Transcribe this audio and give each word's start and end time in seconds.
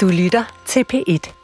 Du 0.00 0.08
lytter 0.08 0.44
til 0.66 0.84
P1. 0.92 1.39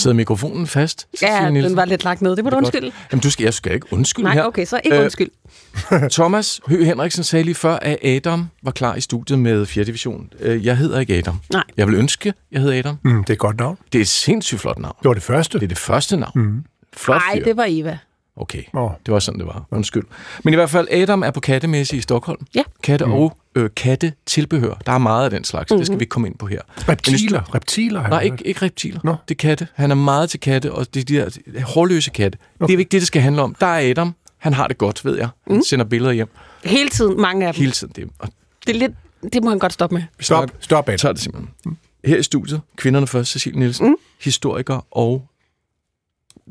Sidder 0.00 0.16
mikrofonen 0.16 0.66
fast? 0.66 1.06
Ja, 1.22 1.50
Nielsen? 1.50 1.70
den 1.70 1.76
var 1.76 1.84
lidt 1.84 2.04
lagt 2.04 2.22
ned. 2.22 2.36
Det 2.36 2.44
må 2.44 2.50
du 2.50 2.56
Det 2.56 2.64
godt. 2.64 2.74
undskylde. 2.74 2.92
Jamen, 3.12 3.20
du 3.22 3.30
skal, 3.30 3.44
jeg 3.44 3.54
skal 3.54 3.72
ikke 3.74 3.92
undskylde 3.92 4.24
Nej, 4.24 4.34
her. 4.34 4.44
okay, 4.44 4.64
så 4.64 4.80
ikke 4.84 4.96
Øh, 4.96 5.02
undskyld. 5.04 5.30
Thomas 6.10 6.60
Høgh 6.66 6.86
Henriksen 6.86 7.24
sagde 7.24 7.42
lige 7.44 7.54
før, 7.54 7.76
at 7.76 7.98
Adam 8.04 8.46
var 8.62 8.70
klar 8.70 8.94
i 8.94 9.00
studiet 9.00 9.38
med 9.38 9.66
4. 9.66 9.84
division. 9.84 10.32
Øh, 10.40 10.66
Jeg 10.66 10.76
hedder 10.76 11.00
ikke 11.00 11.14
Adam. 11.14 11.40
Nej. 11.52 11.62
Jeg 11.76 11.86
vil 11.86 11.94
ønske, 11.94 12.34
jeg 12.52 12.60
hedder 12.60 12.78
Adam. 12.78 12.98
Mm, 13.04 13.24
det 13.24 13.30
er 13.30 13.34
et 13.34 13.38
godt 13.38 13.58
navn. 13.58 13.78
Det 13.92 13.98
er 13.98 14.02
et 14.02 14.08
sindssygt 14.08 14.60
flot 14.60 14.78
navn. 14.78 14.94
Det 15.02 15.08
var 15.08 15.14
det 15.14 15.22
første. 15.22 15.58
Det 15.58 15.64
er 15.64 15.68
det 15.68 15.78
første 15.78 16.16
navn. 16.16 16.32
Mm. 16.34 16.64
Flot 16.96 17.20
Nej, 17.28 17.42
det 17.44 17.56
var 17.56 17.66
Eva. 17.68 17.98
Okay, 18.36 18.62
Åh. 18.74 18.90
det 19.06 19.14
var 19.14 19.18
sådan, 19.20 19.38
det 19.40 19.46
var. 19.46 19.64
Undskyld. 19.70 20.04
Men 20.44 20.54
i 20.54 20.56
hvert 20.56 20.70
fald, 20.70 20.88
Adam 20.90 21.22
er 21.22 21.30
på 21.30 21.40
kattemesse 21.40 21.96
i 21.96 22.00
Stockholm. 22.00 22.46
Ja. 22.54 22.62
Katte 22.82 23.04
og 23.04 23.36
øh, 23.54 23.70
kattetilbehør. 23.76 24.74
Der 24.86 24.92
er 24.92 24.98
meget 24.98 25.24
af 25.24 25.30
den 25.30 25.44
slags. 25.44 25.70
Mm-hmm. 25.70 25.78
Det 25.80 25.86
skal 25.86 25.98
vi 25.98 26.02
ikke 26.02 26.10
komme 26.10 26.28
ind 26.28 26.38
på 26.38 26.46
her. 26.46 26.60
Reptiler. 26.88 27.54
Reptiler. 27.54 28.00
har 28.00 28.08
Nej, 28.08 28.20
ikke, 28.20 28.46
ikke 28.46 28.62
reptiler. 28.62 29.00
Nå. 29.04 29.16
Det 29.28 29.34
er 29.34 29.38
katte. 29.38 29.68
Han 29.74 29.90
er 29.90 29.94
meget 29.94 30.30
til 30.30 30.40
katte, 30.40 30.72
og 30.72 30.94
det 30.94 31.00
er 31.00 31.04
de 31.04 31.16
der 31.54 31.60
hårløse 31.64 32.10
katte. 32.10 32.38
Okay. 32.60 32.66
Det 32.68 32.74
er 32.74 32.78
ikke 32.78 32.90
det, 32.90 33.00
det 33.00 33.06
skal 33.06 33.22
handle 33.22 33.42
om. 33.42 33.54
Der 33.60 33.66
er 33.66 33.90
Adam. 33.90 34.14
Han 34.38 34.52
har 34.54 34.68
det 34.68 34.78
godt, 34.78 35.04
ved 35.04 35.16
jeg. 35.18 35.28
Han 35.46 35.56
mm. 35.56 35.62
sender 35.62 35.84
billeder 35.84 36.12
hjem 36.12 36.28
Hele 36.64 36.88
tiden, 36.88 37.20
mange 37.20 37.46
af 37.46 37.54
dem. 37.54 37.60
hele 37.60 37.72
tiden. 37.72 37.92
Det, 37.96 38.08
og 38.18 38.28
Det, 38.66 38.74
er 38.74 38.78
lidt, 38.78 38.92
det 39.32 39.42
må 39.44 39.48
han 39.50 39.58
godt 39.58 39.72
stoppe 39.72 39.94
med. 39.94 40.02
vi 40.18 40.24
Stop. 40.24 40.50
Stop, 40.60 40.86
Jeg 40.86 40.94
Ed. 40.94 40.98
tager 40.98 41.12
det 41.12 41.22
simpelthen. 41.22 41.78
Her 42.04 42.16
i 42.16 42.22
studiet, 42.22 42.60
kvinderne 42.76 43.06
først, 43.06 43.30
Cecilie 43.30 43.58
Nielsen, 43.58 43.88
mm. 43.88 43.96
historiker 44.20 44.86
og 44.90 45.26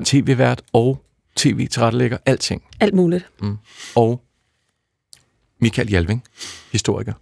tv-vært 0.06 0.62
og 0.74 1.04
tv-tilrettelægger, 1.36 2.18
alting. 2.26 2.64
Alt 2.80 2.94
muligt. 2.94 3.26
Og 3.96 4.22
Michael 5.62 5.90
Jalving, 5.92 6.24
historiker, 6.72 7.14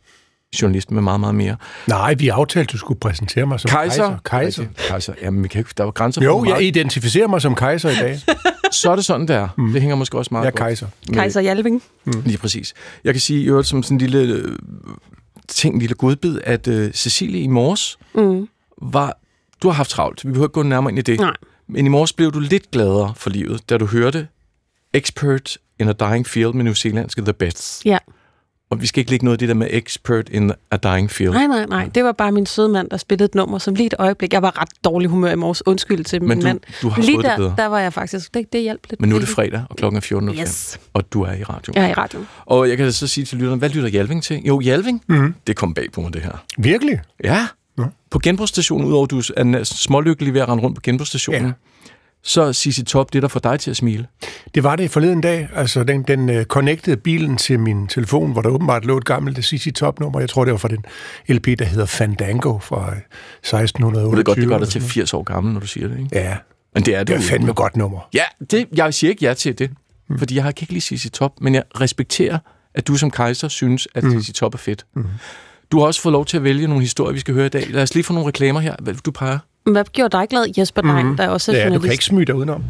journalist 0.61 0.91
med 0.91 1.02
meget, 1.02 1.19
meget 1.19 1.35
mere. 1.35 1.55
Nej, 1.88 2.13
vi 2.13 2.27
aftalte, 2.30 2.67
at 2.67 2.71
du 2.71 2.77
skulle 2.77 2.99
præsentere 2.99 3.45
mig 3.45 3.59
som 3.59 3.69
Kejser. 3.69 4.03
kejser. 4.03 4.19
Kejser. 4.23 4.88
Kejser. 4.88 5.13
Jamen, 5.21 5.43
vi 5.43 5.47
kan 5.47 5.66
der 5.77 5.83
er 5.83 5.88
jo 5.88 5.91
grænser 5.91 6.21
for, 6.21 6.25
Jo, 6.25 6.43
jeg 6.45 6.49
meget- 6.52 6.63
identificerer 6.63 7.27
mig 7.27 7.41
som 7.41 7.55
kejser 7.55 7.89
i 7.89 7.95
dag. 7.95 8.19
Så 8.71 8.91
er 8.91 8.95
det 8.95 9.05
sådan, 9.05 9.27
der. 9.27 9.47
Mm. 9.58 9.71
Det 9.73 9.81
hænger 9.81 9.95
måske 9.95 10.17
også 10.17 10.30
meget 10.31 10.43
Jeg 10.43 10.47
er 10.47 10.52
godt. 10.52 10.59
kejser. 10.59 10.88
med- 11.08 11.15
Kejser 11.15 11.41
Jalving. 11.41 11.83
Lige 12.05 12.38
præcis. 12.38 12.73
Jeg 13.03 13.13
kan 13.13 13.21
sige 13.21 13.41
i 13.41 13.45
øvrigt 13.45 13.67
som 13.67 13.83
sådan 13.83 13.95
en 13.95 14.02
lille 14.02 14.19
øh, 14.33 14.58
ting, 15.47 15.73
en 15.75 15.80
lille 15.81 15.95
godbid, 15.95 16.39
at 16.43 16.67
øh, 16.67 16.93
Cecilie 16.93 17.41
i 17.41 17.47
morges 17.47 17.97
Mm. 18.15 18.47
var... 18.81 19.17
Du 19.63 19.67
har 19.67 19.73
haft 19.75 19.89
travlt. 19.89 20.25
Vi 20.25 20.30
behøver 20.31 20.45
ikke 20.47 20.53
gå 20.53 20.63
nærmere 20.63 20.91
ind 20.91 20.99
i 20.99 21.02
det. 21.02 21.19
Nej. 21.19 21.33
Men 21.69 21.85
i 21.85 21.89
morges 21.89 22.13
blev 22.13 22.31
du 22.31 22.39
lidt 22.39 22.71
gladere 22.71 23.13
for 23.15 23.30
livet, 23.30 23.69
da 23.69 23.77
du 23.77 23.85
hørte 23.85 24.27
Expert 24.93 25.58
in 25.80 25.89
a 25.89 25.93
Dying 25.93 26.27
Field 26.27 26.53
med 26.53 26.63
New 26.63 26.73
Zealandske 26.73 27.21
The 27.21 27.33
Bets. 27.33 27.81
Ja. 27.85 27.97
Og 28.70 28.82
vi 28.82 28.88
skal 28.88 29.00
ikke 29.00 29.12
lægge 29.12 29.26
noget 29.26 29.36
af 29.36 29.40
det 29.40 29.48
der 29.50 29.56
med 29.56 29.68
Expert 29.72 30.30
in 30.30 30.52
a 30.72 30.78
Dying 30.78 31.12
Field. 31.12 31.34
Nej, 31.34 31.48
nej, 31.48 31.66
nej. 31.66 31.90
Det 31.96 32.04
var 32.04 32.12
bare 32.12 32.32
min 32.32 32.46
søde 32.46 32.70
mand, 32.70 32.90
der 32.90 32.98
spillede 32.98 33.26
et 33.26 33.36
nummer, 33.36 33.58
som 33.58 33.76
lige 33.76 33.88
et 33.88 33.94
øjeblik. 34.00 34.34
Jeg 34.34 34.42
var 34.42 34.62
ret 34.62 34.70
dårlig 34.84 35.10
humør 35.10 35.32
i 35.32 35.36
morges. 35.36 35.68
Undskyld 35.68 36.04
til 36.06 36.22
min 36.22 36.28
Men 36.30 36.40
du, 36.40 36.44
mand. 36.48 36.60
du 36.82 36.90
har 36.90 37.02
lige 37.02 37.16
fået 37.16 37.23
det 37.26 37.32
der, 37.32 37.38
bedre. 37.38 37.54
der 37.58 37.66
var 37.66 37.80
jeg 37.80 37.94
faktisk. 37.94 38.34
Det, 38.34 38.54
det 38.54 38.62
hjalp 38.62 38.82
lidt. 38.90 39.02
Men 39.02 39.10
nu 39.10 39.16
er 39.16 39.20
det 39.20 39.30
fredag, 39.30 39.64
og 39.70 39.76
klokken 39.76 39.98
er 39.98 40.32
14.05. 40.32 40.42
Yes. 40.42 40.80
Og 40.94 41.14
du 41.14 41.22
er 41.23 41.34
i 41.34 41.44
radio. 41.44 41.73
Jeg 41.76 41.84
er 41.86 41.90
i 41.90 41.94
radioen. 41.94 42.28
Og 42.45 42.70
jeg 42.70 42.77
kan 42.77 42.92
så 42.92 43.08
sige 43.08 43.26
til 43.26 43.38
lytterne, 43.38 43.60
hvad 43.60 43.70
lytter 43.70 43.89
Jalving 43.89 44.23
til? 44.23 44.42
Jo, 44.48 44.60
Jalving. 44.60 45.04
Mhm. 45.08 45.20
Mm. 45.20 45.33
Det 45.48 45.56
kom 45.56 45.73
bag 45.73 45.92
på 45.92 46.02
mig, 46.02 46.14
det 46.14 46.22
her. 46.22 46.44
Virkelig? 46.58 47.00
Ja. 47.23 47.48
Nå. 47.77 47.86
På 48.11 48.20
genbrugsstationen, 48.20 48.88
udover 48.88 49.04
at 49.06 49.11
du 49.11 49.17
er 49.38 49.64
smålykkelig 49.64 50.33
ved 50.33 50.42
at 50.42 50.50
rende 50.50 50.64
rundt 50.64 50.76
på 50.76 50.82
genbrugsstationen, 50.82 51.45
ja. 51.45 51.52
Så 52.23 52.42
er 52.42 52.52
Sisi 52.52 52.83
Top 52.83 53.14
det, 53.14 53.22
der 53.22 53.28
får 53.28 53.39
dig 53.39 53.60
til 53.60 53.72
at 53.72 53.78
smile. 53.78 54.08
Det 54.55 54.64
var 54.64 54.76
det 54.76 54.92
forleden 54.92 55.22
dag. 55.22 55.50
Altså, 55.55 55.83
den, 55.83 56.04
den 56.04 56.30
uh, 56.30 56.44
connectede 56.44 56.98
bilen 56.98 57.38
til 57.38 57.60
min 57.60 57.88
telefon, 57.88 58.32
hvor 58.32 58.42
der 58.42 58.50
åbenbart 58.50 58.86
lå 58.86 58.98
et 58.98 59.05
gammelt 59.05 59.45
CC 59.45 59.73
Top-nummer. 59.76 60.20
Jeg 60.20 60.30
tror, 60.30 60.45
det 60.45 60.52
var 60.52 60.58
fra 60.58 60.67
den 60.67 60.86
LP, 61.27 61.45
der 61.60 61.66
hedder 61.66 61.86
Fandango 61.86 62.60
fra 62.60 62.92
øh, 62.92 62.98
1628. 62.98 64.11
Du 64.11 64.16
ved 64.16 64.23
godt, 64.23 64.38
det 64.38 64.48
gør 64.48 64.58
dig 64.58 64.67
til 64.67 64.82
sådan 64.82 64.89
80 64.89 65.14
år 65.14 65.23
gammel, 65.23 65.54
når 65.54 65.60
du 65.60 65.67
siger 65.67 65.88
det, 65.88 66.00
ikke? 66.00 66.10
Ja, 66.20 66.38
Men 66.73 66.83
det 66.83 66.95
er 66.95 67.00
det, 67.00 67.08
det 67.08 67.16
er 67.16 67.20
fandme 67.20 67.45
ikke. 67.45 67.54
godt 67.54 67.77
nummer. 67.77 68.10
Ja, 68.14 68.23
det, 68.52 68.67
jeg 68.76 68.94
siger 68.94 69.11
ikke 69.11 69.26
ja 69.26 69.33
til 69.33 69.60
det, 69.60 69.72
mm. 70.10 70.20
fordi 70.20 70.36
jeg 70.36 70.44
har 70.44 70.50
ikke 70.50 70.73
lide 70.73 70.82
Sisi 70.82 71.10
Top, 71.10 71.32
men 71.42 71.56
jeg 71.56 71.64
respekterer, 71.82 72.38
at 72.76 72.88
du 72.88 72.95
som 72.95 73.11
kejser 73.11 73.48
synes, 73.48 73.88
at 73.95 74.04
mm. 74.04 74.11
Sisi 74.11 74.33
Top 74.33 74.54
er 74.54 74.58
fedt. 74.58 74.86
Mm. 74.95 75.06
Du 75.72 75.80
har 75.80 75.86
også 75.86 76.02
fået 76.02 76.14
lov 76.14 76.26
til 76.26 76.38
at 76.38 76.44
vælge 76.44 76.67
nogle 76.67 76.82
historier, 76.82 77.14
vi 77.14 77.20
skal 77.20 77.33
høre 77.33 77.45
i 77.45 77.50
dag. 77.50 77.70
Lad 77.70 77.83
os 77.83 77.94
lige 77.94 78.04
få 78.04 78.14
nogle 78.14 78.27
reklamer 78.27 78.60
her. 78.60 78.76
Hvad 78.80 78.94
du 78.94 79.11
peger? 79.11 79.39
Hvad 79.72 79.86
gjorde 79.94 80.17
dig 80.17 80.28
glad, 80.30 80.45
Jesper 80.58 80.82
Dein, 80.82 81.17
der 81.17 81.23
er 81.23 81.30
også 81.30 81.52
er 81.52 81.55
Ja, 81.55 81.61
du 81.61 81.66
journalist? 81.66 81.83
kan 81.83 81.92
ikke 81.92 82.05
smyge 82.05 82.26
dig 82.26 82.36
udenom. 82.36 82.64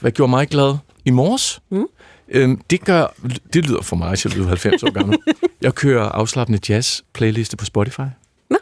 Hvad 0.00 0.10
gjorde 0.10 0.30
mig 0.30 0.48
glad 0.48 0.76
i 1.04 1.10
morges? 1.10 1.60
Mm. 1.70 1.84
Øhm, 2.28 2.60
det, 2.70 2.84
gør, 2.84 3.14
det 3.52 3.66
lyder 3.68 3.82
for 3.82 3.96
mig, 3.96 4.10
at 4.12 4.24
jeg 4.24 4.34
lyder 4.34 4.48
90 4.48 4.82
år 4.82 4.90
gammel. 4.90 5.18
Jeg 5.62 5.74
kører 5.74 6.08
afslappende 6.08 6.58
jazz-playliste 6.68 7.56
på 7.56 7.64
Spotify. 7.64 8.00
Nå. 8.50 8.56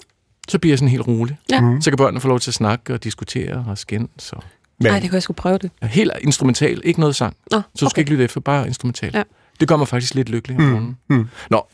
Så 0.49 0.59
bliver 0.59 0.73
jeg 0.73 0.79
sådan 0.79 0.89
helt 0.89 1.07
rolig. 1.07 1.39
Ja. 1.51 1.61
Mm. 1.61 1.81
Så 1.83 1.91
kan 1.91 1.97
børnene 1.97 2.21
få 2.21 2.29
lov 2.29 2.41
til 2.41 2.51
at 2.51 2.55
snakke 2.55 2.95
og 2.95 3.05
diskutere 3.05 3.65
og 3.69 3.79
skændes. 3.79 4.33
Og... 4.33 4.43
Men 4.81 4.87
Nej, 4.93 5.01
det 5.01 5.11
kunne 5.11 5.15
jeg 5.17 5.23
skulle 5.23 5.37
prøve 5.37 5.59
det. 5.59 5.71
Helt 5.83 6.13
instrumental, 6.21 6.81
ikke 6.85 7.01
noget 7.01 7.17
sang. 7.17 7.37
Nå, 7.51 7.57
Så 7.61 7.63
du 7.73 7.77
skal 7.79 7.87
okay. 7.87 7.99
ikke 7.99 8.11
lytte 8.11 8.25
efter, 8.25 8.41
bare 8.41 8.67
instrumental. 8.67 9.11
Ja. 9.15 9.23
Det 9.61 9.69
gør 9.69 9.77
mig 9.77 9.89
faktisk 9.89 10.15
lidt 10.15 10.29
lykkelig 10.29 10.57
om 10.57 10.63
morgenen. 10.65 10.97
Mm. 11.09 11.29
Nå, 11.51 11.67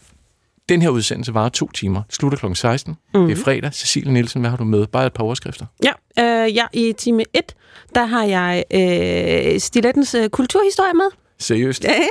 den 0.68 0.82
her 0.82 0.88
udsendelse 0.88 1.34
varer 1.34 1.48
to 1.48 1.70
timer. 1.70 2.02
Slutter 2.10 2.38
kl. 2.38 2.54
16. 2.54 2.96
Mm. 3.14 3.26
Det 3.26 3.38
er 3.38 3.42
fredag. 3.42 3.74
Cecilie 3.74 4.12
Nielsen, 4.12 4.40
hvad 4.40 4.50
har 4.50 4.56
du 4.56 4.64
med? 4.64 4.86
Bare 4.86 5.06
et 5.06 5.12
par 5.12 5.24
overskrifter. 5.24 5.66
Ja, 5.84 5.92
øh, 6.22 6.54
ja, 6.56 6.64
i 6.72 6.94
time 6.98 7.24
1, 7.34 7.54
der 7.94 8.04
har 8.04 8.24
jeg 8.24 8.64
øh, 8.74 9.60
Stilettens 9.60 10.14
øh, 10.14 10.28
kulturhistorie 10.28 10.94
med. 10.94 11.04
Seriøst? 11.38 11.84
Ja, 11.84 11.92
ja. 11.92 12.06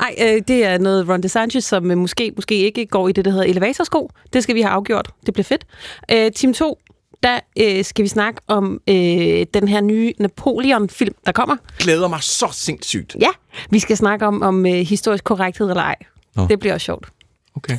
Ej, 0.00 0.14
øh, 0.20 0.42
det 0.48 0.64
er 0.64 0.78
noget 0.78 1.08
Ron 1.08 1.22
DeSantis, 1.22 1.64
som 1.64 1.90
øh, 1.90 1.98
måske, 1.98 2.32
måske 2.36 2.54
ikke 2.54 2.86
går 2.86 3.08
i 3.08 3.12
det, 3.12 3.24
der 3.24 3.30
hedder 3.30 3.44
elevatorsko. 3.44 4.10
Det 4.32 4.42
skal 4.42 4.54
vi 4.54 4.60
have 4.60 4.72
afgjort. 4.72 5.10
Det 5.26 5.34
bliver 5.34 5.44
fedt. 5.44 5.66
Øh, 6.12 6.32
time 6.32 6.54
2, 6.54 6.78
der 7.22 7.40
øh, 7.58 7.84
skal 7.84 8.02
vi 8.02 8.08
snakke 8.08 8.40
om 8.48 8.80
øh, 8.88 9.46
den 9.54 9.68
her 9.68 9.80
nye 9.80 10.12
Napoleon-film, 10.18 11.14
der 11.26 11.32
kommer. 11.32 11.56
Glæder 11.78 12.08
mig 12.08 12.22
så 12.22 12.48
sindssygt. 12.52 13.16
Ja, 13.20 13.28
vi 13.70 13.78
skal 13.78 13.96
snakke 13.96 14.26
om, 14.26 14.42
om 14.42 14.66
øh, 14.66 14.72
historisk 14.72 15.24
korrekthed 15.24 15.68
eller 15.68 15.82
ej. 15.82 15.96
Nå. 16.36 16.46
Det 16.46 16.58
bliver 16.58 16.74
også 16.74 16.84
sjovt. 16.84 17.08
Okay. 17.56 17.78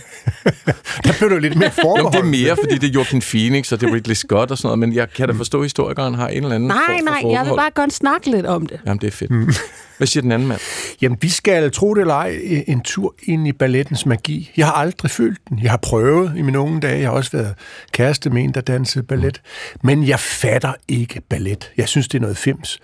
der 1.03 1.13
blev 1.17 1.29
du 1.29 1.37
lidt 1.37 1.55
mere 1.55 1.71
Jo, 1.77 1.81
forbeholdt. 1.81 2.13
det 2.15 2.19
er 2.21 2.25
mere, 2.47 2.57
fordi 2.63 2.77
det 2.77 2.89
er 2.89 2.93
Joaquin 2.93 3.21
Phoenix, 3.21 3.71
og 3.71 3.81
det 3.81 3.89
er 3.89 3.93
Ridley 3.93 4.15
Scott 4.15 4.51
og 4.51 4.57
sådan 4.57 4.67
noget, 4.67 4.79
men 4.79 4.93
jeg 4.93 5.09
kan 5.13 5.27
da 5.27 5.33
forstå, 5.33 5.57
at 5.59 5.65
historikeren 5.65 6.13
har 6.15 6.27
en 6.27 6.43
eller 6.43 6.55
anden 6.55 6.67
Nej, 6.67 6.77
for 6.77 7.03
nej, 7.05 7.13
jeg 7.13 7.23
vil 7.23 7.31
forbehold. 7.31 7.59
bare 7.59 7.71
godt 7.71 7.93
snakke 7.93 8.31
lidt 8.31 8.45
om 8.45 8.65
det. 8.65 8.79
Jamen, 8.85 9.01
det 9.01 9.07
er 9.07 9.11
fedt. 9.11 9.31
Mm. 9.31 9.53
Hvad 9.97 10.07
siger 10.07 10.21
den 10.21 10.31
anden 10.31 10.47
mand? 10.47 10.59
Jamen, 11.01 11.17
vi 11.21 11.29
skal, 11.29 11.71
tro 11.71 11.93
det 11.93 12.01
eller 12.01 12.13
ej, 12.13 12.39
en 12.67 12.81
tur 12.81 13.15
ind 13.23 13.47
i 13.47 13.51
ballettens 13.51 14.05
magi. 14.05 14.51
Jeg 14.57 14.65
har 14.65 14.73
aldrig 14.73 15.11
følt 15.11 15.37
den. 15.49 15.59
Jeg 15.63 15.71
har 15.71 15.77
prøvet 15.77 16.33
i 16.37 16.41
mine 16.41 16.59
unge 16.59 16.79
dage. 16.81 16.99
Jeg 16.99 17.07
har 17.09 17.15
også 17.15 17.31
været 17.31 17.53
kæreste 17.91 18.29
med 18.29 18.43
en, 18.43 18.53
der 18.53 18.61
dansede 18.61 19.03
ballet. 19.03 19.41
Men 19.83 20.07
jeg 20.07 20.19
fatter 20.19 20.73
ikke 20.87 21.21
ballet. 21.29 21.71
Jeg 21.77 21.87
synes, 21.87 22.07
det 22.07 22.17
er 22.17 22.21
noget 22.21 22.37
fims. 22.37 22.79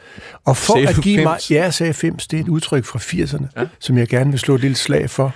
Og 0.45 0.57
for 0.57 0.73
Sagde 0.73 0.87
at 0.87 0.95
give 0.95 1.23
mig... 1.23 1.33
fims? 1.35 1.51
Ja, 1.51 1.63
jeg 1.63 1.73
sagde 1.73 1.93
fims. 1.93 2.27
Det 2.27 2.39
er 2.39 2.43
et 2.43 2.49
udtryk 2.49 2.85
fra 2.85 2.99
80'erne, 2.99 3.61
ja. 3.61 3.65
som 3.79 3.97
jeg 3.97 4.07
gerne 4.07 4.29
vil 4.31 4.39
slå 4.39 4.55
et 4.55 4.61
lille 4.61 4.75
slag 4.77 5.09
for. 5.09 5.33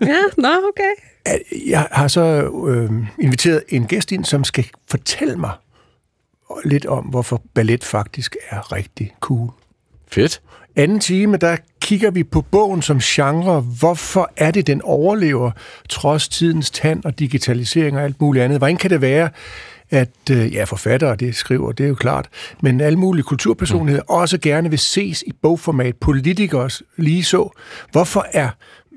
Ja, 0.00 0.18
nå, 0.36 0.48
okay. 0.48 0.92
At 1.24 1.38
Jeg 1.66 1.88
har 1.90 2.08
så 2.08 2.50
øh, 2.68 2.90
inviteret 3.18 3.62
en 3.68 3.86
gæst 3.86 4.12
ind, 4.12 4.24
som 4.24 4.44
skal 4.44 4.66
fortælle 4.88 5.36
mig 5.36 5.52
lidt 6.64 6.86
om, 6.86 7.04
hvorfor 7.04 7.42
ballet 7.54 7.84
faktisk 7.84 8.36
er 8.50 8.72
rigtig 8.72 9.14
cool. 9.20 9.50
Fedt. 10.08 10.42
Anden 10.76 11.00
time, 11.00 11.36
der 11.36 11.56
kigger 11.80 12.10
vi 12.10 12.24
på 12.24 12.40
bogen 12.40 12.82
som 12.82 12.98
genre. 12.98 13.60
Hvorfor 13.60 14.30
er 14.36 14.50
det, 14.50 14.66
den 14.66 14.82
overlever, 14.82 15.50
trods 15.88 16.28
tidens 16.28 16.70
tand 16.70 17.04
og 17.04 17.18
digitalisering 17.18 17.96
og 17.96 18.04
alt 18.04 18.20
muligt 18.20 18.44
andet? 18.44 18.58
Hvordan 18.58 18.76
kan 18.76 18.90
det 18.90 19.00
være, 19.00 19.30
at 19.90 20.30
øh, 20.30 20.54
ja, 20.54 20.64
forfattere, 20.64 21.16
det 21.16 21.34
skriver, 21.34 21.72
det 21.72 21.84
er 21.84 21.88
jo 21.88 21.94
klart, 21.94 22.28
men 22.62 22.80
alle 22.80 22.98
mulige 22.98 23.22
kulturpersonligheder 23.22 24.02
mm. 24.02 24.14
også 24.14 24.38
gerne 24.38 24.70
vil 24.70 24.78
ses 24.78 25.24
i 25.26 25.32
bogformat, 25.42 25.96
politikere 25.96 26.70
lige 26.96 27.24
så. 27.24 27.58
Hvorfor 27.92 28.26
er, 28.32 28.48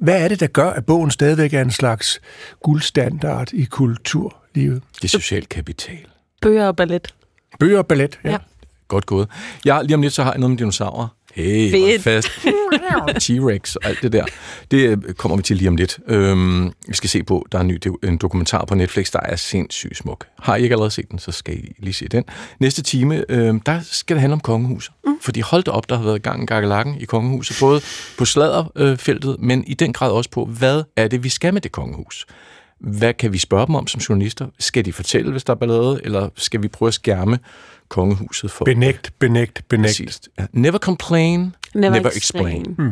hvad 0.03 0.23
er 0.23 0.27
det, 0.27 0.39
der 0.39 0.47
gør, 0.47 0.69
at 0.69 0.85
bogen 0.85 1.11
stadigvæk 1.11 1.53
er 1.53 1.61
en 1.61 1.71
slags 1.71 2.21
guldstandard 2.63 3.53
i 3.53 3.63
kulturlivet? 3.63 4.81
Det 4.95 5.03
er 5.03 5.07
social 5.07 5.45
kapital. 5.45 6.05
Bøger 6.41 6.67
og 6.67 6.75
ballet. 6.75 7.13
Bøger 7.59 7.77
og 7.77 7.87
ballet, 7.87 8.19
ja. 8.23 8.29
Ja. 8.29 8.33
ja. 8.33 8.39
Godt 8.87 9.05
gået. 9.05 9.29
Jeg, 9.65 9.83
lige 9.83 9.95
om 9.95 10.01
lidt, 10.01 10.13
så 10.13 10.23
har 10.23 10.31
jeg 10.31 10.39
noget 10.39 10.49
med 10.51 10.57
dinosaurer. 10.57 11.07
Hey, 11.35 11.71
Fedt. 11.71 12.03
fast. 12.03 12.27
T-Rex 13.23 13.75
og 13.75 13.89
alt 13.89 14.01
det 14.01 14.13
der. 14.13 14.25
Det 14.71 14.77
øh, 14.77 15.13
kommer 15.13 15.37
vi 15.37 15.43
til 15.43 15.57
lige 15.57 15.67
om 15.67 15.75
lidt. 15.75 15.99
Øhm, 16.07 16.71
vi 16.87 16.93
skal 16.93 17.09
se 17.09 17.23
på, 17.23 17.45
der 17.51 17.57
er 17.57 17.61
en 17.61 17.67
ny 17.67 17.79
en 18.03 18.17
dokumentar 18.17 18.65
på 18.65 18.75
Netflix, 18.75 19.11
der 19.11 19.19
er 19.19 19.35
sindssygt 19.35 19.97
smuk. 19.97 20.27
Har 20.39 20.55
I 20.55 20.63
ikke 20.63 20.73
allerede 20.73 20.91
set 20.91 21.11
den, 21.11 21.19
så 21.19 21.31
skal 21.31 21.53
I 21.53 21.75
lige 21.79 21.93
se 21.93 22.07
den. 22.07 22.23
Næste 22.59 22.81
time, 22.81 23.25
øh, 23.29 23.55
der 23.65 23.79
skal 23.83 24.15
det 24.15 24.21
handle 24.21 24.33
om 24.33 24.39
kongehuset. 24.39 24.93
Mm. 25.05 25.19
Fordi 25.21 25.39
hold 25.41 25.63
da 25.63 25.71
op, 25.71 25.89
der 25.89 25.97
har 25.97 26.03
været 26.03 26.23
gang 26.23 26.41
en 26.41 26.47
gakkelakken 26.47 26.95
i 26.99 27.05
kongehuset, 27.05 27.57
både 27.59 27.81
på 28.17 28.25
sladderfeltet, 28.25 29.35
men 29.39 29.63
i 29.67 29.73
den 29.73 29.93
grad 29.93 30.11
også 30.11 30.29
på, 30.29 30.45
hvad 30.45 30.83
er 30.95 31.07
det, 31.07 31.23
vi 31.23 31.29
skal 31.29 31.53
med 31.53 31.61
det 31.61 31.71
kongehus? 31.71 32.25
Hvad 32.79 33.13
kan 33.13 33.33
vi 33.33 33.37
spørge 33.37 33.67
dem 33.67 33.75
om 33.75 33.87
som 33.87 33.99
journalister? 34.01 34.47
Skal 34.59 34.85
de 34.85 34.93
fortælle, 34.93 35.31
hvis 35.31 35.43
der 35.43 35.53
er 35.53 35.57
ballade, 35.57 35.99
eller 36.03 36.29
skal 36.35 36.63
vi 36.63 36.67
prøve 36.67 36.87
at 36.87 36.93
skærme 36.93 37.39
kongehuset 37.89 38.51
for... 38.51 38.65
Benægt, 38.65 39.13
benægt, 39.19 39.63
benægt. 39.69 39.87
Præcis. 40.05 40.21
Never 40.51 40.77
complain, 40.79 41.55
never, 41.75 41.93
never 41.93 42.09
explain. 42.15 42.57
explain. 42.61 42.75
Mm. 42.77 42.91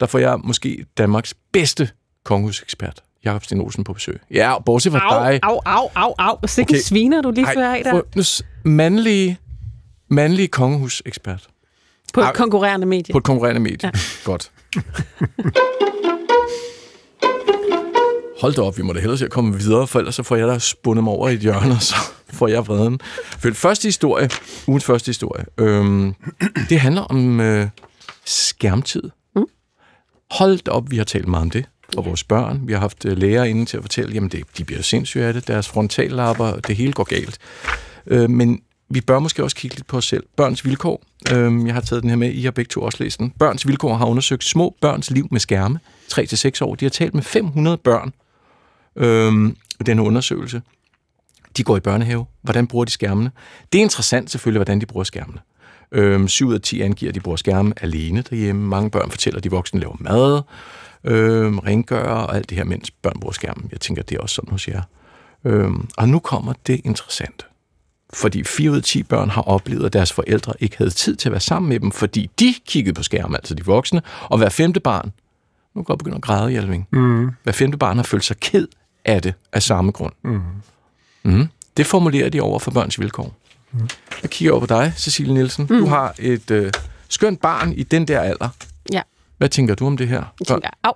Der 0.00 0.06
får 0.06 0.18
jeg 0.18 0.38
måske 0.44 0.86
Danmarks 0.98 1.34
bedste 1.52 1.88
kongehusekspert, 2.24 3.02
Jakob 3.24 3.44
Sten 3.44 3.60
Olsen, 3.60 3.84
på 3.84 3.92
besøg. 3.92 4.20
Ja, 4.30 4.58
bortset 4.58 4.92
fra 4.92 4.98
Au, 5.16 5.24
dig. 5.32 5.40
au, 5.42 5.60
au, 5.66 5.88
au, 5.94 6.14
au. 6.18 6.36
Sikke 6.46 6.70
Okay. 6.70 6.80
sviner, 6.80 7.22
du 7.22 7.30
lige 7.30 7.46
før 7.54 7.70
af 7.74 7.82
der. 8.14 8.22
s- 8.22 8.42
mandlige, 8.64 9.38
mandlige 10.08 10.48
kongehusekspert 10.48 11.46
På 12.14 12.20
et 12.20 12.34
konkurrerende 12.34 12.86
medie. 12.86 13.12
på 13.12 13.18
et 13.18 13.24
konkurrerende 13.24 13.60
medie. 13.60 13.78
Ja. 13.82 13.90
Godt. 14.24 14.50
Hold 18.40 18.54
da 18.54 18.62
op, 18.62 18.78
vi 18.78 18.82
må 18.82 18.92
da 18.92 19.00
hellere 19.00 19.18
se 19.18 19.24
at 19.24 19.30
komme 19.30 19.58
videre, 19.58 19.86
for 19.86 19.98
ellers 19.98 20.14
så 20.14 20.22
får 20.22 20.36
jeg 20.36 20.48
da 20.48 20.58
spundet 20.58 21.04
mig 21.04 21.12
over 21.12 21.28
i 21.28 21.34
et 21.34 21.40
hjørne, 21.40 21.74
og 21.74 21.82
så 21.82 21.94
får 22.38 22.48
jeg 22.48 22.66
vreden. 22.66 23.00
For 23.38 23.48
den 23.48 23.54
første 23.54 23.88
historie, 23.88 24.30
ugens 24.66 24.84
første 24.84 25.08
historie, 25.08 25.44
øhm, 25.58 26.14
det 26.68 26.80
handler 26.80 27.02
om 27.02 27.40
øh, 27.40 27.68
skærmtid. 28.24 29.02
Mm. 29.36 29.46
Hold 30.30 30.58
da 30.58 30.70
op, 30.70 30.90
vi 30.90 30.96
har 30.96 31.04
talt 31.04 31.28
meget 31.28 31.42
om 31.42 31.50
det, 31.50 31.64
og 31.96 32.04
vores 32.04 32.24
børn. 32.24 32.60
Vi 32.64 32.72
har 32.72 32.80
haft 32.80 33.04
øh, 33.04 33.18
lærere 33.18 33.50
inde 33.50 33.64
til 33.64 33.76
at 33.76 33.82
fortælle, 33.82 34.14
jamen 34.14 34.30
det, 34.30 34.44
de 34.58 34.64
bliver 34.64 34.82
sindssyge 34.82 35.24
af 35.24 35.32
det, 35.32 35.48
deres 35.48 35.68
frontallapper, 35.68 36.52
det 36.52 36.76
hele 36.76 36.92
går 36.92 37.04
galt. 37.04 37.38
Øh, 38.06 38.30
men 38.30 38.60
vi 38.88 39.00
bør 39.00 39.18
måske 39.18 39.44
også 39.44 39.56
kigge 39.56 39.76
lidt 39.76 39.86
på 39.86 39.96
os 39.96 40.04
selv. 40.04 40.24
Børns 40.36 40.64
vilkår. 40.64 41.02
Øh, 41.32 41.66
jeg 41.66 41.74
har 41.74 41.80
taget 41.80 42.02
den 42.02 42.10
her 42.10 42.16
med, 42.16 42.32
I 42.32 42.44
har 42.44 42.50
begge 42.50 42.68
to 42.68 42.82
også 42.82 43.04
læst 43.04 43.18
den. 43.18 43.32
Børns 43.38 43.66
vilkår 43.66 43.94
har 43.94 44.06
undersøgt 44.06 44.44
små 44.44 44.76
børns 44.80 45.10
liv 45.10 45.28
med 45.30 45.40
skærme. 45.40 45.78
3-6 46.12 46.64
år. 46.64 46.74
De 46.74 46.84
har 46.84 46.90
talt 46.90 47.14
med 47.14 47.22
500 47.22 47.76
børn 47.76 48.12
øh, 48.96 49.46
i 49.80 49.82
denne 49.86 50.02
undersøgelse. 50.02 50.62
De 51.56 51.62
går 51.64 51.76
i 51.76 51.80
børnehave. 51.80 52.26
Hvordan 52.42 52.66
bruger 52.66 52.84
de 52.84 52.90
skærmene? 52.90 53.30
Det 53.72 53.78
er 53.78 53.82
interessant 53.82 54.30
selvfølgelig, 54.30 54.58
hvordan 54.58 54.80
de 54.80 54.86
bruger 54.86 55.04
skærmene. 55.04 55.38
Øhm, 55.92 56.28
7 56.28 56.46
ud 56.48 56.54
af 56.54 56.60
10 56.60 56.80
angiver, 56.80 57.10
at 57.10 57.14
de 57.14 57.20
bruger 57.20 57.36
skærme 57.36 57.72
alene 57.82 58.22
derhjemme. 58.30 58.68
Mange 58.68 58.90
børn 58.90 59.10
fortæller, 59.10 59.38
at 59.38 59.44
de 59.44 59.50
voksne 59.50 59.80
laver 59.80 59.96
mad, 60.00 60.42
øhm, 61.04 61.58
rengør 61.58 62.02
og 62.08 62.36
alt 62.36 62.50
det 62.50 62.56
her, 62.58 62.64
mens 62.64 62.90
børn 62.90 63.20
bruger 63.20 63.32
skærmen. 63.32 63.68
Jeg 63.72 63.80
tænker, 63.80 64.02
det 64.02 64.16
er 64.16 64.20
også 64.20 64.34
sådan 64.34 64.50
hos 64.50 64.68
jer. 64.68 64.82
Øhm, 65.44 65.88
og 65.96 66.08
nu 66.08 66.18
kommer 66.18 66.52
det 66.66 66.80
interessante. 66.84 67.44
Fordi 68.14 68.44
4 68.44 68.70
ud 68.70 68.76
af 68.76 68.82
10 68.82 69.02
børn 69.02 69.30
har 69.30 69.42
oplevet, 69.42 69.86
at 69.86 69.92
deres 69.92 70.12
forældre 70.12 70.52
ikke 70.60 70.76
havde 70.78 70.90
tid 70.90 71.16
til 71.16 71.28
at 71.28 71.32
være 71.32 71.40
sammen 71.40 71.68
med 71.68 71.80
dem, 71.80 71.90
fordi 71.90 72.30
de 72.38 72.54
kiggede 72.66 72.94
på 72.94 73.02
skærmen, 73.02 73.34
altså 73.36 73.54
de 73.54 73.64
voksne. 73.64 74.02
Og 74.22 74.38
hver 74.38 74.48
femte 74.48 74.80
barn, 74.80 75.12
nu 75.74 75.82
kan 75.82 75.92
jeg 75.92 75.98
begynde 75.98 76.16
at 76.16 76.22
græde, 76.22 76.50
Hjalving, 76.50 76.88
Mm. 76.92 77.30
hver 77.42 77.52
femte 77.52 77.78
barn 77.78 77.96
har 77.96 78.02
følt 78.04 78.24
sig 78.24 78.36
ked 78.40 78.68
af 79.06 79.22
det 79.22 79.34
af 79.52 79.62
samme 79.62 79.92
grund. 79.92 80.12
Mm. 80.22 80.40
Mm. 81.22 81.48
Det 81.76 81.86
formulerer 81.86 82.28
de 82.28 82.40
over 82.40 82.58
for 82.58 82.70
børns 82.70 83.00
vilkår. 83.00 83.34
Mm. 83.72 83.88
Jeg 84.22 84.30
kigger 84.30 84.52
over 84.52 84.60
på 84.60 84.66
dig, 84.66 84.92
Cecilie 84.96 85.34
Nielsen. 85.34 85.66
Mm. 85.70 85.78
Du 85.78 85.86
har 85.86 86.14
et 86.18 86.50
øh, 86.50 86.72
skønt 87.08 87.40
barn 87.40 87.72
i 87.72 87.82
den 87.82 88.08
der 88.08 88.20
alder. 88.20 88.48
Ja. 88.92 89.02
Hvad 89.38 89.48
tænker 89.48 89.74
du 89.74 89.86
om 89.86 89.96
det 89.96 90.08
her? 90.08 90.24
Jeg 90.40 90.46
tænker, 90.46 90.68
af. 90.84 90.92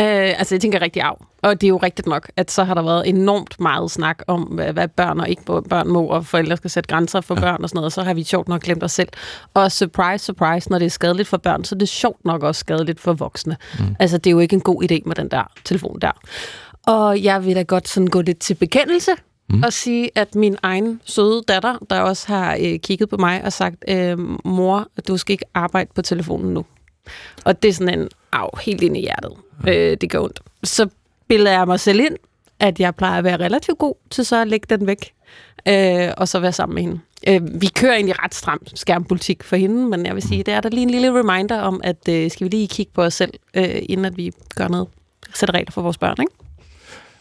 Øh, 0.00 0.38
altså, 0.38 0.54
jeg 0.54 0.60
tænker 0.60 0.82
rigtig 0.82 1.02
af. 1.02 1.16
Og 1.42 1.60
det 1.60 1.66
er 1.66 1.68
jo 1.68 1.76
rigtigt 1.76 2.06
nok, 2.06 2.30
at 2.36 2.50
så 2.50 2.64
har 2.64 2.74
der 2.74 2.82
været 2.82 3.08
enormt 3.08 3.60
meget 3.60 3.90
snak 3.90 4.22
om, 4.26 4.42
hvad, 4.42 4.72
hvad 4.72 4.88
børn 4.88 5.20
og 5.20 5.28
ikke 5.28 5.42
børn 5.44 5.88
må, 5.88 6.06
og 6.06 6.26
forældre 6.26 6.56
skal 6.56 6.70
sætte 6.70 6.88
grænser 6.88 7.20
for 7.20 7.34
ja. 7.34 7.40
børn 7.40 7.62
og 7.62 7.68
sådan 7.68 7.76
noget, 7.76 7.86
og 7.86 7.92
så 7.92 8.02
har 8.02 8.14
vi 8.14 8.24
sjovt 8.24 8.48
nok 8.48 8.62
glemt 8.62 8.82
os 8.82 8.92
selv. 8.92 9.08
Og 9.54 9.72
surprise, 9.72 10.24
surprise, 10.24 10.70
når 10.70 10.78
det 10.78 10.86
er 10.86 10.90
skadeligt 10.90 11.28
for 11.28 11.36
børn, 11.36 11.64
så 11.64 11.74
er 11.74 11.78
det 11.78 11.88
sjovt 11.88 12.24
nok 12.24 12.42
også 12.42 12.58
skadeligt 12.58 13.00
for 13.00 13.12
voksne. 13.12 13.56
Mm. 13.78 13.96
Altså, 13.98 14.18
det 14.18 14.26
er 14.26 14.32
jo 14.32 14.38
ikke 14.38 14.54
en 14.54 14.60
god 14.60 14.82
idé 14.82 14.98
med 15.06 15.14
den 15.14 15.30
der 15.30 15.52
telefon 15.64 15.98
der. 16.00 16.12
Og 16.86 17.22
jeg 17.22 17.44
vil 17.44 17.56
da 17.56 17.62
godt 17.62 17.88
sådan 17.88 18.06
gå 18.06 18.20
lidt 18.20 18.38
til 18.38 18.54
bekendelse, 18.54 19.10
mm. 19.48 19.62
og 19.62 19.72
sige, 19.72 20.10
at 20.14 20.34
min 20.34 20.56
egen 20.62 21.00
søde 21.04 21.42
datter, 21.48 21.78
der 21.90 22.00
også 22.00 22.26
har 22.26 22.56
øh, 22.60 22.78
kigget 22.78 23.08
på 23.08 23.16
mig 23.16 23.44
og 23.44 23.52
sagt, 23.52 23.84
øh, 23.88 24.18
mor, 24.44 24.88
du 25.08 25.16
skal 25.16 25.32
ikke 25.32 25.44
arbejde 25.54 25.90
på 25.94 26.02
telefonen 26.02 26.54
nu. 26.54 26.64
Og 27.44 27.62
det 27.62 27.68
er 27.68 27.72
sådan 27.72 28.00
en, 28.00 28.08
af 28.32 28.48
helt 28.60 28.82
ind 28.82 28.96
i 28.96 29.00
hjertet. 29.00 29.32
Øh, 29.68 29.96
det 30.00 30.10
gør 30.10 30.20
ondt. 30.20 30.40
Så 30.64 30.88
bilder 31.28 31.50
jeg 31.50 31.66
mig 31.66 31.80
selv 31.80 32.00
ind, 32.00 32.16
at 32.60 32.80
jeg 32.80 32.94
plejer 32.94 33.18
at 33.18 33.24
være 33.24 33.36
relativt 33.36 33.78
god 33.78 33.94
til 34.10 34.26
så 34.26 34.36
at 34.36 34.48
lægge 34.48 34.66
den 34.76 34.86
væk, 34.86 35.12
øh, 35.68 36.12
og 36.16 36.28
så 36.28 36.40
være 36.40 36.52
sammen 36.52 36.74
med 36.74 36.82
hende. 36.82 37.00
Øh, 37.28 37.60
vi 37.60 37.66
kører 37.66 37.94
egentlig 37.94 38.22
ret 38.24 38.34
stram 38.34 38.60
skærmpolitik 38.74 39.42
for 39.42 39.56
hende, 39.56 39.86
men 39.86 40.06
jeg 40.06 40.14
vil 40.14 40.22
sige, 40.22 40.42
det 40.42 40.54
er 40.54 40.60
der 40.60 40.68
lige 40.68 40.82
en 40.82 40.90
lille 40.90 41.18
reminder 41.18 41.60
om, 41.60 41.80
at 41.84 42.08
øh, 42.08 42.30
skal 42.30 42.44
vi 42.44 42.48
lige 42.48 42.68
kigge 42.68 42.92
på 42.94 43.02
os 43.02 43.14
selv, 43.14 43.32
øh, 43.54 43.78
inden 43.82 44.04
at 44.04 44.16
vi 44.16 44.32
gør 44.54 44.68
noget. 44.68 44.88
Sætter 45.34 45.54
regler 45.54 45.70
for 45.70 45.82
vores 45.82 45.98
børn, 45.98 46.16
ikke? 46.20 46.32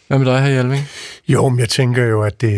Hvad 0.08 0.18
med 0.18 0.26
dig 0.26 0.42
her, 0.42 0.50
Hjalving? 0.50 0.84
Jo, 1.28 1.50
men 1.50 1.60
jeg 1.60 1.70
tænker 1.70 2.04
jo, 2.06 2.24
at 2.24 2.42
det, 2.42 2.52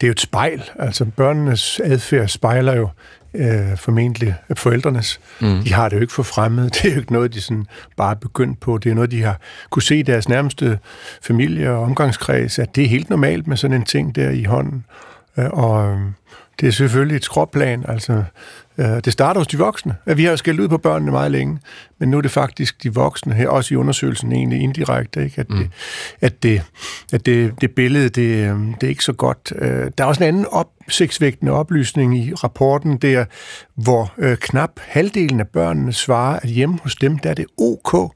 det 0.00 0.06
er 0.06 0.08
jo 0.08 0.12
et 0.12 0.20
spejl. 0.20 0.62
Altså, 0.78 1.04
børnenes 1.04 1.80
adfærd 1.84 2.28
spejler 2.28 2.76
jo 2.76 2.88
øh, 3.34 3.76
formentlig 3.76 4.34
forældrenes. 4.54 5.20
Mm. 5.40 5.62
De 5.64 5.72
har 5.72 5.88
det 5.88 5.96
jo 5.96 6.00
ikke 6.00 6.12
for 6.12 6.22
fremmed. 6.22 6.70
Det 6.70 6.84
er 6.84 6.90
jo 6.90 7.00
ikke 7.00 7.12
noget, 7.12 7.34
de 7.34 7.40
sådan 7.40 7.66
bare 7.96 8.10
er 8.10 8.14
begyndt 8.14 8.60
på. 8.60 8.78
Det 8.78 8.90
er 8.90 8.94
noget, 8.94 9.10
de 9.10 9.22
har 9.22 9.40
kunne 9.70 9.82
se 9.82 9.96
i 9.96 10.02
deres 10.02 10.28
nærmeste 10.28 10.78
familie 11.22 11.70
og 11.70 11.82
omgangskreds, 11.82 12.58
at 12.58 12.76
det 12.76 12.84
er 12.84 12.88
helt 12.88 13.10
normalt 13.10 13.46
med 13.46 13.56
sådan 13.56 13.76
en 13.76 13.84
ting 13.84 14.14
der 14.14 14.30
i 14.30 14.44
hånden. 14.44 14.84
Øh, 15.38 15.46
og 15.50 15.92
øh, 15.92 16.00
det 16.60 16.66
er 16.66 16.70
selvfølgelig 16.70 17.16
et 17.16 17.24
skråplan. 17.24 17.84
Altså, 17.88 18.24
øh, 18.78 18.86
det 19.04 19.12
starter 19.12 19.40
hos 19.40 19.46
de 19.46 19.58
voksne. 19.58 19.94
Vi 20.06 20.24
har 20.24 20.30
jo 20.30 20.36
skældt 20.36 20.60
ud 20.60 20.68
på 20.68 20.78
børnene 20.78 21.10
meget 21.12 21.30
længe, 21.30 21.58
men 21.98 22.10
nu 22.10 22.16
er 22.16 22.20
det 22.20 22.30
faktisk 22.30 22.82
de 22.82 22.94
voksne 22.94 23.34
her, 23.34 23.48
også 23.48 23.74
i 23.74 23.76
undersøgelsen 23.76 24.32
egentlig 24.32 24.60
indirekte, 24.60 25.24
ikke? 25.24 25.40
At, 25.40 25.50
mm. 25.50 25.56
det, 25.56 25.70
at, 26.20 26.42
det, 26.42 26.62
at 27.12 27.26
det, 27.26 27.60
det 27.60 27.70
billede, 27.70 28.08
det, 28.08 28.50
øh, 28.50 28.58
det 28.80 28.82
er 28.82 28.88
ikke 28.88 29.04
så 29.04 29.12
godt. 29.12 29.52
Øh, 29.58 29.90
Der 29.98 30.04
er 30.04 30.08
også 30.08 30.24
en 30.24 30.28
anden 30.28 30.46
opsigtsvægtende 30.50 31.52
oplysning 31.52 32.18
i 32.18 32.34
rapporten, 32.34 32.96
der 32.96 33.24
hvor 33.74 34.12
øh, 34.18 34.36
knap 34.36 34.70
halvdelen 34.80 35.40
af 35.40 35.48
børnene 35.48 35.92
svarer, 35.92 36.38
at 36.42 36.48
hjemme 36.48 36.78
hos 36.82 36.94
dem, 36.94 37.18
der 37.18 37.30
er 37.30 37.34
det 37.34 37.46
ok 37.58 38.14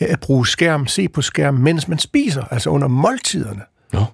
at 0.00 0.20
bruge 0.20 0.46
skærm, 0.46 0.86
se 0.86 1.08
på 1.08 1.22
skærm, 1.22 1.54
mens 1.54 1.88
man 1.88 1.98
spiser, 1.98 2.44
altså 2.50 2.70
under 2.70 2.88
måltiderne. 2.88 3.62
Nå. 3.92 4.04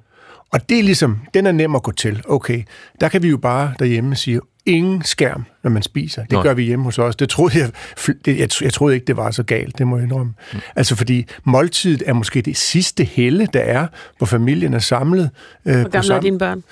Og 0.52 0.69
det 0.69 0.78
er 0.78 0.82
ligesom, 0.82 1.19
den 1.34 1.46
er 1.46 1.52
nem 1.52 1.75
at 1.75 1.82
gå 1.82 1.93
til. 1.93 2.22
Okay, 2.28 2.62
der 3.00 3.08
kan 3.08 3.22
vi 3.22 3.28
jo 3.28 3.37
bare 3.37 3.75
derhjemme 3.78 4.16
sige, 4.16 4.40
ingen 4.66 5.04
skærm, 5.04 5.44
når 5.62 5.70
man 5.70 5.82
spiser. 5.82 6.22
Det 6.22 6.32
Nej. 6.32 6.42
gør 6.42 6.54
vi 6.54 6.62
hjemme 6.62 6.85
hos 6.85 6.99
os. 6.99 7.16
Det 7.16 7.28
troede 7.28 7.59
jeg, 7.59 7.71
det, 8.25 8.38
jeg, 8.38 8.49
jeg 8.62 8.73
troede 8.73 8.94
ikke, 8.94 9.06
det 9.06 9.16
var 9.16 9.30
så 9.30 9.42
galt, 9.42 9.78
det 9.78 9.87
må 9.87 9.97
jeg 9.97 10.04
indrømme. 10.04 10.35
Mm. 10.52 10.59
Altså 10.76 10.97
fordi 10.97 11.26
måltidet 11.44 12.02
er 12.06 12.12
måske 12.12 12.42
det 12.42 12.56
sidste 12.56 13.04
helle, 13.04 13.47
der 13.52 13.61
er, 13.61 13.87
hvor 14.18 14.26
familien 14.26 14.75
er 14.75 14.78
samlet. 14.78 15.30
Øh, 15.66 15.80
Hvor 15.80 15.88
gamle 15.88 16.14
er 16.14 16.21
dine 16.21 16.38
børn? 16.38 16.62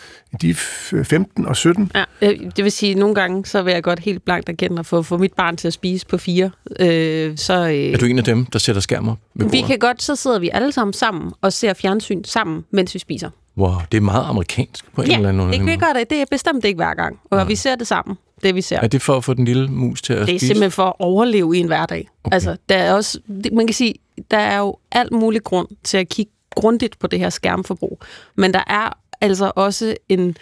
De 0.40 0.50
er 0.50 0.54
f- 0.54 1.02
15 1.02 1.46
og 1.46 1.56
17. 1.56 1.90
Ja, 1.94 2.04
øh, 2.22 2.38
det 2.56 2.64
vil 2.64 2.72
sige, 2.72 2.92
at 2.92 2.98
nogle 2.98 3.14
gange, 3.14 3.46
så 3.46 3.62
vil 3.62 3.72
jeg 3.72 3.82
godt 3.82 3.98
helt 4.00 4.24
blankt 4.24 4.48
erkende 4.48 4.78
at 4.80 4.86
få, 4.86 5.02
få 5.02 5.18
mit 5.18 5.32
barn 5.32 5.56
til 5.56 5.66
at 5.66 5.72
spise 5.72 6.06
på 6.06 6.18
fire. 6.18 6.50
Øh, 6.80 7.36
så, 7.36 7.54
øh, 7.68 7.74
Er 7.74 7.96
du 7.98 8.06
en 8.06 8.18
af 8.18 8.24
dem, 8.24 8.44
der 8.46 8.58
sætter 8.58 8.80
skærm 8.82 9.08
op 9.08 9.18
ved 9.34 9.50
vi 9.50 9.60
kan 9.60 9.78
godt, 9.78 10.02
så 10.02 10.16
sidder 10.16 10.38
vi 10.38 10.50
alle 10.52 10.72
sammen 10.72 10.92
sammen 10.92 11.32
og 11.40 11.52
ser 11.52 11.74
fjernsyn 11.74 12.24
sammen, 12.24 12.64
mens 12.70 12.94
vi 12.94 12.98
spiser. 12.98 13.30
Wow, 13.58 13.72
det 13.92 13.96
er 13.96 14.02
meget 14.02 14.24
amerikansk 14.24 14.92
på 14.92 15.02
en 15.02 15.08
Ja, 15.10 15.16
eller 15.16 15.28
anden 15.28 15.46
det 15.48 15.56
kan 15.56 15.66
vi 15.66 15.76
måde. 15.76 15.92
godt. 15.94 16.10
Det 16.10 16.20
er 16.20 16.24
bestemt 16.30 16.64
ikke 16.64 16.76
hver 16.76 16.94
gang. 16.94 17.20
Og 17.30 17.48
vi 17.48 17.56
ser 17.56 17.74
det 17.74 17.86
sammen, 17.86 18.16
det 18.42 18.54
vi 18.54 18.60
ser. 18.60 18.80
Er 18.80 18.86
det 18.86 19.02
for 19.02 19.16
at 19.16 19.24
få 19.24 19.34
den 19.34 19.44
lille 19.44 19.68
mus 19.68 20.02
til 20.02 20.12
at 20.12 20.18
Det 20.18 20.22
er 20.34 20.38
spise? 20.38 20.46
simpelthen 20.46 20.70
for 20.70 20.84
at 20.86 20.94
overleve 20.98 21.56
i 21.56 21.60
en 21.60 21.66
hverdag. 21.66 22.08
Okay. 22.24 22.34
Altså, 22.34 22.56
der 22.68 22.76
er 22.76 22.92
også, 22.94 23.18
det- 23.44 23.52
man 23.52 23.66
kan 23.66 23.74
sige, 23.74 23.94
der 24.30 24.36
er 24.38 24.58
jo 24.58 24.76
alt 24.92 25.12
mulig 25.12 25.44
grund 25.44 25.68
til 25.84 25.98
at 25.98 26.08
kigge 26.08 26.32
grundigt 26.50 26.98
på 26.98 27.06
det 27.06 27.18
her 27.18 27.30
skærmforbrug. 27.30 28.00
Men 28.36 28.54
der 28.54 28.62
er 28.66 28.98
altså 29.20 29.52
også 29.56 29.94
en... 30.08 30.36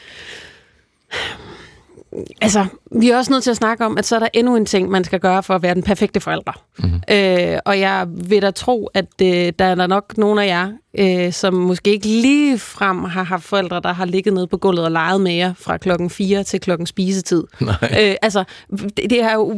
Altså, 2.40 2.66
vi 3.00 3.10
er 3.10 3.16
også 3.16 3.32
nødt 3.32 3.42
til 3.44 3.50
at 3.50 3.56
snakke 3.56 3.86
om, 3.86 3.98
at 3.98 4.06
så 4.06 4.14
er 4.14 4.18
der 4.20 4.28
endnu 4.34 4.56
en 4.56 4.66
ting, 4.66 4.90
man 4.90 5.04
skal 5.04 5.20
gøre 5.20 5.42
for 5.42 5.54
at 5.54 5.62
være 5.62 5.74
den 5.74 5.82
perfekte 5.82 6.20
forælder. 6.20 6.62
Mm-hmm. 6.78 7.00
Øh, 7.10 7.58
og 7.64 7.80
jeg 7.80 8.06
vil 8.08 8.42
da 8.42 8.50
tro, 8.50 8.86
at 8.94 9.06
øh, 9.22 9.52
der 9.58 9.64
er 9.64 9.74
der 9.74 9.86
nok 9.86 10.18
nogle 10.18 10.42
af 10.42 10.46
jer, 10.46 10.72
øh, 10.98 11.32
som 11.32 11.54
måske 11.54 11.90
ikke 11.90 12.06
lige 12.06 12.58
frem 12.58 13.04
har 13.04 13.22
haft 13.22 13.44
forældre, 13.44 13.80
der 13.80 13.92
har 13.92 14.04
ligget 14.04 14.34
nede 14.34 14.46
på 14.46 14.56
gulvet 14.56 14.84
og 14.84 14.92
leget 14.92 15.20
med 15.20 15.32
jer 15.32 15.54
fra 15.54 15.76
klokken 15.76 16.10
4 16.10 16.44
til 16.44 16.60
klokken 16.60 16.86
spisetid. 16.86 17.44
Nej. 17.60 17.74
Øh, 17.82 18.14
altså, 18.22 18.44
det, 18.70 19.10
det 19.10 19.22
er 19.22 19.34
jo, 19.34 19.52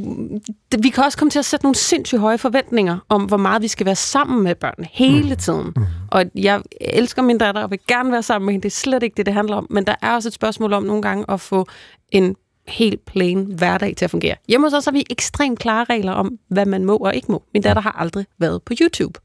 det, 0.72 0.82
vi 0.82 0.88
kan 0.88 1.04
også 1.04 1.18
komme 1.18 1.30
til 1.30 1.38
at 1.38 1.44
sætte 1.44 1.64
nogle 1.64 1.74
sindssygt 1.74 2.20
høje 2.20 2.38
forventninger 2.38 2.98
om, 3.08 3.24
hvor 3.24 3.36
meget 3.36 3.62
vi 3.62 3.68
skal 3.68 3.86
være 3.86 3.96
sammen 3.96 4.44
med 4.44 4.54
børn 4.54 4.84
hele 4.92 5.34
tiden. 5.34 5.72
Mm. 5.76 5.84
Og 6.10 6.24
jeg 6.34 6.62
elsker 6.80 7.22
min 7.22 7.38
datter 7.38 7.62
og 7.62 7.70
vil 7.70 7.78
gerne 7.88 8.12
være 8.12 8.22
sammen 8.22 8.46
med 8.46 8.52
hende. 8.52 8.62
Det 8.62 8.68
er 8.68 8.76
slet 8.76 9.02
ikke 9.02 9.16
det, 9.16 9.26
det 9.26 9.34
handler 9.34 9.56
om. 9.56 9.66
Men 9.70 9.86
der 9.86 9.94
er 10.02 10.14
også 10.14 10.28
et 10.28 10.32
spørgsmål 10.32 10.72
om 10.72 10.82
nogle 10.82 11.02
gange 11.02 11.24
at 11.28 11.40
få 11.40 11.66
en 12.10 12.36
helt 12.68 13.04
plain 13.04 13.44
hverdag 13.44 13.96
til 13.96 14.04
at 14.04 14.10
fungere. 14.10 14.36
Hjemme 14.48 14.66
hos 14.66 14.72
os 14.72 14.84
har 14.84 14.92
vi 14.92 15.04
ekstremt 15.10 15.58
klare 15.58 15.84
regler 15.84 16.12
om, 16.12 16.38
hvad 16.48 16.66
man 16.66 16.84
må 16.84 16.96
og 16.96 17.14
ikke 17.14 17.32
må. 17.32 17.42
Min 17.54 17.62
datter 17.62 17.82
har 17.82 17.92
aldrig 17.92 18.26
været 18.38 18.62
på 18.62 18.72
YouTube. 18.80 19.20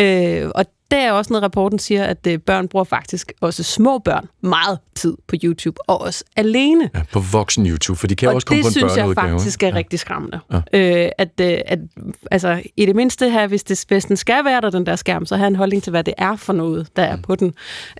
Øh, 0.00 0.50
og 0.54 0.64
det 0.90 0.98
er 0.98 1.12
også 1.12 1.32
noget, 1.32 1.42
rapporten 1.42 1.78
siger, 1.78 2.04
at 2.04 2.26
øh, 2.26 2.38
børn 2.38 2.68
bruger 2.68 2.84
faktisk, 2.84 3.32
også 3.40 3.62
små 3.62 3.98
børn, 3.98 4.28
meget 4.40 4.78
tid 4.94 5.16
på 5.26 5.36
YouTube, 5.44 5.80
og 5.86 6.00
også 6.00 6.24
alene. 6.36 6.90
Ja, 6.94 7.02
på 7.12 7.20
voksen 7.20 7.66
YouTube, 7.66 7.98
for 7.98 8.06
de 8.06 8.16
kan 8.16 8.28
og 8.28 8.34
også 8.34 8.46
komme 8.46 8.62
på 8.62 8.66
en 8.68 8.74
det 8.74 8.80
synes 8.80 8.96
jeg 8.96 9.14
faktisk 9.14 9.62
er 9.62 9.68
ja. 9.68 9.74
rigtig 9.74 9.98
skræmmende. 9.98 10.40
Ja. 10.52 11.04
Øh, 11.04 11.10
at, 11.18 11.40
øh, 11.40 11.58
at, 11.66 11.78
altså, 12.30 12.62
i 12.76 12.86
det 12.86 12.96
mindste 12.96 13.30
her, 13.30 13.46
hvis, 13.46 13.64
det, 13.64 13.84
hvis 13.88 14.04
den 14.04 14.16
skal 14.16 14.44
være 14.44 14.60
der, 14.60 14.70
den 14.70 14.86
der 14.86 14.96
skærm, 14.96 15.26
så 15.26 15.36
have 15.36 15.46
en 15.46 15.56
holdning 15.56 15.82
til, 15.82 15.90
hvad 15.90 16.04
det 16.04 16.14
er 16.18 16.36
for 16.36 16.52
noget, 16.52 16.88
der 16.96 17.02
er 17.02 17.16
mm. 17.16 17.22
på 17.22 17.34
den. 17.34 17.54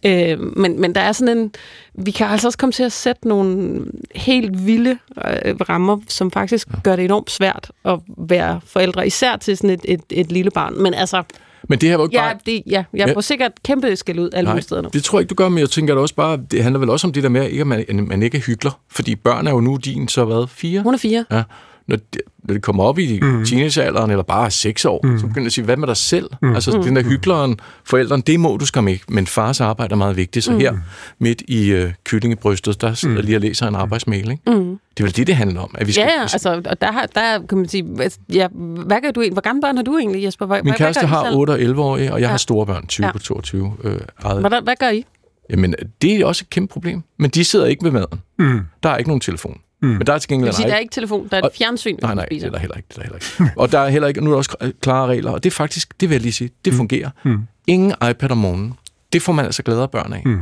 Øh, 0.05 0.40
men, 0.57 0.81
men 0.81 0.95
der 0.95 1.00
er 1.00 1.12
sådan 1.12 1.38
en... 1.38 1.52
Vi 1.95 2.11
kan 2.11 2.26
altså 2.26 2.49
også 2.49 2.59
komme 2.59 2.73
til 2.73 2.83
at 2.83 2.93
sætte 2.93 3.28
nogle 3.28 3.85
helt 4.14 4.66
vilde 4.66 4.99
øh, 5.45 5.55
rammer, 5.69 5.99
som 6.09 6.31
faktisk 6.31 6.69
ja. 6.69 6.81
gør 6.85 6.97
det 6.97 7.05
enormt 7.05 7.31
svært 7.31 7.71
at 7.85 7.99
være 8.19 8.61
forældre, 8.66 9.07
især 9.07 9.37
til 9.37 9.57
sådan 9.57 9.71
et, 9.71 9.81
et, 9.85 10.00
et 10.11 10.33
lille 10.33 10.50
barn. 10.50 10.83
Men 10.83 10.95
altså... 10.95 11.23
Men 11.68 11.78
det 11.78 11.88
her 11.88 11.96
var 11.96 12.04
ikke 12.04 12.16
Ja, 12.16 12.23
bare... 12.23 12.38
det, 12.46 12.62
ja 12.66 12.85
jeg 12.94 13.11
får 13.14 13.20
sikkert 13.20 13.52
kæmpe 13.64 13.96
skæld 13.96 14.18
ud 14.18 14.30
alle 14.32 14.50
mulige 14.50 14.62
steder 14.62 14.82
nu. 14.82 14.88
det 14.92 15.04
tror 15.04 15.18
jeg 15.18 15.23
ikke, 15.23 15.30
du 15.30 15.35
gør, 15.35 15.49
men 15.49 15.58
jeg 15.58 15.70
tænker 15.70 15.94
at 15.94 15.99
også 16.00 16.14
bare, 16.14 16.38
det 16.50 16.62
handler 16.62 16.78
vel 16.78 16.90
også 16.90 17.06
om 17.06 17.12
det 17.12 17.23
der 17.23 17.28
med, 17.28 17.49
ikke, 17.49 17.61
at 17.61 17.66
man, 17.66 17.85
man 18.08 18.23
ikke 18.23 18.38
er 18.38 18.42
hyggelig. 18.42 18.73
Fordi 18.90 19.14
børn 19.14 19.46
er 19.46 19.50
jo 19.50 19.61
nu 19.61 19.76
din, 19.76 20.08
så 20.08 20.25
hvad, 20.25 20.46
fire? 20.49 20.80
Hun 20.82 20.94
er 20.94 20.99
fire. 20.99 21.25
Ja. 21.30 21.42
Når 21.88 21.97
de, 21.97 22.19
når 22.45 22.55
de 22.55 22.61
kommer 22.61 22.85
op 22.85 22.99
i 22.99 23.21
mm. 23.23 23.45
teenagealderen, 23.45 24.11
eller 24.11 24.23
bare 24.23 24.45
er 24.45 24.49
seks 24.49 24.85
år, 24.85 25.00
mm. 25.07 25.19
så 25.19 25.26
begynder 25.26 25.40
de 25.40 25.47
at 25.47 25.52
sige, 25.52 25.64
hvad 25.64 25.76
med 25.76 25.87
dig 25.88 25.97
selv? 25.97 26.31
Mm. 26.43 26.55
Altså, 26.55 26.71
den 26.85 26.97
der 26.97 27.02
hyggeleren, 27.02 27.57
forældrene, 27.85 28.23
det 28.26 28.40
må 28.40 28.57
du 28.57 28.66
skam 28.66 28.88
ikke, 28.88 29.05
men 29.09 29.26
fars 29.26 29.61
arbejde 29.61 29.93
er 29.93 29.97
meget 29.97 30.16
vigtigt. 30.16 30.45
Så 30.45 30.52
mm. 30.52 30.59
her, 30.59 30.75
midt 31.21 31.43
i 31.49 31.69
øh, 31.73 31.93
kyllingebrystet, 32.05 32.81
der 32.81 32.95
sidder 32.95 33.14
mm. 33.21 33.25
lige 33.25 33.37
og 33.37 33.40
læser 33.40 33.66
en 33.69 33.75
arbejdsmail, 33.75 34.31
ikke? 34.31 34.43
Mm. 34.47 34.78
Det 34.97 35.00
er 35.00 35.05
vel 35.05 35.16
det, 35.16 35.26
det 35.26 35.37
handler 35.37 35.61
om. 35.61 35.75
At 35.78 35.87
vi 35.87 35.93
skal, 35.93 36.02
Ja, 36.02 36.09
ja, 36.16 36.23
altså, 36.23 36.62
og 36.66 36.81
der, 36.81 36.93
har, 36.93 37.07
der 37.14 37.47
kan 37.49 37.59
man 37.59 37.69
sige, 37.69 37.83
hvad- 37.83 38.11
ja, 38.33 38.49
hvad 38.87 39.00
gør 39.02 39.11
du 39.11 39.21
egentlig? 39.21 39.33
Hvor 39.33 39.43
gamle 39.43 39.61
børn 39.61 39.76
har 39.76 39.85
du 39.85 39.97
egentlig, 39.99 40.25
Jesper? 40.25 40.47
Hvad, 40.47 40.62
Min 40.62 40.71
hvad, 40.73 40.78
kæreste 40.78 41.00
hvad 41.00 41.09
har 41.09 41.25
selv? 41.25 41.37
8 41.37 41.50
og 41.50 41.61
11 41.61 41.83
år, 41.83 41.90
og 41.93 42.00
jeg 42.00 42.19
Ja. 42.19 42.26
har 42.28 42.37
store 42.37 42.66
børn, 42.66 42.87
20 42.87 43.07
Ja. 43.07 43.12
på 43.12 43.19
22. 43.19 43.73
Øh, 43.85 44.00
eget. 44.23 44.40
Hvordan, 44.40 44.62
hvad 44.64 44.75
gør 44.81 44.88
I? 44.88 45.05
Jamen, 45.50 45.75
det 46.02 46.12
er 46.16 46.26
også 46.26 46.43
et 46.47 46.50
kæmpe 46.50 46.73
problem. 46.73 47.02
Men 47.19 47.31
de 47.31 47.45
sidder 47.45 47.66
ikke 47.66 47.85
ved 47.85 47.90
maden. 47.90 48.21
Mm. 48.38 48.61
Der 48.83 48.88
er 48.90 48.97
ikke 48.97 49.11
nogen 49.11 49.21
telefon. 49.21 49.61
Mm. 49.83 49.88
Men 49.88 50.00
der 50.06 50.12
er 50.12 50.18
til 50.18 50.28
Det 50.28 50.28
gengæld 50.28 50.49
vil 50.49 50.54
sige, 50.54 50.68
der 50.68 50.75
er 50.75 50.78
ikke 50.78 50.92
telefon, 50.92 51.28
der 51.30 51.37
er 51.37 51.38
et 51.40 51.45
Og- 51.45 51.52
fjernsyn, 51.59 51.95
hvis 51.95 52.02
Nej, 52.02 52.14
nej, 52.14 52.26
det 52.30 52.42
er 52.42 52.50
der 52.50 52.59
heller 52.59 52.76
ikke. 52.76 52.87
Det 52.88 52.97
er 52.99 53.02
der 53.02 53.09
heller 53.12 53.47
ikke. 53.47 53.52
og 53.61 53.73
der 53.73 53.78
er 53.78 53.88
heller 53.88 54.09
ikke, 54.09 54.21
nu 54.21 54.30
er 54.30 54.35
der 54.35 54.37
også 54.38 54.73
klare 54.80 55.06
regler, 55.06 55.30
og 55.30 55.45
det 55.45 55.50
er 55.50 55.54
faktisk, 55.54 56.00
det 56.00 56.09
vil 56.09 56.14
jeg 56.14 56.23
lige 56.23 56.33
sige, 56.33 56.50
det 56.64 56.75
fungerer. 56.75 57.11
Mm. 57.25 57.38
Ingen 57.66 57.92
iPad 58.11 58.30
om 58.30 58.38
morgenen. 58.38 58.75
Det 59.12 59.23
får 59.23 59.33
man 59.33 59.45
altså 59.45 59.62
glæde 59.62 59.88
børn 59.88 60.12
af. 60.12 60.23
Mm. 60.25 60.40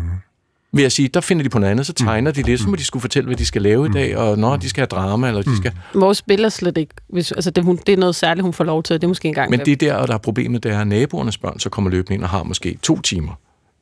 Vil 0.72 0.82
jeg 0.82 0.92
sige, 0.92 1.08
der 1.08 1.20
finder 1.20 1.42
de 1.42 1.48
på 1.48 1.58
noget 1.58 1.70
andet, 1.70 1.86
så 1.86 1.92
tegner 1.92 2.30
de 2.30 2.42
det, 2.42 2.60
så 2.60 2.68
må 2.68 2.76
de 2.76 2.84
skulle 2.84 3.00
fortælle, 3.00 3.26
hvad 3.26 3.36
de 3.36 3.44
skal 3.44 3.62
lave 3.62 3.86
i 3.86 3.90
dag, 3.92 4.16
og 4.16 4.38
når 4.38 4.56
de 4.56 4.68
skal 4.68 4.80
have 4.80 4.86
drama, 4.86 5.28
eller 5.28 5.42
de 5.42 5.56
skal... 5.56 5.72
Vores 5.94 6.18
spiller 6.18 6.48
slet 6.48 6.78
ikke. 6.78 6.94
Hvis, 7.08 7.32
altså, 7.32 7.50
det, 7.50 7.64
hun, 7.64 7.78
det 7.86 7.92
er 7.92 7.96
noget 7.96 8.14
særligt, 8.14 8.42
hun 8.42 8.52
får 8.52 8.64
lov 8.64 8.82
til. 8.82 8.94
Det 8.94 9.04
er 9.04 9.08
måske 9.08 9.28
en 9.28 9.34
gang. 9.34 9.50
Men 9.50 9.60
det 9.60 9.72
er 9.72 9.76
der, 9.76 9.94
og 9.94 10.08
der 10.08 10.14
er 10.14 10.18
problemet, 10.18 10.62
det 10.62 10.72
er, 10.72 10.80
at 10.80 10.86
naboernes 10.86 11.38
børn 11.38 11.58
så 11.58 11.70
kommer 11.70 11.90
løbende 11.90 12.14
ind 12.14 12.22
og 12.22 12.28
har 12.28 12.42
måske 12.42 12.78
to 12.82 13.00
timer 13.00 13.32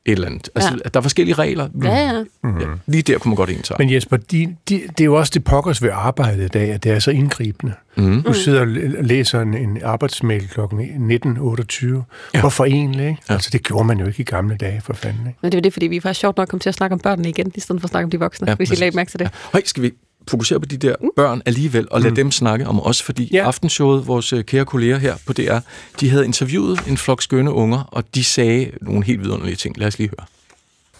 et 0.06 0.12
eller 0.12 0.26
andet. 0.26 0.48
Altså, 0.54 0.70
Ja. 0.70 0.76
ja. 0.84 0.88
der 0.94 1.00
er 1.00 1.02
forskellige 1.02 1.34
regler. 1.34 1.68
Ja, 1.84 1.94
ja. 1.96 2.24
ja. 2.44 2.66
Lige 2.86 3.02
der 3.02 3.18
kunne 3.18 3.30
man 3.30 3.36
godt 3.36 3.50
ens 3.50 3.72
Men 3.78 3.92
Jesper, 3.92 4.16
de, 4.16 4.56
de, 4.68 4.82
det 4.88 5.00
er 5.00 5.04
jo 5.04 5.14
også 5.14 5.30
det 5.34 5.44
pokkers 5.44 5.82
ved 5.82 5.90
arbejdet 5.92 6.44
i 6.44 6.48
dag, 6.48 6.70
at 6.70 6.84
det 6.84 6.92
er 6.92 6.98
så 6.98 7.10
indgribende. 7.10 7.74
Mm. 7.96 8.22
Du 8.22 8.32
sidder 8.32 8.60
og 8.60 8.66
læ- 8.66 8.88
læser 9.02 9.40
en, 9.40 9.54
en 9.54 9.78
arbejdsmail 9.82 10.48
kl. 10.48 10.60
19.28. 10.60 12.02
Ja. 12.34 12.40
Hvorfor 12.40 12.64
egentlig? 12.64 13.08
Ikke? 13.08 13.22
Ja. 13.28 13.34
Altså, 13.34 13.50
det 13.52 13.62
gjorde 13.62 13.84
man 13.84 13.98
jo 14.00 14.06
ikke 14.06 14.20
i 14.20 14.24
gamle 14.24 14.56
dage, 14.56 14.80
for 14.80 14.92
fanden. 14.92 15.26
Ikke? 15.26 15.38
Men 15.42 15.52
det 15.52 15.58
er 15.58 15.60
jo 15.60 15.62
det, 15.62 15.72
fordi 15.72 15.86
vi 15.86 15.96
er 15.96 16.00
faktisk 16.00 16.20
sjovt 16.20 16.36
nok 16.36 16.48
kommet 16.48 16.62
til 16.62 16.68
at 16.68 16.74
snakke 16.74 16.94
om 16.94 17.00
børnene 17.00 17.28
igen, 17.28 17.52
i 17.54 17.60
stedet 17.60 17.80
for 17.80 17.86
at 17.86 17.90
snakke 17.90 18.04
om 18.04 18.10
de 18.10 18.18
voksne, 18.18 18.50
ja, 18.50 18.54
hvis 18.54 18.68
I 18.68 18.70
præcis. 18.70 18.80
lagde 18.80 18.96
mærke 18.96 19.10
til 19.10 19.20
det. 19.20 19.30
Høj, 19.52 19.62
skal 19.64 19.82
vi 19.82 19.92
fokusere 20.28 20.60
på 20.60 20.66
de 20.66 20.76
der 20.76 20.94
børn 21.16 21.42
alligevel, 21.46 21.88
og 21.90 22.00
lade 22.00 22.10
mm. 22.10 22.16
dem 22.16 22.30
snakke 22.30 22.66
om 22.66 22.86
os, 22.86 23.02
fordi 23.02 23.28
Ja. 23.32 23.46
Aftenshowet, 23.46 24.06
vores 24.06 24.32
øh, 24.32 24.44
kære 24.44 24.64
kolleger 24.64 24.98
her 24.98 25.14
på 25.26 25.32
DR, 25.32 25.58
de 26.00 26.10
havde 26.10 26.24
interviewet 26.24 26.80
en 26.88 26.96
flok 26.96 27.22
skønne 27.22 27.52
unger, 27.52 27.88
og 27.92 28.04
de 28.14 28.24
sagde 28.24 28.70
nogle 28.80 29.04
helt 29.04 29.20
vidunderlige 29.20 29.56
ting. 29.56 29.78
Lad 29.78 29.86
os 29.86 29.98
lige 29.98 30.08
høre. 30.08 30.26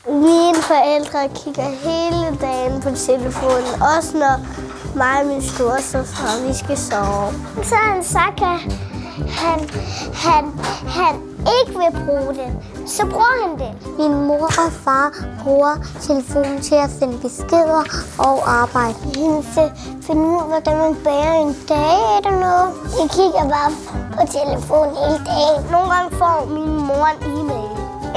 Mine 0.07 0.63
forældre 0.63 1.29
kigger 1.45 1.69
hele 1.89 2.39
dagen 2.41 2.83
på 2.83 2.91
telefonen, 2.97 3.83
også 3.97 4.13
når 4.15 4.47
mig 4.97 5.21
og 5.21 5.27
min 5.27 5.43
storesøster, 5.43 6.49
vi 6.49 6.55
skal 6.65 6.77
sove. 6.77 7.33
Så 7.65 7.75
han 7.75 8.05
sagt, 8.05 8.41
at 8.41 8.61
han, 9.29 9.59
han, 10.15 10.45
han 10.87 11.32
ikke 11.59 11.73
vil 11.81 11.93
bruge 12.07 12.35
den. 12.41 12.53
Så 12.87 13.03
bruger 13.07 13.35
han 13.43 13.53
den. 13.63 13.75
Min 13.99 14.27
mor 14.27 14.49
og 14.67 14.73
far 14.85 15.11
bruger 15.43 15.75
telefonen 16.01 16.61
til 16.61 16.75
at 16.75 16.91
sende 16.99 17.19
beskeder 17.19 17.85
og 18.19 18.37
arbejde. 18.61 18.99
Hendes 19.17 19.47
til 19.55 19.61
at 19.61 19.73
finde 20.07 20.23
ud 20.23 20.37
af, 20.43 20.47
hvordan 20.53 20.77
man 20.85 20.95
bærer 21.05 21.35
en 21.47 21.55
dag 21.69 21.97
eller 22.17 22.35
noget. 22.47 22.71
Jeg 23.01 23.09
kigger 23.17 23.45
bare 23.57 23.71
på 24.17 24.23
telefonen 24.39 24.95
hele 25.05 25.21
dagen. 25.33 25.61
Nogle 25.75 25.89
gange 25.95 26.11
får 26.21 26.37
min 26.57 26.73
mor 26.89 27.07
en 27.15 27.21
e-mail. 27.39 27.73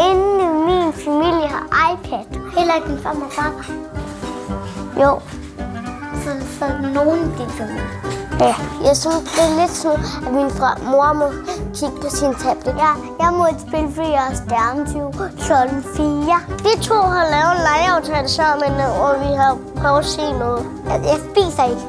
Inden 0.08 0.36
i 0.46 0.50
min 0.68 0.94
familie 1.06 1.48
har 1.56 1.66
iPad. 1.90 2.26
Heller 2.58 2.76
ikke 2.76 2.88
min 2.88 3.00
far 3.04 3.16
og 3.28 3.32
far. 3.32 3.54
Jo. 5.02 5.12
Så, 6.24 6.32
så 6.60 6.66
nogen 6.94 7.34
i 7.44 7.50
familie. 7.52 8.25
Ja, 8.40 8.56
jeg 8.88 8.98
synes, 8.98 9.24
det 9.36 9.44
er 9.50 9.54
lidt 9.62 9.76
sådan, 9.84 10.06
at 10.26 10.34
min 10.34 10.50
fra, 10.52 10.70
mor 10.92 11.14
må 11.22 11.28
kigge 11.78 11.98
på 12.02 12.10
sin 12.10 12.34
tablet. 12.44 12.76
Jeg, 12.86 12.94
jeg 13.24 13.32
må 13.38 13.44
et 13.54 13.62
spil, 13.68 13.86
fordi 13.96 14.12
jeg 14.20 14.26
er 14.32 14.36
stjernetyv 14.44 15.08
klokken 15.46 15.80
4. 15.96 16.40
Vi 16.66 16.74
to 16.88 17.00
har 17.16 17.26
lavet 17.36 17.52
en 17.58 17.62
legeaftale 17.70 18.30
sammen, 18.40 18.72
og 19.04 19.12
vi 19.24 19.32
har 19.42 19.52
prøvet 19.80 20.00
at 20.00 20.06
se 20.06 20.26
noget. 20.44 20.64
Jeg, 20.90 20.98
jeg 21.12 21.20
spiser 21.28 21.64
ikke. 21.72 21.86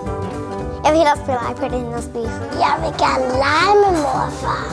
Jeg 0.83 0.91
vil 0.93 0.99
hellere 1.03 1.19
spille 1.23 1.41
iPad 1.51 1.71
end 1.79 1.95
at 2.01 2.05
spise. 2.11 2.39
Jeg 2.65 2.75
vil 2.83 2.93
gerne 3.05 3.27
lege 3.45 3.75
med 3.83 3.93
mor 4.03 4.21
og 4.29 4.33
far. 4.43 4.67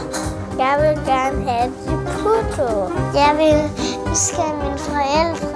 Jeg 0.64 0.74
vil 0.82 0.96
gerne 1.12 1.40
have 1.50 1.70
til 1.84 1.98
Pluto. 2.14 2.70
Jeg 3.22 3.32
vil, 3.42 3.58
skal 4.26 4.52
mine 4.62 4.80
forældre 4.90 5.54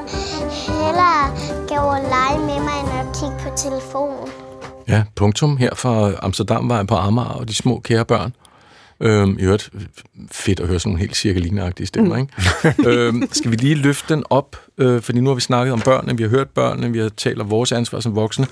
hellere 0.68 1.26
gå 1.72 1.80
og 1.96 2.02
lege 2.16 2.40
med 2.50 2.60
mig, 2.68 2.78
end 2.84 2.92
at 3.02 3.08
kigge 3.18 3.38
på 3.44 3.50
telefonen. 3.64 4.47
Ja, 4.88 5.04
punktum 5.16 5.58
her 5.58 5.76
fra 5.76 6.12
Amsterdamvej 6.22 6.84
på 6.84 6.96
Amager 6.96 7.28
og 7.28 7.48
de 7.48 7.56
små 7.56 7.80
kære 7.80 8.06
børn. 8.06 8.34
Øhm, 9.00 9.38
I 9.40 9.42
øvrigt 9.42 9.70
fedt 10.32 10.60
at 10.60 10.68
høre 10.68 10.80
sådan 10.80 10.90
nogle 10.90 11.00
helt 11.00 11.16
cirkeligneagtige 11.16 11.88
stemmer, 11.88 12.16
mm. 12.16 12.22
ikke? 12.86 12.90
øhm, 12.90 13.30
skal 13.32 13.52
vi 13.52 13.56
lige 13.56 13.76
løfte 13.76 14.14
den 14.14 14.24
op, 14.30 14.56
øh, 14.78 15.02
fordi 15.02 15.20
nu 15.20 15.30
har 15.30 15.36
vi 15.36 15.42
snakket 15.42 15.74
om 15.74 15.82
børnene, 15.82 16.18
vi 16.18 16.24
har 16.24 16.30
hørt 16.30 16.50
børnene, 16.50 16.92
vi 16.92 17.00
har 17.00 17.10
talt 17.10 17.42
om 17.42 17.50
vores 17.50 17.72
ansvar 17.72 18.00
som 18.00 18.16
voksne. 18.16 18.48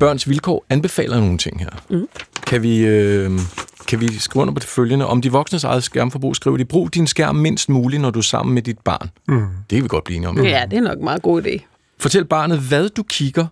Børns 0.00 0.28
vilkår 0.28 0.64
anbefaler 0.70 1.20
nogle 1.20 1.38
ting 1.38 1.60
her. 1.60 1.70
Mm. 1.90 2.08
Kan 2.46 2.62
vi... 2.62 2.78
Øh, 2.78 3.30
kan 3.86 4.00
vi 4.00 4.18
skrive 4.18 4.42
under 4.42 4.54
på 4.54 4.58
det 4.58 4.68
følgende? 4.68 5.06
Om 5.06 5.22
de 5.22 5.32
voksnes 5.32 5.64
eget 5.64 5.84
skærmforbrug 5.84 6.36
skriver 6.36 6.56
de, 6.56 6.64
brug 6.64 6.94
din 6.94 7.06
skærm 7.06 7.36
mindst 7.36 7.68
muligt, 7.68 8.02
når 8.02 8.10
du 8.10 8.18
er 8.18 8.22
sammen 8.22 8.54
med 8.54 8.62
dit 8.62 8.78
barn. 8.78 9.10
Mm. 9.28 9.46
Det 9.70 9.76
kan 9.76 9.82
vi 9.82 9.88
godt 9.88 10.04
blive 10.04 10.16
enige 10.16 10.28
om. 10.28 10.44
Ja, 10.44 10.64
det 10.70 10.76
er 10.76 10.80
nok 10.80 10.98
en 10.98 11.04
meget 11.04 11.22
god 11.22 11.42
idé. 11.42 11.64
Fortæl 11.98 12.24
barnet, 12.24 12.58
hvad 12.58 12.88
du 12.88 13.02
kigger, 13.02 13.46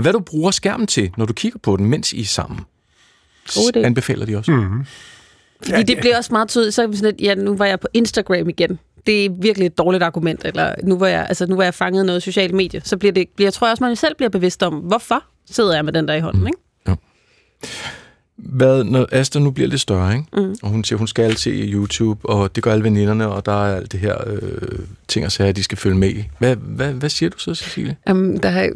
hvad 0.00 0.12
du 0.12 0.20
bruger 0.20 0.50
skærmen 0.50 0.86
til, 0.86 1.10
når 1.16 1.26
du 1.26 1.32
kigger 1.32 1.58
på 1.58 1.76
den, 1.76 1.86
mens 1.86 2.12
I 2.12 2.20
er 2.20 2.24
sammen. 2.24 2.60
God 3.54 3.76
idé. 3.76 3.80
Anbefaler 3.80 4.26
de 4.26 4.36
også. 4.36 4.52
Mm. 4.52 4.86
Fordi 5.62 5.76
ja, 5.76 5.82
det 5.82 5.98
bliver 5.98 6.16
også 6.16 6.32
meget 6.32 6.48
tydeligt, 6.48 6.74
så 6.74 6.82
er 6.82 6.86
vi 6.86 6.96
sådan 6.96 7.12
lidt, 7.12 7.20
ja, 7.20 7.34
nu 7.34 7.56
var 7.56 7.66
jeg 7.66 7.80
på 7.80 7.88
Instagram 7.94 8.48
igen. 8.48 8.78
Det 9.06 9.24
er 9.24 9.30
virkelig 9.40 9.66
et 9.66 9.78
dårligt 9.78 10.02
argument, 10.02 10.44
eller 10.44 10.74
nu 10.82 10.98
var 10.98 11.06
jeg, 11.06 11.26
altså, 11.28 11.46
nu 11.46 11.56
var 11.56 11.64
jeg 11.64 11.74
fanget 11.74 12.06
noget 12.06 12.22
socialt 12.22 12.54
medie. 12.54 12.80
Så 12.84 12.96
bliver 12.96 13.12
det, 13.12 13.28
bliver, 13.36 13.46
jeg 13.46 13.52
tror 13.52 13.70
også, 13.70 13.84
man 13.84 13.96
selv 13.96 14.14
bliver 14.14 14.30
bevidst 14.30 14.62
om, 14.62 14.74
hvorfor 14.74 15.24
sidder 15.50 15.74
jeg 15.74 15.84
med 15.84 15.92
den 15.92 16.08
der 16.08 16.14
i 16.14 16.20
hånden, 16.20 16.46
ikke? 16.46 16.58
Hvad, 18.36 18.84
når 18.84 19.08
Asta 19.12 19.38
nu 19.38 19.50
bliver 19.50 19.68
lidt 19.68 19.80
større, 19.80 20.12
ikke? 20.12 20.24
Mm. 20.32 20.54
og 20.62 20.70
hun 20.70 20.84
siger, 20.84 20.98
hun 20.98 21.06
skal 21.06 21.36
se 21.36 21.50
YouTube, 21.50 22.28
og 22.28 22.56
det 22.56 22.62
gør 22.62 22.72
alle 22.72 22.84
veninderne, 22.84 23.28
og 23.28 23.46
der 23.46 23.52
er 23.52 23.76
alt 23.76 23.92
det 23.92 24.00
her 24.00 24.16
øh, 24.26 24.78
ting 25.08 25.26
og 25.26 25.32
sager, 25.32 25.52
de 25.52 25.62
skal 25.62 25.78
følge 25.78 25.96
med 25.96 26.10
i. 26.10 26.24
Hvad, 26.38 26.56
hvad, 26.56 26.92
hvad 26.92 27.08
siger 27.08 27.30
du 27.30 27.38
så, 27.38 27.54
Cecilie? 27.54 27.96
Um, 28.10 28.38
der 28.38 28.48
har, 28.48 28.70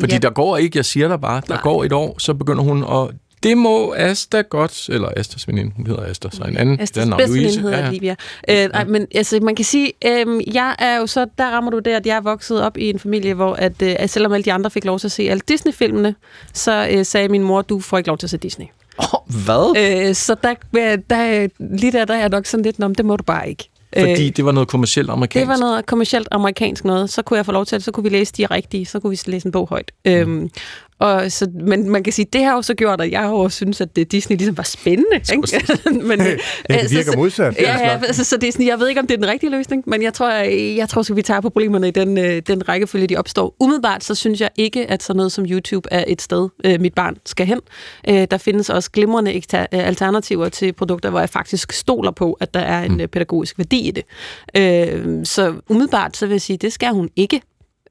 Fordi 0.00 0.12
ja, 0.12 0.16
ja. 0.16 0.20
der 0.20 0.30
går 0.30 0.56
ikke, 0.56 0.76
jeg 0.76 0.84
siger 0.84 1.08
dig 1.08 1.20
bare, 1.20 1.42
der 1.48 1.54
Nej. 1.54 1.62
går 1.62 1.84
et 1.84 1.92
år, 1.92 2.14
så 2.18 2.34
begynder 2.34 2.62
hun 2.62 2.82
at 2.82 3.14
det 3.42 3.58
må 3.58 3.94
Asta 3.96 4.40
godt, 4.40 4.88
eller 4.88 5.08
Astas 5.16 5.48
veninde, 5.48 5.72
hun 5.76 5.86
hedder 5.86 6.02
Asta, 6.06 6.28
så 6.32 6.42
en 6.42 6.56
anden, 6.56 6.80
Astas 6.80 7.04
den 7.04 7.14
bedste 7.16 7.34
veninde 7.34 7.60
hedder 7.60 7.78
ja, 7.78 7.90
Livia. 7.90 8.14
Øh, 8.48 8.68
nej, 8.72 8.84
men 8.84 9.06
altså, 9.14 9.40
man 9.42 9.54
kan 9.54 9.64
sige, 9.64 9.92
øh, 10.04 10.54
jeg 10.54 10.76
er 10.78 10.96
jo 10.96 11.06
så, 11.06 11.26
der 11.38 11.50
rammer 11.50 11.70
du 11.70 11.78
der, 11.78 11.96
at 11.96 12.06
jeg 12.06 12.16
er 12.16 12.20
vokset 12.20 12.62
op 12.62 12.76
i 12.78 12.90
en 12.90 12.98
familie, 12.98 13.34
hvor 13.34 13.54
at, 13.54 13.82
øh, 13.82 13.96
selvom 14.06 14.32
alle 14.32 14.44
de 14.44 14.52
andre 14.52 14.70
fik 14.70 14.84
lov 14.84 14.98
til 14.98 15.06
at 15.06 15.12
se 15.12 15.22
alle 15.22 15.42
Disney-filmene, 15.48 16.14
så 16.52 16.88
øh, 16.90 17.06
sagde 17.06 17.28
min 17.28 17.42
mor, 17.42 17.62
du 17.62 17.80
får 17.80 17.98
ikke 17.98 18.08
lov 18.08 18.18
til 18.18 18.26
at 18.26 18.30
se 18.30 18.38
Disney. 18.38 18.66
Oh, 18.98 19.34
hvad? 19.44 20.06
Øh, 20.08 20.14
så 20.14 20.36
der, 20.42 20.54
øh, 20.76 20.98
der, 21.10 21.48
lige 21.58 21.92
der, 21.92 22.04
der 22.04 22.14
er 22.14 22.18
jeg 22.18 22.28
nok 22.28 22.46
sådan 22.46 22.64
lidt, 22.64 22.82
om 22.82 22.94
det 22.94 23.04
må 23.04 23.16
du 23.16 23.24
bare 23.24 23.48
ikke. 23.48 23.68
Fordi 23.98 24.26
Øh, 24.28 24.36
det 24.36 24.44
var 24.44 24.52
noget 24.52 24.68
kommercielt 24.68 25.10
amerikansk. 25.10 25.40
det 25.40 25.48
var 25.48 25.56
noget 25.56 25.86
kommercielt 25.86 26.28
amerikansk 26.30 26.84
noget. 26.84 27.10
Så 27.10 27.22
kunne 27.22 27.36
jeg 27.36 27.46
få 27.46 27.52
lov 27.52 27.66
til 27.66 27.78
det. 27.78 27.84
Så 27.84 27.90
kunne 27.92 28.04
vi 28.04 28.08
læse 28.10 28.32
de 28.32 28.46
rigtige. 28.46 28.86
Så 28.86 29.00
kunne 29.00 29.10
vi 29.10 29.18
læse 29.26 29.46
en 29.46 29.52
bog 29.52 29.68
højt. 29.68 29.92
Mm. 30.04 30.10
Øhm, 30.10 30.50
Og 30.98 31.32
så, 31.32 31.50
men 31.54 31.90
man 31.90 32.02
kan 32.02 32.12
sige, 32.12 32.26
det 32.32 32.44
har 32.44 32.54
jo 32.54 32.62
så 32.62 32.74
gjort, 32.74 33.00
at 33.00 33.10
jeg 33.10 33.22
jo 33.22 33.48
synes, 33.48 33.80
at 33.80 33.96
det, 33.96 34.12
Disney 34.12 34.36
ligesom 34.36 34.56
var 34.56 34.62
spændende. 34.62 35.16
Ikke? 35.32 35.62
men, 36.08 36.20
det 36.80 36.90
virker 36.90 37.16
modsat. 37.16 37.56
Ja, 37.60 37.78
ja 37.78 38.00
altså, 38.06 38.24
så 38.24 38.36
det 38.36 38.48
er 38.48 38.52
sådan, 38.52 38.66
jeg 38.66 38.78
ved 38.78 38.88
ikke, 38.88 39.00
om 39.00 39.06
det 39.06 39.14
er 39.14 39.18
den 39.18 39.28
rigtige 39.28 39.50
løsning, 39.50 39.82
men 39.86 40.02
jeg 40.02 40.14
tror, 40.14 40.30
jeg, 40.30 40.74
jeg 40.76 40.88
tror, 40.88 41.00
at 41.00 41.16
vi 41.16 41.22
tager 41.22 41.40
på 41.40 41.50
problemerne 41.50 41.88
i 41.88 41.90
den, 41.90 42.18
øh, 42.18 42.42
den 42.46 42.68
rækkefølge, 42.68 43.06
de 43.06 43.16
opstår. 43.16 43.56
Umiddelbart, 43.60 44.04
så 44.04 44.14
synes 44.14 44.40
jeg 44.40 44.50
ikke, 44.56 44.90
at 44.90 45.02
sådan 45.02 45.16
noget 45.16 45.32
som 45.32 45.44
YouTube 45.44 45.88
er 45.90 46.04
et 46.06 46.22
sted, 46.22 46.48
øh, 46.64 46.80
mit 46.80 46.94
barn 46.94 47.16
skal 47.26 47.46
hen. 47.46 47.60
Øh, 48.08 48.26
der 48.30 48.38
findes 48.38 48.70
også 48.70 48.90
glimrende 48.90 49.42
alternativer 49.72 50.48
til 50.48 50.72
produkter, 50.72 51.10
hvor 51.10 51.20
jeg 51.20 51.28
faktisk 51.28 51.72
stoler 51.72 52.10
på, 52.10 52.32
at 52.40 52.54
der 52.54 52.60
er 52.60 52.82
en 52.82 52.92
mm. 52.92 53.08
pædagogisk 53.08 53.58
værdi 53.58 53.88
i 53.88 53.90
det. 53.90 54.04
Øh, 54.56 55.24
så 55.24 55.54
umiddelbart, 55.68 56.16
så 56.16 56.26
vil 56.26 56.34
jeg 56.34 56.40
sige, 56.40 56.56
det 56.56 56.72
skal 56.72 56.88
hun 56.88 57.10
ikke. 57.16 57.40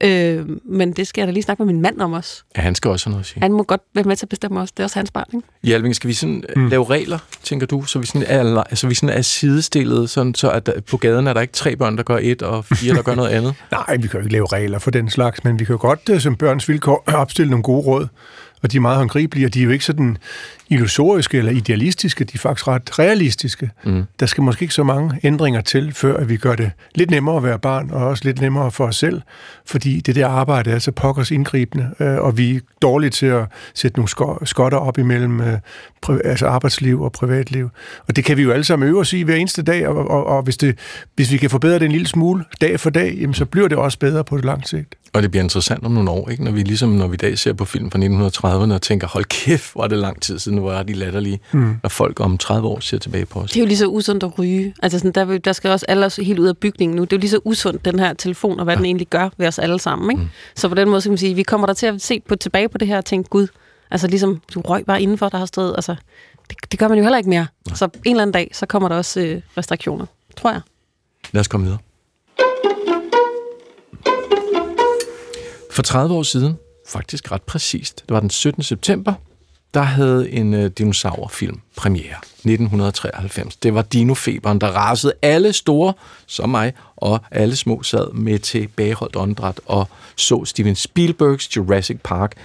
Øh, 0.04 0.46
men 0.66 0.94
det 0.94 1.08
skal 1.08 1.22
jeg 1.22 1.28
da 1.28 1.32
lige 1.32 1.44
snakke 1.44 1.66
med 1.66 1.74
min 1.74 1.82
mand 1.82 2.02
om 2.02 2.14
også. 2.14 2.44
Ja, 2.58 2.62
han 2.62 2.76
skal 2.76 2.92
også 2.92 3.06
have 3.06 3.12
noget 3.12 3.24
at 3.24 3.28
sige. 3.28 3.42
Han 3.42 3.52
må 3.52 3.64
godt 3.64 3.82
være 3.94 4.04
med 4.04 4.16
til 4.16 4.26
at 4.26 4.30
bestemme 4.30 4.60
også. 4.60 4.74
Det 4.78 4.84
er 4.84 4.86
også 4.86 5.00
hans 5.00 5.12
barn, 5.12 5.26
ikke? 5.34 5.48
Hjalving, 5.64 5.96
skal 5.96 6.08
vi 6.08 6.14
sådan 6.14 6.44
mm. 6.56 6.68
lave 6.68 6.86
regler, 6.86 7.20
tænker 7.44 7.68
du, 7.68 7.84
så 7.84 8.00
vi 8.00 8.06
sådan 8.06 8.24
er, 8.28 8.64
altså, 8.64 8.88
vi 8.88 8.96
sådan 8.96 9.18
er 9.18 9.22
sidestillet, 9.22 10.10
sådan, 10.10 10.36
så 10.36 10.50
at 10.50 10.70
på 10.90 10.98
gaden 10.98 11.28
er 11.28 11.34
der 11.34 11.42
ikke 11.42 11.54
tre 11.54 11.76
børn, 11.76 11.98
der 11.98 12.04
gør 12.04 12.20
et, 12.22 12.42
og 12.42 12.66
fire, 12.66 12.96
der 12.96 13.02
gør 13.02 13.16
noget 13.16 13.30
andet? 13.30 13.54
Nej, 13.72 13.98
vi 13.98 14.08
kan 14.08 14.20
jo 14.20 14.20
ikke 14.20 14.34
lave 14.34 14.46
regler 14.46 14.80
for 14.80 14.92
den 14.92 15.10
slags, 15.10 15.44
men 15.44 15.60
vi 15.60 15.66
kan 15.66 15.74
jo 15.74 15.82
godt 15.82 16.10
øh, 16.10 16.22
som 16.22 16.36
børns 16.36 16.70
vilkår 16.70 17.04
opstille 17.24 17.50
nogle 17.50 17.64
gode 17.64 17.82
råd 17.86 18.08
og 18.64 18.72
de 18.72 18.78
er 18.78 18.82
meget 18.82 18.98
håndgribelige, 18.98 19.46
og 19.46 19.54
de 19.54 19.60
er 19.60 19.64
jo 19.64 19.70
ikke 19.70 19.86
sådan 19.86 20.18
illusoriske 20.72 21.38
eller 21.38 21.52
idealistiske, 21.52 22.24
de 22.24 22.32
er 22.34 22.40
faktisk 22.40 22.68
ret 22.68 23.00
realistiske. 23.00 23.70
Mm. 23.86 24.04
Der 24.20 24.26
skal 24.26 24.44
måske 24.44 24.64
ikke 24.64 24.74
så 24.74 24.84
mange 24.84 25.20
ændringer 25.24 25.62
til, 25.62 25.94
før 25.94 26.18
at 26.18 26.30
vi 26.30 26.38
gør 26.38 26.56
det 26.56 26.72
lidt 26.96 27.12
nemmere 27.12 27.38
at 27.38 27.44
være 27.44 27.60
barn, 27.60 27.90
og 27.92 28.08
også 28.08 28.26
lidt 28.26 28.42
nemmere 28.42 28.72
for 28.72 28.86
os 28.86 28.96
selv, 28.96 29.22
fordi 29.66 30.00
det 30.00 30.16
der 30.16 30.28
arbejde 30.28 30.72
er 30.72 30.80
så 30.80 30.92
pokkers 30.92 31.32
indgribende, 31.32 31.90
øh, 32.00 32.18
og 32.18 32.38
vi 32.38 32.56
er 32.56 32.60
dårlige 32.82 33.10
til 33.10 33.26
at 33.26 33.46
sætte 33.74 33.98
nogle 33.98 34.38
skotter 34.46 34.78
op 34.78 34.98
imellem 34.98 35.42
øh, 35.42 35.58
altså 36.24 36.48
arbejdsliv 36.48 37.02
og 37.02 37.12
privatliv. 37.12 37.70
Og 38.08 38.16
det 38.16 38.24
kan 38.24 38.38
vi 38.38 38.42
jo 38.42 38.52
alle 38.52 38.64
sammen 38.64 38.90
øve 38.90 39.00
os 39.00 39.14
i 39.14 39.22
hver 39.22 39.36
eneste 39.36 39.62
dag, 39.64 39.88
og, 39.88 40.08
og, 40.08 40.26
og 40.26 40.44
hvis, 40.44 40.58
det, 40.58 40.80
hvis 41.16 41.32
vi 41.32 41.38
kan 41.38 41.50
forbedre 41.50 41.80
det 41.80 41.86
en 41.86 41.92
lille 41.92 42.08
smule 42.08 42.44
dag 42.62 42.80
for 42.80 42.90
dag, 42.90 43.18
jamen, 43.22 43.34
så 43.34 43.46
bliver 43.46 43.68
det 43.68 43.78
også 43.78 44.00
bedre 44.00 44.24
på 44.24 44.38
det 44.38 44.46
lange 44.46 44.68
sigt. 44.68 44.96
Og 45.14 45.24
det 45.24 45.32
bliver 45.32 45.44
interessant 45.44 45.86
om 45.86 45.92
nogle 45.92 46.10
år, 46.10 46.30
ikke? 46.30 46.44
Når 46.44 46.52
vi 46.52 46.62
ligesom, 46.62 46.90
når 46.90 47.08
vi 47.08 47.14
i 47.14 47.18
dag 47.18 47.38
ser 47.38 47.54
på 47.54 47.66
film 47.66 47.92
fra 47.92 48.00
1930'erne 48.00 48.74
og 48.74 48.82
tænker, 48.82 49.08
hold 49.08 49.26
kæft, 49.26 49.74
hvor 49.74 49.84
er 49.84 49.88
det 49.88 49.98
lang 49.98 50.22
tid 50.22 50.40
siden, 50.40 50.60
hvor 50.62 50.74
er 50.74 50.84
de 50.84 50.94
latterlige, 50.94 51.40
mm. 51.52 51.76
når 51.84 51.90
folk 51.90 52.20
om 52.20 52.38
30 52.38 52.68
år 52.68 52.80
ser 52.80 52.98
tilbage 52.98 53.26
på 53.26 53.40
os. 53.40 53.52
Det 53.52 53.58
er 53.58 53.62
jo 53.62 53.68
lige 53.68 53.78
så 53.78 53.88
usundt 53.88 54.24
at 54.24 54.40
ryge. 54.40 54.74
Altså 54.84 55.00
sådan, 55.00 55.12
der, 55.12 55.38
der 55.38 55.54
skal 55.54 55.72
også 55.72 55.86
alle 55.90 56.10
helt 56.18 56.40
ud 56.40 56.48
af 56.48 56.58
bygningen 56.58 56.96
nu. 56.96 57.04
Det 57.04 57.14
er 57.14 57.18
jo 57.18 57.20
lige 57.20 57.30
så 57.30 57.40
usundt, 57.44 57.86
den 57.86 58.00
her 58.00 58.14
telefon, 58.14 58.60
og 58.60 58.64
hvad 58.64 58.74
ja. 58.74 58.78
den 58.78 58.86
egentlig 58.86 59.08
gør 59.08 59.30
ved 59.38 59.48
os 59.48 59.60
alle 59.60 59.80
sammen, 59.80 60.12
ikke? 60.12 60.24
Mm. 60.24 60.30
Så 60.56 60.70
på 60.70 60.76
den 60.76 60.90
måde, 60.90 61.02
kan 61.02 61.12
man 61.12 61.18
sige, 61.18 61.36
vi 61.36 61.44
kommer 61.44 61.68
der 61.68 61.74
til 61.74 61.86
at 61.86 62.02
se 62.02 62.20
på, 62.20 62.36
tilbage 62.36 62.70
på 62.70 62.78
det 62.78 62.88
her 62.88 62.98
og 62.98 63.06
tænke, 63.06 63.30
gud, 63.30 63.48
altså 63.92 64.08
ligesom, 64.08 64.42
du 64.54 64.62
røg 64.62 64.86
bare 64.86 65.02
indenfor, 65.02 65.30
der 65.30 65.38
har 65.38 65.46
stået, 65.46 65.74
altså, 65.76 65.96
det, 66.50 66.58
det 66.72 66.80
gør 66.80 66.88
man 66.88 66.98
jo 66.98 67.04
heller 67.04 67.18
ikke 67.18 67.30
mere. 67.30 67.48
Ja. 67.70 67.76
Så 67.76 67.86
en 67.86 67.92
eller 68.06 68.22
anden 68.22 68.34
dag, 68.34 68.52
så 68.54 68.66
kommer 68.66 68.90
der 68.90 68.96
også 68.96 69.20
øh, 69.20 69.42
restriktioner, 69.58 70.06
tror 70.38 70.52
jeg. 70.52 70.62
Lad 71.32 71.40
os 71.40 71.48
komme 71.48 71.66
videre. 71.66 71.80
For 75.72 75.82
30 75.82 76.16
år 76.16 76.24
siden, 76.24 76.58
faktisk 76.88 77.32
ret 77.32 77.42
præcist, 77.42 78.04
det 78.08 78.14
var 78.14 78.20
den 78.20 78.30
17. 78.30 78.64
september, 78.64 79.14
der 79.74 79.82
havde 79.82 80.32
en 80.32 80.54
øh, 80.54 80.72
dinosaurfilm 80.78 81.60
premiere. 81.76 82.18
1993. 82.46 83.56
Det 83.56 83.74
var 83.74 83.82
Dinofeberen, 83.82 84.62
der 84.62 84.68
rasede 84.68 85.14
alle 85.22 85.54
store, 85.54 85.94
som 86.28 86.50
mig, 86.50 86.74
og 86.96 87.20
alle 87.32 87.56
små 87.56 87.84
sad 87.84 88.14
med 88.14 88.40
tilbageholdt 88.40 89.16
åndedræt 89.16 89.60
og 89.66 89.88
så 90.16 90.46
Steven 90.46 90.76
Spielbergs 90.76 91.56
Jurassic 91.58 91.98
Park, 92.04 92.36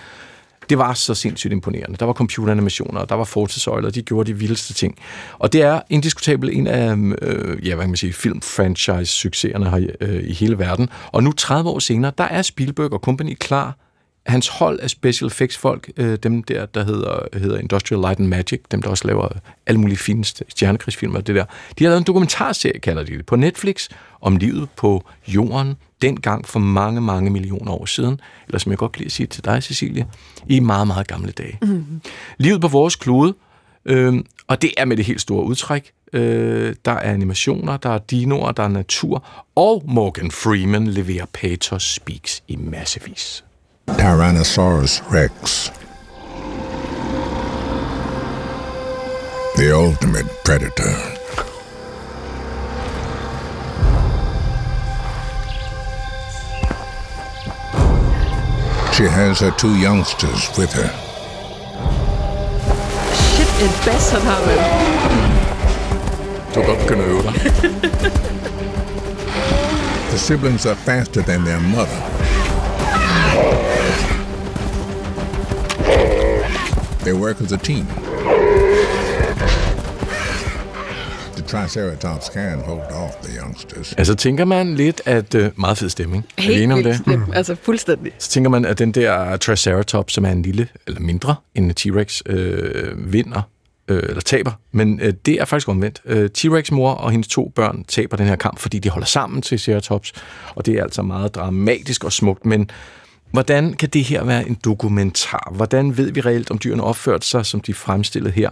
det 0.68 0.78
var 0.78 0.94
så 0.94 1.14
sindssygt 1.14 1.52
imponerende. 1.52 1.96
Der 1.96 2.06
var 2.06 2.12
computeranimationer, 2.12 3.04
der 3.04 3.14
var 3.14 3.24
fortidsøjler, 3.24 3.90
de 3.90 4.02
gjorde 4.02 4.32
de 4.32 4.38
vildeste 4.38 4.74
ting. 4.74 4.98
Og 5.38 5.52
det 5.52 5.62
er 5.62 5.80
indiskutabelt 5.90 6.52
en 6.52 6.66
af 6.66 6.98
mm, 6.98 7.12
øh, 7.22 7.66
ja, 7.66 7.74
hvad 7.74 7.84
kan 7.84 7.90
man 7.90 7.96
sige, 7.96 8.12
film-franchise-succeserne 8.12 9.70
her 9.70 9.86
øh, 10.00 10.24
i 10.24 10.32
hele 10.32 10.58
verden. 10.58 10.88
Og 11.12 11.22
nu 11.22 11.32
30 11.32 11.70
år 11.70 11.78
senere, 11.78 12.12
der 12.18 12.24
er 12.24 12.42
Spielberg 12.42 12.92
og 12.92 13.00
company 13.00 13.36
klar 13.40 13.76
hans 14.26 14.48
hold 14.48 14.80
af 14.80 14.90
special 14.90 15.26
effects 15.26 15.58
folk, 15.58 15.90
øh, 15.96 16.18
dem 16.22 16.42
der, 16.42 16.66
der 16.66 16.84
hedder, 16.84 17.38
hedder 17.38 17.58
Industrial 17.58 18.00
Light 18.00 18.18
and 18.18 18.28
Magic, 18.28 18.60
dem 18.70 18.82
der 18.82 18.90
også 18.90 19.06
laver 19.06 19.28
alle 19.66 19.80
mulige 19.80 19.96
fine 19.96 20.24
stjernekrigsfilmer 20.24 21.20
det 21.20 21.34
der, 21.34 21.44
de 21.78 21.84
har 21.84 21.90
lavet 21.90 22.00
en 22.00 22.06
dokumentarserie, 22.06 22.80
kalder 22.80 23.02
de 23.02 23.16
det, 23.16 23.26
på 23.26 23.36
Netflix, 23.36 23.88
om 24.20 24.36
livet 24.36 24.68
på 24.76 25.04
jorden, 25.28 25.74
dengang 26.02 26.46
for 26.46 26.58
mange, 26.58 27.00
mange 27.00 27.30
millioner 27.30 27.72
år 27.72 27.84
siden, 27.86 28.20
eller 28.46 28.58
som 28.58 28.70
jeg 28.70 28.78
godt 28.78 28.92
kan 28.92 28.98
lide 28.98 29.06
at 29.06 29.12
sige 29.12 29.26
til 29.26 29.44
dig, 29.44 29.62
Cecilie, 29.62 30.06
i 30.48 30.60
meget, 30.60 30.86
meget 30.86 31.06
gamle 31.06 31.32
dage. 31.32 31.58
Mm. 31.62 32.00
Livet 32.38 32.60
på 32.60 32.68
vores 32.68 32.96
klode, 32.96 33.34
øh, 33.84 34.14
og 34.46 34.62
det 34.62 34.70
er 34.76 34.84
med 34.84 34.96
det 34.96 35.04
helt 35.04 35.20
store 35.20 35.44
udtræk. 35.44 35.92
Øh, 36.12 36.74
der 36.84 36.92
er 36.92 37.12
animationer, 37.12 37.76
der 37.76 37.90
er 37.90 37.98
dinoer, 37.98 38.52
der 38.52 38.62
er 38.62 38.68
natur, 38.68 39.24
og 39.54 39.82
Morgan 39.86 40.30
Freeman 40.30 40.86
leverer 40.86 41.26
pathos 41.32 41.94
speaks 41.94 42.42
i 42.48 42.56
massevis. 42.56 43.45
Tyrannosaurus 43.86 45.00
rex. 45.10 45.70
The 49.56 49.72
ultimate 49.74 50.26
predator. 50.44 50.92
She 58.92 59.04
has 59.04 59.40
her 59.40 59.50
two 59.52 59.78
youngsters 59.78 60.50
with 60.58 60.72
her. 60.72 60.90
Shit, 63.36 63.48
en 63.62 63.70
bass, 63.84 64.10
han 64.10 64.22
har 64.22 64.40
med. 64.46 64.58
Du 66.54 66.60
kan 66.60 66.64
godt 66.64 66.78
begynde 66.78 67.04
at 67.04 67.10
øve 67.10 67.22
dig. 67.22 67.32
The 70.10 70.18
siblings 70.18 70.66
are 70.66 70.76
faster 70.76 71.22
than 71.22 71.44
their 71.44 71.60
mother. 71.60 72.02
They 77.06 77.14
work 77.14 77.40
as 77.40 77.52
a 77.52 77.56
team. 77.56 77.86
The 81.36 81.42
Triceratops 81.42 82.26
can 82.26 82.58
hold 82.60 82.80
off 82.80 83.14
the 83.22 83.40
youngsters. 83.42 83.92
Altså 83.92 84.14
tænker 84.14 84.44
man 84.44 84.74
lidt, 84.74 85.02
at 85.04 85.34
uh, 85.34 85.46
meget 85.56 85.78
fed 85.78 85.88
stemning. 85.88 86.24
Helt 86.38 86.72
om 86.72 86.82
det? 86.82 87.06
Mm. 87.06 87.22
Altså 87.32 87.56
fuldstændig. 87.62 88.12
Så 88.18 88.30
tænker 88.30 88.50
man, 88.50 88.64
at 88.64 88.78
den 88.78 88.92
der 88.92 89.36
Triceratops, 89.36 90.14
som 90.14 90.24
er 90.24 90.30
en 90.30 90.42
lille, 90.42 90.68
eller 90.86 91.00
mindre 91.00 91.34
end 91.54 91.72
T-Rex, 91.80 92.20
øh, 92.26 93.12
vinder 93.12 93.42
øh, 93.88 94.02
eller 94.08 94.20
taber, 94.20 94.52
men 94.72 95.00
øh, 95.00 95.14
det 95.26 95.34
er 95.34 95.44
faktisk 95.44 95.68
omvendt. 95.68 96.02
Øh, 96.04 96.30
T-Rex 96.38 96.72
mor 96.72 96.90
og 96.90 97.10
hendes 97.10 97.28
to 97.28 97.52
børn 97.54 97.84
taber 97.88 98.16
den 98.16 98.26
her 98.26 98.36
kamp, 98.36 98.58
fordi 98.58 98.78
de 98.78 98.88
holder 98.88 99.06
sammen 99.06 99.42
til 99.42 99.58
Triceratops, 99.58 100.12
og 100.54 100.66
det 100.66 100.74
er 100.74 100.82
altså 100.82 101.02
meget 101.02 101.34
dramatisk 101.34 102.04
og 102.04 102.12
smukt, 102.12 102.46
men 102.46 102.70
Hvordan 103.30 103.74
kan 103.74 103.88
det 103.88 104.04
her 104.04 104.24
være 104.24 104.48
en 104.48 104.58
dokumentar? 104.64 105.52
Hvordan 105.54 105.96
ved 105.96 106.10
vi 106.12 106.20
reelt, 106.20 106.50
om 106.50 106.58
dyrene 106.58 106.82
opført 106.82 107.24
sig, 107.24 107.46
som 107.46 107.60
de 107.60 107.74
fremstillede 107.74 108.32
her? 108.32 108.50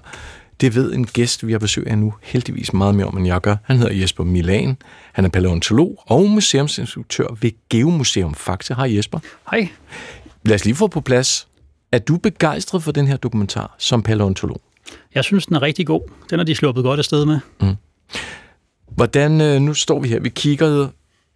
Det 0.61 0.75
ved 0.75 0.93
en 0.93 1.07
gæst, 1.07 1.47
vi 1.47 1.53
har 1.53 1.59
besøg 1.59 1.87
af 1.87 1.99
nu, 1.99 2.15
heldigvis 2.23 2.73
meget 2.73 2.95
mere 2.95 3.07
om, 3.07 3.17
end 3.17 3.27
jeg 3.27 3.41
gør. 3.41 3.57
Han 3.65 3.77
hedder 3.77 3.93
Jesper 3.93 4.25
Milan. 4.25 4.77
Han 5.13 5.25
er 5.25 5.29
paleontolog 5.29 6.03
og 6.07 6.31
museumsinstruktør 6.31 7.27
ved 7.41 7.51
Geomuseum 7.71 8.35
Faxe. 8.35 8.75
Hej 8.75 8.97
Jesper. 8.97 9.19
Hej. 9.51 9.69
Lad 10.45 10.55
os 10.55 10.65
lige 10.65 10.75
få 10.75 10.87
på 10.87 11.01
plads. 11.01 11.49
Er 11.93 11.99
du 11.99 12.17
begejstret 12.17 12.83
for 12.83 12.93
den 12.93 13.07
her 13.07 13.17
dokumentar 13.17 13.75
som 13.79 14.03
paleontolog? 14.03 14.61
Jeg 15.15 15.25
synes, 15.25 15.47
den 15.47 15.57
er 15.57 15.63
rigtig 15.63 15.87
god. 15.87 16.01
Den 16.31 16.41
er 16.41 16.45
de 16.45 16.55
sluppet 16.55 16.85
godt 16.85 16.99
afsted 16.99 17.27
med. 17.27 17.39
Mm. 17.61 17.75
Hvordan, 18.89 19.41
øh, 19.41 19.61
nu 19.61 19.75
står 19.75 20.01
vi 20.01 20.09
her, 20.09 20.21
vi 20.21 20.29
kigger 20.29 20.89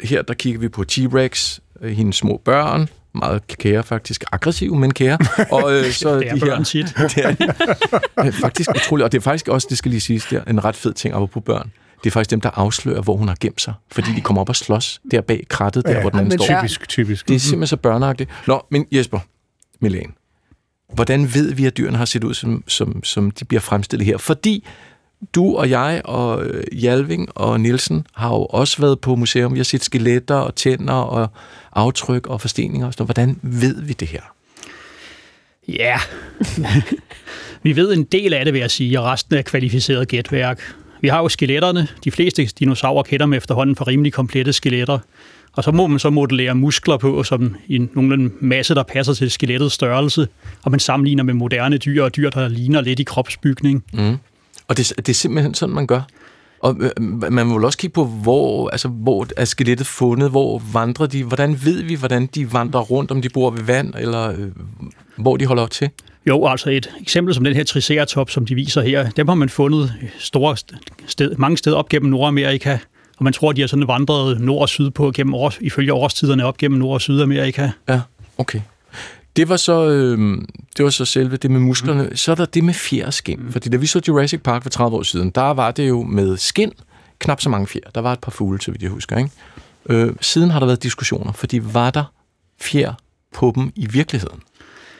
her, 0.02 0.22
der 0.22 0.34
kigger 0.34 0.60
vi 0.60 0.68
på 0.68 0.84
T-Rex, 0.92 1.58
øh, 1.80 1.96
hendes 1.96 2.16
små 2.16 2.40
børn, 2.44 2.88
meget 3.18 3.46
kære 3.46 3.82
faktisk, 3.82 4.24
aggressiv, 4.32 4.74
men 4.74 4.94
kære. 4.94 5.18
Og 5.56 5.72
øh, 5.72 5.92
så 5.92 6.16
det 6.16 6.28
er 6.28 6.34
de 6.34 6.40
her, 6.40 6.62
sit. 6.62 6.86
det, 6.96 7.18
er, 8.16 8.30
faktisk 8.30 8.70
utroligt, 8.70 9.04
og 9.04 9.12
det 9.12 9.18
er 9.18 9.22
faktisk 9.22 9.48
også, 9.48 9.66
det 9.70 9.78
skal 9.78 9.90
lige 9.90 10.00
siges, 10.00 10.24
der, 10.24 10.44
en 10.44 10.64
ret 10.64 10.76
fed 10.76 10.92
ting 10.92 11.14
op 11.14 11.30
på 11.30 11.40
børn. 11.40 11.72
Det 12.04 12.06
er 12.06 12.10
faktisk 12.10 12.30
dem, 12.30 12.40
der 12.40 12.50
afslører, 12.54 13.02
hvor 13.02 13.16
hun 13.16 13.28
har 13.28 13.36
gemt 13.40 13.60
sig. 13.60 13.74
Fordi 13.90 14.14
de 14.14 14.20
kommer 14.20 14.40
op 14.40 14.48
og 14.48 14.56
slås 14.56 15.00
der 15.10 15.20
bag 15.20 15.44
krattet, 15.48 15.84
der 15.84 15.92
ja, 15.92 16.00
hvor 16.00 16.10
den 16.10 16.18
anden 16.18 16.38
står. 16.38 16.58
Typisk, 16.58 16.88
typisk. 16.88 17.28
Det 17.28 17.34
er 17.34 17.40
simpelthen 17.40 17.66
så 17.66 17.76
børneagtigt. 17.76 18.30
Nå, 18.46 18.66
men 18.70 18.86
Jesper, 18.92 19.18
Milan, 19.80 20.14
hvordan 20.94 21.34
ved 21.34 21.54
vi, 21.54 21.66
at 21.66 21.76
dyrene 21.76 21.98
har 21.98 22.04
set 22.04 22.24
ud, 22.24 22.34
som, 22.34 22.64
som, 22.66 23.04
som 23.04 23.30
de 23.30 23.44
bliver 23.44 23.60
fremstillet 23.60 24.06
her? 24.06 24.18
Fordi 24.18 24.66
du 25.34 25.56
og 25.56 25.70
jeg 25.70 26.02
og 26.04 26.44
øh, 26.44 26.84
Jalving 26.84 27.28
og 27.34 27.60
Nielsen 27.60 28.06
har 28.14 28.28
jo 28.28 28.44
også 28.44 28.80
været 28.80 29.00
på 29.00 29.16
museum. 29.16 29.52
Vi 29.52 29.58
har 29.58 29.64
set 29.64 29.84
skeletter 29.84 30.34
og 30.34 30.54
tænder 30.54 30.92
og 30.92 31.28
aftryk 31.72 32.26
og 32.26 32.40
forsteninger 32.40 32.86
og 32.86 32.92
sådan 32.92 33.06
Hvordan 33.06 33.38
ved 33.42 33.82
vi 33.82 33.92
det 33.92 34.08
her? 34.08 34.22
Ja, 35.68 35.98
vi 37.62 37.76
ved 37.76 37.92
en 37.92 38.04
del 38.04 38.34
af 38.34 38.44
det, 38.44 38.54
vil 38.54 38.60
jeg 38.60 38.70
sige, 38.70 39.00
og 39.00 39.06
resten 39.06 39.36
er 39.36 39.42
kvalificeret 39.42 40.08
gætværk. 40.08 40.60
Vi 41.00 41.08
har 41.08 41.18
jo 41.18 41.28
skeletterne. 41.28 41.88
De 42.04 42.10
fleste 42.10 42.44
dinosaurer 42.44 43.02
kender 43.02 43.26
med 43.26 43.38
efterhånden 43.38 43.76
for 43.76 43.86
rimelig 43.86 44.12
komplette 44.12 44.52
skeletter. 44.52 44.98
Og 45.52 45.64
så 45.64 45.70
må 45.70 45.86
man 45.86 45.98
så 45.98 46.10
modellere 46.10 46.54
muskler 46.54 46.96
på, 46.96 47.22
som 47.22 47.56
i 47.66 47.78
nogenlunde 47.78 48.30
masse, 48.40 48.74
der 48.74 48.82
passer 48.82 49.14
til 49.14 49.30
skelettets 49.30 49.74
størrelse, 49.74 50.28
og 50.62 50.70
man 50.70 50.80
sammenligner 50.80 51.22
med 51.22 51.34
moderne 51.34 51.78
dyr 51.78 52.02
og 52.02 52.16
dyr, 52.16 52.30
der 52.30 52.48
ligner 52.48 52.80
lidt 52.80 53.00
i 53.00 53.02
kropsbygning. 53.02 53.84
Mm. 53.92 54.16
Og 54.68 54.76
det, 54.76 54.92
det 54.96 55.08
er 55.08 55.14
simpelthen 55.14 55.54
sådan, 55.54 55.74
man 55.74 55.86
gør. 55.86 56.00
Og 56.60 56.76
øh, 56.80 56.90
man 57.32 57.46
må 57.46 57.54
vel 57.54 57.64
også 57.64 57.78
kigge 57.78 57.94
på, 57.94 58.04
hvor, 58.04 58.68
altså, 58.68 58.88
hvor 58.88 59.26
er 59.36 59.44
skelettet 59.44 59.86
fundet, 59.86 60.30
hvor 60.30 60.62
vandrer 60.72 61.06
de, 61.06 61.24
hvordan 61.24 61.64
ved 61.64 61.82
vi, 61.82 61.94
hvordan 61.94 62.26
de 62.26 62.52
vandrer 62.52 62.80
rundt, 62.80 63.10
om 63.10 63.22
de 63.22 63.28
bor 63.28 63.50
ved 63.50 63.62
vand, 63.62 63.94
eller 63.98 64.30
øh, 64.30 64.48
hvor 65.16 65.36
de 65.36 65.46
holder 65.46 65.66
til? 65.66 65.90
Jo, 66.26 66.46
altså 66.46 66.70
et 66.70 66.90
eksempel 67.00 67.34
som 67.34 67.44
den 67.44 67.54
her 67.54 67.64
Triceratops, 67.64 68.32
som 68.32 68.46
de 68.46 68.54
viser 68.54 68.82
her, 68.82 69.10
dem 69.10 69.28
har 69.28 69.34
man 69.34 69.48
fundet 69.48 69.94
store 70.18 70.56
sted, 71.06 71.36
mange 71.36 71.56
steder 71.56 71.76
op 71.76 71.88
gennem 71.88 72.10
Nordamerika, 72.10 72.78
og 73.16 73.24
man 73.24 73.32
tror, 73.32 73.52
de 73.52 73.60
har 73.60 73.68
sådan 73.68 73.88
vandret 73.88 74.40
nord 74.40 74.60
og 74.60 74.68
syd 74.68 74.90
på 74.90 75.10
gennem 75.10 75.34
år, 75.34 75.52
ifølge 75.60 75.92
årstiderne 75.92 76.44
op 76.44 76.56
gennem 76.56 76.78
Nord- 76.78 76.94
og 76.94 77.00
Sydamerika. 77.00 77.70
Ja, 77.88 78.00
okay. 78.38 78.60
Det 79.38 79.48
var 79.48 79.56
så, 79.56 79.88
øh, 79.88 80.38
det 80.76 80.84
var 80.84 80.90
så 80.90 81.04
selve 81.04 81.36
det 81.36 81.50
med 81.50 81.60
musklerne. 81.60 82.02
Mm. 82.02 82.16
Så 82.16 82.30
er 82.30 82.34
der 82.34 82.44
det 82.44 82.64
med 82.64 82.74
fjer 82.74 83.06
og 83.06 83.14
skin. 83.14 83.40
Mm. 83.40 83.52
Fordi 83.52 83.68
da 83.68 83.76
vi 83.76 83.86
så 83.86 84.00
Jurassic 84.08 84.42
Park 84.42 84.62
for 84.62 84.70
30 84.70 84.96
år 84.96 85.02
siden, 85.02 85.30
der 85.30 85.50
var 85.50 85.70
det 85.70 85.88
jo 85.88 86.02
med 86.02 86.36
skin 86.36 86.72
knap 87.18 87.40
så 87.40 87.48
mange 87.48 87.66
fjer. 87.66 87.90
Der 87.94 88.00
var 88.00 88.12
et 88.12 88.20
par 88.20 88.30
fugle, 88.30 88.60
så 88.60 88.70
vidt 88.70 88.82
jeg 88.82 88.90
husker. 88.90 89.16
Ikke? 89.16 89.30
Øh, 89.86 90.14
siden 90.20 90.50
har 90.50 90.58
der 90.58 90.66
været 90.66 90.82
diskussioner, 90.82 91.32
fordi 91.32 91.60
var 91.62 91.90
der 91.90 92.04
fjer 92.60 92.94
på 93.34 93.52
dem 93.54 93.72
i 93.76 93.86
virkeligheden? 93.86 94.40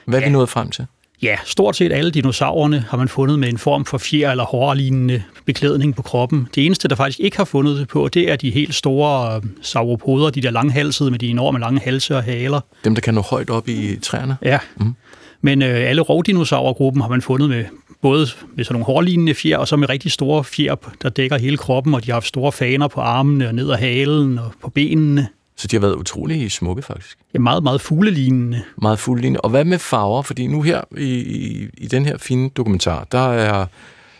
Hvad 0.05 0.19
er 0.19 0.23
ja. 0.23 0.27
vi 0.27 0.33
nået 0.33 0.49
frem 0.49 0.69
til? 0.69 0.85
Ja, 1.21 1.37
stort 1.45 1.75
set 1.75 1.91
alle 1.91 2.11
dinosaurerne 2.11 2.85
har 2.89 2.97
man 2.97 3.07
fundet 3.07 3.39
med 3.39 3.49
en 3.49 3.57
form 3.57 3.85
for 3.85 3.97
fjer 3.97 4.31
eller 4.31 4.43
hårlignende 4.43 5.23
beklædning 5.45 5.95
på 5.95 6.01
kroppen. 6.01 6.47
Det 6.55 6.65
eneste, 6.65 6.87
der 6.87 6.95
faktisk 6.95 7.19
ikke 7.19 7.37
har 7.37 7.45
fundet 7.45 7.77
det 7.77 7.87
på, 7.87 8.07
det 8.07 8.31
er 8.31 8.35
de 8.35 8.51
helt 8.51 8.75
store 8.75 9.35
øh, 9.35 9.41
sauropoder, 9.61 10.29
de 10.29 10.41
der 10.41 10.51
langhalsede 10.51 11.11
med 11.11 11.19
de 11.19 11.27
enorme 11.27 11.59
lange 11.59 11.79
halse 11.79 12.15
og 12.15 12.23
haler. 12.23 12.61
Dem, 12.83 12.95
der 12.95 13.01
kan 13.01 13.13
nå 13.13 13.21
højt 13.21 13.49
op 13.49 13.67
i 13.67 13.95
træerne? 14.01 14.37
Ja, 14.41 14.59
mm. 14.77 14.95
men 15.41 15.61
øh, 15.61 15.89
alle 15.89 16.01
rovdinosaurgruppen 16.01 17.01
har 17.01 17.09
man 17.09 17.21
fundet 17.21 17.49
med 17.49 17.65
både 18.01 18.27
med 18.55 18.63
sådan 18.63 18.73
nogle 18.73 18.85
hårlignende 18.85 19.33
fjer, 19.33 19.57
og 19.57 19.67
så 19.67 19.75
med 19.75 19.89
rigtig 19.89 20.11
store 20.11 20.43
fjer, 20.43 20.75
der 21.01 21.09
dækker 21.09 21.37
hele 21.37 21.57
kroppen, 21.57 21.93
og 21.93 22.05
de 22.05 22.07
har 22.07 22.13
haft 22.13 22.27
store 22.27 22.51
faner 22.51 22.87
på 22.87 23.01
armene 23.01 23.47
og 23.47 23.55
ned 23.55 23.71
ad 23.71 23.77
halen 23.77 24.37
og 24.37 24.51
på 24.61 24.69
benene. 24.69 25.27
Så 25.59 25.67
de 25.67 25.75
har 25.75 25.81
været 25.81 25.95
utrolig 25.95 26.51
smukke, 26.51 26.81
faktisk. 26.81 27.17
Ja, 27.33 27.39
meget, 27.39 27.63
meget 27.63 27.81
fuglelignende. 27.81 28.61
Meget 28.81 28.99
fuglelignende. 28.99 29.41
Og 29.41 29.49
hvad 29.49 29.65
med 29.65 29.79
farver? 29.79 30.21
Fordi 30.21 30.47
nu 30.47 30.61
her 30.61 30.81
i, 30.97 31.03
i, 31.03 31.67
i 31.77 31.87
den 31.87 32.05
her 32.05 32.17
fine 32.17 32.49
dokumentar, 32.49 33.07
der 33.11 33.33
er 33.33 33.65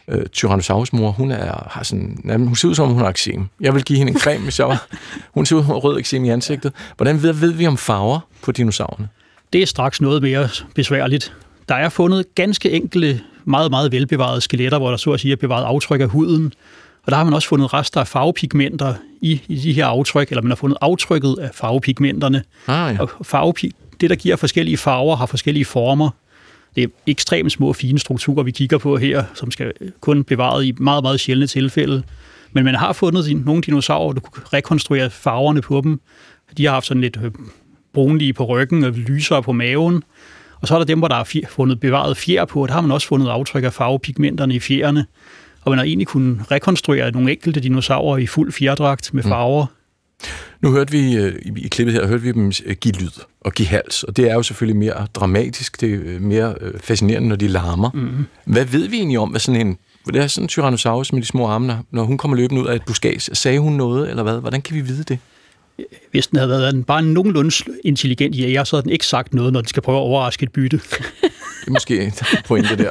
øh, 0.08 0.25
Tyrannosaurus 0.25 0.93
mor, 0.93 1.12
hun, 1.12 1.32
er, 1.32 1.67
har 1.71 1.84
sådan, 1.84 2.21
jamen, 2.25 2.47
hun 2.47 2.56
ser 2.56 2.67
ud 2.67 2.75
som, 2.75 2.89
hun 2.89 3.02
har 3.02 3.10
eksem. 3.10 3.47
Jeg 3.62 3.75
vil 3.75 3.84
give 3.84 3.97
hende 3.97 4.12
en 4.12 4.19
creme, 4.19 4.43
hvis 4.43 4.60
jeg 4.60 4.67
var. 4.67 4.88
Hun 5.34 5.45
ser 5.45 5.56
ud 5.56 5.63
som 5.63 5.71
rød 5.71 5.99
eksem 5.99 6.25
i 6.25 6.30
ansigtet. 6.30 6.73
Hvordan 6.95 7.23
ved, 7.23 7.34
ved 7.34 7.52
vi 7.52 7.67
om 7.67 7.78
farver 7.78 8.19
på 8.43 8.52
dinosaurerne? 8.52 9.10
Det 9.54 9.62
er 9.62 9.65
straks 9.65 10.02
noget 10.02 10.21
mere 10.21 10.49
besværligt. 10.75 11.34
Der 11.69 11.75
er 11.75 11.89
fundet 11.89 12.36
ganske 12.36 12.71
enkle, 12.71 13.21
meget, 13.45 13.71
meget 13.71 13.91
velbevarede 13.91 14.41
skeletter, 14.41 14.78
hvor 14.78 14.89
der 14.89 14.97
så 14.97 15.12
at 15.12 15.19
sige 15.19 15.32
er 15.32 15.36
bevaret 15.36 15.63
aftryk 15.63 16.02
af 16.02 16.08
huden, 16.08 16.54
og 17.03 17.12
der 17.12 17.17
har 17.17 17.23
man 17.23 17.33
også 17.33 17.47
fundet 17.47 17.73
rester 17.73 17.99
af 17.99 18.07
farvepigmenter 18.07 18.93
i, 19.21 19.41
i 19.47 19.55
de 19.55 19.73
her 19.73 19.85
aftryk, 19.85 20.29
eller 20.29 20.41
man 20.41 20.51
har 20.51 20.55
fundet 20.55 20.77
aftrykket 20.81 21.35
af 21.41 21.49
farvepigmenterne. 21.53 22.43
Ah, 22.67 22.95
ja. 22.95 23.01
Og 23.01 23.25
farvepig, 23.25 23.71
det, 24.01 24.09
der 24.09 24.15
giver 24.15 24.35
forskellige 24.35 24.77
farver, 24.77 25.15
har 25.15 25.25
forskellige 25.25 25.65
former. 25.65 26.09
Det 26.75 26.83
er 26.83 26.88
ekstremt 27.07 27.51
små, 27.51 27.73
fine 27.73 27.99
strukturer, 27.99 28.43
vi 28.43 28.51
kigger 28.51 28.77
på 28.77 28.97
her, 28.97 29.23
som 29.33 29.51
skal 29.51 29.73
kun 30.01 30.23
bevaret 30.23 30.65
i 30.65 30.73
meget, 30.77 31.03
meget 31.03 31.19
sjældne 31.19 31.47
tilfælde. 31.47 32.03
Men 32.51 32.63
man 32.63 32.75
har 32.75 32.93
fundet 32.93 33.45
nogle 33.45 33.62
dinosaurer, 33.62 34.13
der 34.13 34.19
kunne 34.19 34.43
rekonstruere 34.53 35.09
farverne 35.09 35.62
på 35.62 35.81
dem. 35.81 36.01
De 36.57 36.65
har 36.65 36.73
haft 36.73 36.85
sådan 36.85 37.01
lidt 37.01 37.17
øh, 37.23 37.31
brunlige 37.93 38.33
på 38.33 38.45
ryggen 38.45 38.83
og 38.83 38.91
lysere 38.91 39.43
på 39.43 39.51
maven. 39.51 40.03
Og 40.62 40.67
så 40.67 40.73
er 40.73 40.77
der 40.77 40.85
dem, 40.85 40.99
hvor 40.99 41.07
der 41.07 41.15
er 41.15 41.43
fundet 41.49 41.79
bevaret 41.79 42.17
fjer 42.17 42.45
på, 42.45 42.67
der 42.67 42.73
har 42.73 42.81
man 42.81 42.91
også 42.91 43.07
fundet 43.07 43.27
aftryk 43.27 43.63
af 43.63 43.73
farvepigmenterne 43.73 44.55
i 44.55 44.59
fjerne 44.59 45.05
og 45.62 45.69
man 45.69 45.78
har 45.78 45.86
egentlig 45.86 46.08
kunnet 46.08 46.52
rekonstruere 46.52 47.12
nogle 47.12 47.32
enkelte 47.32 47.60
dinosaurer 47.60 48.17
i 48.17 48.28
fuld 48.28 48.52
fjerdragt 48.52 49.13
med 49.13 49.24
mm. 49.24 49.30
farver. 49.30 49.65
Mm. 49.65 49.76
Nu 50.62 50.72
hørte 50.72 50.91
vi 50.91 51.15
øh, 51.15 51.36
i 51.56 51.67
klippet 51.67 51.93
her, 51.93 52.08
hørte 52.08 52.24
vi 52.24 52.32
dem 52.32 52.52
øh, 52.65 52.76
give 52.76 52.93
lyd 52.93 53.24
og 53.41 53.54
give 53.54 53.67
hals, 53.67 54.04
og 54.04 54.17
det 54.17 54.30
er 54.30 54.34
jo 54.34 54.43
selvfølgelig 54.43 54.80
mere 54.80 55.08
dramatisk, 55.15 55.82
det 55.82 55.93
er 55.93 56.00
øh, 56.04 56.22
mere 56.22 56.56
fascinerende, 56.84 57.30
når 57.30 57.36
de 57.36 57.48
larmer. 57.48 57.89
Mm. 57.93 58.26
Hvad 58.45 58.65
ved 58.65 58.88
vi 58.88 58.98
egentlig 58.98 59.19
om, 59.19 59.30
hvad 59.30 59.39
sådan 59.39 59.67
en 59.67 59.78
det 60.13 60.15
er 60.15 60.28
sådan 60.28 60.43
en 60.43 60.48
Tyrannosaurus 60.48 61.13
med 61.13 61.22
de 61.22 61.28
små 61.28 61.48
arme, 61.48 61.80
når 61.91 62.04
hun 62.04 62.17
kommer 62.17 62.38
løbende 62.38 62.62
ud 62.62 62.67
af 62.67 62.76
et 62.76 62.86
buskage. 62.86 63.36
Sagde 63.36 63.60
hun 63.60 63.74
noget, 63.74 64.10
eller 64.10 64.24
hvad? 64.24 64.39
Hvordan 64.39 64.62
kan 64.62 64.76
vi 64.76 64.82
vide 64.82 65.04
det? 65.04 65.19
Hvis 66.12 66.28
den 66.28 66.38
havde 66.38 66.50
været 66.50 66.74
en, 66.74 66.84
bare 66.84 67.00
en 67.00 67.13
nogenlunde 67.13 67.52
intelligent 67.84 68.38
jæger, 68.38 68.63
så 68.63 68.76
havde 68.76 68.84
den 68.84 68.91
ikke 68.91 69.06
sagt 69.06 69.34
noget, 69.34 69.54
når 69.54 69.62
den 69.62 69.67
skal 69.67 69.84
prøve 69.84 69.98
at 69.98 70.02
overraske 70.02 70.43
et 70.43 70.52
bytte. 70.52 70.82
Det 71.69 71.73
er 71.73 71.75
måske 71.75 72.01
en 72.01 72.13
pointe 72.47 72.77
der. 72.77 72.89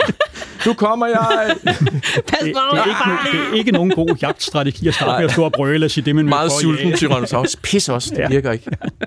Nu 0.66 0.74
kommer 0.74 1.06
jeg! 1.06 1.56
Pas 2.26 2.38
på, 2.40 2.46
det, 2.46 2.54
det, 2.54 2.80
er 2.80 2.84
ikke, 2.84 3.38
det 3.38 3.52
er 3.52 3.54
ikke 3.54 3.72
nogen 3.72 3.90
god 3.90 4.16
jagtstrategi 4.22 4.88
at 4.88 4.94
starte 4.94 5.18
med 5.18 5.24
at 5.24 5.32
stå 5.32 5.44
og 5.44 5.52
brøle 5.52 5.86
og 5.86 5.90
sige 5.90 6.04
det, 6.04 6.14
man 6.14 6.24
Meget 6.24 6.52
sulten 6.52 6.92
Tyrannosaurus. 6.92 7.56
Pis 7.62 7.88
også, 7.88 8.10
det 8.10 8.18
ja. 8.18 8.28
virker 8.28 8.52
ikke. 8.52 8.64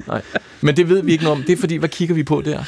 Nej. 0.07 0.21
Men 0.61 0.77
det 0.77 0.89
ved 0.89 1.03
vi 1.03 1.11
ikke 1.11 1.23
noget 1.23 1.39
om. 1.39 1.43
Det 1.43 1.53
er 1.53 1.57
fordi, 1.57 1.75
hvad 1.75 1.89
kigger 1.89 2.15
vi 2.15 2.23
på 2.23 2.41
der? 2.45 2.63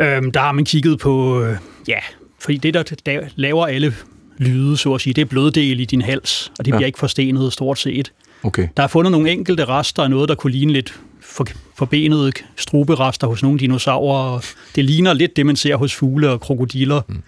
Øhm, 0.00 0.32
der 0.32 0.40
har 0.40 0.52
man 0.52 0.64
kigget 0.64 0.98
på, 0.98 1.42
øh, 1.42 1.56
ja, 1.88 1.98
fordi 2.38 2.56
det, 2.56 2.74
der, 2.74 2.82
der 2.82 3.20
laver 3.36 3.66
alle 3.66 3.94
lyde, 4.38 4.76
så 4.76 4.94
at 4.94 5.00
sige, 5.00 5.14
det 5.14 5.22
er 5.22 5.26
bløddel 5.26 5.80
i 5.80 5.84
din 5.84 6.02
hals, 6.02 6.52
og 6.58 6.64
det 6.64 6.72
ja. 6.72 6.76
bliver 6.76 6.86
ikke 6.86 6.98
forstenet 6.98 7.52
stort 7.52 7.78
set. 7.78 8.12
Okay. 8.42 8.68
Der 8.76 8.82
er 8.82 8.86
fundet 8.86 9.12
nogle 9.12 9.30
enkelte 9.30 9.64
rester 9.64 10.02
af 10.02 10.10
noget, 10.10 10.28
der 10.28 10.34
kunne 10.34 10.52
ligne 10.52 10.72
lidt 10.72 11.00
for, 11.36 11.46
forbenede 11.74 12.32
struberester 12.56 13.26
hos 13.26 13.42
nogle 13.42 13.58
dinosaurer. 13.58 14.40
Det 14.74 14.84
ligner 14.84 15.12
lidt 15.12 15.36
det, 15.36 15.46
man 15.46 15.56
ser 15.56 15.76
hos 15.76 15.94
fugle 15.94 16.30
og 16.30 16.40
krokodiller. 16.40 17.02
Mm. 17.08 17.22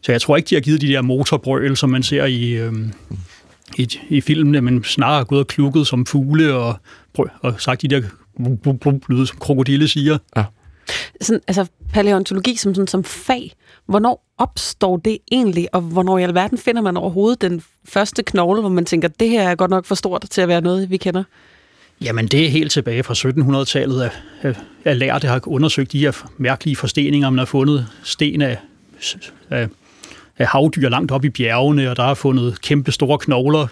Så 0.00 0.12
jeg 0.12 0.20
tror 0.20 0.36
ikke, 0.36 0.48
de 0.48 0.54
har 0.54 0.60
givet 0.60 0.80
de 0.80 0.88
der 0.88 1.02
motorbrøl, 1.02 1.76
som 1.76 1.90
man 1.90 2.02
ser 2.02 2.24
i, 2.24 2.50
øhm, 2.50 2.92
i, 3.78 3.98
i 4.08 4.20
filmene, 4.20 4.60
men 4.60 4.84
snarere 4.84 5.24
gået 5.24 5.40
og 5.40 5.46
klukket 5.46 5.86
som 5.86 6.06
fugle 6.06 6.54
og, 6.54 6.74
og 7.40 7.60
sagt 7.60 7.82
de 7.82 7.88
der 7.88 8.02
lyde, 9.08 9.26
som 9.26 9.38
krokodille 9.38 9.88
siger. 9.88 10.18
Ja. 10.36 10.44
Sådan, 11.20 11.40
altså 11.48 11.66
paleontologi 11.92 12.56
som, 12.56 12.74
sådan, 12.74 12.86
som 12.86 13.04
fag, 13.04 13.52
hvornår 13.86 14.24
opstår 14.38 14.96
det 14.96 15.18
egentlig, 15.32 15.74
og 15.74 15.80
hvornår 15.80 16.18
i 16.18 16.22
alverden 16.22 16.58
finder 16.58 16.82
man 16.82 16.96
overhovedet 16.96 17.42
den 17.42 17.62
første 17.84 18.22
knogle, 18.22 18.60
hvor 18.60 18.70
man 18.70 18.84
tænker, 18.84 19.08
det 19.08 19.28
her 19.30 19.48
er 19.48 19.54
godt 19.54 19.70
nok 19.70 19.84
for 19.84 19.94
stort 19.94 20.24
til 20.30 20.40
at 20.40 20.48
være 20.48 20.60
noget, 20.60 20.90
vi 20.90 20.96
kender? 20.96 21.24
Jamen, 22.00 22.26
det 22.26 22.44
er 22.44 22.48
helt 22.48 22.72
tilbage 22.72 23.02
fra 23.02 23.14
1700-tallet, 23.14 24.10
at, 24.42 24.58
at 24.84 24.96
lærte 24.96 25.28
har 25.28 25.40
undersøgt 25.46 25.92
de 25.92 25.98
her 25.98 26.12
mærkelige 26.36 26.76
forsteninger. 26.76 27.30
Man 27.30 27.38
har 27.38 27.44
fundet 27.44 27.86
sten 28.02 28.42
af, 28.42 28.58
af, 29.50 29.68
af 30.38 30.46
havdyr 30.46 30.88
langt 30.88 31.12
op 31.12 31.24
i 31.24 31.28
bjergene, 31.28 31.90
og 31.90 31.96
der 31.96 32.02
er 32.02 32.14
fundet 32.14 32.62
kæmpe 32.62 32.92
store 32.92 33.18
knogler, 33.18 33.66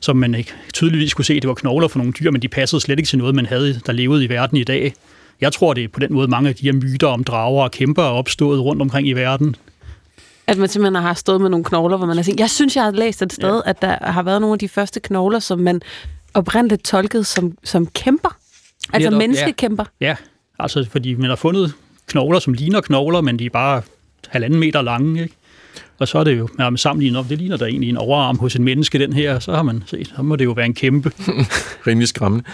som 0.00 0.16
man 0.16 0.34
ikke 0.34 0.52
tydeligvis 0.72 1.14
kunne 1.14 1.24
se, 1.24 1.40
det 1.40 1.48
var 1.48 1.54
knogler 1.54 1.88
for 1.88 1.98
nogle 1.98 2.12
dyr, 2.12 2.30
men 2.30 2.42
de 2.42 2.48
passede 2.48 2.80
slet 2.80 2.98
ikke 2.98 3.08
til 3.08 3.18
noget, 3.18 3.34
man 3.34 3.46
havde, 3.46 3.80
der 3.86 3.92
levede 3.92 4.24
i 4.24 4.28
verden 4.28 4.56
i 4.56 4.64
dag. 4.64 4.94
Jeg 5.40 5.52
tror, 5.52 5.74
det 5.74 5.84
er 5.84 5.88
på 5.88 6.00
den 6.00 6.12
måde 6.12 6.28
mange 6.28 6.48
af 6.48 6.54
de 6.54 6.62
her 6.66 6.72
myter 6.72 7.06
om 7.06 7.24
drager 7.24 7.62
og 7.62 7.70
kæmper 7.70 8.02
er 8.02 8.08
opstået 8.08 8.60
rundt 8.60 8.82
omkring 8.82 9.08
i 9.08 9.12
verden. 9.12 9.56
At 10.46 10.58
man 10.58 10.68
simpelthen 10.68 11.02
har 11.02 11.14
stået 11.14 11.40
med 11.40 11.50
nogle 11.50 11.64
knogler, 11.64 11.96
hvor 11.96 12.06
man 12.06 12.16
har 12.16 12.22
sagt, 12.22 12.40
jeg 12.40 12.50
synes, 12.50 12.76
jeg 12.76 12.84
har 12.84 12.90
læst 12.90 13.22
et 13.22 13.32
sted, 13.32 13.62
ja. 13.64 13.70
at 13.70 13.82
der 13.82 13.96
har 14.10 14.22
været 14.22 14.40
nogle 14.40 14.52
af 14.52 14.58
de 14.58 14.68
første 14.68 15.00
knogler, 15.00 15.38
som 15.38 15.58
man 15.58 15.82
oprindeligt 16.34 16.84
tolket 16.84 17.26
som, 17.26 17.58
som 17.64 17.86
kæmper. 17.86 18.36
Altså 18.92 19.10
Netop, 19.10 19.18
menneskekæmper. 19.18 19.84
Ja. 20.00 20.06
ja, 20.06 20.16
altså 20.58 20.86
fordi 20.90 21.14
man 21.14 21.28
har 21.28 21.36
fundet 21.36 21.72
knogler, 22.06 22.38
som 22.38 22.52
ligner 22.52 22.80
knogler, 22.80 23.20
men 23.20 23.38
de 23.38 23.46
er 23.46 23.50
bare 23.50 23.82
halvanden 24.28 24.60
meter 24.60 24.82
lange, 24.82 25.22
ikke? 25.22 25.34
Og 25.98 26.08
så 26.08 26.18
er 26.18 26.24
det 26.24 26.38
jo, 26.38 26.48
når 26.58 26.70
man 26.70 26.78
sammenligner 26.78 27.18
op, 27.18 27.28
det 27.28 27.38
ligner 27.38 27.56
der 27.56 27.66
egentlig 27.66 27.88
en 27.88 27.96
overarm 27.96 28.38
hos 28.38 28.56
en 28.56 28.64
menneske, 28.64 28.98
den 28.98 29.12
her, 29.12 29.38
så 29.38 29.52
har 29.52 29.62
man 29.62 29.82
set, 29.86 30.12
så 30.16 30.22
må 30.22 30.36
det 30.36 30.44
jo 30.44 30.52
være 30.52 30.66
en 30.66 30.74
kæmpe. 30.74 31.12
Rimelig 31.86 32.08
skræmmende. 32.08 32.44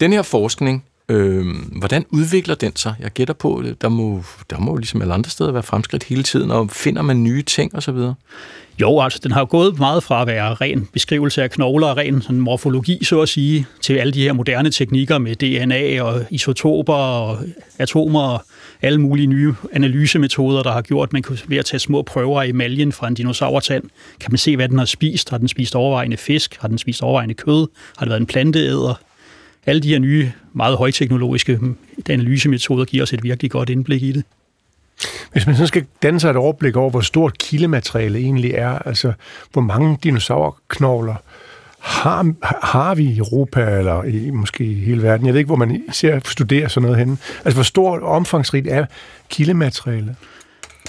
Den 0.00 0.12
her 0.12 0.22
forskning, 0.22 0.84
øh, 1.08 1.46
hvordan 1.78 2.04
udvikler 2.10 2.54
den 2.54 2.76
sig? 2.76 2.94
Jeg 3.00 3.10
gætter 3.10 3.34
på, 3.34 3.62
øh, 3.64 3.74
der 3.80 3.88
må, 3.88 4.22
der 4.50 4.58
må 4.58 4.76
ligesom 4.76 5.02
alle 5.02 5.14
andre 5.14 5.30
steder 5.30 5.52
være 5.52 5.62
fremskridt 5.62 6.04
hele 6.04 6.22
tiden, 6.22 6.50
og 6.50 6.70
finder 6.70 7.02
man 7.02 7.22
nye 7.22 7.42
ting 7.42 7.74
osv.? 7.74 7.96
Jo, 8.80 9.00
altså 9.00 9.18
den 9.22 9.32
har 9.32 9.44
gået 9.44 9.78
meget 9.78 10.02
fra 10.02 10.20
at 10.20 10.26
være 10.26 10.54
ren 10.54 10.88
beskrivelse 10.92 11.42
af 11.42 11.50
knogler 11.50 11.86
og 11.86 11.96
ren 11.96 12.22
sådan 12.22 12.40
morfologi, 12.40 13.04
så 13.04 13.20
at 13.20 13.28
sige, 13.28 13.66
til 13.80 13.94
alle 13.94 14.12
de 14.12 14.22
her 14.22 14.32
moderne 14.32 14.70
teknikker 14.70 15.18
med 15.18 15.36
DNA 15.36 16.02
og 16.02 16.24
isotoper 16.30 16.94
og 16.94 17.38
atomer 17.78 18.22
og 18.22 18.44
alle 18.82 19.00
mulige 19.00 19.26
nye 19.26 19.54
analysemetoder, 19.72 20.62
der 20.62 20.72
har 20.72 20.82
gjort, 20.82 21.08
at 21.08 21.12
man 21.12 21.22
kan 21.22 21.38
ved 21.46 21.56
at 21.56 21.64
tage 21.64 21.80
små 21.80 22.02
prøver 22.02 22.42
af 22.42 22.46
emaljen 22.46 22.92
fra 22.92 23.08
en 23.08 23.14
dinosaurtand, 23.14 23.84
kan 24.20 24.32
man 24.32 24.38
se, 24.38 24.56
hvad 24.56 24.68
den 24.68 24.78
har 24.78 24.84
spist. 24.84 25.30
Har 25.30 25.38
den 25.38 25.48
spist 25.48 25.74
overvejende 25.74 26.16
fisk? 26.16 26.56
Har 26.60 26.68
den 26.68 26.78
spist 26.78 27.02
overvejende 27.02 27.34
kød? 27.34 27.66
Har 27.96 28.04
det 28.04 28.10
været 28.10 28.20
en 28.20 28.26
planteæder? 28.26 28.94
Alle 29.66 29.82
de 29.82 29.88
her 29.88 29.98
nye, 29.98 30.32
meget 30.52 30.76
højteknologiske 30.76 31.60
analysemetoder 32.10 32.84
giver 32.84 33.02
os 33.02 33.12
et 33.12 33.22
virkelig 33.22 33.50
godt 33.50 33.70
indblik 33.70 34.02
i 34.02 34.12
det. 34.12 34.24
Hvis 35.32 35.46
man 35.46 35.56
så 35.56 35.66
skal 35.66 35.84
danne 36.02 36.20
sig 36.20 36.30
et 36.30 36.36
overblik 36.36 36.76
over, 36.76 36.90
hvor 36.90 37.00
stort 37.00 37.38
kildemateriale 37.38 38.18
egentlig 38.18 38.50
er, 38.50 38.78
altså 38.78 39.12
hvor 39.52 39.62
mange 39.62 39.98
dinosaurknogler 40.02 41.14
har, 41.78 42.34
har 42.66 42.94
vi 42.94 43.04
i 43.04 43.18
Europa, 43.18 43.78
eller 43.78 44.04
i, 44.04 44.30
måske 44.30 44.64
i 44.64 44.74
hele 44.74 45.02
verden, 45.02 45.26
jeg 45.26 45.34
ved 45.34 45.38
ikke, 45.40 45.48
hvor 45.48 45.56
man 45.56 45.82
ser 45.92 46.20
studerer 46.24 46.68
sådan 46.68 46.82
noget 46.82 46.98
henne. 46.98 47.16
Altså, 47.44 47.54
hvor 47.54 47.62
stort 47.62 48.02
og 48.02 48.08
omfangsrigt 48.08 48.68
er 48.68 48.86
kildematerialet? 49.28 50.16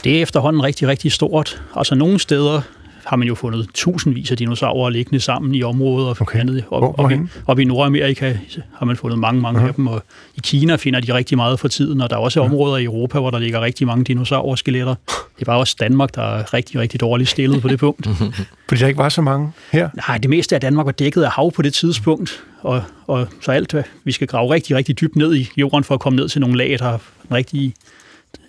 Det 0.04 0.18
er 0.18 0.22
efterhånden 0.22 0.64
rigtig, 0.64 0.88
rigtig 0.88 1.12
stort. 1.12 1.62
Altså 1.76 1.96
nogle 1.96 2.20
steder 2.20 2.62
har 3.06 3.16
man 3.16 3.28
jo 3.28 3.36
fundet 3.36 3.68
tusindvis 3.74 4.32
af 4.32 4.38
dinosaurer 4.38 4.90
liggende 4.90 5.20
sammen 5.20 5.56
i 5.56 5.64
områder. 5.64 6.22
Okay. 6.22 6.40
Andet. 6.40 6.64
Op, 6.72 6.82
Hvor- 6.82 7.00
op, 7.06 7.12
i, 7.12 7.16
op 7.48 7.60
i 7.60 7.64
Nordamerika 7.64 8.34
har 8.76 8.86
man 8.86 8.96
fundet 8.98 9.20
mange, 9.20 9.42
mange 9.42 9.60
Mhm. 9.60 9.68
af 9.70 9.74
dem, 9.74 9.88
og 9.88 10.04
i 10.36 10.40
Kina 10.44 10.76
finder 10.76 11.00
de 11.00 11.14
rigtig 11.14 11.38
meget 11.38 11.60
for 11.60 11.68
tiden, 11.68 12.02
og 12.02 12.10
der 12.10 12.16
er 12.16 12.20
også 12.20 12.42
områder 12.42 12.78
i 12.78 12.84
Europa, 12.84 13.20
hvor 13.20 13.30
der 13.32 13.40
ligger 13.40 13.62
rigtig 13.62 13.88
mange 13.88 14.04
dinosaurskeletter. 14.04 14.96
Det 15.36 15.42
er 15.42 15.46
bare 15.46 15.58
også 15.60 15.76
Danmark, 15.80 16.16
der 16.16 16.22
er 16.22 16.54
rigtig, 16.54 16.80
rigtig 16.80 17.00
dårligt 17.00 17.30
stillet 17.30 17.62
på 17.62 17.68
det 17.68 17.80
punkt. 17.80 18.08
Fordi 18.70 18.82
der 18.82 18.88
ikke 18.88 18.98
var 18.98 19.10
så 19.10 19.22
mange 19.22 19.52
her. 19.72 19.90
Nej, 20.08 20.18
det 20.18 20.30
meste 20.30 20.56
af 20.56 20.62
Danmark 20.62 20.86
var 20.86 20.92
dækket 20.92 21.24
af 21.24 21.32
hav 21.32 21.52
på 21.52 21.62
det 21.62 21.74
tidspunkt, 21.74 22.44
og, 22.62 22.84
og 23.08 23.28
så 23.42 23.52
alt, 23.52 23.72
hvad- 23.72 23.84
vi 24.04 24.12
skal 24.12 24.28
grave 24.28 24.54
rigtig, 24.54 24.76
rigtig 24.76 25.02
dybt 25.02 25.16
ned 25.16 25.36
i 25.36 25.50
jorden 25.58 25.84
for 25.84 25.94
at 25.94 26.00
komme 26.00 26.16
ned 26.18 26.30
til 26.30 26.42
nogle 26.42 26.58
lag, 26.58 26.76
der 26.80 26.86
har 26.86 27.02
rigtig 27.32 27.74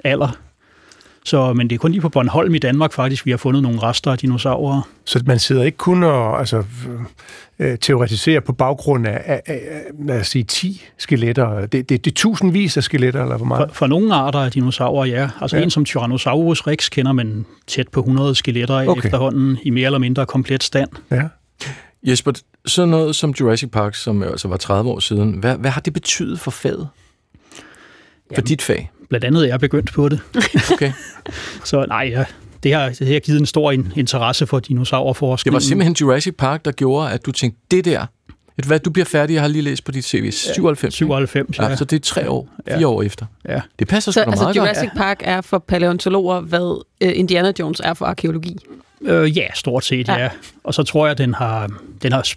alder. 0.05 0.37
Så, 1.25 1.53
men 1.53 1.71
det 1.71 1.75
er 1.75 1.79
kun 1.79 1.91
lige 1.91 2.01
på 2.01 2.09
Bornholm 2.09 2.55
i 2.55 2.59
Danmark 2.59 2.93
faktisk, 2.93 3.27
vi 3.27 3.31
har 3.31 3.39
fundet 3.39 3.63
nogle 3.63 3.83
rester 3.83 4.13
af 4.13 4.19
dinosaurer. 4.19 4.89
Så 5.05 5.23
man 5.27 5.39
sidder 5.39 5.63
ikke 5.63 5.79
kun 5.79 6.03
og 6.03 6.39
altså, 6.39 6.65
øh, 7.59 7.79
teoretiserer 7.79 8.41
på 8.41 8.53
baggrund 8.53 9.07
af, 9.07 9.23
af, 9.27 9.43
af, 9.47 9.61
lad 10.07 10.21
os 10.21 10.27
sige, 10.29 10.45
10 10.45 10.83
skeletter. 10.99 11.67
Det, 11.67 11.89
det, 11.89 12.05
det 12.05 12.11
er 12.11 12.15
tusindvis 12.15 12.77
af 12.77 12.83
skeletter, 12.83 13.23
eller 13.23 13.37
hvor 13.37 13.47
For, 13.47 13.57
meget? 13.57 13.71
for 13.73 13.87
nogle 13.87 14.15
arter 14.15 14.39
af 14.39 14.53
dinosaurer, 14.53 15.05
ja. 15.07 15.29
Altså 15.41 15.57
Ja. 15.57 15.63
en 15.63 15.71
som 15.71 15.85
Tyrannosaurus 15.85 16.67
rex 16.67 16.91
kender 16.91 17.13
man 17.13 17.47
tæt 17.67 17.89
på 17.89 18.01
100 18.01 18.35
skeletter 18.35 18.79
af 18.79 18.87
Okay. 18.89 19.05
efterhånden 19.05 19.59
i 19.63 19.71
mere 19.71 19.87
eller 19.87 19.99
mindre 19.99 20.27
komplet 20.27 20.63
stand. 20.63 20.91
Ja. 21.11 21.23
Jesper, 22.07 22.33
sådan 22.67 22.89
noget 22.89 23.17
som 23.17 23.31
Jurassic 23.41 23.71
Park, 23.71 23.95
som 23.95 24.23
altså 24.23 24.49
var 24.49 24.57
30 24.57 24.91
år 24.91 24.99
siden, 25.01 25.33
hvad, 25.33 25.57
hvad 25.57 25.71
har 25.71 25.81
det 25.81 25.93
betydet 25.93 26.41
for 26.41 26.51
faget? 26.51 26.89
For 28.29 28.35
Jamen. 28.37 28.47
dit 28.47 28.63
fag? 28.63 28.91
Blandt 29.15 29.25
andet 29.25 29.43
er 29.45 29.49
jeg 29.49 29.61
begyndt 29.61 29.93
på 29.93 30.09
det. 30.09 30.21
Okay. 30.73 30.93
Så 31.65 31.85
nej, 31.89 32.09
ja, 32.13 32.25
det 32.63 32.75
har, 32.75 32.89
det 32.89 33.07
har 33.13 33.21
givet 33.21 33.41
en 33.41 33.47
stor 33.47 33.73
in- 33.73 33.93
interesse 33.97 34.47
for 34.47 34.59
dinosaurforskning. 34.61 35.45
Det 35.45 35.53
var 35.53 35.59
simpelthen 35.61 35.97
Jurassic 36.01 36.35
Park, 36.39 36.65
der 36.65 36.73
gjorde, 36.73 37.11
at 37.11 37.27
du 37.27 37.33
tænkte, 37.33 37.61
det 37.71 37.85
der, 37.85 38.07
du 38.63 38.67
hvad, 38.67 38.79
du 38.79 38.91
bliver 38.91 39.07
færdig, 39.07 39.35
jeg 39.35 39.43
har 39.43 39.49
lige 39.49 39.63
læst 39.63 39.85
på 39.85 39.93
dit 39.93 40.05
CV, 40.05 40.31
97. 40.33 40.95
97, 40.95 41.59
ja. 41.59 41.69
Ja, 41.69 41.77
så 41.77 41.85
det 41.85 41.97
er 41.97 42.01
tre 42.01 42.31
år, 42.31 42.49
fire 42.69 42.79
Ja. 42.81 42.87
år 42.87 43.03
efter. 43.03 43.27
ja. 43.49 43.61
Det 43.79 43.89
passer 43.89 44.13
Så 44.13 44.21
sgu 44.21 44.25
da 44.25 44.31
altså, 44.31 44.45
meget 44.45 44.57
Jurassic 44.57 44.89
Park 44.97 45.21
er 45.25 45.41
for 45.41 45.59
paleontologer, 45.59 46.41
hvad 46.41 46.85
øh, 47.01 47.13
Indiana 47.15 47.53
Jones 47.61 47.81
er 47.85 47.95
for 47.95 48.05
arkeologi. 48.07 48.57
Øh, 49.03 49.37
ja, 49.37 49.47
stort 49.55 49.85
set, 49.85 50.09
Ja. 50.09 50.23
ja. 50.23 50.29
Og 50.65 50.75
så 50.75 50.83
tror 50.83 51.07
jeg, 51.07 51.11
at 51.13 51.19
den 51.19 51.35
har, 51.35 51.71
den 52.03 52.13
har 52.13 52.29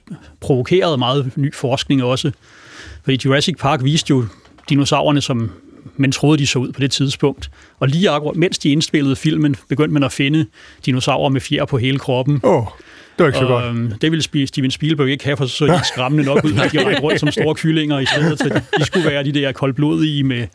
provokeret 0.41 0.99
meget 0.99 1.31
ny 1.35 1.53
forskning 1.55 2.03
også. 2.03 2.31
Fordi 3.03 3.19
Jurassic 3.25 3.55
Park 3.59 3.83
viste 3.83 4.09
jo 4.09 4.25
dinosaurerne, 4.69 5.21
som 5.21 5.51
man 5.95 6.12
troede, 6.12 6.38
de 6.38 6.47
så 6.47 6.60
ud 6.60 6.71
på 6.71 6.80
det 6.80 6.91
tidspunkt. 6.91 7.52
Og 7.80 7.88
lige 7.88 8.10
akkurat, 8.10 8.36
mens 8.36 8.58
de 8.58 8.69
indspillede 8.69 9.15
filmen, 9.15 9.56
begyndte 9.69 9.93
man 9.93 10.04
at 10.04 10.12
finde 10.12 10.45
dinosaurer 10.86 11.30
med 11.30 11.41
fjer 11.41 11.65
på 11.65 11.78
hele 11.78 12.00
kroppen. 12.00 12.39
Åh, 12.43 12.56
oh, 12.56 12.65
det 13.17 13.23
var 13.23 13.28
ikke 13.28 13.38
så 13.39 13.45
og, 13.45 13.62
godt. 13.62 13.65
øhm, 13.65 13.91
det 14.02 14.12
ville 14.12 14.47
Steven 14.47 14.71
Spielberg 14.71 15.10
ikke 15.10 15.26
have, 15.26 15.38
for 15.38 15.45
så 15.45 15.56
så 15.56 15.65
de 15.65 15.82
skræmmende 15.93 16.26
nok 16.26 16.43
ud, 16.43 16.52
at 16.52 16.71
de 16.71 16.86
rendte 16.86 17.02
rundt 17.02 17.19
som 17.19 17.32
store 17.32 17.56
kyllinger 17.56 18.00
i 18.00 18.06
stedet. 18.06 18.39
Så 18.39 18.50
de, 18.50 18.80
de 18.80 18.86
skulle 18.86 19.10
være 19.10 19.23
de 19.23 19.32
der 19.32 19.52
koldblodige 19.52 20.23
med, 20.23 20.47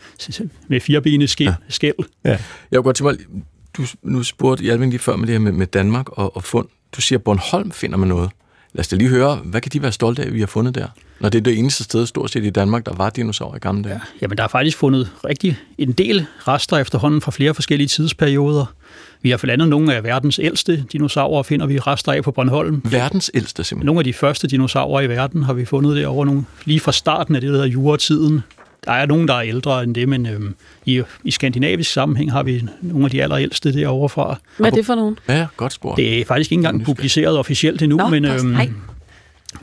med 0.68 0.80
firebenede 0.80 1.28
skæl. 1.28 1.54
skæl. 1.68 1.92
Jeg 2.24 2.38
kunne 2.72 2.82
godt 2.82 2.96
tænke 2.96 3.12
mig, 3.12 3.42
du, 3.76 3.82
nu 4.02 4.22
spurgte 4.22 4.64
Hjalving 4.64 4.92
lige 4.92 5.00
før 5.00 5.16
med 5.16 5.26
det 5.26 5.32
her 5.32 5.40
med, 5.40 5.52
med 5.52 5.66
Danmark 5.66 6.08
og, 6.08 6.36
og 6.36 6.44
fund. 6.44 6.68
Du 6.96 7.00
siger, 7.00 7.18
at 7.18 7.24
Bornholm 7.24 7.70
finder 7.70 7.96
man 7.96 8.08
noget. 8.08 8.30
Lad 8.72 8.80
os 8.80 8.88
da 8.88 8.96
lige 8.96 9.08
høre, 9.08 9.36
hvad 9.36 9.60
kan 9.60 9.72
de 9.72 9.82
være 9.82 9.92
stolte 9.92 10.22
af, 10.22 10.26
at 10.26 10.34
vi 10.34 10.40
har 10.40 10.46
fundet 10.46 10.74
der? 10.74 10.86
Når 11.22 11.28
det 11.28 11.38
er 11.38 11.42
det 11.42 11.58
eneste 11.58 11.84
sted, 11.84 12.06
stort 12.06 12.30
set 12.30 12.44
i 12.44 12.50
Danmark, 12.50 12.86
der 12.86 12.94
var 12.94 13.10
dinosaurer 13.10 13.56
i 13.56 13.58
gamle 13.58 13.88
dage. 13.88 14.00
Jamen, 14.22 14.38
der 14.38 14.44
er 14.44 14.48
faktisk 14.48 14.78
fundet 14.78 15.10
rigtig 15.24 15.58
en 15.78 15.92
del 15.92 16.26
rester 16.48 16.76
efterhånden 16.78 17.20
fra 17.20 17.30
flere 17.30 17.54
forskellige 17.54 17.88
tidsperioder. 17.88 18.74
Vi 19.22 19.30
har 19.30 19.36
blandt 19.36 19.52
andet 19.52 19.68
nogle 19.68 19.94
af 19.94 20.04
verdens 20.04 20.38
ældste 20.42 20.84
dinosaurer, 20.92 21.42
finder 21.42 21.66
vi 21.66 21.78
rester 21.78 22.12
af 22.12 22.22
på 22.22 22.30
Bornholm. 22.30 22.82
Verdens 22.84 23.30
ældste 23.34 23.64
simpelthen. 23.64 23.86
Nogle 23.86 24.00
af 24.00 24.04
de 24.04 24.12
første 24.12 24.48
dinosaurer 24.48 25.00
i 25.00 25.08
verden 25.08 25.42
har 25.42 25.52
vi 25.52 25.64
fundet 25.64 25.96
derovre 25.96 26.26
nogle, 26.26 26.44
lige 26.64 26.80
fra 26.80 26.92
starten 26.92 27.34
af 27.34 27.40
det, 27.40 27.48
der 27.48 27.54
hedder 27.54 27.68
juratiden. 27.68 28.42
Der 28.84 28.92
er 28.92 29.06
nogen, 29.06 29.28
der 29.28 29.34
er 29.34 29.42
ældre 29.42 29.82
end 29.82 29.94
det, 29.94 30.08
men 30.08 30.26
øhm, 30.26 30.54
i, 30.84 31.02
i 31.24 31.30
skandinavisk 31.30 31.92
sammenhæng 31.92 32.32
har 32.32 32.42
vi 32.42 32.62
nogle 32.80 33.04
af 33.04 33.10
de 33.10 33.22
allerældste 33.22 33.72
derovre 33.72 34.08
fra. 34.08 34.36
Hvad 34.56 34.70
er 34.70 34.74
det 34.74 34.86
for 34.86 34.94
nogen? 34.94 35.18
Ja, 35.28 35.46
godt 35.56 35.72
spurgt. 35.72 35.96
Det 35.96 36.20
er 36.20 36.24
faktisk 36.24 36.52
ikke 36.52 36.58
engang 36.58 36.84
publiceret 36.84 37.38
officielt 37.38 37.82
endnu, 37.82 37.96
Nå, 37.96 38.08
men 38.08 38.24
øhm, 38.24 38.56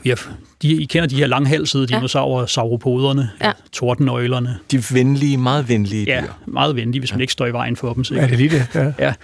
har, 0.06 0.32
de, 0.62 0.68
I 0.68 0.84
kender 0.84 1.08
de 1.08 1.16
her 1.16 1.26
langhalsede 1.26 1.86
Ja. 1.90 1.96
dinosaurer, 1.96 2.46
sauropoderne, 2.46 3.30
Ja. 3.42 3.52
tordenøglerne. 3.72 4.58
De 4.70 4.82
venlige, 4.92 5.36
meget 5.36 5.68
venlige 5.68 6.04
Ja, 6.04 6.20
dyr. 6.20 6.32
meget 6.46 6.76
venlige, 6.76 7.00
hvis 7.00 7.12
man 7.12 7.20
ikke 7.20 7.32
står 7.32 7.46
i 7.46 7.52
vejen 7.52 7.76
for 7.76 7.92
dem. 7.94 8.04
Er 8.16 8.26
det 8.26 8.36
lige 8.38 8.50
det? 8.50 8.66
Ja. 8.74 8.92
Ja, 8.98 9.14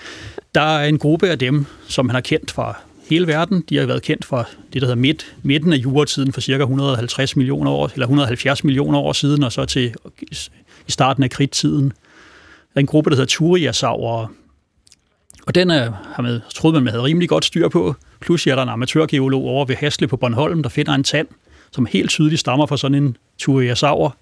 der 0.55 0.61
er 0.61 0.85
en 0.89 0.99
gruppe 0.99 1.29
af 1.29 1.39
dem, 1.39 1.67
som 1.89 2.07
man 2.07 2.15
har 2.15 2.21
kendt 2.21 2.51
fra 2.51 2.77
hele 3.11 3.27
verden. 3.27 3.65
De 3.69 3.77
har 3.77 3.87
været 3.87 4.03
kendt 4.03 4.25
fra 4.25 4.45
det, 4.73 4.83
der 4.83 4.87
hedder 4.87 4.95
midt, 5.01 5.35
midten 5.43 5.73
af 5.73 5.77
juratiden 5.77 6.33
for 6.33 6.41
cirka 6.41 6.63
150 6.63 7.37
millioner 7.37 7.71
år, 7.71 7.91
eller 7.95 8.07
170 8.07 8.65
millioner 8.65 8.99
år 8.99 9.13
siden, 9.13 9.43
og 9.45 9.53
så 9.53 9.65
til 9.65 9.95
i 10.89 10.91
starten 10.93 11.23
af 11.23 11.31
kridttiden. 11.31 11.85
Der 11.85 11.93
er 12.75 12.81
en 12.81 12.87
gruppe, 12.87 13.11
der 13.11 13.17
hedder 13.17 13.27
Turiasaurer, 13.29 14.27
og 15.47 15.55
den 15.55 15.71
er, 15.71 15.93
har 16.15 16.23
man, 16.23 16.41
troede 16.55 16.75
man, 16.75 16.83
man 16.85 16.91
havde 16.93 17.05
rimelig 17.05 17.29
godt 17.29 17.45
styr 17.45 17.69
på. 17.69 17.95
Pludselig 18.21 18.53
er 18.53 18.57
der 18.57 18.63
en 18.63 18.69
amatørgeolog 18.69 19.45
over 19.45 19.65
ved 19.65 19.77
Hasle 19.77 20.07
på 20.09 20.17
Bornholm, 20.17 20.63
der 20.63 20.69
finder 20.71 20.93
en 20.93 21.05
tand, 21.05 21.27
som 21.73 21.87
helt 21.91 22.11
tydeligt 22.11 22.41
stammer 22.41 22.67
fra 22.67 22.77
sådan 22.77 22.95
en 22.95 23.17
Turiasaur. 23.39 24.17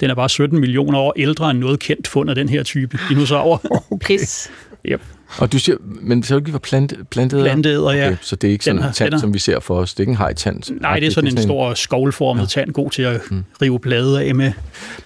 Den 0.00 0.10
er 0.10 0.14
bare 0.14 0.28
17 0.28 0.60
millioner 0.60 0.98
år 0.98 1.12
ældre 1.16 1.50
end 1.50 1.58
noget 1.58 1.80
kendt 1.80 2.08
fund 2.08 2.28
af 2.30 2.34
den 2.34 2.48
her 2.48 2.62
type 2.62 2.98
dinosaur. 3.08 3.62
Pis. 4.06 4.50
yep. 4.86 5.00
Og 5.38 5.52
du 5.52 5.58
siger, 5.58 5.76
men 6.00 6.22
så 6.22 6.36
ikke 6.36 6.52
var 6.52 6.58
plante, 6.58 6.96
plantet? 7.10 7.44
Planteæder, 7.44 7.90
ja. 7.92 8.06
Okay, 8.06 8.16
så 8.20 8.36
det 8.36 8.48
er 8.48 8.52
ikke 8.52 8.64
sådan 8.64 8.84
en 8.84 8.92
tand, 8.92 9.18
som 9.18 9.34
vi 9.34 9.38
ser 9.38 9.60
for 9.60 9.76
os. 9.76 9.94
Det 9.94 9.98
er 10.00 10.02
ikke 10.02 10.10
en 10.10 10.16
hajtand. 10.16 10.80
Nej, 10.80 10.98
det 11.00 11.06
er 11.06 11.10
sådan 11.10 11.30
en 11.30 11.42
stor 11.42 11.74
skovlformet 11.74 12.42
ja. 12.42 12.46
tand, 12.46 12.72
god 12.72 12.90
til 12.90 13.02
at 13.02 13.20
rive 13.62 13.78
blade 13.80 14.22
af 14.22 14.34
med. 14.34 14.52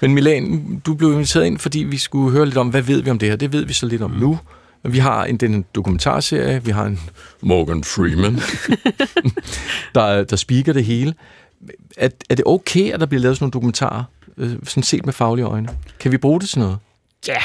Men 0.00 0.14
Milan, 0.14 0.82
du 0.86 0.94
blev 0.94 1.12
inviteret 1.12 1.44
ind, 1.46 1.58
fordi 1.58 1.78
vi 1.78 1.96
skulle 1.98 2.32
høre 2.32 2.44
lidt 2.44 2.56
om, 2.56 2.68
hvad 2.68 2.82
ved 2.82 3.02
vi 3.02 3.10
om 3.10 3.18
det 3.18 3.28
her? 3.28 3.36
Det 3.36 3.52
ved 3.52 3.64
vi 3.64 3.72
så 3.72 3.86
lidt 3.86 4.02
om 4.02 4.10
Mm. 4.10 4.16
nu. 4.18 4.38
Vi 4.84 4.98
har 4.98 5.24
en, 5.24 5.36
den 5.36 5.64
dokumentarserie, 5.74 6.64
vi 6.64 6.70
har 6.70 6.84
en 6.84 7.00
Morgan 7.40 7.84
Freeman, 7.84 8.34
der, 9.94 10.24
der 10.24 10.36
speaker 10.36 10.72
det 10.72 10.84
hele. 10.84 11.14
Er, 11.96 12.08
er 12.30 12.34
det 12.34 12.44
okay, 12.46 12.92
at 12.92 13.00
der 13.00 13.06
bliver 13.06 13.22
lavet 13.22 13.36
sådan 13.36 13.44
nogle 13.44 13.52
dokumentarer, 13.52 14.04
øh, 14.36 14.50
sådan 14.64 14.82
set 14.82 15.06
med 15.06 15.12
faglige 15.12 15.44
øjne? 15.44 15.68
Kan 16.00 16.12
vi 16.12 16.16
bruge 16.16 16.40
det 16.40 16.48
til 16.48 16.58
noget? 16.58 16.78
Ja, 17.28 17.38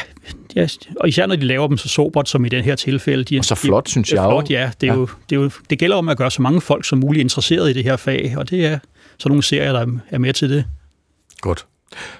ja, 0.55 0.67
og 0.99 1.09
især 1.09 1.25
når 1.25 1.35
de 1.35 1.45
laver 1.45 1.67
dem 1.67 1.77
så 1.77 1.89
sobert 1.89 2.29
som 2.29 2.45
i 2.45 2.49
den 2.49 2.63
her 2.63 2.75
tilfælde. 2.75 3.23
De, 3.23 3.39
Og 3.39 3.45
så 3.45 3.55
flot, 3.55 3.89
synes 3.89 4.09
det 4.09 4.17
er 4.17 4.21
jeg. 4.21 4.29
Flot, 4.29 4.49
ja. 4.49 4.71
Det, 4.81 4.89
er 4.89 4.93
Ja. 4.93 4.99
Jo, 4.99 5.07
det, 5.29 5.35
er 5.35 5.41
jo, 5.41 5.51
det 5.69 5.79
gælder 5.79 5.95
om 5.95 6.09
at 6.09 6.17
gøre 6.17 6.31
så 6.31 6.41
mange 6.41 6.61
folk 6.61 6.85
som 6.85 6.97
muligt 6.99 7.21
interesseret 7.21 7.69
i 7.69 7.73
det 7.73 7.83
her 7.83 7.95
fag, 7.95 8.33
og 8.37 8.49
det 8.49 8.65
er 8.65 8.79
sådan 9.19 9.29
nogle 9.29 9.43
serier, 9.43 9.73
der 9.73 9.87
er 10.09 10.17
med 10.17 10.33
til 10.33 10.49
det. 10.49 10.65
Godt. 11.41 11.65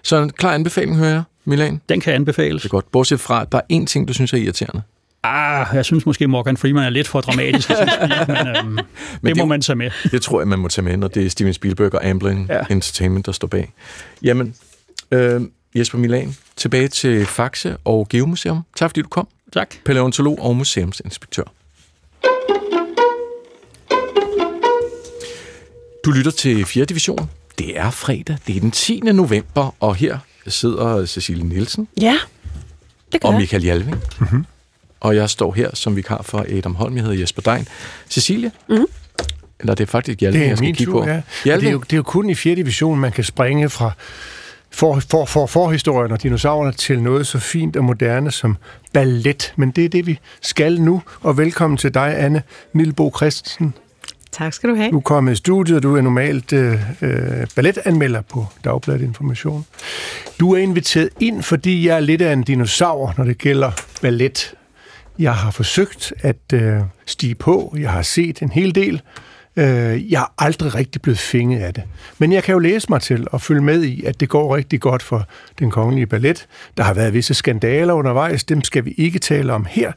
Så 0.04 0.17
en 0.17 0.30
klar 0.30 0.54
anbefaling, 0.54 0.97
hører 0.97 1.10
jeg, 1.10 1.23
Milan. 1.45 1.82
Den 1.89 1.99
kan 1.99 2.13
anbefales. 2.13 2.62
Det 2.62 2.67
er 2.67 2.69
godt. 2.69 2.91
Bortset 2.91 3.19
fra, 3.19 3.41
at 3.41 3.52
der 3.52 3.58
er 3.58 3.82
én 3.82 3.86
ting, 3.86 4.08
du 4.08 4.13
synes 4.13 4.34
er 4.34 4.38
irriterende. 4.38 4.82
Ah, 5.24 5.68
jeg 5.76 5.86
synes 5.86 6.06
måske, 6.06 6.28
Morgan 6.28 6.58
Freeman 6.58 6.84
er 6.84 6.90
lidt 6.90 7.08
for 7.08 7.22
dramatisk 7.22 7.70
men, 7.70 8.48
øhm, 8.48 8.66
men 9.22 9.30
det 9.30 9.38
må 9.38 9.42
det- 9.42 9.48
man 9.48 9.62
tage 9.62 9.76
med. 9.76 9.92
Det 10.12 10.22
tror 10.22 10.40
jeg, 10.42 10.48
man 10.48 10.60
må 10.60 10.68
tage 10.68 10.86
med, 10.86 10.98
når 10.98 11.08
det 11.08 11.26
er 11.26 11.30
Steven 11.30 11.54
Spielberg 11.54 11.94
og 11.96 12.06
Amblin 12.10 12.46
ja. 12.50 12.60
Entertainment, 12.70 13.26
der 13.26 13.32
står 13.32 13.48
bag. 13.48 13.74
Jamen, 14.24 14.56
øh, 15.12 15.42
Jesper 15.76 15.98
Milan, 15.98 16.36
tilbage 16.56 16.88
til 16.88 17.26
Faxe 17.26 17.78
og 17.86 18.08
Geomuseum. 18.10 18.62
Tak 18.76 18.90
fordi 18.90 19.02
du 19.02 19.08
kom. 19.08 19.28
Tak. 19.54 19.76
Paleontolog 19.86 20.40
og 20.42 20.56
museumsinspektør. 20.56 21.44
Du 26.06 26.12
lytter 26.12 26.32
til 26.32 26.66
4. 26.66 26.86
division. 26.86 27.30
Det 27.58 27.80
er 27.80 27.90
fredag. 27.92 28.38
Det 28.48 28.56
er 28.56 28.60
den 28.60 28.72
10. 28.72 29.00
november, 29.00 29.76
og 29.80 29.96
her 29.96 30.18
sidder 30.48 31.06
Cecilie 31.06 31.44
Nielsen 31.44 31.88
Ja, 32.02 32.18
det 33.12 33.22
gør 33.22 33.30
og. 33.30 33.36
Michael 33.36 33.64
Jalving. 33.64 33.98
Mm-hmm. 34.20 34.46
Og 35.04 35.16
jeg 35.16 35.30
står 35.30 35.54
her 35.54 35.70
som 35.74 35.96
vikar 35.96 36.22
for 36.22 36.46
Adam 36.58 36.76
Holm. 36.76 36.96
Jeg 36.96 37.04
hedder 37.04 37.20
Jesper 37.20 37.42
Dein. 37.42 37.68
Cecilie? 38.10 38.52
Mm-hmm. 38.70 38.86
Eller 39.60 39.76
det 39.76 39.84
er 39.84 39.92
faktisk 39.92 40.22
Jalving, 40.22 40.42
Det 40.42 40.46
er 40.46 40.50
jeg 40.50 40.58
skal 40.58 40.66
min 40.66 40.76
kigge 40.76 40.92
tur, 40.92 41.04
på. 41.04 41.10
ja. 41.10 41.22
Det 41.46 41.68
er, 41.68 41.72
jo, 41.72 41.80
det 41.80 41.94
er 41.94 41.98
jo 41.98 42.04
kun 42.04 42.30
i 42.30 42.36
4. 42.36 42.56
division, 42.56 43.00
man 43.00 43.12
kan 43.12 43.24
springe 43.24 43.70
fra 43.70 43.92
for, 44.72 45.00
for, 45.10 45.26
for, 45.26 45.46
forhistorien 45.46 46.12
og 46.12 46.24
dinosaurerne 46.24 46.74
til 46.74 47.02
noget 47.02 47.28
så 47.28 47.39
fint 47.39 47.76
og 47.76 47.84
moderne 47.84 48.32
som 48.32 48.58
ballet. 48.94 49.54
Men 49.56 49.72
det 49.72 49.86
er 49.86 49.89
det, 49.89 50.08
vi 50.08 50.20
skal 50.42 50.82
nu. 50.82 51.02
Og 51.22 51.38
velkommen 51.38 51.78
til 51.78 51.94
dig, 51.94 52.16
Anne 52.20 52.44
Milbo 52.74 53.12
Christensen. 53.16 53.74
Tak 54.32 54.54
skal 54.54 54.70
du 54.70 54.76
have. 54.76 54.92
Du 54.92 54.98
er 54.98 55.02
kommet 55.02 55.32
i 55.32 55.36
studiet, 55.36 55.76
og 55.78 55.84
du 55.84 55.96
er 55.98 56.02
normalt 56.02 56.54
øh, 56.54 56.74
øh, 57.02 57.48
balletanmelder 57.56 58.22
på 58.22 58.46
Dagbladet 58.63 59.02
Information. 59.02 59.66
Du 60.39 60.54
er 60.54 60.58
inviteret 60.58 61.10
ind, 61.20 61.44
fordi 61.44 61.88
jeg 61.88 61.96
er 61.96 62.00
lidt 62.00 62.22
af 62.22 62.34
en 62.34 62.44
dinosaur, 62.44 63.13
når 63.18 63.24
det 63.26 63.38
gælder 63.38 63.72
ballet. 64.02 64.54
Jeg 65.19 65.36
har 65.36 65.52
forsøgt 65.52 66.13
at 66.19 66.54
øh, 66.54 66.80
stige 67.06 67.36
på. 67.36 67.76
Jeg 67.80 67.91
har 67.91 68.02
set 68.02 68.41
en 68.41 68.52
hel 68.52 68.76
del 68.76 69.02
Øh, 69.56 70.12
jeg 70.12 70.21
er 70.21 70.34
aldrig 70.38 70.76
rigtig 70.76 71.02
blevet 71.02 71.19
fænget 71.19 71.62
af 71.62 71.73
det. 71.73 71.84
Men 72.17 72.32
jeg 72.32 72.43
kan 72.43 72.54
jo 72.54 72.60
læse 72.60 72.88
mig 72.89 73.02
til 73.02 73.28
og 73.32 73.41
følge 73.41 73.62
med 73.62 73.84
i, 73.84 74.04
at 74.04 74.19
det 74.19 74.30
går 74.30 74.56
rigtig 74.56 74.82
godt 74.82 75.04
for 75.04 75.28
den 75.60 75.71
kongelige 75.71 76.06
ballet. 76.08 76.47
Der 76.78 76.84
har 76.84 76.93
været 76.93 77.13
visse 77.13 77.34
skandaler 77.34 77.93
undervejs, 77.93 78.43
dem 78.43 78.63
skal 78.63 78.86
vi 78.86 78.93
ikke 78.97 79.19
tale 79.19 79.54
om 79.54 79.65
her. 79.69 79.91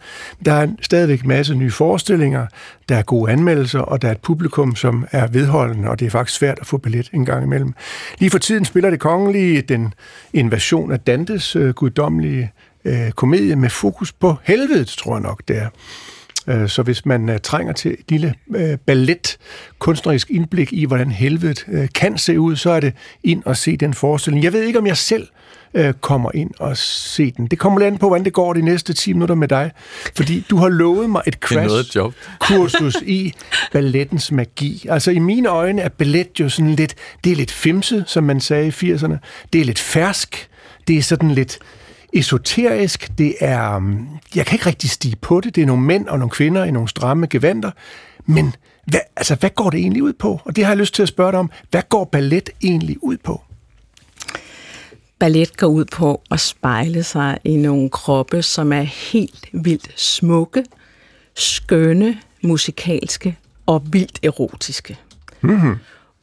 Der 0.45 0.53
er 0.53 0.69
stadigvæk 0.83 1.25
masse 1.25 1.55
nye 1.55 1.71
forestillinger, 1.71 2.47
der 2.89 2.97
er 2.97 3.03
gode 3.03 3.33
anmeldelser, 3.33 3.81
og 3.81 4.03
der 4.03 4.09
er 4.09 4.13
et 4.13 4.21
publikum, 4.21 4.77
som 4.77 5.07
er 5.13 5.27
vedholdende, 5.27 5.89
og 5.89 6.01
det 6.01 6.07
er 6.07 6.11
faktisk 6.11 6.39
svært 6.39 6.59
at 6.61 6.67
få 6.67 6.79
ballet 6.79 7.11
en 7.13 7.25
gang 7.25 7.45
imellem. 7.45 7.75
Lige 8.19 8.31
for 8.31 8.39
tiden 8.39 8.65
spiller 8.65 8.91
det 8.91 9.01
kongelige 9.01 9.63
den 9.63 9.95
invasion 10.33 10.93
af 10.93 11.01
Dantes 11.01 11.57
øh, 11.57 11.75
guddommelige 11.75 12.53
øh, 12.87 13.11
komedie 13.11 13.57
med 13.57 13.71
fokus 13.71 14.13
på 14.13 14.35
helvedet, 14.43 14.87
tror 14.89 15.15
jeg 15.17 15.23
nok, 15.23 15.43
det 15.49 15.57
er. 15.59 15.69
Øh, 16.49 16.69
Så 16.69 16.83
hvis 16.83 17.07
man 17.07 17.29
øh, 17.29 17.39
trænger 17.43 17.73
til 17.73 17.91
et 17.91 18.05
lille 18.11 18.35
øh, 18.57 18.79
ballet, 18.87 19.37
kunstnerisk 19.79 20.31
indblik 20.31 20.73
i, 20.73 20.85
hvordan 20.85 21.11
helvedet 21.11 21.91
kan 21.95 22.19
se 22.19 22.41
ud, 22.41 22.57
så 22.57 22.71
er 22.71 22.81
det 22.81 22.93
ind 23.25 23.43
og 23.45 23.57
se 23.57 23.77
den 23.77 23.95
forestilling. 23.95 24.45
Jeg 24.45 24.53
ved 24.53 24.63
ikke, 24.63 24.79
om 24.79 24.87
jeg 24.87 24.97
selv 24.97 25.27
kommer 26.01 26.31
ind 26.35 26.51
og 26.59 26.77
se 26.77 27.31
den. 27.31 27.47
Det 27.47 27.59
kommer 27.59 27.79
lidt 27.81 27.87
an 27.93 27.99
på, 27.99 28.07
hvordan 28.09 28.25
det 28.25 28.33
går 28.33 28.53
de 28.53 28.63
næste 28.63 28.93
10 28.93 29.13
minutter 29.13 29.35
med 29.35 29.49
dig. 29.49 29.71
Fordi 30.17 30.45
du 30.51 30.57
har 30.57 30.69
lovet 30.69 31.11
mig 31.11 31.23
et 31.27 31.37
Det 31.49 31.57
er 31.57 31.63
noget 31.65 31.87
crash 31.87 31.97
job. 31.97 32.15
kursus 32.41 32.95
i 33.07 33.33
ballettens 33.73 34.33
magi. 34.33 34.87
Altså 34.91 35.11
i 35.11 35.19
mine 35.19 35.49
øjne 35.49 35.83
er 35.83 35.89
ballet 35.89 36.41
jo 36.41 36.49
sådan 36.49 36.75
lidt, 36.75 36.95
det 37.25 37.33
er 37.33 37.37
lidt 37.37 37.51
fimset, 37.51 38.05
som 38.07 38.25
man 38.25 38.41
sagde 38.41 38.67
i 38.67 38.71
80'erne. 38.71 39.17
Det 39.53 39.61
er 39.61 39.65
lidt 39.65 39.79
fersk. 39.79 40.49
Det 40.89 40.99
er 40.99 41.03
sådan 41.03 41.31
lidt 41.31 41.59
esoterisk. 42.19 43.19
Det 43.19 43.35
er, 43.41 43.77
um, 43.77 44.09
jeg 44.35 44.47
kan 44.47 44.55
ikke 44.55 44.67
rigtig 44.67 44.91
stige 44.91 45.17
på 45.17 45.41
det. 45.41 45.55
Det 45.55 45.63
er 45.63 45.67
nogle 45.67 45.83
mænd 45.83 46.09
og 46.09 46.19
nogle 46.19 46.31
kvinder 46.31 46.65
i 46.65 46.71
nogle 46.71 46.89
stramme 46.89 47.27
gevanter. 47.27 47.71
Men 48.27 48.55
hvad, 48.87 49.01
altså, 49.17 49.35
hvad 49.35 49.51
går 49.51 49.71
det 49.71 49.81
egentlig 49.81 50.03
ud 50.03 50.13
på? 50.13 50.41
Og 50.45 50.57
det 50.57 50.65
har 50.65 50.71
jeg 50.71 50.79
lyst 50.79 50.95
til 50.95 51.03
at 51.03 51.09
spørge 51.09 51.33
dig 51.33 51.41
om. 51.41 51.51
Hvad 51.71 51.83
går 51.89 52.05
ballet 52.05 52.51
egentlig 52.63 52.97
ud 53.03 53.17
på? 53.17 53.41
ballet 55.19 55.57
går 55.57 55.67
ud 55.67 55.85
på 55.85 56.23
at 56.31 56.41
spejle 56.41 57.03
sig 57.03 57.39
i 57.45 57.57
nogle 57.57 57.91
kroppe, 57.91 58.43
som 58.43 58.73
er 58.73 58.83
helt 58.83 59.49
vildt 59.53 60.01
smukke, 60.01 60.65
skønne, 61.35 62.19
musikalske 62.43 63.37
og 63.67 63.83
vildt 63.93 64.19
erotiske. 64.23 64.99
Mm-hmm. 65.41 65.77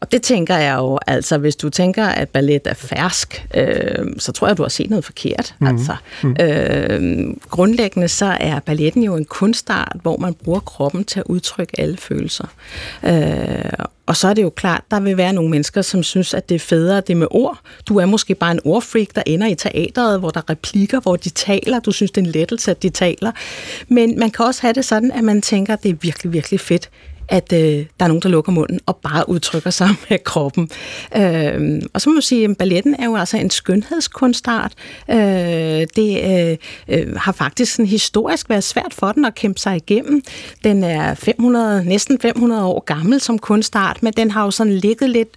Og 0.04 0.12
det 0.12 0.22
tænker 0.22 0.58
jeg 0.58 0.76
jo, 0.78 1.00
altså 1.08 1.38
hvis 1.38 1.56
du 1.56 1.70
tænker, 1.70 2.06
at 2.06 2.30
ballet 2.30 2.62
er 2.66 2.74
fersk, 2.74 3.46
øh, 3.56 4.06
så 4.18 4.32
tror 4.32 4.48
jeg, 4.48 4.58
du 4.58 4.62
har 4.62 4.70
set 4.70 4.89
noget 4.89 5.06
forkert. 5.06 5.56
Mm. 5.60 5.68
Altså, 5.68 5.96
øh, 6.42 7.34
grundlæggende 7.50 8.08
så 8.08 8.38
er 8.39 8.60
balletten 8.60 9.04
jo 9.04 9.16
en 9.16 9.26
kunstart, 9.26 9.98
hvor 10.02 10.18
man 10.18 10.34
bruger 10.34 10.60
kroppen 10.60 11.04
til 11.04 11.20
at 11.20 11.26
udtrykke 11.26 11.80
alle 11.80 11.98
følelser. 11.98 12.48
Øh, 13.04 13.86
og 14.06 14.16
så 14.16 14.28
er 14.28 14.34
det 14.34 14.44
jo 14.44 14.50
klart, 14.50 14.84
der 14.92 15.00
vil 15.00 15.18
være 15.18 15.34
nogle 15.34 15.50
mennesker, 15.50 15.82
som 15.82 16.04
synes, 16.04 16.34
at 16.34 16.50
det 16.50 16.56
er 16.56 16.60
federe 16.60 17.02
det 17.02 17.18
med 17.18 17.28
ord. 17.32 17.60
Du 17.88 17.98
er 17.98 18.06
måske 18.06 18.36
bare 18.36 18.52
en 18.52 18.60
ordfreak, 18.66 19.08
der 19.16 19.24
ender 19.26 19.48
i 19.48 19.56
teateret, 19.56 20.20
hvor 20.20 20.30
der 20.30 20.39
er 20.39 20.50
replikker, 20.50 21.00
hvor 21.00 21.16
de 21.16 21.30
taler. 21.30 21.80
Du 21.80 21.92
synes, 21.92 22.12
det 22.12 22.22
er 22.22 22.26
en 22.26 22.32
lettelse, 22.32 22.72
at 22.72 22.84
de 22.84 22.89
taler. 22.89 23.32
Men 23.88 24.20
man 24.20 24.32
kan 24.32 24.46
også 24.46 24.62
have 24.62 24.74
det 24.74 24.86
sådan, 24.86 25.12
at 25.12 25.24
man 25.24 25.42
tænker, 25.42 25.74
at 25.74 25.84
det 25.84 25.89
er 25.89 25.96
virkelig, 26.02 26.34
virkelig 26.34 26.60
fedt 26.60 26.89
at 27.29 27.53
øh, 27.53 27.59
der 27.59 27.86
er 27.99 28.07
nogen, 28.07 28.21
der 28.21 28.29
lukker 28.29 28.51
munden 28.51 28.79
og 28.86 28.95
bare 28.95 29.29
udtrykker 29.29 29.69
sig 29.69 29.89
med 30.09 30.23
kroppen. 30.23 30.69
Øh, 31.17 31.81
og 31.93 32.01
så 32.01 32.09
må 32.09 32.13
man 32.13 32.21
sige, 32.21 32.49
at 32.49 32.57
balletten 32.57 32.95
er 32.99 33.05
jo 33.05 33.15
altså 33.15 33.38
en 33.38 33.49
skønhedskunstart. 33.49 34.73
Øh, 35.12 35.17
det 35.95 36.23
øh, 36.23 36.57
øh, 36.88 37.15
har 37.15 37.31
faktisk 37.31 37.73
sådan 37.73 37.86
historisk 37.86 38.49
været 38.49 38.63
svært 38.63 38.93
for 38.93 39.12
den 39.12 39.25
at 39.25 39.36
kæmpe 39.36 39.59
sig 39.59 39.75
igennem. 39.75 40.21
Den 40.63 40.83
er 40.83 41.13
500, 41.13 41.86
næsten 41.86 42.19
500 42.19 42.65
år 42.65 42.79
gammel 42.79 43.21
som 43.21 43.39
kunstart, 43.39 44.03
men 44.03 44.13
den 44.13 44.31
har 44.31 44.43
jo 44.43 44.51
sådan 44.51 44.73
ligget 44.73 45.09
lidt 45.09 45.29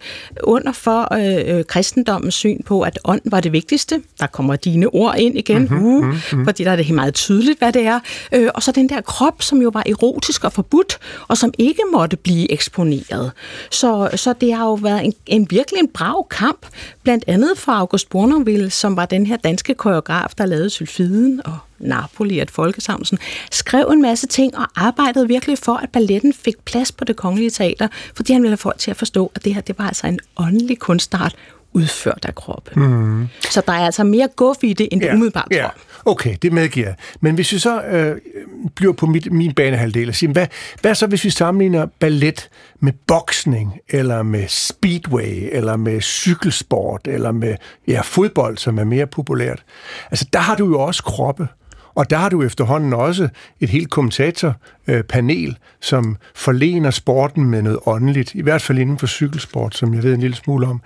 under 0.43 0.73
for 0.73 1.15
øh, 1.15 1.59
øh, 1.59 1.65
kristendommens 1.65 2.35
syn 2.35 2.63
på, 2.63 2.83
at 2.83 2.99
ånd 3.05 3.21
var 3.25 3.41
det 3.41 3.53
vigtigste. 3.53 4.03
Der 4.21 4.27
kommer 4.27 4.57
dine 4.57 4.87
ord 4.87 5.15
ind 5.19 5.39
igen, 5.39 5.63
mm-hmm, 5.63 5.87
uh, 5.87 6.05
mm-hmm. 6.05 6.45
fordi 6.45 6.65
der 6.65 6.71
er 6.71 6.77
det 6.77 6.91
meget 6.91 7.15
tydeligt, 7.15 7.59
hvad 7.59 7.73
det 7.73 7.87
er. 7.87 8.01
Øh, 8.33 8.49
og 8.55 8.63
så 8.63 8.73
den 8.73 8.89
der 8.89 9.01
krop, 9.01 9.43
som 9.43 9.63
jo 9.63 9.71
var 9.75 9.83
erotisk 9.87 10.45
og 10.45 10.53
forbudt, 10.53 10.99
og 11.29 11.39
som 11.39 11.53
ikke 11.59 11.76
måtte 11.93 12.17
blive 12.17 12.53
eksponeret. 12.53 13.33
Så, 13.71 14.11
så 14.15 14.33
det 14.33 14.55
har 14.55 14.65
jo 14.65 14.75
været 14.75 15.05
en, 15.05 15.13
en 15.27 15.47
virkelig 15.51 15.81
en 15.81 15.89
brav 15.89 16.29
kamp, 16.29 16.67
blandt 17.03 17.25
andet 17.27 17.59
for 17.59 17.73
August 17.73 18.11
Bournonville, 18.11 18.71
som 18.71 18.97
var 18.97 19.07
den 19.07 19.27
her 19.27 19.37
danske 19.37 19.75
koreograf, 19.75 20.31
der 20.39 20.47
lavede 20.47 20.71
Sylfiden 20.71 21.41
og 21.45 21.59
Napoli, 21.79 22.39
at 22.39 22.51
Folkesamsen, 22.51 23.19
skrev 23.51 23.89
en 23.93 24.03
masse 24.03 24.27
ting 24.27 24.59
og 24.59 24.67
arbejdede 24.77 25.29
virkelig 25.29 25.59
for, 25.59 25.75
at 25.75 25.91
balletten 25.91 26.33
fik 26.33 26.55
plads 26.65 26.93
på 26.93 27.05
det 27.05 27.17
kongelige 27.17 27.51
teater, 27.51 27.89
fordi 28.15 28.33
han 28.33 28.43
ville 28.43 28.51
have 28.51 28.57
folk 28.57 28.79
til 28.79 28.91
at 28.91 28.97
forstå, 28.97 29.33
at 29.35 29.45
det 29.45 29.55
her 29.55 29.61
det 29.61 29.79
var 29.79 29.87
altså 29.87 30.07
en 30.07 30.19
åndelig 30.37 30.79
kunstart, 30.79 31.37
udført 31.77 32.25
af 32.29 32.35
kroppen. 32.35 32.83
Mm. 32.83 33.29
Så 33.51 33.63
der 33.67 33.73
er 33.73 33.85
altså 33.87 34.05
mere 34.05 34.29
guf 34.37 34.57
i 34.63 34.73
det, 34.73 34.89
end 34.93 35.03
ja, 35.03 35.15
umiddelbart 35.15 35.49
ja. 35.51 35.63
tror. 35.63 36.13
Okay, 36.13 36.37
det 36.43 36.53
medgiver 36.53 36.87
jeg. 36.87 36.97
Men 37.21 37.35
hvis 37.35 37.53
vi 37.53 37.59
så 37.59 37.83
øh, 37.83 38.17
bliver 38.75 38.93
på 38.93 39.07
mit, 39.07 39.33
min 39.33 39.55
banehalvdel 39.55 40.09
og 40.09 40.15
siger, 40.15 40.33
hvad, 40.33 40.47
hvad 40.81 40.95
så 40.95 41.07
hvis 41.07 41.25
vi 41.25 41.31
sammenligner 41.31 41.87
ballet 42.01 42.49
med 42.81 42.93
boksning, 43.07 43.79
eller 43.89 44.23
med 44.23 44.45
speedway, 44.49 45.49
eller 45.53 45.77
med 45.77 46.01
cykelsport, 46.01 47.01
eller 47.05 47.33
med 47.33 47.55
ja, 47.89 48.01
fodbold, 48.01 48.59
som 48.59 48.79
er 48.79 48.85
mere 48.85 49.07
populært? 49.07 49.65
Altså, 50.11 50.27
der 50.33 50.39
har 50.39 50.55
du 50.55 50.67
jo 50.67 50.81
også 50.81 51.03
kroppe. 51.03 51.49
Og 51.97 52.11
der 52.11 52.17
har 52.17 52.29
du 52.29 52.43
efterhånden 52.43 52.93
også 52.93 53.29
et 53.61 53.69
helt 53.69 53.91
kommentatorpanel, 53.91 55.59
som 55.81 56.17
forlener 56.35 56.91
sporten 56.91 57.45
med 57.45 57.63
noget 57.63 57.79
åndeligt, 57.87 58.35
i 58.35 58.43
hvert 58.43 58.63
fald 58.63 58.79
inden 58.79 58.99
for 58.99 59.07
cykelsport, 59.07 59.77
som 59.77 59.95
jeg 59.95 60.03
ved 60.03 60.15
en 60.15 60.21
lille 60.21 60.37
smule 60.37 60.67
om. 60.67 60.81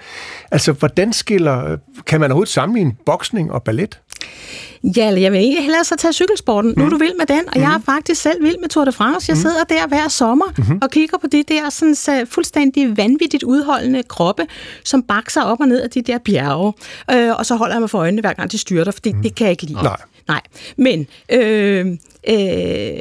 Altså, 0.51 0.73
hvordan 0.73 1.12
skiller, 1.12 1.77
kan 2.07 2.20
man 2.20 2.31
overhovedet 2.31 2.53
sammenligne 2.53 2.92
boksning 3.07 3.53
og 3.53 3.62
ballet? 3.62 4.01
Ja, 4.96 5.09
eller 5.09 5.20
jeg 5.20 5.33
vil 5.33 5.40
ikke 5.40 5.62
hellere 5.62 5.85
så 5.85 5.96
tage 5.99 6.12
cykelsporten. 6.12 6.70
Mm. 6.70 6.79
Nu 6.79 6.87
er 6.87 6.90
du 6.90 6.96
vild 6.96 7.16
med 7.18 7.27
den, 7.27 7.40
og 7.46 7.53
mm. 7.57 7.62
jeg 7.62 7.75
er 7.75 7.81
faktisk 7.87 8.23
selv 8.23 8.44
vild 8.44 8.57
med 8.61 8.68
Tour 8.68 8.85
de 8.85 8.92
France. 8.92 9.31
Jeg 9.31 9.35
mm. 9.35 9.40
sidder 9.40 9.64
der 9.64 9.87
hver 9.88 10.09
sommer 10.09 10.46
mm. 10.59 10.79
og 10.83 10.90
kigger 10.90 11.18
på 11.18 11.27
de 11.27 11.44
der 11.49 11.70
sådan, 11.70 11.94
så 11.94 12.27
fuldstændig 12.31 12.96
vanvittigt 12.96 13.42
udholdende 13.42 14.03
kroppe, 14.03 14.42
som 14.85 15.03
bakser 15.03 15.42
op 15.42 15.61
og 15.61 15.68
ned 15.68 15.81
af 15.81 15.90
de 15.90 16.03
der 16.03 16.18
bjerge. 16.18 16.73
Øh, 17.11 17.37
og 17.38 17.46
så 17.46 17.55
holder 17.55 17.75
jeg 17.75 17.81
mig 17.81 17.90
for 17.90 17.99
øjnene, 17.99 18.20
hver 18.20 18.33
gang 18.33 18.53
de 18.53 18.59
styrter, 18.59 18.92
for 18.92 19.01
mm. 19.05 19.23
det 19.23 19.35
kan 19.35 19.44
jeg 19.44 19.51
ikke 19.51 19.62
lide. 19.62 19.83
Nej. 19.83 19.96
Nej. 20.28 20.40
Men 20.76 21.06
øh, 21.33 21.87
øh, 22.28 23.00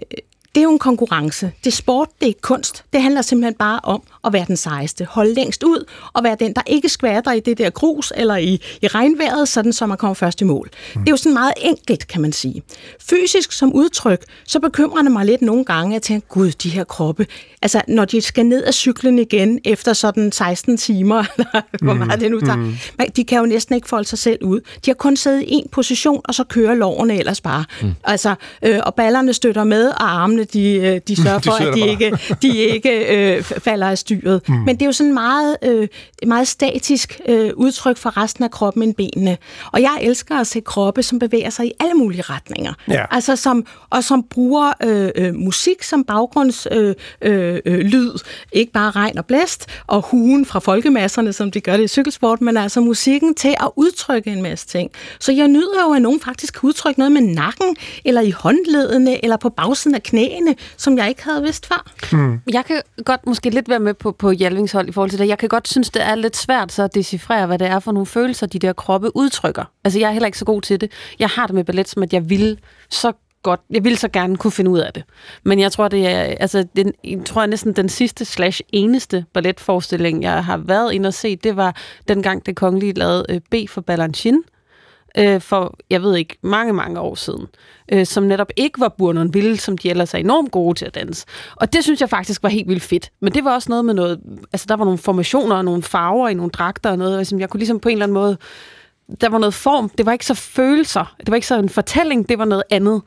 det 0.55 0.61
er 0.61 0.63
jo 0.63 0.71
en 0.71 0.79
konkurrence. 0.79 1.51
Det 1.63 1.71
er 1.71 1.75
sport, 1.75 2.07
det 2.21 2.29
er 2.29 2.33
kunst. 2.41 2.83
Det 2.93 3.01
handler 3.01 3.21
simpelthen 3.21 3.53
bare 3.53 3.79
om 3.83 4.03
at 4.23 4.33
være 4.33 4.45
den 4.47 4.57
sejeste. 4.57 5.05
Holde 5.05 5.33
længst 5.33 5.63
ud 5.63 5.89
og 6.13 6.23
være 6.23 6.35
den, 6.39 6.53
der 6.53 6.61
ikke 6.67 6.89
skvatter 6.89 7.31
i 7.31 7.39
det 7.39 7.57
der 7.57 7.69
grus 7.69 8.13
eller 8.15 8.35
i, 8.35 8.61
i 8.81 8.87
regnvejret, 8.87 9.47
sådan 9.47 9.73
som 9.73 9.89
man 9.89 9.97
kommer 9.97 10.13
først 10.13 10.41
i 10.41 10.43
mål. 10.43 10.69
Mm. 10.95 11.01
Det 11.01 11.07
er 11.07 11.11
jo 11.11 11.17
sådan 11.17 11.33
meget 11.33 11.53
enkelt, 11.57 12.07
kan 12.07 12.21
man 12.21 12.31
sige. 12.31 12.63
Fysisk 13.09 13.51
som 13.51 13.73
udtryk, 13.73 14.25
så 14.47 14.59
bekymrer 14.59 15.01
det 15.01 15.11
mig 15.11 15.25
lidt 15.25 15.41
nogle 15.41 15.65
gange, 15.65 15.89
at 15.89 15.93
jeg 15.93 16.01
tænker, 16.01 16.27
gud, 16.27 16.51
de 16.51 16.69
her 16.69 16.83
kroppe, 16.83 17.27
altså 17.61 17.81
når 17.87 18.05
de 18.05 18.21
skal 18.21 18.45
ned 18.45 18.63
af 18.63 18.73
cyklen 18.73 19.19
igen 19.19 19.59
efter 19.65 19.93
sådan 19.93 20.31
16 20.31 20.77
timer, 20.77 21.23
eller 21.37 21.61
hvor 21.83 21.93
meget 21.93 22.21
det 22.21 22.31
nu 22.31 22.39
tager, 22.39 22.55
mm. 22.55 22.75
de 23.15 23.23
kan 23.23 23.39
jo 23.39 23.45
næsten 23.45 23.75
ikke 23.75 23.87
folde 23.87 24.07
sig 24.07 24.19
selv 24.19 24.43
ud. 24.43 24.59
De 24.59 24.89
har 24.91 24.93
kun 24.93 25.17
siddet 25.17 25.41
i 25.41 25.45
en 25.53 25.67
position, 25.71 26.21
og 26.23 26.35
så 26.35 26.43
kører 26.43 26.75
lovene 26.75 27.19
ellers 27.19 27.41
bare. 27.41 27.65
Mm. 27.81 27.91
Altså, 28.03 28.35
øh, 28.65 28.79
og 28.83 28.95
ballerne 28.95 29.33
støtter 29.33 29.63
med, 29.63 29.87
og 29.87 30.21
armene, 30.21 30.43
de, 30.43 30.73
øh, 30.73 31.01
de 31.07 31.15
sørger 31.23 31.39
for, 31.39 31.51
at 31.51 31.73
de 31.73 31.87
ikke, 31.87 32.17
de 32.41 32.57
ikke 32.57 33.15
øh, 33.15 33.43
falder 33.43 33.87
af 33.87 33.97
styret. 33.97 34.41
Mm. 34.49 34.55
Men 34.55 34.75
det 34.75 34.81
er 34.81 34.85
jo 34.85 34.91
sådan 34.91 35.13
meget, 35.13 35.57
øh, 35.63 35.87
meget 36.27 36.47
statisk 36.47 37.21
øh, 37.27 37.51
udtryk 37.55 37.97
for 37.97 38.23
resten 38.23 38.43
af 38.43 38.51
kroppen 38.51 38.83
end 38.83 38.95
benene. 38.95 39.37
Og 39.71 39.81
jeg 39.81 39.97
elsker 40.01 40.35
at 40.35 40.47
se 40.47 40.59
kroppe, 40.59 41.03
som 41.03 41.19
bevæger 41.19 41.49
sig 41.49 41.65
i 41.65 41.71
alle 41.79 41.93
mulige 41.93 42.21
retninger. 42.21 42.73
Ja. 42.87 43.05
Altså 43.11 43.35
som, 43.35 43.65
og 43.89 44.03
som 44.03 44.23
bruger 44.29 44.71
øh, 44.83 45.11
øh, 45.15 45.35
musik 45.35 45.83
som 45.83 46.03
baggrundslyd. 46.03 46.95
Øh, 47.21 47.48
øh, 47.48 47.48
lyd. 47.65 48.11
Ikke 48.51 48.71
bare 48.71 48.91
regn 48.91 49.17
og 49.17 49.25
blæst 49.25 49.65
og 49.87 50.01
hugen 50.01 50.45
fra 50.45 50.59
folkemasserne, 50.59 51.33
som 51.33 51.51
de 51.51 51.61
gør 51.61 51.77
det 51.77 51.83
i 51.83 51.87
cykelsport, 51.87 52.41
men 52.41 52.57
altså 52.57 52.81
musikken 52.81 53.35
til 53.35 53.55
at 53.59 53.69
udtrykke 53.75 54.31
en 54.31 54.41
masse 54.41 54.67
ting. 54.67 54.91
Så 55.19 55.31
jeg 55.31 55.47
nyder 55.47 55.83
jo, 55.87 55.93
at 55.93 56.01
nogen 56.01 56.19
faktisk 56.19 56.53
kan 56.53 56.67
udtrykke 56.67 56.99
noget 56.99 57.11
med 57.11 57.21
nakken, 57.21 57.75
eller 58.05 58.21
i 58.21 58.31
håndledene, 58.31 59.23
eller 59.23 59.37
på 59.37 59.49
bagsiden 59.49 59.95
af 59.95 60.03
knæene, 60.03 60.55
som 60.77 60.97
jeg 60.97 61.09
ikke 61.09 61.23
havde 61.23 61.41
vidst 61.41 61.65
før. 61.65 61.85
Mm. 62.11 62.39
Jeg 62.53 62.65
kan 62.65 62.81
godt 63.05 63.25
måske 63.25 63.49
lidt 63.49 63.69
være 63.69 63.79
med 63.79 63.93
på, 63.93 64.11
på 64.11 64.31
Hjalvings 64.31 64.71
hold 64.71 64.89
i 64.89 64.91
forhold 64.91 65.09
til 65.09 65.19
det. 65.19 65.27
Jeg 65.27 65.37
kan 65.37 65.49
godt 65.49 65.67
synes, 65.67 65.89
det 65.89 66.01
er 66.01 66.15
lidt 66.15 66.37
svært 66.37 66.71
så 66.71 66.83
at 66.83 66.95
decifrere, 66.95 67.47
hvad 67.47 67.59
det 67.59 67.67
er 67.67 67.79
for 67.79 67.91
nogle 67.91 68.05
følelser, 68.05 68.47
de 68.47 68.59
der 68.59 68.73
kroppe 68.73 69.15
udtrykker. 69.15 69.63
Altså, 69.83 69.99
jeg 69.99 70.07
er 70.07 70.11
heller 70.11 70.27
ikke 70.27 70.37
så 70.37 70.45
god 70.45 70.61
til 70.61 70.81
det. 70.81 70.91
Jeg 71.19 71.29
har 71.29 71.45
det 71.45 71.55
med 71.55 71.63
ballet, 71.63 71.89
som 71.89 72.03
at 72.03 72.13
jeg 72.13 72.29
vil 72.29 72.59
så 72.89 73.11
godt, 73.43 73.59
jeg 73.69 73.83
vil 73.83 73.97
så 73.97 74.07
gerne 74.07 74.37
kunne 74.37 74.51
finde 74.51 74.71
ud 74.71 74.79
af 74.79 74.93
det. 74.93 75.03
Men 75.43 75.59
jeg 75.59 75.71
tror, 75.71 75.87
det 75.87 76.07
er, 76.07 76.19
altså, 76.19 76.65
den, 76.75 76.93
jeg 77.03 77.19
tror 77.25 77.45
næsten 77.45 77.73
den 77.73 77.89
sidste 77.89 78.25
slash 78.25 78.61
eneste 78.73 79.25
balletforestilling, 79.33 80.23
jeg 80.23 80.45
har 80.45 80.57
været 80.57 80.93
inde 80.93 81.07
og 81.07 81.13
se, 81.13 81.35
det 81.35 81.55
var 81.55 81.75
dengang 82.07 82.45
det 82.45 82.55
kongelige 82.55 82.93
lavede 82.93 83.25
øh, 83.29 83.41
B 83.51 83.69
for 83.69 83.81
Balanchine, 83.81 84.41
øh, 85.17 85.41
for, 85.41 85.77
jeg 85.89 86.01
ved 86.01 86.15
ikke, 86.15 86.37
mange, 86.41 86.73
mange 86.73 86.99
år 86.99 87.15
siden, 87.15 87.47
øh, 87.91 88.05
som 88.05 88.23
netop 88.23 88.51
ikke 88.55 88.79
var 88.79 88.95
Bournonville, 88.97 89.47
Ville, 89.47 89.57
som 89.57 89.77
de 89.77 89.89
ellers 89.89 90.13
er 90.13 90.17
enormt 90.17 90.51
gode 90.51 90.77
til 90.77 90.85
at 90.85 90.95
danse. 90.95 91.25
Og 91.55 91.73
det 91.73 91.83
synes 91.83 92.01
jeg 92.01 92.09
faktisk 92.09 92.43
var 92.43 92.49
helt 92.49 92.67
vildt 92.67 92.83
fedt. 92.83 93.11
Men 93.21 93.33
det 93.33 93.43
var 93.43 93.53
også 93.53 93.69
noget 93.69 93.85
med 93.85 93.93
noget, 93.93 94.19
altså 94.53 94.65
der 94.69 94.75
var 94.75 94.85
nogle 94.85 94.97
formationer 94.97 95.55
og 95.55 95.65
nogle 95.65 95.83
farver 95.83 96.29
i 96.29 96.33
nogle 96.33 96.51
dragter 96.51 96.89
og 96.91 96.97
noget, 96.97 97.27
som 97.27 97.39
jeg 97.39 97.49
kunne 97.49 97.59
ligesom 97.59 97.79
på 97.79 97.89
en 97.89 97.93
eller 97.93 98.05
anden 98.05 98.13
måde 98.13 98.37
der 99.21 99.29
var 99.29 99.37
noget 99.37 99.53
form. 99.53 99.89
Det 99.89 100.05
var 100.05 100.11
ikke 100.11 100.25
så 100.25 100.33
følelser. 100.33 101.15
Det 101.19 101.27
var 101.27 101.35
ikke 101.35 101.47
så 101.47 101.59
en 101.59 101.69
fortælling. 101.69 102.29
Det 102.29 102.39
var 102.39 102.45
noget 102.45 102.63
andet. 102.69 103.01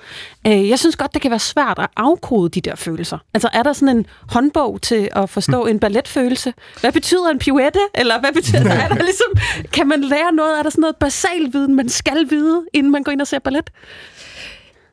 Øh, 0.47 0.69
jeg 0.69 0.79
synes 0.79 0.97
godt, 0.97 1.15
det 1.15 1.23
kan 1.23 1.31
være 1.31 1.41
svært 1.41 1.79
at 1.79 1.87
afkode 1.97 2.49
de 2.49 2.61
der 2.61 2.75
følelser. 2.75 3.19
Altså, 3.35 3.49
er 3.53 3.63
der 3.63 3.73
sådan 3.73 3.97
en 3.97 4.07
håndbog 4.29 4.83
til 4.83 5.09
at 5.13 5.31
forstå 5.31 5.67
en 5.67 5.79
balletfølelse? 5.79 6.55
Hvad 6.81 6.93
betyder 6.93 7.29
en 7.29 7.39
pirouette? 7.39 7.81
Eller 7.95 8.21
hvad 8.21 8.33
betyder 8.33 8.73
er 8.73 8.89
der 8.89 9.03
ligesom, 9.11 9.33
Kan 9.73 9.89
man 9.89 10.01
lære 10.01 10.33
noget? 10.33 10.59
Er 10.59 10.63
der 10.63 10.71
sådan 10.71 10.81
noget 10.81 10.97
basal 10.97 11.53
viden, 11.53 11.75
man 11.75 11.89
skal 11.89 12.31
vide, 12.31 12.63
inden 12.73 12.93
man 12.93 13.03
går 13.03 13.13
ind 13.13 13.21
og 13.21 13.27
ser 13.27 13.39
ballet? 13.39 13.71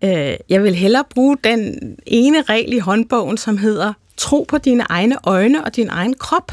Øh, 0.03 0.34
jeg 0.49 0.64
vil 0.64 0.76
hellere 0.76 1.03
bruge 1.10 1.38
den 1.43 1.80
ene 2.07 2.41
regel 2.41 2.74
i 2.74 2.80
håndbogen, 2.80 3.38
som 3.38 3.57
hedder 3.57 3.93
tro 4.20 4.45
på 4.47 4.57
dine 4.57 4.84
egne 4.89 5.18
øjne 5.24 5.66
og 5.66 5.76
din 5.76 5.89
egen 5.89 6.14
krop. 6.14 6.51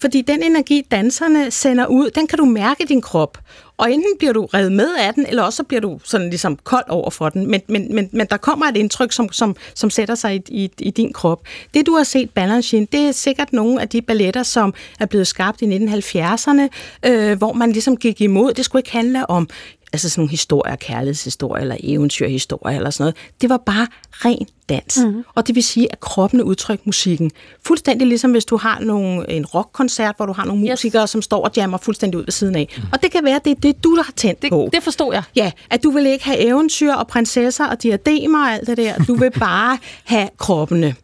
Fordi 0.00 0.22
den 0.22 0.42
energi, 0.42 0.82
danserne 0.90 1.50
sender 1.50 1.86
ud, 1.86 2.10
den 2.10 2.26
kan 2.26 2.38
du 2.38 2.44
mærke 2.44 2.82
i 2.82 2.86
din 2.86 3.00
krop. 3.00 3.38
Og 3.78 3.92
enten 3.92 4.10
bliver 4.18 4.32
du 4.32 4.44
revet 4.44 4.72
med 4.72 4.94
af 4.98 5.14
den, 5.14 5.26
eller 5.26 5.42
også 5.42 5.62
bliver 5.62 5.80
du 5.80 6.00
sådan 6.04 6.30
ligesom 6.30 6.58
kold 6.64 6.84
over 6.88 7.10
for 7.10 7.28
den. 7.28 7.46
Men, 7.46 7.60
men, 7.68 7.94
men, 7.94 8.08
men 8.12 8.26
der 8.30 8.36
kommer 8.36 8.66
et 8.66 8.76
indtryk, 8.76 9.12
som, 9.12 9.32
som, 9.32 9.56
som 9.74 9.90
sætter 9.90 10.14
sig 10.14 10.34
i, 10.34 10.42
i, 10.48 10.70
i 10.78 10.90
din 10.90 11.12
krop. 11.12 11.40
Det, 11.74 11.86
du 11.86 11.94
har 11.96 12.04
set 12.04 12.30
Balanchine, 12.30 12.86
det 12.92 13.00
er 13.00 13.12
sikkert 13.12 13.52
nogle 13.52 13.80
af 13.80 13.88
de 13.88 14.02
balletter, 14.02 14.42
som 14.42 14.74
er 15.00 15.06
blevet 15.06 15.26
skabt 15.26 15.62
i 15.62 15.64
1970'erne, 15.64 16.68
øh, 17.06 17.38
hvor 17.38 17.52
man 17.52 17.72
ligesom 17.72 17.96
gik 17.96 18.20
imod. 18.20 18.54
Det 18.54 18.64
skulle 18.64 18.80
ikke 18.80 18.92
handle 18.92 19.30
om 19.30 19.48
altså 19.92 20.08
sådan 20.08 20.20
nogle 20.20 20.30
historier, 20.30 20.76
kærlighedshistorier 20.76 21.62
eller 21.62 21.76
eventyrhistorier 21.82 22.76
eller 22.76 22.90
sådan 22.90 23.02
noget. 23.02 23.16
Det 23.40 23.50
var 23.50 23.56
bare 23.56 23.86
ren 24.12 24.46
dans. 24.68 24.98
Mm-hmm. 24.98 25.24
Og 25.34 25.46
det 25.46 25.54
vil 25.54 25.62
sige, 25.62 25.92
at 25.92 26.00
kroppen 26.00 26.42
udtrykker 26.42 26.82
musikken. 26.86 27.30
Fuldstændig 27.66 28.08
ligesom 28.08 28.30
hvis 28.30 28.44
du 28.44 28.56
har 28.56 28.80
nogle, 28.80 29.30
en 29.30 29.46
rockkoncert, 29.46 30.16
hvor 30.16 30.26
du 30.26 30.32
har 30.32 30.44
nogle 30.44 30.70
musikere, 30.70 31.02
yes. 31.02 31.10
som 31.10 31.22
står 31.22 31.44
og 31.44 31.50
jammer 31.56 31.78
fuldstændig 31.78 32.18
ud 32.18 32.24
ved 32.24 32.32
siden 32.32 32.56
af. 32.56 32.74
Mm. 32.76 32.82
Og 32.92 33.02
det 33.02 33.12
kan 33.12 33.24
være, 33.24 33.36
at 33.36 33.44
det 33.44 33.50
er 33.50 33.60
det, 33.60 33.84
du 33.84 33.96
der 33.96 34.02
har 34.02 34.12
tændt 34.16 34.42
det, 34.42 34.50
på. 34.50 34.68
Det 34.72 34.82
forstår 34.82 35.12
jeg. 35.12 35.22
Ja, 35.36 35.52
at 35.70 35.82
du 35.82 35.90
vil 35.90 36.06
ikke 36.06 36.24
have 36.24 36.38
eventyr 36.38 36.92
og 36.92 37.08
prinsesser 37.08 37.66
og 37.66 37.82
diademer 37.82 38.38
og 38.38 38.52
alt 38.52 38.66
det 38.66 38.76
der. 38.76 38.98
Du 38.98 39.14
vil 39.14 39.30
bare 39.48 39.78
have 40.04 40.28
kroppene. 40.38 40.94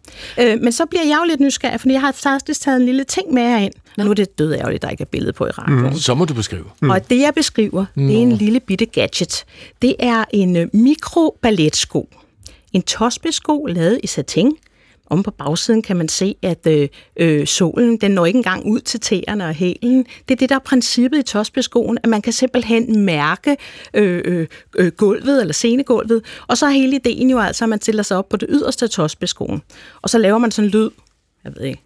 Øh, 0.41 0.61
men 0.61 0.72
så 0.72 0.87
bliver 0.87 1.05
jeg 1.05 1.18
jo 1.22 1.28
lidt 1.28 1.41
nysgerrig, 1.41 1.80
fordi 1.80 1.93
jeg 1.93 2.01
har 2.01 2.12
faktisk 2.12 2.61
taget 2.61 2.76
en 2.76 2.87
lille 2.87 3.05
ting 3.05 3.32
med 3.32 3.43
herind. 3.43 3.74
Nu 3.99 4.11
er 4.11 4.14
det 4.14 4.38
død 4.38 4.55
ærgerligt, 4.55 4.82
der 4.82 4.90
ikke 4.90 5.03
er 5.03 5.09
billede 5.12 5.32
på 5.32 5.47
i 5.47 5.51
radioen. 5.51 5.82
Mm. 5.82 5.95
Så 5.95 6.14
må 6.14 6.24
du 6.24 6.34
beskrive. 6.34 6.64
Mm. 6.82 6.90
Og 6.90 7.11
det, 7.11 7.20
jeg 7.20 7.34
beskriver, 7.34 7.84
det 7.95 8.14
er 8.14 8.22
en 8.22 8.32
lille 8.32 8.61
bitte 8.61 8.86
gadget. 8.86 9.45
Det 9.82 9.97
er 9.99 10.24
en 10.30 10.57
øh, 10.57 10.68
mikroballetsko. 10.72 12.09
En 12.72 12.82
tosbesko 12.82 13.66
lavet 13.66 14.01
i 14.03 14.07
satin. 14.07 14.53
Om 15.07 15.22
på 15.22 15.30
bagsiden 15.30 15.82
kan 15.82 15.97
man 15.97 16.09
se, 16.09 16.36
at 16.42 16.66
øh, 16.66 16.88
øh, 17.16 17.47
solen 17.47 17.97
den 17.97 18.11
når 18.11 18.26
ikke 18.26 18.36
engang 18.36 18.66
ud 18.66 18.80
til 18.80 19.01
tæerne 19.01 19.47
og 19.47 19.55
hælen. 19.55 20.07
Det 20.28 20.34
er 20.34 20.36
det, 20.36 20.49
der 20.49 20.55
er 20.55 20.59
princippet 20.59 21.18
i 21.18 21.22
tosbeskoen, 21.22 21.99
at 22.03 22.09
man 22.09 22.22
kan 22.22 22.32
simpelthen 22.32 23.01
mærke 23.01 23.57
øh, 23.95 24.22
øh, 24.24 24.47
øh, 24.76 24.92
gulvet 24.92 25.40
eller 25.40 25.53
scenegulvet. 25.53 26.24
Og 26.47 26.59
så 26.59 26.66
er 26.66 26.70
hele 26.70 26.97
ideen 26.97 27.30
jo 27.30 27.38
altså, 27.38 27.64
at 27.64 27.68
man 27.68 27.80
stiller 27.80 28.03
sig 28.03 28.16
op 28.16 28.28
på 28.28 28.36
det 28.36 28.49
yderste 28.53 28.88
tosbeskoen. 28.88 29.62
Og 30.03 30.11
så 30.11 30.18
laver 30.18 30.38
man 30.38 30.51
sådan 30.51 30.68
en 30.68 30.70
lyd, 30.70 30.90
jeg 31.45 31.53
ved 31.57 31.62
ikke, 31.62 31.82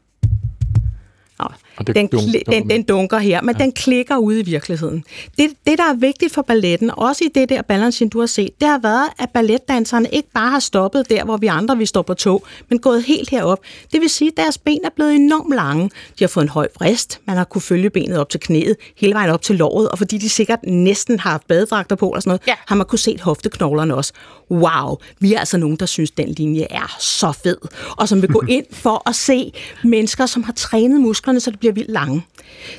og 1.78 1.86
det 1.86 1.94
den, 1.94 2.08
dun- 2.14 2.42
den, 2.52 2.70
den 2.70 2.82
dunker 2.82 3.18
her, 3.18 3.42
men 3.42 3.56
ja. 3.58 3.64
den 3.64 3.72
klikker 3.72 4.16
ude 4.16 4.40
i 4.40 4.42
virkeligheden. 4.42 5.04
Det, 5.38 5.50
det, 5.66 5.78
der 5.78 5.84
er 5.84 5.94
vigtigt 5.94 6.34
for 6.34 6.42
balletten, 6.42 6.90
også 6.96 7.24
i 7.24 7.28
det 7.34 7.48
der 7.48 7.62
balancing, 7.62 8.12
du 8.12 8.20
har 8.20 8.26
set, 8.26 8.50
det 8.60 8.68
har 8.68 8.78
været, 8.78 9.08
at 9.18 9.30
balletdanserne 9.30 10.08
ikke 10.12 10.28
bare 10.34 10.50
har 10.50 10.58
stoppet 10.58 11.10
der, 11.10 11.24
hvor 11.24 11.36
vi 11.36 11.46
andre 11.46 11.78
vi 11.78 11.86
står 11.86 12.02
på 12.02 12.14
tog, 12.14 12.46
men 12.68 12.78
gået 12.78 13.02
helt 13.02 13.30
herop. 13.30 13.58
Det 13.92 14.00
vil 14.00 14.10
sige, 14.10 14.30
at 14.30 14.36
deres 14.36 14.58
ben 14.58 14.80
er 14.84 14.90
blevet 14.96 15.14
enormt 15.14 15.54
lange. 15.54 15.90
De 16.18 16.24
har 16.24 16.28
fået 16.28 16.44
en 16.44 16.48
høj 16.48 16.68
vrist, 16.74 17.20
man 17.26 17.36
har 17.36 17.44
kunne 17.44 17.62
følge 17.62 17.90
benet 17.90 18.18
op 18.18 18.28
til 18.28 18.40
knæet, 18.40 18.76
hele 18.96 19.14
vejen 19.14 19.30
op 19.30 19.42
til 19.42 19.56
låret, 19.56 19.88
og 19.88 19.98
fordi 19.98 20.18
de 20.18 20.28
sikkert 20.28 20.58
næsten 20.64 21.20
har 21.20 21.30
haft 21.30 21.46
badedragter 21.46 21.96
på 21.96 22.08
eller 22.08 22.20
sådan 22.20 22.30
noget, 22.30 22.42
ja. 22.46 22.54
har 22.66 22.76
man 22.76 22.86
kunne 22.86 22.98
se 22.98 23.18
hofteknoglerne 23.22 23.94
også. 23.94 24.12
Wow, 24.50 24.96
vi 25.20 25.34
er 25.34 25.38
altså 25.38 25.58
nogen, 25.58 25.76
der 25.76 25.86
synes, 25.86 26.10
den 26.10 26.28
linje 26.28 26.66
er 26.70 26.96
så 27.00 27.32
fed, 27.32 27.56
og 27.96 28.08
som 28.08 28.22
vil 28.22 28.30
gå 28.30 28.42
ind 28.58 28.64
for 28.72 29.08
at 29.08 29.14
se 29.14 29.52
mennesker, 29.84 30.26
som 30.26 30.42
har 30.42 30.52
trænet 30.52 31.00
musklerne, 31.00 31.40
så 31.40 31.50
det 31.50 31.58
bliver 31.58 31.67
bliver 31.72 31.84
vildt 31.84 31.90
lange. 31.90 32.24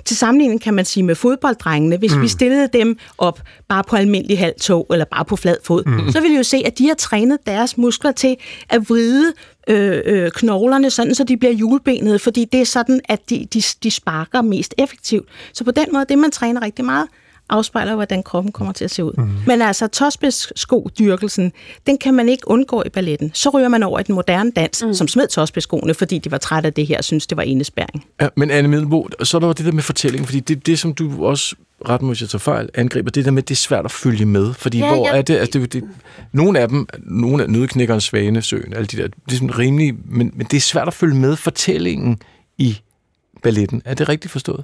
Til 0.06 0.18
sammenligning 0.18 0.62
kan 0.62 0.74
man 0.74 0.86
sige 0.86 1.04
med 1.04 1.16
fodbolddrengene, 1.16 1.98
hvis 1.98 2.16
mm. 2.16 2.22
vi 2.22 2.28
stillede 2.28 2.70
dem 2.74 2.98
op 3.18 3.42
bare 3.68 3.84
på 3.84 3.96
almindelig 3.96 4.40
halv 4.40 4.54
tog, 4.62 4.88
eller 4.92 5.06
bare 5.06 5.26
på 5.26 5.36
flad 5.36 5.58
fod, 5.64 5.84
mm. 5.86 6.12
så 6.12 6.22
vil 6.22 6.32
vi 6.32 6.36
jo 6.36 6.44
se, 6.44 6.64
at 6.66 6.78
de 6.78 6.88
har 6.88 6.96
trænet 6.96 7.38
deres 7.46 7.78
muskler 7.78 8.12
til 8.12 8.36
at 8.70 8.90
vride 8.90 9.34
øh, 9.68 10.02
øh, 10.06 10.32
knoglerne, 10.32 10.90
sådan 10.90 11.16
så 11.16 11.24
de 11.24 11.38
bliver 11.38 11.54
hjulbenede, 11.54 12.20
fordi 12.20 12.46
det 12.46 12.62
er 12.62 12.66
sådan, 12.66 13.02
at 13.10 13.30
de, 13.30 13.48
de, 13.54 13.62
de 13.84 13.92
sparker 13.92 14.42
mest 14.42 14.74
effektivt. 14.78 15.30
Så 15.54 15.64
på 15.64 15.72
den 15.72 15.86
måde, 15.94 16.06
det 16.10 16.18
man 16.18 16.32
træner 16.32 16.62
rigtig 16.62 16.86
meget, 16.86 17.08
afspejler, 17.50 17.96
hvordan 17.96 18.24
kroppen 18.24 18.52
kommer 18.52 18.74
til 18.74 18.86
at 18.86 18.92
se 18.92 19.04
ud. 19.04 19.14
Mm. 19.18 19.30
Men 19.48 19.62
altså, 19.62 19.88
tosbesko-dyrkelsen, 19.88 21.52
den 21.88 21.98
kan 21.98 22.14
man 22.14 22.30
ikke 22.30 22.48
undgå 22.48 22.84
i 22.86 22.90
balletten. 22.90 23.32
Så 23.34 23.50
ryger 23.50 23.68
man 23.68 23.84
over 23.84 24.00
i 24.00 24.04
den 24.04 24.16
moderne 24.16 24.52
dans, 24.52 24.84
mm. 24.84 24.94
som 24.94 25.08
smed 25.08 25.28
tosbeskoene, 25.28 25.94
fordi 25.94 26.18
de 26.18 26.32
var 26.32 26.38
trætte 26.38 26.68
af 26.68 26.74
det 26.74 26.88
her 26.88 26.98
og 26.98 27.04
synes 27.04 27.28
det 27.28 27.38
var 27.38 27.44
indespærring. 27.44 28.06
Ja, 28.22 28.28
men 28.36 28.52
Anne 28.52 28.68
Middelbo, 28.68 29.10
så 29.24 29.38
er 29.38 29.42
der 29.42 29.54
det 29.54 29.66
der 29.66 29.72
med 29.72 29.84
fortællingen, 29.84 30.26
fordi 30.26 30.40
det, 30.40 30.66
det 30.66 30.80
som 30.80 30.94
du 30.94 31.26
også 31.26 31.56
ret 31.90 32.02
må 32.02 32.10
jeg 32.10 32.30
tage 32.30 32.40
fejl, 32.40 32.70
angriber 32.74 33.12
det 33.12 33.26
der 33.26 33.32
med, 33.32 33.44
at 33.44 33.50
det 33.50 33.56
er 33.56 33.58
svært 33.58 33.86
at 33.86 33.92
følge 33.92 34.26
med. 34.26 34.54
Fordi 34.54 34.78
ja, 34.78 34.96
hvor 34.96 35.08
ja. 35.08 35.18
er 35.18 35.22
det, 35.22 35.38
altså 35.38 35.60
det, 35.60 35.74
det, 35.74 35.84
nogle 36.32 36.60
af 36.60 36.68
dem, 36.70 36.88
nogle 37.00 37.44
af 37.44 37.50
Nødeknækkeren, 37.50 38.02
Svanesøen, 38.02 38.74
alle 38.74 38.86
de 38.86 38.98
der, 38.98 39.08
det 39.08 39.32
er 39.32 39.36
sådan 39.36 39.60
rimelig, 39.60 39.96
men, 40.06 40.32
men 40.36 40.48
det 40.52 40.58
er 40.58 40.62
svært 40.62 40.88
at 40.88 40.94
følge 40.94 41.16
med 41.16 41.36
fortællingen 41.36 42.22
i 42.58 42.78
balletten. 43.44 43.82
Er 43.86 43.94
det 43.94 44.10
rigtigt 44.10 44.32
forstået? 44.32 44.64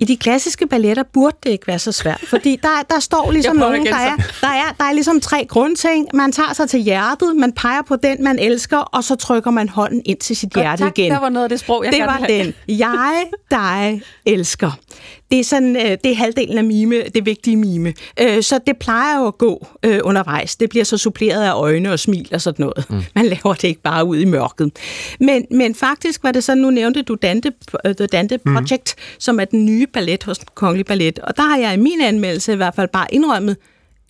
I 0.00 0.04
de 0.04 0.16
klassiske 0.16 0.66
balletter 0.66 1.02
burde 1.02 1.36
det 1.42 1.50
ikke 1.50 1.66
være 1.66 1.78
så 1.78 1.92
svært, 1.92 2.20
fordi 2.26 2.58
der, 2.62 2.68
der 2.90 3.00
står 3.00 3.30
ligesom 3.30 3.56
nogen, 3.56 3.86
der 3.86 3.94
er, 3.96 4.16
der, 4.40 4.48
er, 4.48 4.72
der 4.78 4.84
er 4.84 4.92
ligesom 4.92 5.20
tre 5.20 5.46
grundting. 5.48 6.06
Man 6.14 6.32
tager 6.32 6.52
sig 6.52 6.68
til 6.70 6.80
hjertet, 6.80 7.36
man 7.36 7.52
peger 7.52 7.82
på 7.82 7.96
den, 7.96 8.24
man 8.24 8.38
elsker, 8.38 8.78
og 8.78 9.04
så 9.04 9.16
trykker 9.16 9.50
man 9.50 9.68
hånden 9.68 10.02
ind 10.04 10.18
til 10.18 10.36
sit 10.36 10.52
Godt, 10.52 10.64
hjerte 10.64 10.82
tak. 10.82 10.98
igen. 10.98 11.12
Der 11.12 11.20
var 11.20 11.28
noget 11.28 11.44
af 11.44 11.48
det 11.48 11.60
sprog, 11.60 11.84
jeg 11.84 11.92
Det 11.92 12.00
var 12.00 12.18
den. 12.28 12.54
Jeg, 12.68 13.24
dig, 13.50 14.02
elsker. 14.26 14.70
Det 15.30 15.40
er, 15.40 15.44
sådan, 15.44 15.76
øh, 15.76 15.98
det 16.04 16.06
er 16.06 16.14
halvdelen 16.14 16.58
af 16.58 16.64
mime, 16.64 17.02
det 17.02 17.26
vigtige 17.26 17.56
mime. 17.56 17.94
Øh, 18.20 18.42
så 18.42 18.60
det 18.66 18.76
plejer 18.76 19.20
jo 19.20 19.26
at 19.26 19.38
gå 19.38 19.66
øh, 19.82 20.00
undervejs. 20.04 20.56
Det 20.56 20.70
bliver 20.70 20.84
så 20.84 20.98
suppleret 20.98 21.42
af 21.42 21.54
øjne 21.54 21.92
og 21.92 21.98
smil 21.98 22.28
og 22.32 22.40
sådan 22.40 22.62
noget. 22.62 22.90
Mm. 22.90 23.02
Man 23.14 23.26
laver 23.26 23.54
det 23.54 23.64
ikke 23.64 23.82
bare 23.82 24.04
ud 24.04 24.16
i 24.16 24.24
mørket. 24.24 24.72
Men, 25.20 25.46
men 25.50 25.74
faktisk 25.74 26.22
var 26.22 26.32
det 26.32 26.44
sådan, 26.44 26.62
nu 26.62 26.70
nævnte 26.70 27.02
du 27.02 27.14
Dante, 27.14 27.52
The 27.84 28.06
Dante 28.06 28.38
mm. 28.44 28.54
Project, 28.54 28.94
mm. 28.96 29.02
som 29.18 29.40
er 29.40 29.44
den 29.44 29.64
nye 29.64 29.86
ballet 29.86 30.22
hos 30.22 30.38
den 30.38 30.48
kongelige 30.54 30.84
ballet. 30.84 31.18
Og 31.18 31.36
der 31.36 31.42
har 31.42 31.56
jeg 31.58 31.74
i 31.74 31.76
min 31.76 32.00
anmeldelse 32.00 32.52
i 32.52 32.56
hvert 32.56 32.74
fald 32.74 32.88
bare 32.88 33.06
indrømmet, 33.14 33.56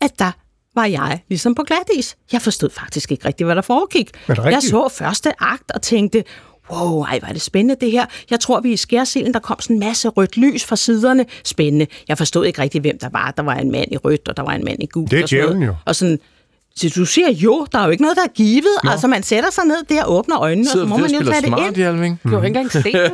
at 0.00 0.18
der 0.18 0.30
var 0.74 0.84
jeg 0.84 1.20
ligesom 1.28 1.54
på 1.54 1.62
glatis. 1.62 2.16
Jeg 2.32 2.42
forstod 2.42 2.70
faktisk 2.70 3.12
ikke 3.12 3.28
rigtigt, 3.28 3.46
hvad 3.46 3.56
der 3.56 3.62
foregik. 3.62 4.10
Jeg 4.28 4.62
så 4.62 4.88
første 4.98 5.32
akt 5.42 5.70
og 5.74 5.82
tænkte, 5.82 6.24
wow, 6.70 7.02
ej, 7.02 7.18
var 7.22 7.32
det 7.32 7.42
spændende 7.42 7.76
det 7.80 7.90
her. 7.90 8.06
Jeg 8.30 8.40
tror, 8.40 8.60
vi 8.60 8.68
er 8.68 8.72
i 8.72 8.76
skærsilden, 8.76 9.34
der 9.34 9.40
kom 9.40 9.60
sådan 9.60 9.76
en 9.76 9.80
masse 9.80 10.08
rødt 10.08 10.36
lys 10.36 10.64
fra 10.64 10.76
siderne. 10.76 11.26
Spændende. 11.44 11.86
Jeg 12.08 12.18
forstod 12.18 12.46
ikke 12.46 12.62
rigtig, 12.62 12.80
hvem 12.80 12.98
der 12.98 13.08
var. 13.12 13.30
Der 13.30 13.42
var 13.42 13.54
en 13.54 13.72
mand 13.72 13.92
i 13.92 13.96
rødt, 13.96 14.28
og 14.28 14.36
der 14.36 14.42
var 14.42 14.52
en 14.52 14.64
mand 14.64 14.82
i 14.82 14.86
gult. 14.86 15.10
Det 15.10 15.20
er 15.20 15.26
djævlen 15.26 15.62
jo. 15.62 15.74
Og 15.84 15.96
sådan, 15.96 16.18
så 16.78 16.92
du 16.96 17.04
siger 17.04 17.30
jo, 17.30 17.66
der 17.72 17.78
er 17.78 17.84
jo 17.84 17.90
ikke 17.90 18.02
noget, 18.02 18.16
der 18.16 18.22
er 18.22 18.32
givet. 18.34 18.64
Nå. 18.84 18.90
Altså, 18.90 19.06
man 19.06 19.22
sætter 19.22 19.50
sig 19.50 19.64
ned 19.64 19.84
der 19.88 20.04
og 20.04 20.16
åbner 20.16 20.40
øjnene, 20.40 20.68
Sidder 20.68 20.86
og 20.86 20.88
så 20.88 20.96
må 20.96 20.96
man 20.96 21.10
jo 21.10 21.30
tage 21.30 21.42
det 21.42 21.66
ind. 21.66 21.76
Hjelming. 21.76 22.20
Du 22.24 22.28
har 22.28 22.36
ikke 22.36 22.46
engang 22.46 22.72
set 22.72 23.12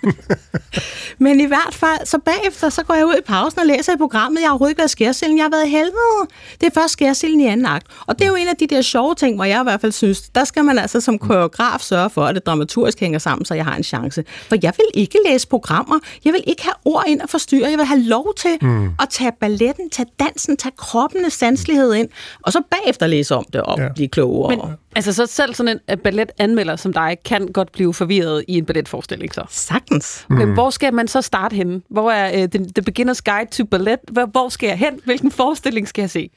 Men 1.18 1.40
i 1.40 1.44
hvert 1.44 1.74
fald, 1.74 2.06
så 2.06 2.18
bagefter, 2.18 2.68
så 2.68 2.82
går 2.82 2.94
jeg 2.94 3.06
ud 3.06 3.14
i 3.18 3.22
pausen 3.26 3.60
og 3.60 3.66
læser 3.66 3.92
i 3.92 3.96
programmet. 3.96 4.40
Jeg 4.40 4.46
har 4.46 4.50
overhovedet 4.50 4.70
ikke 4.70 4.78
været 4.78 4.90
skærsilden. 4.90 5.36
Jeg 5.36 5.44
har 5.44 5.50
været 5.50 5.66
i 5.66 5.70
helvede. 5.70 6.20
Det 6.60 6.66
er 6.66 6.80
først 6.80 6.92
skærsilden 6.92 7.40
i 7.40 7.46
anden 7.46 7.66
akt. 7.66 7.86
Og 8.06 8.18
det 8.18 8.24
er 8.24 8.28
jo 8.28 8.34
en 8.34 8.48
af 8.48 8.56
de 8.56 8.66
der 8.66 8.82
sjove 8.82 9.14
ting, 9.14 9.36
hvor 9.36 9.44
jeg 9.44 9.60
i 9.60 9.62
hvert 9.62 9.80
fald 9.80 9.92
synes, 9.92 10.20
der 10.20 10.44
skal 10.44 10.64
man 10.64 10.78
altså 10.78 11.00
som 11.00 11.18
koreograf 11.18 11.80
sørge 11.80 12.10
for, 12.10 12.24
at 12.24 12.34
det 12.34 12.46
dramaturgisk 12.46 13.00
hænger 13.00 13.18
sammen, 13.18 13.44
så 13.44 13.54
jeg 13.54 13.64
har 13.64 13.76
en 13.76 13.82
chance. 13.82 14.24
For 14.48 14.56
jeg 14.62 14.72
vil 14.76 15.02
ikke 15.02 15.18
læse 15.28 15.48
programmer. 15.48 15.98
Jeg 16.24 16.32
vil 16.32 16.44
ikke 16.46 16.62
have 16.62 16.74
ord 16.84 17.04
ind 17.06 17.20
og 17.20 17.28
forstyrre. 17.28 17.70
Jeg 17.70 17.78
vil 17.78 17.86
have 17.86 18.02
lov 18.02 18.34
til 18.36 18.58
mm. 18.62 18.84
at 18.84 19.08
tage 19.10 19.32
balletten, 19.40 19.90
tage 19.90 20.08
dansen, 20.20 20.56
tage 20.56 20.72
kroppens 20.76 21.32
sanselighed 21.32 21.94
ind, 21.94 22.08
og 22.50 22.52
så 22.52 22.62
bagefter 22.70 23.06
læse 23.06 23.34
om 23.34 23.46
det 23.52 23.60
og 23.60 23.78
ja. 23.78 23.88
blive 23.94 24.08
klogere. 24.08 24.56
Men, 24.56 24.76
altså 24.96 25.12
så 25.12 25.26
selv 25.26 25.54
sådan 25.54 25.80
en 25.88 25.98
balletanmelder 25.98 26.76
som 26.76 26.92
dig 26.92 27.16
kan 27.24 27.46
godt 27.46 27.72
blive 27.72 27.94
forvirret 27.94 28.44
i 28.48 28.58
en 28.58 28.64
balletforestilling 28.64 29.34
så? 29.34 29.44
Sagtens. 29.48 30.26
Mm. 30.30 30.52
Hvor 30.52 30.70
skal 30.70 30.94
man 30.94 31.08
så 31.08 31.22
starte 31.22 31.56
henne? 31.56 31.82
Hvor 31.88 32.10
er 32.10 32.42
uh, 32.42 32.48
the, 32.50 32.66
the 32.76 32.84
Beginner's 32.90 33.20
Guide 33.24 33.50
to 33.50 33.64
Ballet? 33.64 33.98
Hvor, 34.08 34.26
hvor 34.26 34.48
skal 34.48 34.66
jeg 34.66 34.78
hen? 34.78 35.00
Hvilken 35.04 35.30
forestilling 35.30 35.88
skal 35.88 36.02
jeg 36.02 36.10
se? 36.10 36.30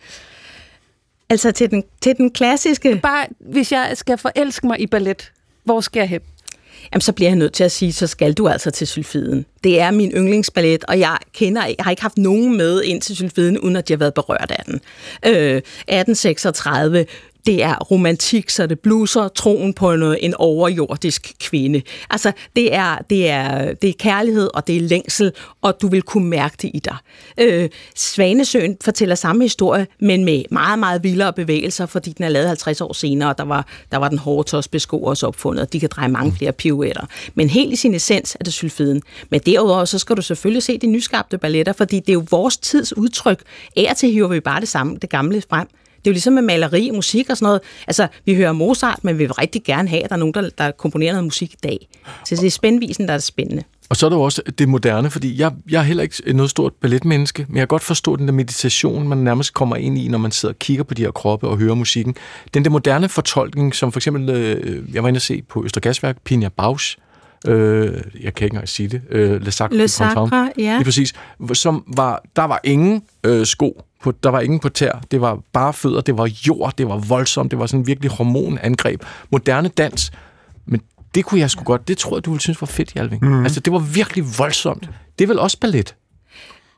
Altså 1.29 1.51
til 1.51 1.71
den, 1.71 1.83
til 2.01 2.17
den 2.17 2.31
klassiske... 2.31 2.99
Bare 3.03 3.25
hvis 3.39 3.71
jeg 3.71 3.91
skal 3.93 4.17
forelske 4.17 4.67
mig 4.67 4.81
i 4.81 4.87
ballet, 4.87 5.31
hvor 5.63 5.81
skal 5.81 5.99
jeg 5.99 6.09
hen? 6.09 6.21
Jamen, 6.93 7.01
så 7.01 7.13
bliver 7.13 7.29
jeg 7.29 7.35
nødt 7.35 7.53
til 7.53 7.63
at 7.63 7.71
sige, 7.71 7.93
så 7.93 8.07
skal 8.07 8.33
du 8.33 8.47
altså 8.47 8.71
til 8.71 8.87
sylfiden. 8.87 9.45
Det 9.63 9.81
er 9.81 9.91
min 9.91 10.11
yndlingsballet, 10.11 10.83
og 10.83 10.99
jeg 10.99 11.17
kender, 11.33 11.65
jeg 11.65 11.75
har 11.79 11.91
ikke 11.91 12.01
haft 12.01 12.17
nogen 12.17 12.57
med 12.57 12.81
ind 12.81 13.01
til 13.01 13.15
sylfiden, 13.15 13.59
uden 13.59 13.75
at 13.75 13.87
de 13.87 13.93
har 13.93 13.97
været 13.97 14.13
berørt 14.13 14.51
af 14.51 14.65
den. 14.65 14.81
Øh, 15.25 15.57
1836, 15.57 17.05
det 17.45 17.63
er 17.63 17.75
romantik, 17.75 18.49
så 18.49 18.67
det 18.67 18.79
bluser 18.79 19.27
troen 19.27 19.73
på 19.73 19.95
noget, 19.95 20.17
en 20.21 20.33
overjordisk 20.33 21.33
kvinde. 21.39 21.81
Altså, 22.09 22.31
det 22.55 22.75
er, 22.75 22.97
det, 23.09 23.29
er, 23.29 23.73
det 23.73 23.89
er 23.89 23.93
kærlighed, 23.99 24.49
og 24.53 24.67
det 24.67 24.77
er 24.77 24.81
længsel, 24.81 25.31
og 25.61 25.81
du 25.81 25.87
vil 25.87 26.01
kunne 26.01 26.29
mærke 26.29 26.55
det 26.61 26.71
i 26.73 26.79
dig. 26.79 26.95
Øh, 27.37 27.69
Svanesøen 27.95 28.77
fortæller 28.81 29.15
samme 29.15 29.43
historie, 29.43 29.87
men 29.99 30.25
med 30.25 30.43
meget, 30.51 30.79
meget 30.79 31.03
vildere 31.03 31.33
bevægelser, 31.33 31.85
fordi 31.85 32.11
den 32.11 32.25
er 32.25 32.29
lavet 32.29 32.47
50 32.47 32.81
år 32.81 32.93
senere, 32.93 33.29
og 33.29 33.37
der 33.37 33.43
var, 33.43 33.67
der 33.91 33.97
var 33.97 34.09
den 34.09 34.17
hårde 34.17 34.49
tosbesko 34.49 35.03
også 35.03 35.27
opfundet, 35.27 35.61
og 35.61 35.73
de 35.73 35.79
kan 35.79 35.89
dreje 35.91 36.09
mange 36.09 36.31
flere 36.31 36.51
pirouetter. 36.51 37.05
Men 37.35 37.49
helt 37.49 37.73
i 37.73 37.75
sin 37.75 37.95
essens 37.95 38.37
er 38.39 38.43
det 38.43 38.53
sylfiden. 38.53 39.01
Men 39.29 39.39
derudover, 39.45 39.85
så 39.85 39.99
skal 39.99 40.15
du 40.15 40.21
selvfølgelig 40.21 40.63
se 40.63 40.77
de 40.77 40.87
nyskabte 40.87 41.37
balletter, 41.37 41.73
fordi 41.73 41.99
det 41.99 42.09
er 42.09 42.13
jo 42.13 42.25
vores 42.31 42.57
tids 42.57 42.97
udtryk. 42.97 43.41
Af 43.77 43.93
til 43.95 44.11
hiver 44.11 44.27
vi 44.27 44.39
bare 44.39 44.59
det 44.59 44.69
samme, 44.69 44.97
det 45.01 45.09
gamle 45.09 45.43
frem. 45.49 45.67
Det 46.03 46.09
er 46.09 46.11
jo 46.11 46.13
ligesom 46.13 46.33
med 46.33 46.41
maleri, 46.41 46.91
musik 46.91 47.29
og 47.29 47.37
sådan 47.37 47.45
noget. 47.45 47.61
Altså, 47.87 48.07
vi 48.25 48.35
hører 48.35 48.51
Mozart, 48.51 49.03
men 49.03 49.17
vi 49.17 49.23
vil 49.23 49.33
rigtig 49.33 49.63
gerne 49.63 49.89
have, 49.89 50.03
at 50.03 50.09
der 50.09 50.15
er 50.15 50.19
nogen, 50.19 50.33
der, 50.33 50.49
der 50.57 50.71
komponerer 50.71 51.11
noget 51.11 51.23
musik 51.23 51.53
i 51.53 51.57
dag. 51.63 51.87
Så 52.25 52.35
det 52.35 52.43
er 52.43 52.51
spændvisen, 52.51 53.07
der 53.07 53.13
er 53.13 53.17
spændende. 53.17 53.63
Og 53.89 53.97
så 53.97 54.05
er 54.05 54.09
der 54.09 54.17
jo 54.17 54.23
også 54.23 54.41
det 54.57 54.69
moderne, 54.69 55.09
fordi 55.09 55.39
jeg, 55.39 55.51
jeg 55.69 55.79
er 55.79 55.83
heller 55.83 56.03
ikke 56.03 56.33
noget 56.33 56.49
stort 56.49 56.73
balletmenneske, 56.81 57.45
men 57.47 57.57
jeg 57.57 57.61
kan 57.61 57.67
godt 57.67 57.83
forstå 57.83 58.15
den 58.15 58.27
der 58.27 58.33
meditation, 58.33 59.07
man 59.07 59.17
nærmest 59.17 59.53
kommer 59.53 59.75
ind 59.75 59.97
i, 59.97 60.07
når 60.07 60.17
man 60.17 60.31
sidder 60.31 60.53
og 60.53 60.59
kigger 60.59 60.83
på 60.83 60.93
de 60.93 61.01
her 61.01 61.11
kroppe 61.11 61.47
og 61.47 61.57
hører 61.57 61.75
musikken. 61.75 62.15
Den 62.53 62.63
der 62.63 62.69
moderne 62.69 63.09
fortolkning, 63.09 63.75
som 63.75 63.91
for 63.91 63.99
eksempel, 63.99 64.29
øh, 64.29 64.95
jeg 64.95 65.03
var 65.03 65.09
inde 65.09 65.17
at 65.17 65.21
se 65.21 65.41
på 65.49 65.63
Østergasværk, 65.63 66.17
Pina 66.23 66.49
Bausch, 66.49 66.97
øh, 67.47 68.01
jeg 68.21 68.33
kan 68.33 68.45
ikke 68.45 68.53
engang 68.53 68.69
sige 68.69 68.89
det, 68.89 69.01
øh, 69.09 69.41
Le 69.41 69.51
Sacre, 69.51 69.75
Le 69.75 69.87
Sacre 69.87 70.51
ja. 70.57 70.75
Lige 70.77 70.83
præcis, 70.83 71.13
som 71.53 71.83
var, 71.87 72.23
der 72.35 72.43
var 72.43 72.59
ingen 72.63 73.03
øh, 73.23 73.45
sko 73.45 73.81
på, 74.03 74.11
der 74.23 74.29
var 74.29 74.39
ingen 74.39 74.59
på 74.59 74.69
tær, 74.69 75.01
det 75.11 75.21
var 75.21 75.39
bare 75.53 75.73
fødder, 75.73 76.01
det 76.01 76.17
var 76.17 76.29
jord, 76.47 76.73
det 76.77 76.87
var 76.87 76.97
voldsomt, 76.97 77.51
det 77.51 77.59
var 77.59 77.65
sådan 77.65 77.87
virkelig 77.87 78.11
hormonangreb. 78.11 79.03
Moderne 79.31 79.69
dans, 79.69 80.11
men 80.65 80.81
det 81.15 81.25
kunne 81.25 81.39
jeg 81.39 81.49
sgu 81.49 81.63
godt, 81.63 81.87
det 81.87 81.97
tror 81.97 82.17
jeg, 82.17 82.25
du 82.25 82.31
ville 82.31 82.41
synes 82.41 82.61
var 82.61 82.67
fedt, 82.67 82.91
Hjalving. 82.91 83.25
Mm. 83.25 83.43
Altså, 83.43 83.59
det 83.59 83.73
var 83.73 83.79
virkelig 83.79 84.25
voldsomt. 84.37 84.89
Det 85.19 85.23
er 85.23 85.27
vel 85.27 85.39
også 85.39 85.59
ballet? 85.59 85.95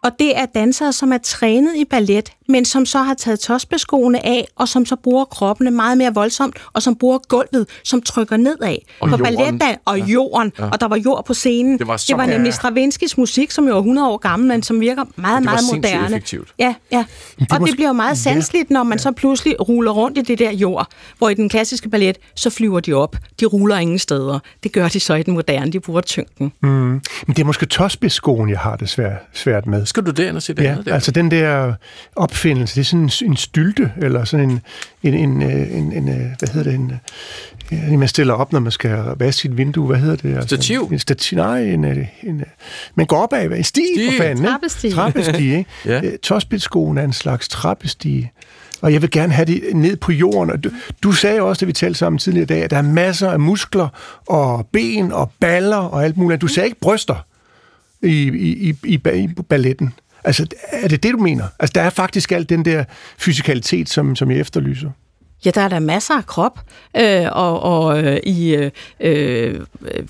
Og 0.05 0.11
det 0.19 0.37
er 0.37 0.45
dansere, 0.45 0.93
som 0.93 1.11
er 1.13 1.17
trænet 1.17 1.75
i 1.75 1.85
ballet, 1.85 2.29
men 2.49 2.65
som 2.65 2.85
så 2.85 2.97
har 2.99 3.13
taget 3.13 3.39
tosbeskoene 3.39 4.25
af, 4.25 4.47
og 4.55 4.67
som 4.67 4.85
så 4.85 4.95
bruger 4.95 5.25
kroppene 5.25 5.71
meget 5.71 5.97
mere 5.97 6.13
voldsomt, 6.13 6.55
og 6.73 6.81
som 6.81 6.95
bruger 6.95 7.17
gulvet, 7.27 7.67
som 7.83 8.01
trykker 8.01 8.37
nedad. 8.37 8.75
Og 8.99 9.09
på 9.09 9.17
jorden. 9.17 9.23
balletdan, 9.23 9.77
og 9.85 9.97
Ja. 9.99 10.05
jorden, 10.05 10.51
Ja. 10.59 10.69
og 10.69 10.79
der 10.81 10.87
var 10.87 10.95
jord 10.95 11.25
på 11.25 11.33
scenen. 11.33 11.79
Det 11.79 11.87
var 11.87 11.97
så- 11.97 12.05
det 12.07 12.17
var 12.17 12.25
nemlig 12.25 12.47
Ja. 12.47 12.51
Stravinskys 12.51 13.17
musik, 13.17 13.51
som 13.51 13.67
jo 13.67 13.73
er 13.73 13.77
100 13.81 14.09
år 14.09 14.17
gammel, 14.17 14.47
men 14.47 14.63
som 14.63 14.79
virker 14.79 15.03
meget, 15.15 15.39
det 15.41 15.45
var 15.45 15.51
meget 15.51 15.65
moderne. 15.75 16.05
effektivt. 16.05 16.47
Ja, 16.59 16.75
ja. 16.91 17.05
det 17.39 17.51
Og 17.51 17.59
det 17.67 17.73
bliver 17.75 17.89
jo 17.89 17.93
meget 17.93 18.17
sanseligt, 18.17 18.69
når 18.69 18.83
man 18.83 18.99
så 18.99 19.11
pludselig 19.11 19.67
ruller 19.69 19.91
rundt 19.91 20.17
i 20.17 20.21
det 20.21 20.39
der 20.39 20.51
jord, 20.51 20.87
hvor 21.17 21.29
i 21.29 21.33
den 21.33 21.49
klassiske 21.49 21.89
ballet, 21.89 22.17
så 22.35 22.49
flyver 22.49 22.79
de 22.79 22.93
op. 22.93 23.15
De 23.39 23.45
ruller 23.45 23.77
ingen 23.77 23.99
steder. 23.99 24.39
Det 24.63 24.71
gør 24.71 24.87
de 24.87 24.99
så 24.99 25.13
i 25.13 25.23
den 25.23 25.33
moderne, 25.33 25.71
de 25.71 25.79
bruger 25.79 26.01
tyngden. 26.01 26.51
Men 26.61 27.01
det 27.27 27.39
er 27.39 27.43
måske 27.43 27.65
tosbeskoen, 27.65 28.49
jeg 28.49 28.59
har 28.59 28.75
det 28.75 28.89
svært, 28.89 29.17
svært 29.33 29.65
med. 29.67 29.85
Skal 29.95 30.05
du 30.05 30.11
derind 30.11 30.35
og 30.35 30.41
se 30.43 30.53
det 30.53 30.63
Ja, 30.63 30.71
andet 30.71 30.85
der? 30.85 30.93
altså 30.93 31.11
den 31.11 31.31
der 31.31 31.73
opfindelse, 32.15 32.75
det 32.75 32.81
er 32.81 32.85
sådan 32.85 32.99
en, 33.03 33.11
en 33.31 33.37
stylte, 33.37 33.91
eller 34.01 34.23
sådan 34.23 34.49
en, 34.49 34.61
en, 35.03 35.13
en, 35.13 35.41
øh, 35.43 35.77
en, 35.77 35.91
en 35.93 36.09
øh, 36.09 36.15
hvad 36.39 36.49
hedder 36.53 36.71
det, 36.71 36.79
en, 36.79 36.91
øh, 37.71 37.91
en, 37.91 37.99
man 37.99 38.07
stiller 38.07 38.33
op, 38.33 38.51
når 38.53 38.59
man 38.59 38.71
skal 38.71 38.99
vaske 39.17 39.41
sit 39.41 39.57
vindue, 39.57 39.87
hvad 39.87 39.97
hedder 39.97 40.15
det? 40.15 40.35
Altså, 40.35 40.47
Stativ? 40.47 40.89
En 40.91 40.99
stativ, 40.99 41.37
nej, 41.37 41.61
en, 41.63 41.85
øh, 41.85 41.97
en, 42.23 42.39
øh, 42.39 42.45
man 42.95 43.05
går 43.05 43.17
opad, 43.23 43.45
en 43.51 43.63
sti, 43.63 43.81
Sti. 43.95 44.05
for 44.11 44.23
fanden, 44.23 44.37
ikke? 44.37 44.49
Trappestige. 44.51 44.93
Trappestige, 44.93 45.57
ikke? 45.57 45.69
Ja. 45.85 46.01
Øh, 46.03 46.17
Tosbitskoen 46.23 46.97
er 46.97 47.03
en 47.03 47.13
slags 47.13 47.47
trappestige. 47.49 48.31
Og 48.81 48.93
jeg 48.93 49.01
vil 49.01 49.11
gerne 49.11 49.33
have 49.33 49.45
det 49.45 49.61
ned 49.73 49.95
på 49.95 50.11
jorden. 50.11 50.49
Og 50.51 50.63
du, 50.63 50.69
du 51.03 51.11
sagde 51.11 51.41
også, 51.41 51.59
da 51.59 51.65
vi 51.65 51.73
talte 51.73 51.99
sammen 51.99 52.19
tidligere 52.19 52.43
i 52.43 52.47
dag, 52.47 52.63
at 52.63 52.71
der 52.71 52.77
er 52.77 52.81
masser 52.81 53.29
af 53.31 53.39
muskler 53.39 53.87
og 54.27 54.67
ben 54.73 55.11
og 55.11 55.31
baller 55.39 55.77
og 55.77 56.03
alt 56.05 56.17
muligt. 56.17 56.41
Du 56.41 56.47
sagde 56.47 56.67
ikke 56.67 56.79
bryster 56.79 57.15
i, 58.05 58.27
i, 58.27 58.69
i, 58.69 58.75
i, 58.83 58.93
i 58.93 59.27
balletten. 59.49 59.93
Altså, 60.23 60.47
er 60.71 60.87
det 60.87 61.03
det, 61.03 61.13
du 61.13 61.17
mener? 61.17 61.47
Altså, 61.59 61.71
der 61.75 61.81
er 61.81 61.89
faktisk 61.89 62.31
alt 62.31 62.49
den 62.49 62.65
der 62.65 62.83
fysikalitet, 63.17 63.89
som, 63.89 64.15
som 64.15 64.31
jeg 64.31 64.39
efterlyser. 64.39 64.89
Ja, 65.45 65.51
der 65.51 65.61
er 65.61 65.67
der 65.67 65.79
masser 65.79 66.13
af 66.13 66.25
krop, 66.25 66.59
øh, 66.97 67.25
og, 67.31 67.59
og 67.59 68.03
øh, 68.03 68.17
i, 68.23 68.55
øh, 68.55 68.71
øh, 68.99 69.59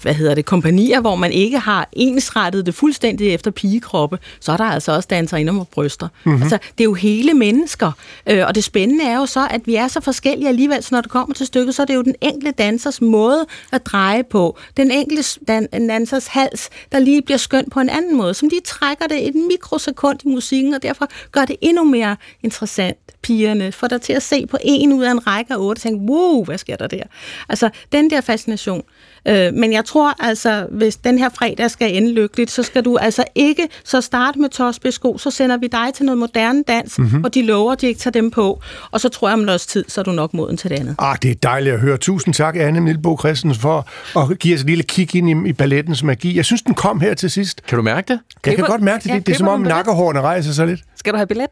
hvad 0.02 0.14
hedder 0.14 0.36
det, 0.36 0.46
kompanier, 0.46 1.02
hvor 1.02 1.16
man 1.16 1.32
ikke 1.32 1.60
har 1.60 1.90
ensrettet 1.94 2.66
det 2.66 2.76
fuldstændig 2.76 3.34
efter 3.34 3.52
pigekroppe, 3.52 4.20
så 4.40 4.52
er 4.52 4.58
der 4.58 4.64
altså 4.64 4.92
også 4.96 5.08
danserinder 5.10 5.54
med 5.54 5.66
bryster. 5.72 6.08
Mm-hmm. 6.24 6.42
Altså, 6.42 6.58
det 6.78 6.80
er 6.80 6.86
jo 6.86 6.94
hele 6.94 7.34
mennesker, 7.34 7.92
øh, 8.28 8.44
og 8.48 8.56
det 8.56 8.64
spændende 8.64 9.06
er 9.06 9.18
jo 9.18 9.26
så, 9.26 9.48
at 9.50 9.62
vi 9.66 9.76
er 9.76 9.88
så 9.88 10.02
forskellige 10.02 10.48
alligevel, 10.48 10.84
så 10.84 10.90
når 10.92 11.02
det 11.02 11.12
kommer 11.12 11.34
til 11.34 11.46
stykket, 11.46 11.76
så 11.76 11.82
er 11.82 11.86
det 11.86 11.96
jo 11.96 12.02
den 12.02 12.16
enkelte 12.22 12.52
dansers 12.52 13.02
måde 13.02 13.46
at 13.72 13.86
dreje 13.86 14.24
på. 14.24 14.58
Den 14.78 14.92
enkelte 14.92 15.40
dan- 15.48 15.88
dansers 15.88 16.28
hals, 16.28 16.70
der 16.92 17.00
lige 17.00 17.22
bliver 17.22 17.38
skønt 17.38 17.72
på 17.72 17.80
en 17.80 17.90
anden 17.90 18.18
måde, 18.18 18.34
som 18.34 18.50
de 18.50 18.56
trækker 18.66 19.08
det 19.08 19.28
et 19.28 19.36
mikrosekund 19.36 20.20
i 20.26 20.28
musikken, 20.28 20.74
og 20.74 20.84
derfor 20.84 21.08
gør 21.32 21.46
det 21.46 21.56
endnu 21.62 21.84
mere 21.84 22.16
interessant, 22.44 22.98
pigerne, 23.26 23.72
får 23.72 23.88
dig 23.88 24.02
til 24.02 24.14
at 24.14 24.24
se 24.24 24.46
på 24.48 24.58
en 24.64 24.94
ud 24.94 25.04
af 25.04 25.12
en 25.12 25.28
række 25.28 25.54
af 25.54 25.58
otte, 25.60 25.80
og 25.80 25.82
tænke, 25.82 26.12
wow, 26.12 26.44
hvad 26.46 26.58
sker 26.58 26.76
der 26.76 26.88
der? 26.88 27.04
Altså, 27.50 27.70
den 27.92 28.10
der 28.10 28.22
fascination. 28.22 28.82
Øh, 29.28 29.54
men 29.54 29.74
jeg 29.74 29.86
tror 29.86 30.14
altså, 30.24 30.68
hvis 30.72 30.96
den 30.98 31.18
her 31.20 31.30
fredag 31.30 31.72
skal 31.72 31.96
ende 31.96 32.12
lykkeligt, 32.12 32.52
så 32.52 32.64
skal 32.64 32.86
du 32.86 32.98
altså 32.98 33.24
ikke 33.36 33.68
så 33.84 34.02
starte 34.02 34.40
med 34.40 34.50
tosbesko, 34.50 35.18
så 35.18 35.32
sender 35.32 35.58
vi 35.58 35.68
dig 35.68 35.88
til 35.94 36.06
noget 36.06 36.18
moderne 36.18 36.64
dans, 36.68 37.00
mm-hmm. 37.00 37.24
og 37.24 37.34
de 37.34 37.42
lover, 37.42 37.72
at 37.72 37.82
de 37.82 37.88
ikke 37.88 38.00
tager 38.00 38.12
dem 38.12 38.32
på. 38.32 38.62
Og 38.92 39.02
så 39.02 39.10
tror 39.10 39.28
jeg 39.28 39.34
om 39.34 39.40
noget 39.40 39.62
tid, 39.62 39.86
så 39.88 40.02
er 40.02 40.06
du 40.06 40.12
nok 40.12 40.34
moden 40.34 40.58
til 40.58 40.70
det 40.70 40.80
andet. 40.80 40.96
Ah, 41.00 41.18
det 41.22 41.32
er 41.32 41.36
dejligt 41.36 41.74
at 41.74 41.80
høre. 41.82 41.98
Tusind 41.98 42.34
tak, 42.34 42.56
Anne 42.56 42.82
Milbo 42.82 43.18
Christensen, 43.20 43.62
for 43.62 43.88
at 44.32 44.40
give 44.40 44.56
os 44.56 44.62
et 44.62 44.68
lille 44.68 44.84
kig 44.84 45.16
ind 45.16 45.48
i, 45.48 45.50
i 45.50 45.54
ballettens 45.54 46.04
magi. 46.04 46.36
Jeg 46.38 46.46
synes, 46.46 46.62
den 46.62 46.74
kom 46.76 47.00
her 47.00 47.14
til 47.14 47.32
sidst. 47.32 47.62
Kan 47.68 47.76
du 47.76 47.82
mærke 47.84 48.08
det? 48.08 48.20
Jeg 48.36 48.42
kan 48.44 48.56
Køber- 48.56 48.68
godt 48.68 48.82
mærke 48.82 49.04
det. 49.04 49.10
ja, 49.10 49.16
det, 49.16 49.28
det 49.28 49.34
er 49.34 49.38
som 49.38 49.48
om 49.48 49.60
nakkehårene 49.62 50.22
rejser 50.22 50.52
sig 50.52 50.68
lidt. 50.68 50.80
Skal 50.96 51.14
du 51.14 51.18
have 51.18 51.28
billet? 51.28 51.48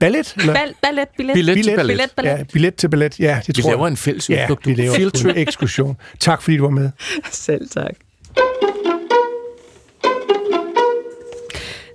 Ballet? 0.00 0.34
Eller? 0.40 0.54
Bal- 0.54 0.74
ballet, 0.82 1.08
billet. 1.16 1.34
Billet 1.34 1.54
til 1.56 1.62
Billet. 1.62 1.76
ballet. 1.76 1.94
Billet, 1.96 2.10
ballet. 2.16 2.38
Ja, 2.38 2.44
billet 2.52 2.74
til 2.74 2.88
ballet. 2.88 3.20
Ja, 3.20 3.40
det 3.46 3.56
Vi 3.56 3.62
tror 3.62 3.70
laver 3.70 3.86
jeg. 3.86 3.90
en 3.90 3.96
fælles 3.96 4.30
Ja, 4.30 4.42
udflugt. 4.42 4.66
vi 4.66 4.74
laver 4.74 5.24
en 5.30 5.36
ekskursion. 5.36 5.96
Tak, 6.20 6.42
fordi 6.42 6.56
du 6.56 6.62
var 6.62 6.70
med. 6.70 6.90
Selv 7.32 7.68
tak. 7.70 7.94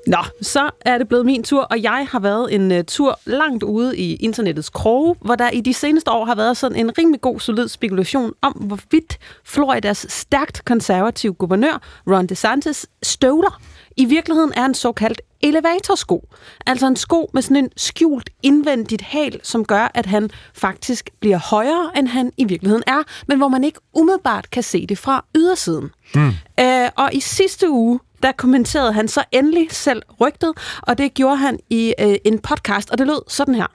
Nå, 0.08 0.18
så 0.42 0.70
er 0.82 0.98
det 0.98 1.08
blevet 1.08 1.26
min 1.26 1.44
tur, 1.44 1.62
og 1.62 1.84
jeg 1.84 2.08
har 2.12 2.20
været 2.20 2.56
en 2.56 2.72
uh, 2.72 2.78
tur 2.88 3.20
langt 3.26 3.64
ude 3.64 3.98
i 3.98 4.16
internettets 4.16 4.70
kroge, 4.70 5.16
hvor 5.22 5.36
der 5.36 5.50
i 5.50 5.62
de 5.62 5.74
seneste 5.74 6.12
år 6.12 6.26
har 6.26 6.36
været 6.36 6.58
sådan 6.58 6.78
en 6.78 6.98
rimelig 6.98 7.22
god, 7.22 7.40
solid 7.40 7.68
spekulation 7.68 8.34
om, 8.42 8.54
hvorvidt 8.54 9.18
Floridas 9.46 10.06
stærkt 10.10 10.66
konservative 10.66 11.34
guvernør, 11.34 11.82
Ron 12.08 12.28
DeSantis, 12.28 12.86
støvler 13.04 13.62
i 13.98 14.06
virkeligheden 14.06 14.52
er 14.56 14.66
en 14.66 14.74
såkaldt 14.74 15.22
elevatorsko. 15.42 16.28
Altså 16.66 16.88
en 16.88 16.96
sko 16.96 17.30
med 17.34 17.42
sådan 17.42 17.58
en 17.58 17.70
skjult 17.78 18.30
indvendigt 18.44 19.02
hal, 19.02 19.40
som 19.44 19.66
gør, 19.66 19.92
at 19.94 20.06
han 20.06 20.30
faktisk 20.54 21.10
bliver 21.20 21.38
højere, 21.38 21.92
end 21.98 22.08
han 22.08 22.32
i 22.38 22.44
virkeligheden 22.44 22.84
er, 22.88 23.04
men 23.28 23.38
hvor 23.38 23.48
man 23.48 23.64
ikke 23.64 23.80
umiddelbart 23.94 24.50
kan 24.50 24.64
se 24.64 24.86
det 24.88 24.98
fra 24.98 25.26
ydersiden. 25.36 25.90
Mm. 26.16 26.32
Øh, 26.60 26.90
og 26.96 27.10
i 27.14 27.20
sidste 27.20 27.70
uge, 27.70 28.00
der 28.24 28.32
kommenterede 28.32 28.94
han 28.94 29.08
så 29.08 29.24
endelig 29.32 29.68
selv 29.72 30.02
rygtet, 30.22 30.54
og 30.82 30.98
det 30.98 31.14
gjorde 31.14 31.36
han 31.38 31.60
i 31.70 31.94
øh, 32.00 32.16
en 32.26 32.40
podcast, 32.40 32.90
og 32.92 32.98
det 32.98 33.08
lød 33.08 33.22
sådan 33.30 33.56
her. 33.56 33.68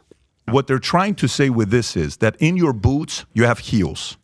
What 0.52 0.70
they're 0.70 0.90
trying 0.98 1.16
to 1.18 1.26
say 1.26 1.48
with 1.50 1.70
this 1.70 1.96
is 1.96 2.16
that 2.16 2.34
in 2.38 2.56
your 2.60 2.72
boots, 2.72 3.26
you 3.38 3.44
have 3.46 3.56
heels. 3.62 4.18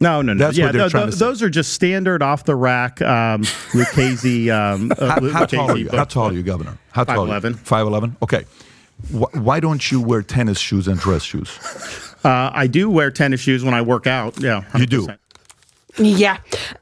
No, 0.00 0.22
no, 0.22 0.32
no. 0.34 0.44
That's 0.44 0.58
yeah, 0.58 0.66
what 0.66 0.74
they're 0.74 0.82
tho- 0.82 0.88
trying 0.88 1.04
tho- 1.06 1.10
to 1.10 1.16
say. 1.16 1.26
those 1.26 1.42
are 1.44 1.50
just 1.50 1.72
standard 1.72 2.22
off 2.22 2.44
the 2.44 2.54
rack 2.54 3.00
um, 3.02 3.42
Lucchese. 3.74 4.50
Um, 4.50 4.92
uh, 4.98 5.06
How, 5.10 5.30
how 5.30 5.44
tall 5.46 5.70
are 5.70 5.78
you? 5.78 5.88
How 5.90 6.04
tall 6.04 6.26
are 6.30 6.32
you, 6.34 6.42
Governor? 6.42 6.76
How 6.92 7.04
tall? 7.04 7.26
5'11". 7.26 7.54
5'11"? 7.64 8.16
Okay. 8.22 8.44
Wh- 9.12 9.34
why 9.46 9.60
don't 9.60 9.90
you 9.92 10.00
wear 10.00 10.22
tennis 10.22 10.58
shoes 10.58 10.88
and 10.88 10.98
dress 11.00 11.22
shoes? 11.22 11.48
Uh, 12.24 12.50
I 12.52 12.66
do 12.66 12.90
wear 12.90 13.10
tennis 13.10 13.40
shoes 13.40 13.62
when 13.64 13.74
I 13.74 13.82
work 13.82 14.06
out. 14.06 14.40
Yeah, 14.40 14.62
You 14.78 14.86
do? 14.86 15.06
100%. 15.98 16.02
Ja, 16.02 16.36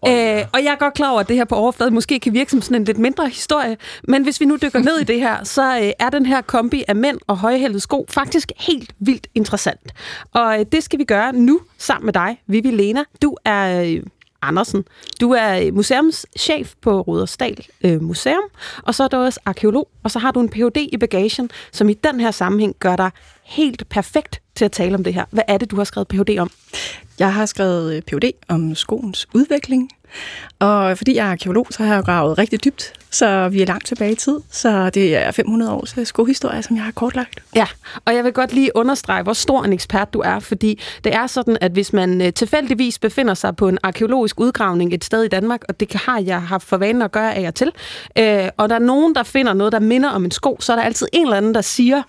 øh, 0.06 0.46
og 0.52 0.64
jeg 0.64 0.72
er 0.72 0.78
godt 0.78 0.94
klar 0.94 1.10
over, 1.10 1.20
at 1.20 1.28
det 1.28 1.36
her 1.36 1.44
på 1.44 1.54
overfladen 1.54 1.94
måske 1.94 2.20
kan 2.20 2.32
virke 2.32 2.50
som 2.50 2.62
sådan 2.62 2.76
en 2.76 2.84
lidt 2.84 2.98
mindre 2.98 3.28
historie, 3.28 3.76
men 4.08 4.22
hvis 4.22 4.40
vi 4.40 4.44
nu 4.44 4.58
dykker 4.62 4.78
ned 4.78 4.98
i 4.98 5.04
det 5.04 5.20
her, 5.20 5.44
så 5.44 5.78
øh, 5.78 5.90
er 5.98 6.10
den 6.10 6.26
her 6.26 6.40
kombi 6.40 6.84
af 6.88 6.96
mænd 6.96 7.18
og 7.26 7.38
højhældede 7.38 7.80
sko 7.80 8.06
faktisk 8.10 8.52
helt 8.58 8.94
vildt 8.98 9.26
interessant. 9.34 9.92
Og 10.32 10.60
øh, 10.60 10.66
det 10.72 10.84
skal 10.84 10.98
vi 10.98 11.04
gøre 11.04 11.32
nu 11.32 11.60
sammen 11.78 12.04
med 12.06 12.12
dig, 12.12 12.40
Vivi 12.46 12.70
Lena. 12.70 13.04
Du 13.22 13.36
er... 13.44 13.82
Øh, 13.82 14.02
Andersen. 14.44 14.84
Du 15.20 15.32
er 15.32 15.58
øh, 15.58 15.74
museumschef 15.74 16.74
på 16.80 17.00
Rudersdal 17.00 17.66
øh, 17.84 18.02
Museum, 18.02 18.42
og 18.82 18.94
så 18.94 19.04
er 19.04 19.08
du 19.08 19.16
også 19.16 19.40
arkeolog, 19.44 19.88
og 20.02 20.10
så 20.10 20.18
har 20.18 20.30
du 20.30 20.40
en 20.40 20.48
Ph.D. 20.48 20.88
i 20.92 20.96
bagagen, 20.96 21.50
som 21.72 21.88
i 21.88 21.94
den 21.94 22.20
her 22.20 22.30
sammenhæng 22.30 22.76
gør 22.78 22.96
dig 22.96 23.10
helt 23.44 23.88
perfekt 23.88 24.42
til 24.54 24.64
at 24.64 24.72
tale 24.72 24.94
om 24.94 25.04
det 25.04 25.14
her. 25.14 25.24
Hvad 25.30 25.42
er 25.48 25.58
det, 25.58 25.70
du 25.70 25.76
har 25.76 25.84
skrevet 25.84 26.08
Ph.D. 26.08 26.38
om? 26.38 26.50
Jeg 27.18 27.34
har 27.34 27.46
skrevet 27.46 27.94
øh, 27.94 28.02
Ph.D. 28.02 28.32
om 28.48 28.74
skoens 28.74 29.28
udvikling, 29.34 29.90
og 30.58 30.98
fordi 30.98 31.16
jeg 31.16 31.26
er 31.26 31.30
arkeolog, 31.30 31.66
så 31.70 31.82
har 31.82 31.94
jeg 31.94 32.04
gravet 32.04 32.38
rigtig 32.38 32.64
dybt, 32.64 32.92
så 33.10 33.48
vi 33.48 33.62
er 33.62 33.66
langt 33.66 33.86
tilbage 33.86 34.12
i 34.12 34.14
tid. 34.14 34.38
Så 34.50 34.90
det 34.90 35.16
er 35.16 35.30
500 35.30 35.72
års 35.72 35.98
øh, 35.98 36.06
skohistorie, 36.06 36.62
som 36.62 36.76
jeg 36.76 36.84
har 36.84 36.92
kortlagt. 36.92 37.42
Ja, 37.56 37.66
og 38.04 38.14
jeg 38.14 38.24
vil 38.24 38.32
godt 38.32 38.52
lige 38.52 38.76
understrege, 38.76 39.22
hvor 39.22 39.32
stor 39.32 39.64
en 39.64 39.72
ekspert 39.72 40.12
du 40.14 40.20
er, 40.20 40.38
fordi 40.38 40.80
det 41.04 41.14
er 41.14 41.26
sådan, 41.26 41.56
at 41.60 41.72
hvis 41.72 41.92
man 41.92 42.22
øh, 42.22 42.32
tilfældigvis 42.32 42.98
befinder 42.98 43.34
sig 43.34 43.56
på 43.56 43.68
en 43.68 43.78
arkeologisk 43.82 44.40
udgravning 44.40 44.94
et 44.94 45.04
sted 45.04 45.22
i 45.22 45.28
Danmark, 45.28 45.60
og 45.68 45.80
det 45.80 45.94
har 45.94 46.20
jeg 46.20 46.42
haft 46.42 46.66
for 46.66 46.76
vane 46.76 47.04
at 47.04 47.12
gøre 47.12 47.34
af 47.34 47.42
jer 47.42 47.50
til, 47.50 47.72
øh, 48.18 48.48
og 48.56 48.68
der 48.68 48.74
er 48.74 48.78
nogen, 48.78 49.14
der 49.14 49.22
finder 49.22 49.52
noget, 49.52 49.72
der 49.72 49.80
minder 49.80 50.10
om 50.10 50.24
en 50.24 50.30
sko, 50.30 50.56
så 50.60 50.72
er 50.72 50.76
der 50.76 50.82
altid 50.82 51.06
en 51.12 51.26
eller 51.26 51.36
anden, 51.36 51.54
der 51.54 51.60
siger, 51.60 52.02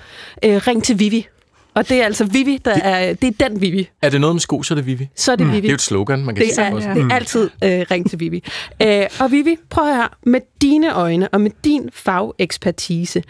øh, 0.43 0.55
ring 0.67 0.83
til 0.83 0.99
Vivi. 0.99 1.27
Og 1.75 1.89
det 1.89 2.01
er 2.01 2.05
altså 2.05 2.25
Vivi, 2.25 2.57
der 2.65 2.71
er, 2.73 3.13
det 3.13 3.41
er 3.41 3.47
den 3.49 3.61
Vivi. 3.61 3.89
Er 4.01 4.09
det 4.09 4.21
noget 4.21 4.35
med 4.35 4.39
sko, 4.41 4.63
så 4.63 4.73
er 4.73 4.75
det 4.75 4.85
Vivi. 4.85 5.09
Så 5.15 5.31
er 5.31 5.35
det 5.35 5.47
Vivi. 5.47 5.57
Det 5.61 5.65
er 5.65 5.69
jo 5.71 5.75
et 5.75 5.81
slogan, 5.81 6.25
man 6.25 6.35
kan 6.35 6.45
Det 6.45 6.53
sige 6.55 6.65
er, 6.65 6.71
for 6.71 6.79
sig. 6.79 6.95
det 6.95 7.03
er 7.11 7.15
altid 7.15 7.49
øh, 7.63 7.85
ring 7.91 8.09
til 8.09 8.19
Vivi. 8.19 8.43
Øh, 8.81 9.05
og 9.19 9.31
Vivi, 9.31 9.57
prøv 9.69 9.85
her, 9.85 10.07
med 10.25 10.41
dine 10.61 10.93
øjne 10.93 11.29
og 11.29 11.41
med 11.41 11.51
din 11.63 11.89
fagekspertise, 11.93 13.23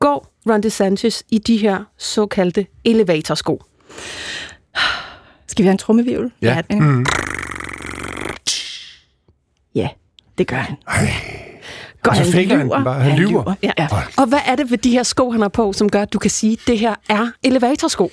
går 0.00 0.34
Ron 0.50 0.62
DeSantis 0.62 1.22
i 1.30 1.38
de 1.38 1.56
her 1.56 1.84
såkaldte 1.98 2.66
elevatorsko? 2.84 3.62
Skal 5.46 5.62
vi 5.62 5.66
have 5.66 5.72
en 5.72 5.78
trummevivl? 5.78 6.32
Ja. 6.42 6.62
Mm. 6.70 7.06
Ja, 9.74 9.88
det 10.38 10.46
gør 10.46 10.56
han. 10.56 10.76
Går 10.86 11.47
Og 12.08 12.16
så 12.16 12.32
faker 12.32 12.56
han 12.56 12.66
lyver. 12.66 12.76
den 12.76 12.84
bare. 12.84 13.00
Han 13.00 13.18
lyver. 13.18 13.54
Ja. 13.62 13.70
ja. 13.78 13.88
Og 14.16 14.26
hvad 14.26 14.38
er 14.46 14.56
det 14.56 14.70
ved 14.70 14.78
de 14.78 14.90
her 14.90 15.02
sko, 15.02 15.30
han 15.30 15.40
har 15.40 15.48
på, 15.48 15.72
som 15.72 15.90
gør, 15.90 16.02
at 16.02 16.12
du 16.12 16.18
kan 16.18 16.30
sige, 16.30 16.52
at 16.52 16.58
det 16.66 16.78
her 16.78 16.94
er 17.08 17.26
elevatorsko? 17.44 18.10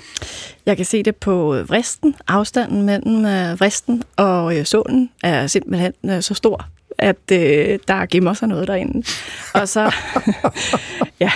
Jeg 0.65 0.77
kan 0.77 0.85
se 0.85 1.03
det 1.03 1.15
på 1.15 1.55
øh, 1.55 1.69
vristen. 1.69 2.15
Afstanden 2.27 2.81
mellem 2.81 3.25
øh, 3.25 3.59
vristen 3.59 4.03
og 4.15 4.57
øh, 4.57 4.65
sålen 4.65 5.09
er 5.23 5.47
simpelthen 5.47 5.93
øh, 6.05 6.21
så 6.21 6.33
stor, 6.33 6.65
at 6.97 7.31
øh, 7.31 7.79
der 7.87 8.05
gemmer 8.05 8.33
sig 8.33 8.47
noget 8.47 8.67
derinde. 8.67 9.07
Og 9.53 9.69
så, 9.69 9.93
ja, 11.19 11.31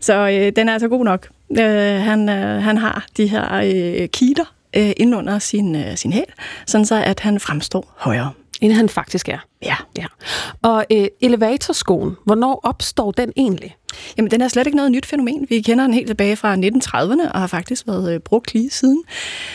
så 0.00 0.14
øh, 0.14 0.52
den 0.56 0.68
er 0.68 0.72
altså 0.72 0.88
god 0.88 1.04
nok. 1.04 1.28
Øh, 1.58 2.00
han, 2.00 2.28
øh, 2.28 2.62
han 2.62 2.78
har 2.78 3.06
de 3.16 3.26
her 3.26 3.54
øh, 3.54 4.08
kiler 4.08 4.54
øh, 4.76 4.92
inde 4.96 5.16
under 5.16 5.38
sin, 5.38 5.76
øh, 5.76 5.96
sin 5.96 6.12
hæl, 6.12 6.24
sådan 6.66 6.84
så 6.84 7.02
at 7.04 7.20
han 7.20 7.40
fremstår 7.40 7.94
højere. 7.96 8.30
End 8.60 8.72
han 8.72 8.88
faktisk 8.88 9.28
er. 9.28 9.38
Ja. 9.62 9.76
ja. 9.98 10.06
Og 10.62 10.84
øh, 10.92 11.06
elevatorskoen, 11.20 12.16
hvornår 12.24 12.60
opstår 12.62 13.10
den 13.10 13.32
egentlig? 13.36 13.76
Jamen, 14.16 14.30
den 14.30 14.40
er 14.40 14.48
slet 14.48 14.66
ikke 14.66 14.76
noget 14.76 14.92
nyt 14.92 15.06
fænomen. 15.06 15.46
Vi 15.48 15.60
kender 15.60 15.84
den 15.84 15.94
helt 15.94 16.06
tilbage 16.06 16.36
fra 16.36 16.56
1930'erne 16.56 17.32
og 17.32 17.40
har 17.40 17.46
faktisk 17.46 17.86
været 17.86 18.14
øh, 18.14 18.20
brugt 18.20 18.54
lige 18.54 18.70
siden. 18.70 19.02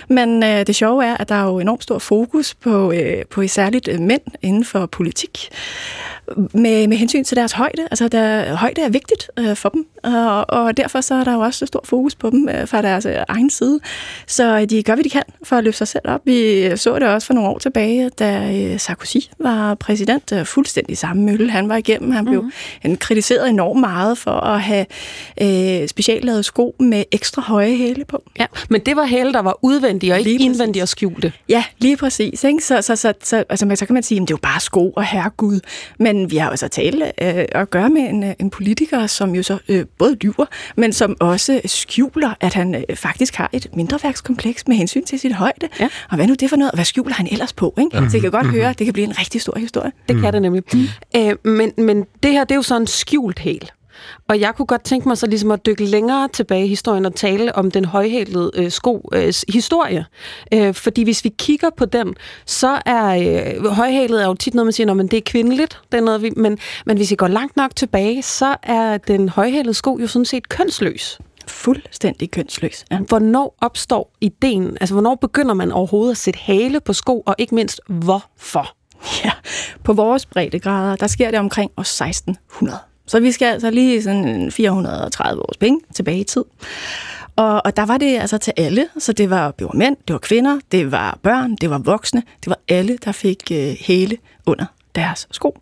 Men 0.07 0.43
øh, 0.43 0.67
det 0.67 0.75
sjove 0.75 1.05
er, 1.05 1.17
at 1.17 1.29
der 1.29 1.35
er 1.35 1.43
jo 1.43 1.59
enormt 1.59 1.83
stor 1.83 1.99
fokus 1.99 2.53
på, 2.53 2.91
øh, 2.91 3.25
på 3.25 3.47
særligt 3.47 3.87
øh, 3.87 3.99
mænd 3.99 4.21
inden 4.41 4.65
for 4.65 4.85
politik 4.85 5.49
med, 6.53 6.87
med 6.87 6.97
hensyn 6.97 7.23
til 7.23 7.37
deres 7.37 7.51
højde. 7.51 7.81
Altså, 7.91 8.07
der, 8.07 8.55
højde 8.55 8.81
er 8.81 8.89
vigtigt 8.89 9.31
øh, 9.39 9.55
for 9.55 9.69
dem, 9.69 9.87
og, 10.03 10.49
og 10.49 10.77
derfor 10.77 11.01
så 11.01 11.15
er 11.15 11.23
der 11.23 11.33
jo 11.33 11.39
også 11.39 11.65
stor 11.65 11.81
fokus 11.83 12.15
på 12.15 12.29
dem 12.29 12.49
øh, 12.49 12.67
fra 12.67 12.81
deres 12.81 13.05
øh, 13.05 13.15
egen 13.27 13.49
side. 13.49 13.79
Så 14.27 14.65
de 14.65 14.83
gør, 14.83 14.93
hvad 14.95 15.03
de 15.03 15.09
kan 15.09 15.23
for 15.43 15.55
at 15.55 15.63
løfte 15.63 15.77
sig 15.77 15.87
selv 15.87 16.03
op. 16.05 16.21
Vi 16.25 16.69
så 16.77 16.99
det 16.99 17.07
også 17.07 17.27
for 17.27 17.33
nogle 17.33 17.49
år 17.49 17.57
tilbage, 17.57 18.09
da 18.09 18.51
øh, 18.53 18.79
Sarkozy 18.79 19.17
var 19.39 19.75
præsident. 19.75 19.94
Øh, 20.33 20.45
fuldstændig 20.45 20.97
samme 20.97 21.23
mølle 21.23 21.51
han 21.51 21.69
var 21.69 21.75
igennem. 21.77 22.11
Han 22.11 22.25
blev 22.25 22.41
Mhm. 22.41 22.51
han 22.81 22.95
kritiseret 22.97 23.49
enormt 23.49 23.79
meget 23.79 24.17
for 24.17 24.31
at 24.31 24.61
have 24.61 24.85
øh, 25.41 25.87
specielt 25.87 26.45
sko 26.45 26.75
med 26.79 27.03
ekstra 27.11 27.41
høje 27.41 27.75
hæle 27.75 28.05
på. 28.05 28.23
Ja, 28.39 28.45
men 28.69 28.81
det 28.81 28.95
var 28.95 29.05
hæle, 29.05 29.33
der 29.33 29.39
var 29.41 29.57
udvendige 29.61 30.13
og 30.13 30.19
ikke 30.19 30.43
indvendige 30.43 30.83
og 30.83 30.87
skjulte. 30.87 31.33
Ja, 31.49 31.63
lige 31.77 31.97
præcis. 31.97 32.43
Ikke? 32.43 32.63
Så, 32.63 32.81
så, 32.81 32.95
så, 32.95 33.13
så, 33.23 33.43
altså, 33.49 33.65
man- 33.65 33.77
så 33.77 33.85
kan 33.85 33.93
man 33.93 34.03
sige, 34.03 34.21
at 34.21 34.21
det 34.21 34.33
er 34.33 34.33
jo 34.33 34.39
bare 34.41 34.59
sko 34.59 34.89
og 34.91 35.05
herregud. 35.05 35.59
Men 35.99 36.31
vi 36.31 36.37
har 36.37 36.49
jo 36.49 36.55
så 36.55 36.67
tale 36.67 37.05
øh, 37.05 37.45
at 37.51 37.69
gøre 37.69 37.89
med 37.89 38.01
en, 38.01 38.23
øh, 38.23 38.33
en 38.39 38.49
politiker, 38.49 39.07
som 39.07 39.35
jo 39.35 39.43
så 39.43 39.57
øh, 39.69 39.85
både 39.97 40.15
lyver, 40.21 40.45
men 40.77 40.93
som 40.93 41.17
også 41.19 41.61
skjuler, 41.65 42.33
at 42.39 42.53
han 42.53 42.75
øh, 42.89 42.95
faktisk 42.95 43.35
har 43.35 43.49
et 43.53 43.67
mindreværkskompleks 43.73 44.67
med 44.67 44.75
hensyn 44.75 45.03
til 45.05 45.19
sit 45.19 45.33
højde. 45.33 45.67
Ja. 45.79 45.87
Og 46.09 46.15
hvad 46.15 46.27
nu 46.27 46.33
det 46.33 46.49
for 46.49 46.55
noget? 46.57 46.71
Og 46.71 46.77
hvad 46.77 46.85
skjuler 46.85 47.13
han 47.13 47.27
ellers 47.31 47.53
på? 47.53 47.73
Ikke? 47.79 47.89
Ja. 47.97 48.09
Så 48.09 48.17
jeg 48.17 48.21
kan 48.21 48.31
godt 48.31 48.47
høre, 48.47 48.69
at 48.69 48.79
det 48.79 48.85
kan 48.85 48.93
blive 48.93 49.07
en 49.07 49.19
rigtig 49.19 49.41
stor 49.41 49.59
historie. 49.59 49.84
Det 50.09 50.21
kan 50.21 50.33
det 50.33 50.41
nemlig. 50.41 50.63
Mm. 50.73 50.87
Øh, 51.15 51.35
men, 51.43 51.73
men 51.77 52.05
det 52.23 52.31
her, 52.31 52.43
det 52.43 52.51
er 52.51 52.55
jo 52.55 52.61
sådan 52.61 52.81
en 52.81 52.87
skjult 52.87 53.39
hæl. 53.39 53.71
Og 54.29 54.39
jeg 54.39 54.55
kunne 54.55 54.65
godt 54.65 54.83
tænke 54.83 55.07
mig 55.07 55.17
så 55.17 55.27
ligesom 55.27 55.51
at 55.51 55.65
dykke 55.65 55.85
længere 55.85 56.27
tilbage 56.27 56.65
i 56.65 56.67
historien 56.67 57.05
og 57.05 57.15
tale 57.15 57.55
om 57.55 57.71
den 57.71 57.85
højhælede 57.85 58.51
øh, 58.55 58.71
sko 58.71 59.09
øh, 59.13 59.33
historie. 59.49 60.05
Øh, 60.53 60.73
fordi 60.73 61.03
hvis 61.03 61.23
vi 61.23 61.29
kigger 61.37 61.69
på 61.77 61.85
den, 61.85 62.15
så 62.45 62.81
er 62.85 63.05
øh, 63.57 63.65
højhælet 63.65 64.23
er 64.23 64.27
jo 64.27 64.33
tit 64.33 64.53
noget, 64.53 64.65
man 64.65 64.73
siger, 64.73 64.93
men 64.93 65.07
det 65.07 65.17
er 65.17 65.21
kvindeligt. 65.21 65.79
Det 65.91 65.97
er 65.97 66.01
noget, 66.01 66.21
vi, 66.21 66.31
men, 66.37 66.57
men 66.85 66.97
hvis 66.97 67.11
vi 67.11 67.15
går 67.15 67.27
langt 67.27 67.57
nok 67.57 67.75
tilbage, 67.75 68.21
så 68.21 68.55
er 68.63 68.97
den 68.97 69.29
højhælede 69.29 69.73
sko 69.73 69.97
jo 70.01 70.07
sådan 70.07 70.25
set 70.25 70.49
kønsløs. 70.49 71.19
Fuldstændig 71.47 72.31
kønsløs. 72.31 72.85
Ja. 72.91 72.99
Hvornår 72.99 73.57
opstår 73.61 74.11
ideen? 74.21 74.77
Altså, 74.81 74.95
hvornår 74.95 75.15
begynder 75.15 75.53
man 75.53 75.71
overhovedet 75.71 76.11
at 76.11 76.17
sætte 76.17 76.39
hæle 76.39 76.79
på 76.79 76.93
sko, 76.93 77.23
og 77.25 77.35
ikke 77.37 77.55
mindst, 77.55 77.81
hvorfor? 77.87 78.75
Ja, 79.25 79.31
på 79.83 79.93
vores 79.93 80.25
breddegrader, 80.25 80.95
der 80.95 81.07
sker 81.07 81.31
det 81.31 81.39
omkring 81.39 81.71
år 81.77 81.81
1600. 81.81 82.79
Så 83.07 83.19
vi 83.19 83.31
skal 83.31 83.45
altså 83.45 83.69
lige 83.69 84.03
sådan 84.03 84.51
430 84.51 85.41
års 85.41 85.57
penge 85.57 85.79
tilbage 85.95 86.19
i 86.19 86.23
tid. 86.23 86.43
Og, 87.35 87.61
og 87.65 87.77
der 87.77 87.85
var 87.85 87.97
det 87.97 88.19
altså 88.19 88.37
til 88.37 88.53
alle, 88.57 88.87
så 88.97 89.13
det 89.13 89.29
var, 89.29 89.51
det 89.51 89.67
var 89.67 89.73
mænd, 89.73 89.97
det 90.07 90.13
var 90.13 90.19
kvinder, 90.19 90.59
det 90.71 90.91
var 90.91 91.19
børn, 91.23 91.55
det 91.55 91.69
var 91.69 91.77
voksne, 91.77 92.23
det 92.43 92.49
var 92.49 92.59
alle, 92.67 92.97
der 93.05 93.11
fik 93.11 93.51
øh, 93.51 93.75
hele 93.79 94.17
under 94.45 94.65
deres 94.95 95.27
sko. 95.31 95.57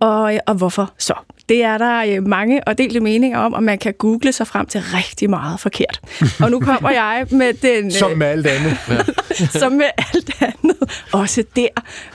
Og, 0.00 0.40
og 0.46 0.54
hvorfor 0.54 0.92
så? 0.98 1.14
Det 1.48 1.64
er 1.64 1.78
der 1.78 2.16
øh, 2.16 2.28
mange 2.28 2.68
og 2.68 2.78
delte 2.78 3.00
meninger 3.00 3.38
om, 3.38 3.52
og 3.52 3.62
man 3.62 3.78
kan 3.78 3.94
google 3.98 4.32
sig 4.32 4.46
frem 4.46 4.66
til 4.66 4.80
rigtig 4.80 5.30
meget 5.30 5.60
forkert. 5.60 6.00
Og 6.40 6.50
nu 6.50 6.60
kommer 6.60 6.90
jeg 6.90 7.26
med 7.30 7.52
den... 7.54 7.90
Som 8.06 8.10
med 8.10 8.26
alt 8.26 8.46
andet. 8.46 8.76
som 9.60 9.72
med 9.72 9.86
alt 10.14 10.30
andet. 10.40 10.76
Også 11.12 11.44
der 11.56 11.68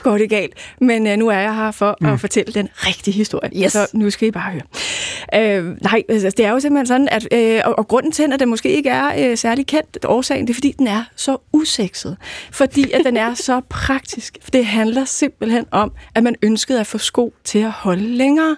går 0.04 0.18
det 0.18 0.30
galt. 0.30 0.54
Men 0.82 1.08
øh, 1.08 1.18
nu 1.18 1.28
er 1.28 1.38
jeg 1.38 1.56
her 1.56 1.72
for 1.72 1.98
mm. 2.02 2.08
at 2.08 2.20
fortælle 2.20 2.54
den 2.54 2.70
rigtige 2.74 3.16
historie. 3.16 3.64
Yes. 3.64 3.72
Så 3.72 3.88
nu 3.94 4.10
skal 4.10 4.28
I 4.28 4.32
bare 4.32 4.52
høre. 4.52 5.58
Øh, 5.58 5.76
nej, 5.82 6.04
altså, 6.10 6.30
det 6.30 6.46
er 6.46 6.52
jo 6.52 6.60
simpelthen 6.60 6.88
sådan, 6.88 7.08
at, 7.12 7.28
øh, 7.32 7.62
og, 7.66 7.80
og 7.80 7.88
grunden 7.88 8.12
til, 8.12 8.34
at 8.34 8.40
den 8.40 8.50
måske 8.50 8.70
ikke 8.70 8.90
er 8.90 9.32
øh, 9.32 9.38
særlig 9.38 9.68
kendt, 9.68 10.06
årsagen, 10.06 10.48
det 10.48 10.54
er, 10.54 10.56
fordi 10.56 10.76
den 10.80 10.88
er 10.88 11.04
så 11.16 11.38
usekset. 11.54 12.18
Fordi 12.52 12.92
at 12.92 13.02
den 13.06 13.18
er 13.18 13.34
så 13.48 13.62
praktisk. 13.70 14.38
For 14.42 14.52
det 14.52 14.66
handler 14.66 15.06
simpelthen 15.06 15.66
om, 15.72 15.92
at 16.16 16.24
man 16.24 16.36
ønskede 16.42 16.80
at 16.80 16.88
få 16.88 16.98
sko 16.98 17.34
til 17.44 17.60
at 17.60 17.72
holde 17.72 18.08
længere. 18.08 18.56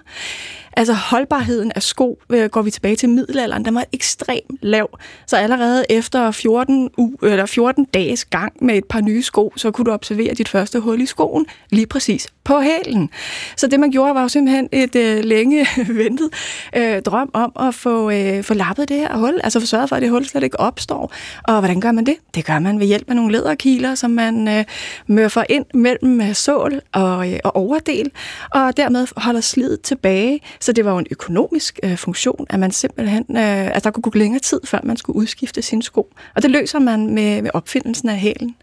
Altså 0.76 0.92
holdbarheden 0.92 1.72
af 1.74 1.82
sko, 1.82 2.18
øh, 2.30 2.50
går 2.50 2.62
vi 2.62 2.70
tilbage 2.70 2.96
til 2.96 3.08
middelalderen, 3.08 3.64
den 3.64 3.74
var 3.74 3.84
ekstremt 3.92 4.58
lav. 4.62 4.98
Så 5.26 5.36
allerede 5.36 5.84
efter 5.90 6.30
14, 6.30 6.90
u- 7.00 7.26
eller 7.26 7.46
14 7.46 7.84
dages 7.84 8.24
gang 8.24 8.52
med 8.64 8.76
et 8.76 8.84
par 8.84 9.00
nye 9.00 9.22
sko, 9.22 9.52
så 9.56 9.70
kunne 9.70 9.84
du 9.84 9.90
observere 9.90 10.34
dit 10.34 10.48
første 10.48 10.80
hul 10.80 11.00
i 11.00 11.06
skoen 11.06 11.46
lige 11.70 11.86
præcis 11.86 12.28
på 12.44 12.60
hælen. 12.60 13.10
Så 13.56 13.66
det 13.66 13.80
man 13.80 13.90
gjorde 13.90 14.14
var 14.14 14.22
jo 14.22 14.28
simpelthen 14.28 14.68
et 14.72 14.96
øh, 14.96 15.24
længe 15.24 15.66
ventet 16.02 16.30
øh, 16.76 17.02
drøm 17.02 17.30
om 17.34 17.52
at 17.60 17.74
få, 17.74 18.10
øh, 18.10 18.44
få 18.44 18.54
lappet 18.54 18.88
det 18.88 18.96
her 18.96 19.16
hul, 19.16 19.40
altså 19.44 19.60
få 19.60 19.66
sørget 19.66 19.88
for, 19.88 19.96
at 19.96 20.02
det 20.02 20.10
hul 20.10 20.24
slet 20.24 20.42
ikke 20.42 20.60
opstår. 20.60 21.12
Og 21.44 21.58
hvordan 21.58 21.80
gør 21.80 21.92
man 21.92 22.06
det? 22.06 22.16
Det 22.34 22.44
gør 22.44 22.58
man 22.58 22.80
ved 22.80 22.86
hjælp 22.86 23.10
af 23.10 23.16
nogle 23.16 23.32
læderkiler, 23.32 23.94
som 23.94 24.10
man 24.10 24.48
øh, 24.48 24.64
mørfer 25.06 25.44
ind 25.48 25.64
mellem 25.74 26.20
øh, 26.20 26.34
sål 26.34 26.80
og, 26.92 27.32
øh, 27.32 27.38
og 27.44 27.56
overdel, 27.56 28.10
og 28.50 28.76
dermed 28.76 29.06
holder 29.16 29.40
slidet 29.40 29.80
tilbage. 29.80 30.40
Så 30.60 30.72
det 30.72 30.84
var 30.84 30.92
jo 30.92 30.98
en 30.98 31.06
økonomisk 31.10 31.80
øh, 31.82 31.96
funktion, 31.96 32.46
at 32.50 32.60
man 32.60 32.70
simpelthen, 32.70 33.24
øh, 33.30 33.66
altså 33.66 33.80
der 33.84 33.90
kunne 33.90 34.02
gå 34.02 34.10
længere 34.14 34.40
tid, 34.40 34.60
før 34.64 34.80
man 34.82 34.96
skulle 34.96 35.16
udskifte 35.16 35.62
sine 35.62 35.82
sko. 35.82 36.12
Og 36.34 36.42
det 36.42 36.50
løser 36.50 36.78
man 36.78 37.10
med, 37.14 37.42
med 37.42 37.50
opfindelsen 37.54 38.08
af 38.08 38.18
hælen. 38.18 38.56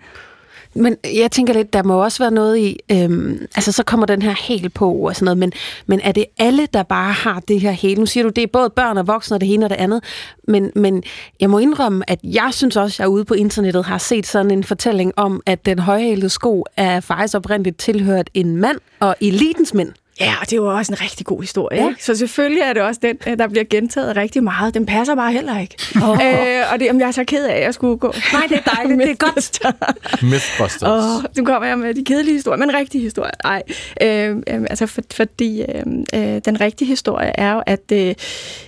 Men 0.74 0.98
jeg 1.14 1.32
tænker 1.32 1.54
lidt, 1.54 1.74
der 1.74 1.84
må 1.84 2.04
også 2.04 2.24
være 2.24 2.32
noget 2.32 2.58
i, 2.58 2.80
øhm, 2.92 3.48
altså 3.56 3.72
så 3.72 3.84
kommer 3.84 4.06
den 4.06 4.22
her 4.22 4.36
hæl 4.48 4.70
på 4.70 4.94
og 4.94 5.16
sådan 5.16 5.26
noget, 5.26 5.38
men, 5.38 5.52
men 5.86 6.00
er 6.00 6.12
det 6.12 6.26
alle, 6.38 6.68
der 6.74 6.84
bare 6.84 7.14
har 7.14 7.40
det 7.40 7.62
her 7.62 7.72
hæl? 7.72 8.00
Nu 8.00 8.06
siger 8.06 8.24
du, 8.24 8.30
det 8.30 8.44
er 8.44 8.48
både 8.48 8.70
børn 8.70 8.98
og 8.98 9.08
voksne 9.08 9.36
og 9.38 9.42
det 9.42 9.54
ene 9.54 9.66
og 9.66 9.70
det 9.70 9.76
andet, 9.76 10.04
men, 10.48 10.72
men 10.76 11.04
jeg 11.40 11.50
må 11.50 11.60
indrømme, 11.60 12.10
at 12.10 12.20
jeg 12.24 12.50
synes 12.52 12.76
også, 12.76 12.96
at 12.96 13.00
jeg 13.00 13.10
ude 13.10 13.26
på 13.26 13.34
internettet 13.34 13.86
har 13.86 13.98
set 13.98 14.28
sådan 14.28 14.52
en 14.52 14.64
fortælling 14.64 15.14
om, 15.16 15.42
at 15.46 15.66
den 15.66 15.80
højhælede 15.80 16.30
sko 16.30 16.66
er 16.78 17.00
faktisk 17.00 17.36
oprindeligt 17.36 17.78
tilhørt 17.78 18.30
en 18.34 18.58
mand 18.58 18.78
og 19.00 19.16
elitens 19.22 19.74
mænd. 19.74 19.92
Ja, 20.22 20.34
og 20.42 20.50
det 20.50 20.62
var 20.62 20.78
også 20.78 20.92
en 20.92 21.02
rigtig 21.02 21.26
god 21.26 21.42
historie. 21.42 21.82
Ja. 21.82 21.90
Ikke? 21.90 22.04
Så 22.04 22.16
selvfølgelig 22.16 22.62
er 22.62 22.74
det 22.74 22.82
også 22.82 23.00
den, 23.04 23.18
øh, 23.28 23.38
der 23.38 23.48
bliver 23.48 23.64
gentaget 23.70 24.16
rigtig 24.16 24.44
meget. 24.44 24.74
Den 24.74 24.86
passer 24.86 25.16
bare 25.16 25.32
heller 25.32 25.60
ikke. 25.60 25.76
Oh. 25.96 26.10
Øh, 26.10 26.74
og 26.74 26.80
det, 26.80 26.90
om 26.92 27.00
jeg 27.00 27.08
er 27.08 27.12
så 27.12 27.24
ked 27.24 27.46
af, 27.46 27.56
at 27.56 27.64
jeg 27.64 27.74
skulle 27.74 27.98
gå. 27.98 28.14
Nej, 28.34 28.44
det 28.50 28.58
er 28.66 28.76
dejligt. 28.76 29.00
det 29.00 29.10
er 29.10 29.16
godt. 29.16 29.62
Mythbusters. 30.24 30.82
Oh, 30.82 31.24
nu 31.38 31.46
kommer 31.46 31.68
jeg 31.68 31.80
med 31.80 31.94
de 31.94 32.04
kedelige 32.06 32.34
historier, 32.34 32.60
men 32.60 32.74
rigtige 32.74 33.02
historier. 33.02 33.32
Nej, 33.44 33.64
øh, 34.02 34.36
øh, 34.48 34.62
altså 34.70 34.86
for, 34.86 35.02
fordi 35.14 35.62
øh, 35.62 35.84
øh, 36.14 36.42
den 36.46 36.62
rigtige 36.62 36.88
historie 36.88 37.32
er 37.40 37.54
jo, 37.54 37.64
at 37.66 37.92
øh, 37.92 38.16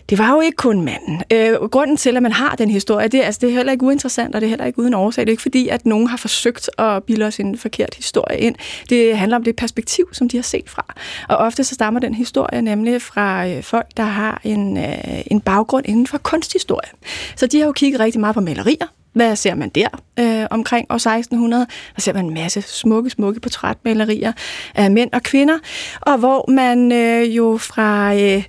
det 0.10 0.18
var 0.18 0.32
jo 0.32 0.41
ikke 0.41 0.56
kun 0.56 0.82
manden. 0.82 1.24
Øh, 1.32 1.54
grunden 1.54 1.97
til, 1.97 2.18
at 2.18 2.24
man 2.24 2.32
har 2.32 2.56
den 2.56 2.70
historie, 2.70 3.08
det, 3.08 3.22
altså, 3.22 3.39
det 3.41 3.49
er 3.49 3.54
heller 3.54 3.72
ikke 3.72 3.86
uinteressant, 3.86 4.36
og 4.36 4.41
det 4.41 4.47
er 4.47 4.49
heller 4.49 4.66
ikke 4.66 4.80
uden 4.80 4.93
årsag. 4.93 5.22
Det 5.22 5.30
er 5.30 5.34
ikke 5.34 5.41
fordi, 5.41 5.68
at 5.68 5.86
nogen 5.86 6.08
har 6.08 6.18
forsøgt 6.18 6.70
at 6.78 7.04
bilde 7.04 7.26
os 7.26 7.39
en 7.39 7.58
forkert 7.58 7.95
historie 7.95 8.39
ind. 8.39 8.56
Det 8.89 9.18
handler 9.18 9.38
om 9.38 9.43
det 9.43 9.56
perspektiv, 9.56 10.10
som 10.12 10.30
de 10.30 10.38
har 10.38 10.43
set 10.43 10.70
fra. 10.70 10.86
Og 11.30 11.43
ofte 11.46 11.64
så 11.64 11.76
stammer 11.76 12.00
den 12.00 12.14
historie 12.14 12.62
nemlig 12.62 13.02
fra 13.02 13.48
øh, 13.48 13.64
folk, 13.64 13.88
der 13.98 14.04
har 14.04 14.41
en, 14.44 14.78
øh, 14.78 15.22
en 15.32 15.41
baggrund 15.41 15.86
inden 15.88 16.08
for 16.08 16.18
kunsthistorie. 16.18 16.89
Så 17.36 17.48
de 17.48 17.60
har 17.60 17.66
jo 17.66 17.72
kigget 17.72 18.00
rigtig 18.00 18.22
meget 18.22 18.34
på 18.34 18.41
malerier, 18.41 18.88
hvad 19.14 19.36
ser 19.36 19.56
man 19.56 19.70
der 19.70 19.88
øh, 20.20 20.48
omkring 20.52 20.88
år 20.89 20.96
1600? 20.96 21.68
Der 21.96 22.02
ser 22.02 22.14
man 22.14 22.26
en 22.26 22.34
masse 22.34 22.62
smukke, 22.62 23.10
smukke 23.10 23.39
portrætmalerier 23.39 24.32
af 24.76 24.91
mænd 24.91 25.10
og 25.14 25.24
kvinder, 25.24 25.60
og 26.02 26.18
hvor 26.18 26.52
man 26.52 26.91
øh, 26.91 27.36
jo 27.36 27.58
fra... 27.58 28.16
Øh, 28.16 28.44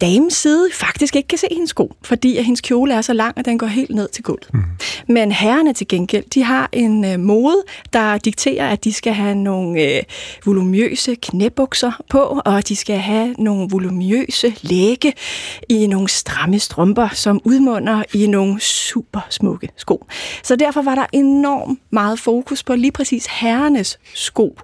damens 0.00 0.34
side 0.34 0.68
faktisk 0.72 1.16
ikke 1.16 1.28
kan 1.28 1.38
se 1.38 1.46
hendes 1.50 1.70
sko, 1.70 1.92
fordi 2.02 2.36
at 2.36 2.44
hendes 2.44 2.60
kjole 2.60 2.94
er 2.94 3.00
så 3.00 3.12
lang, 3.12 3.38
at 3.38 3.44
den 3.44 3.58
går 3.58 3.66
helt 3.66 3.94
ned 3.94 4.08
til 4.08 4.24
gulvet. 4.24 4.48
Mm. 4.54 4.62
Men 5.08 5.32
herrerne 5.32 5.72
til 5.72 5.88
gengæld, 5.88 6.24
de 6.34 6.42
har 6.42 6.68
en 6.72 7.04
øh, 7.04 7.20
mode, 7.20 7.62
der 7.92 8.18
dikterer, 8.18 8.68
at 8.68 8.84
de 8.84 8.92
skal 8.92 9.12
have 9.12 9.34
nogle 9.34 9.82
øh, 9.82 10.02
volumøse 10.44 11.14
knæbukser 11.14 11.92
på, 12.10 12.40
og 12.44 12.68
de 12.68 12.76
skal 12.76 12.98
have 12.98 13.34
nogle 13.38 13.68
volumøse 13.70 14.54
læge 14.62 15.12
i 15.68 15.86
nogle 15.86 16.08
stramme 16.08 16.58
strømper, 16.58 17.08
som 17.08 17.40
udmunder 17.44 18.02
i 18.14 18.26
nogle 18.26 18.60
super 18.60 19.20
smukke 19.30 19.68
sko. 19.76 20.06
Så 20.42 20.56
derfor 20.56 20.82
var 20.82 20.94
der 20.94 21.06
enormt 21.12 21.80
meget 21.90 22.18
fokus 22.18 22.62
på 22.62 22.74
lige 22.74 22.92
præcis 22.92 23.26
herrenes 23.26 23.98
sko 24.14 24.58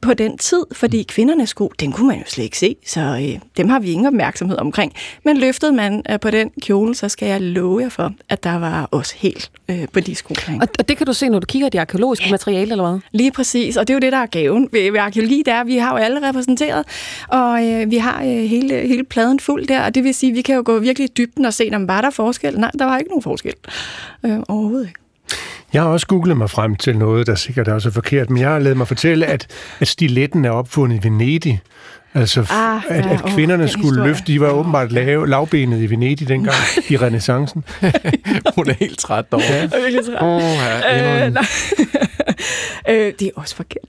på 0.00 0.14
den 0.14 0.38
tid, 0.38 0.62
fordi 0.72 1.02
kvindernes 1.02 1.48
sko, 1.48 1.72
den 1.80 1.92
kunne 1.92 2.08
man 2.08 2.18
jo 2.18 2.24
slet 2.26 2.44
ikke 2.44 2.58
se, 2.58 2.76
så 2.86 3.00
øh, 3.00 3.40
dem 3.56 3.68
har 3.68 3.78
vi 3.78 3.90
ingen 3.90 4.06
opmærksomhed 4.06 4.58
omkring. 4.58 4.92
Men 5.24 5.36
løftede 5.36 5.72
man 5.72 6.02
øh, 6.10 6.20
på 6.20 6.30
den 6.30 6.50
kjole, 6.62 6.94
så 6.94 7.08
skal 7.08 7.28
jeg 7.28 7.40
love 7.40 7.80
jer 7.80 7.88
for, 7.88 8.12
at 8.28 8.44
der 8.44 8.58
var 8.58 8.88
også 8.90 9.14
helt 9.16 9.50
øh, 9.68 9.88
på 9.92 10.00
de 10.00 10.14
sko. 10.14 10.34
Og, 10.60 10.68
og 10.78 10.88
det 10.88 10.96
kan 10.96 11.06
du 11.06 11.12
se, 11.12 11.28
når 11.28 11.38
du 11.38 11.46
kigger 11.46 11.66
i 11.66 11.70
det 11.70 11.78
arkeologiske 11.78 12.24
ja. 12.24 12.30
materiale, 12.30 12.70
eller 12.70 12.90
hvad? 12.90 13.00
Lige 13.12 13.32
præcis, 13.32 13.76
og 13.76 13.88
det 13.88 13.94
er 13.94 13.96
jo 13.96 14.00
det, 14.00 14.12
der 14.12 14.18
er 14.18 14.26
gaven 14.26 14.68
ved, 14.72 14.92
ved 14.92 15.00
arkeologi, 15.00 15.42
der 15.46 15.64
vi 15.64 15.76
har 15.76 15.90
jo 15.90 15.96
alle 15.96 16.28
repræsenteret, 16.28 16.84
og 17.28 17.66
øh, 17.66 17.90
vi 17.90 17.96
har 17.96 18.22
øh, 18.22 18.28
hele, 18.28 18.74
hele 18.74 19.04
pladen 19.04 19.40
fuld 19.40 19.66
der, 19.66 19.84
og 19.84 19.94
det 19.94 20.04
vil 20.04 20.14
sige, 20.14 20.30
at 20.30 20.36
vi 20.36 20.42
kan 20.42 20.54
jo 20.54 20.62
gå 20.64 20.78
virkelig 20.78 21.08
i 21.08 21.12
dybden 21.16 21.44
og 21.44 21.54
se, 21.54 21.70
om 21.74 21.88
var 21.88 22.00
der 22.00 22.10
forskel? 22.10 22.60
Nej, 22.60 22.70
der 22.78 22.84
var 22.84 22.98
ikke 22.98 23.08
nogen 23.08 23.22
forskel. 23.22 23.54
Øh, 24.24 24.38
overhovedet 24.48 24.86
ikke. 24.88 25.05
Jeg 25.76 25.84
har 25.84 25.90
også 25.90 26.06
googlet 26.06 26.36
mig 26.36 26.50
frem 26.50 26.76
til 26.76 26.98
noget, 26.98 27.26
der 27.26 27.34
sikkert 27.34 27.68
også 27.68 27.88
er 27.88 27.92
forkert, 27.92 28.30
men 28.30 28.42
jeg 28.42 28.50
har 28.50 28.58
lavet 28.58 28.76
mig 28.76 28.88
fortælle, 28.88 29.26
at, 29.26 29.46
at 29.80 29.88
stiletten 29.88 30.44
er 30.44 30.50
opfundet 30.50 31.04
i 31.04 31.08
Venedig. 31.08 31.60
Altså, 32.14 32.46
ah, 32.50 32.82
at, 32.88 33.04
ja, 33.04 33.12
at 33.12 33.22
kvinderne 33.24 33.64
oh, 33.64 33.68
skulle 33.68 33.88
historie. 33.88 34.08
løfte, 34.08 34.24
de 34.26 34.40
var 34.40 34.50
åbenbart 34.50 34.92
lave, 34.92 35.28
lavbenet 35.28 35.82
i 35.82 35.90
Venedig 35.90 36.28
dengang, 36.28 36.56
i 36.88 36.96
renaissancen. 36.96 37.64
Hun 38.56 38.68
er 38.68 38.74
helt 38.78 38.98
træt 38.98 39.30
derovre. 39.30 39.46
Ja. 39.46 39.60
Jeg 39.60 39.70
er 39.72 39.82
virkelig 39.82 40.04
træt. 40.04 40.22
Oh, 40.22 40.42
ja, 40.84 41.26
øh, 41.26 41.36
øh, 42.90 43.12
det 43.18 43.22
er 43.22 43.30
også 43.34 43.56
forkert. 43.56 43.84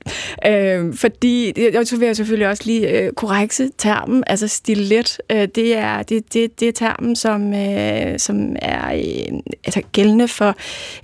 Øh, 0.46 0.94
fordi, 0.94 1.52
jeg, 1.56 1.86
så 1.86 1.96
vil 1.96 2.06
jeg 2.06 2.16
selvfølgelig 2.16 2.48
også 2.48 2.62
lige 2.66 2.88
øh, 2.88 3.12
korrekse 3.12 3.70
termen, 3.78 4.24
altså 4.26 4.48
stilet, 4.48 5.18
øh, 5.30 5.48
det, 5.54 5.76
er, 5.76 6.02
det, 6.02 6.34
det, 6.34 6.60
det 6.60 6.68
er 6.68 6.72
termen, 6.72 7.16
som, 7.16 7.54
øh, 7.54 8.18
som 8.18 8.56
er 8.62 8.92
øh, 8.94 9.38
altså 9.64 9.82
gældende 9.92 10.28
for 10.28 10.56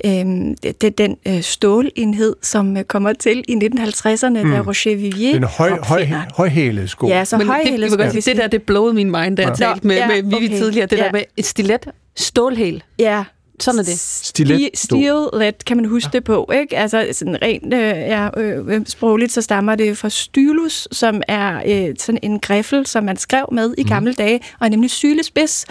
øh, 0.05 0.73
det, 0.81 0.99
den 0.99 1.17
øh, 1.29 1.43
stålenhed, 1.43 2.37
som 2.43 2.77
øh, 2.77 2.85
kommer 2.85 3.13
til 3.13 3.45
i 3.49 3.55
1950'erne, 3.55 4.43
mm. 4.43 4.51
da 4.51 4.61
Roger 4.61 4.97
Vivier 4.97 5.33
Den 5.33 5.45
høj, 5.45 5.79
høj, 5.83 6.07
højhælede 6.35 6.89
sko. 6.89 7.09
Ja, 7.09 7.25
så 7.25 7.37
højhælede 7.37 7.91
sko. 7.91 8.03
Det, 8.03 8.25
det 8.25 8.37
der, 8.37 8.47
det 8.47 8.63
blowede 8.63 8.95
min 8.95 9.11
mind, 9.11 9.37
da 9.37 9.43
jeg 9.43 9.61
ja. 9.61 9.67
talte 9.67 9.87
med, 9.87 9.97
ja, 9.97 10.09
med 10.09 10.23
Vivi 10.23 10.47
okay. 10.47 10.57
tidligere, 10.57 10.87
det 10.87 10.99
ja. 10.99 11.05
der 11.05 11.13
med 11.13 11.23
et 11.37 11.47
stilet, 11.47 11.87
stålhæl. 12.17 12.83
Ja, 12.99 13.25
sådan 13.61 13.81
er 13.81 13.85
det. 13.85 13.99
Stilet. 13.99 14.71
Stilet 14.75 15.65
kan 15.67 15.77
man 15.77 15.87
huske 15.87 16.11
ja. 16.13 16.19
det 16.19 16.25
på, 16.25 16.51
ikke? 16.55 16.77
Altså 16.77 17.09
sådan 17.13 17.43
rent 17.43 17.75
øh, 17.75 17.81
ja, 17.81 18.41
øh, 18.41 18.87
sprogligt, 18.87 19.33
så 19.33 19.43
stammer 19.43 19.75
det 19.75 19.99
fra 19.99 20.09
stylus, 20.09 20.89
som 20.93 21.23
er 21.29 21.63
øh, 21.67 21.95
sådan 21.99 22.19
en 22.23 22.41
griffel, 22.41 22.87
som 22.87 23.05
man 23.05 23.17
skrev 23.17 23.47
med 23.53 23.75
i 23.79 23.83
mm. 23.83 23.89
gamle 23.89 24.15
dage, 24.15 24.41
og 24.61 24.67
er 24.67 24.71
nemlig 24.71 24.91
sylespids, 24.91 25.67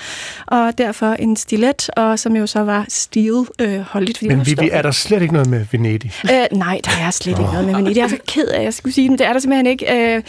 og 0.48 0.78
derfor 0.78 1.14
en 1.14 1.36
stilet, 1.36 1.90
og 1.90 2.20
som 2.20 2.36
jo 2.36 2.48
så 2.48 2.60
var 2.60 2.86
stil 2.90 3.46
øh, 3.60 3.80
holdigt. 3.80 4.18
Fordi 4.18 4.36
Men 4.36 4.46
Vivi, 4.46 4.70
er 4.72 4.82
der 4.82 4.92
slet 4.92 5.22
ikke 5.22 5.34
noget 5.34 5.50
med 5.50 5.66
Venedig? 5.72 6.12
Øh, 6.32 6.58
nej, 6.58 6.82
der 6.86 6.92
er 7.02 7.12
slet 7.12 7.36
oh. 7.36 7.42
ikke 7.42 7.52
noget 7.52 7.66
med 7.68 7.76
Venedig. 7.76 7.98
Jeg 7.98 8.04
er 8.04 8.08
så 8.08 8.18
ked 8.28 8.48
af, 8.48 8.58
at 8.58 8.64
jeg 8.64 8.74
skulle 8.74 8.94
sige 8.94 9.10
det. 9.10 9.20
Det 9.20 9.28
er 9.28 9.34
der 9.34 9.40
simpelthen 9.40 9.68
ikke. 9.68 10.16
Øh, 10.16 10.24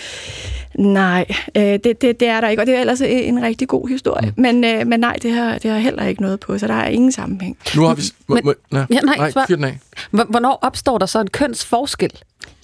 Nej, 0.79 1.27
øh, 1.57 1.63
det, 1.63 1.85
det, 1.85 2.21
det 2.21 2.29
er 2.29 2.41
der 2.41 2.49
ikke, 2.49 2.63
og 2.63 2.67
det 2.67 2.75
er 2.75 2.81
ellers 2.81 3.01
en 3.01 3.43
rigtig 3.43 3.69
god 3.69 3.89
historie. 3.89 4.33
Mm. 4.37 4.43
Men, 4.43 4.65
øh, 4.65 4.87
men 4.87 5.01
nej, 5.01 5.17
det 5.23 5.33
har, 5.33 5.59
det 5.59 5.71
har 5.71 5.79
heller 5.79 6.07
ikke 6.07 6.23
noget 6.23 6.41
på, 6.41 6.59
så 6.59 6.67
der 6.67 6.75
er 6.75 6.89
ingen 6.89 7.13
sammenhæng. 7.13 7.57
Nu 7.77 7.83
har 7.83 7.95
vi... 7.95 8.03
Men, 8.29 8.41
må, 8.45 8.55
ja, 8.73 9.01
nej, 9.01 9.17
nej 9.17 9.47
fyr 9.49 9.57
den 9.57 9.65
af. 9.65 9.79
Hvornår 10.11 10.59
opstår 10.63 10.99
der 10.99 11.07
så 11.07 11.21
en 11.21 11.31
kønsforskel? 11.31 12.11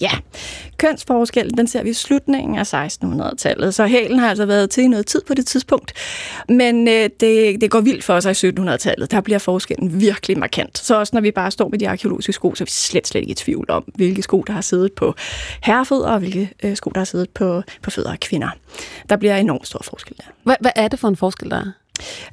Ja, 0.01 0.11
kønsforskellen, 0.77 1.57
den 1.57 1.67
ser 1.67 1.83
vi 1.83 1.89
i 1.89 1.93
slutningen 1.93 2.57
af 2.57 2.73
1600-tallet, 2.73 3.73
så 3.73 3.85
hælen 3.85 4.19
har 4.19 4.29
altså 4.29 4.45
været 4.45 4.69
til 4.69 4.83
i 4.83 4.87
noget 4.87 5.05
tid 5.05 5.21
på 5.27 5.33
det 5.33 5.45
tidspunkt. 5.45 5.93
Men 6.49 6.87
øh, 6.87 7.09
det, 7.19 7.61
det 7.61 7.71
går 7.71 7.81
vildt 7.81 8.03
for 8.03 8.19
sig 8.19 8.43
i 8.43 8.49
1700-tallet. 8.49 9.11
Der 9.11 9.21
bliver 9.21 9.39
forskellen 9.39 10.01
virkelig 10.01 10.39
markant. 10.39 10.77
Så 10.77 10.99
også 10.99 11.11
når 11.13 11.21
vi 11.21 11.31
bare 11.31 11.51
står 11.51 11.69
med 11.69 11.79
de 11.79 11.89
arkeologiske 11.89 12.33
sko, 12.33 12.55
så 12.55 12.63
er 12.63 12.65
vi 12.65 12.71
slet, 12.71 13.07
slet 13.07 13.21
ikke 13.21 13.31
i 13.31 13.35
tvivl 13.35 13.71
om, 13.71 13.83
hvilke 13.95 14.21
sko, 14.21 14.41
der 14.41 14.53
har 14.53 14.61
siddet 14.61 14.93
på 14.93 15.15
herrefødder, 15.63 16.09
og 16.09 16.19
hvilke 16.19 16.49
øh, 16.63 16.75
sko, 16.75 16.89
der 16.89 16.99
har 16.99 17.05
siddet 17.05 17.29
på, 17.29 17.63
på 17.81 17.91
fødder 17.91 18.11
af 18.11 18.19
kvinder. 18.19 18.49
Der 19.09 19.15
bliver 19.15 19.35
enormt 19.37 19.67
stor 19.67 19.81
forskel 19.83 20.17
der. 20.17 20.23
Hvad, 20.43 20.55
hvad 20.61 20.71
er 20.75 20.87
det 20.87 20.99
for 20.99 21.07
en 21.07 21.15
forskel, 21.15 21.49
der 21.49 21.57
er? 21.57 21.71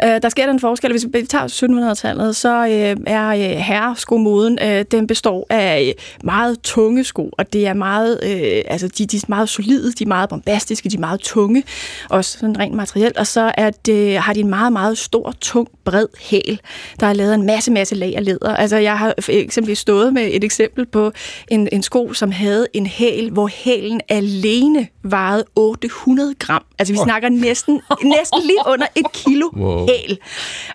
Øh, 0.03 0.23
der 0.23 0.29
sker 0.29 0.47
den 0.47 0.61
forskel, 0.61 0.91
hvis 0.91 1.07
vi 1.12 1.23
tager 1.23 1.47
1700-tallet, 1.93 2.37
så 2.37 2.66
øh, 2.66 2.97
er 3.07 3.29
øh, 3.29 3.41
herreskomoden, 3.41 4.59
øh, 4.62 4.85
den 4.91 5.07
består 5.07 5.47
af 5.51 5.85
øh, 5.89 5.95
meget 6.25 6.59
tunge 6.62 7.05
sko, 7.05 7.31
og 7.39 7.53
det 7.53 7.66
er 7.66 7.75
meget, 7.75 8.21
øh, 8.23 8.62
altså 8.66 8.89
de, 8.89 9.07
de 9.07 9.16
er 9.16 9.25
meget 9.29 9.49
solide, 9.49 9.93
de 9.93 10.05
er 10.05 10.09
meget 10.09 10.29
bombastiske, 10.29 10.89
de 10.89 10.97
er 10.97 11.01
meget 11.01 11.21
tunge, 11.21 11.62
også 12.11 12.39
sådan 12.39 12.59
rent 12.59 12.75
materielt, 12.75 13.16
og 13.16 13.27
så 13.27 13.53
er 13.55 13.71
det, 13.71 14.19
har 14.19 14.33
de 14.33 14.41
en 14.41 14.51
meget, 14.51 14.73
meget 14.73 14.99
stor, 14.99 15.35
tung, 15.41 15.69
bred 15.85 16.07
hæl, 16.21 16.61
der 17.01 17.07
er 17.07 17.12
lavet 17.12 17.35
en 17.35 17.47
masse, 17.47 17.71
masse 17.71 17.95
lag 17.95 18.16
af 18.16 18.25
læder. 18.25 18.57
Altså 18.57 18.77
jeg 18.77 18.99
har 18.99 19.14
eksempelvis 19.29 19.79
stået 19.79 20.12
med 20.14 20.29
et 20.33 20.45
eksempel 20.45 20.87
på 20.87 21.12
en, 21.51 21.69
en 21.73 21.83
sko, 21.83 22.12
som 22.12 22.31
havde 22.31 22.66
en 22.75 22.87
hæl, 22.87 23.31
hvor 23.31 23.47
hælen 23.47 24.01
alene 24.09 24.89
vejede 25.03 25.45
800 25.57 26.35
gram. 26.39 26.64
Altså 26.79 26.93
vi 26.93 26.99
snakker 27.05 27.29
næsten, 27.29 27.81
næsten 28.03 28.41
lige 28.43 28.59
under 28.66 28.87
et 28.95 29.12
kilo 29.12 29.51
wow. 29.57 29.87
hæl. 29.89 30.18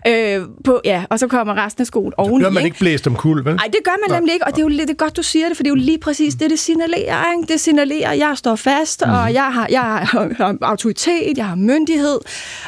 Øh, 0.06 0.46
på, 0.64 0.80
ja, 0.84 1.04
og 1.10 1.18
så 1.18 1.28
kommer 1.28 1.64
resten 1.64 1.82
af 1.82 1.86
skoen 1.86 2.12
oveni. 2.16 2.34
Så 2.34 2.38
bliver 2.38 2.50
man 2.50 2.64
ikke 2.64 2.78
blæst 2.78 3.06
om 3.06 3.16
kul, 3.16 3.44
vel? 3.44 3.54
Nej, 3.54 3.66
det 3.66 3.80
gør 3.84 3.96
man 4.00 4.10
Nå. 4.10 4.14
nemlig 4.14 4.32
ikke, 4.34 4.46
og 4.46 4.52
det 4.52 4.58
er 4.58 4.62
jo 4.62 4.68
lidt 4.68 4.88
det 4.88 4.94
er 4.94 5.04
godt, 5.04 5.16
du 5.16 5.22
siger 5.22 5.48
det, 5.48 5.56
for 5.56 5.62
det 5.62 5.68
er 5.68 5.74
jo 5.74 5.82
lige 5.84 5.98
præcis 5.98 6.34
det, 6.34 6.50
det 6.50 6.58
signalerer. 6.58 7.32
Ikke? 7.32 7.52
Det 7.52 7.60
signalerer, 7.60 8.10
at 8.10 8.18
jeg 8.18 8.32
står 8.34 8.56
fast, 8.56 9.02
mm. 9.06 9.12
og 9.12 9.24
mhm. 9.24 9.34
jeg 9.34 9.44
har, 9.44 9.66
jeg 9.70 9.82
har 9.82 10.56
autoritet, 10.60 11.38
jeg 11.38 11.46
har 11.46 11.54
myndighed, 11.54 12.18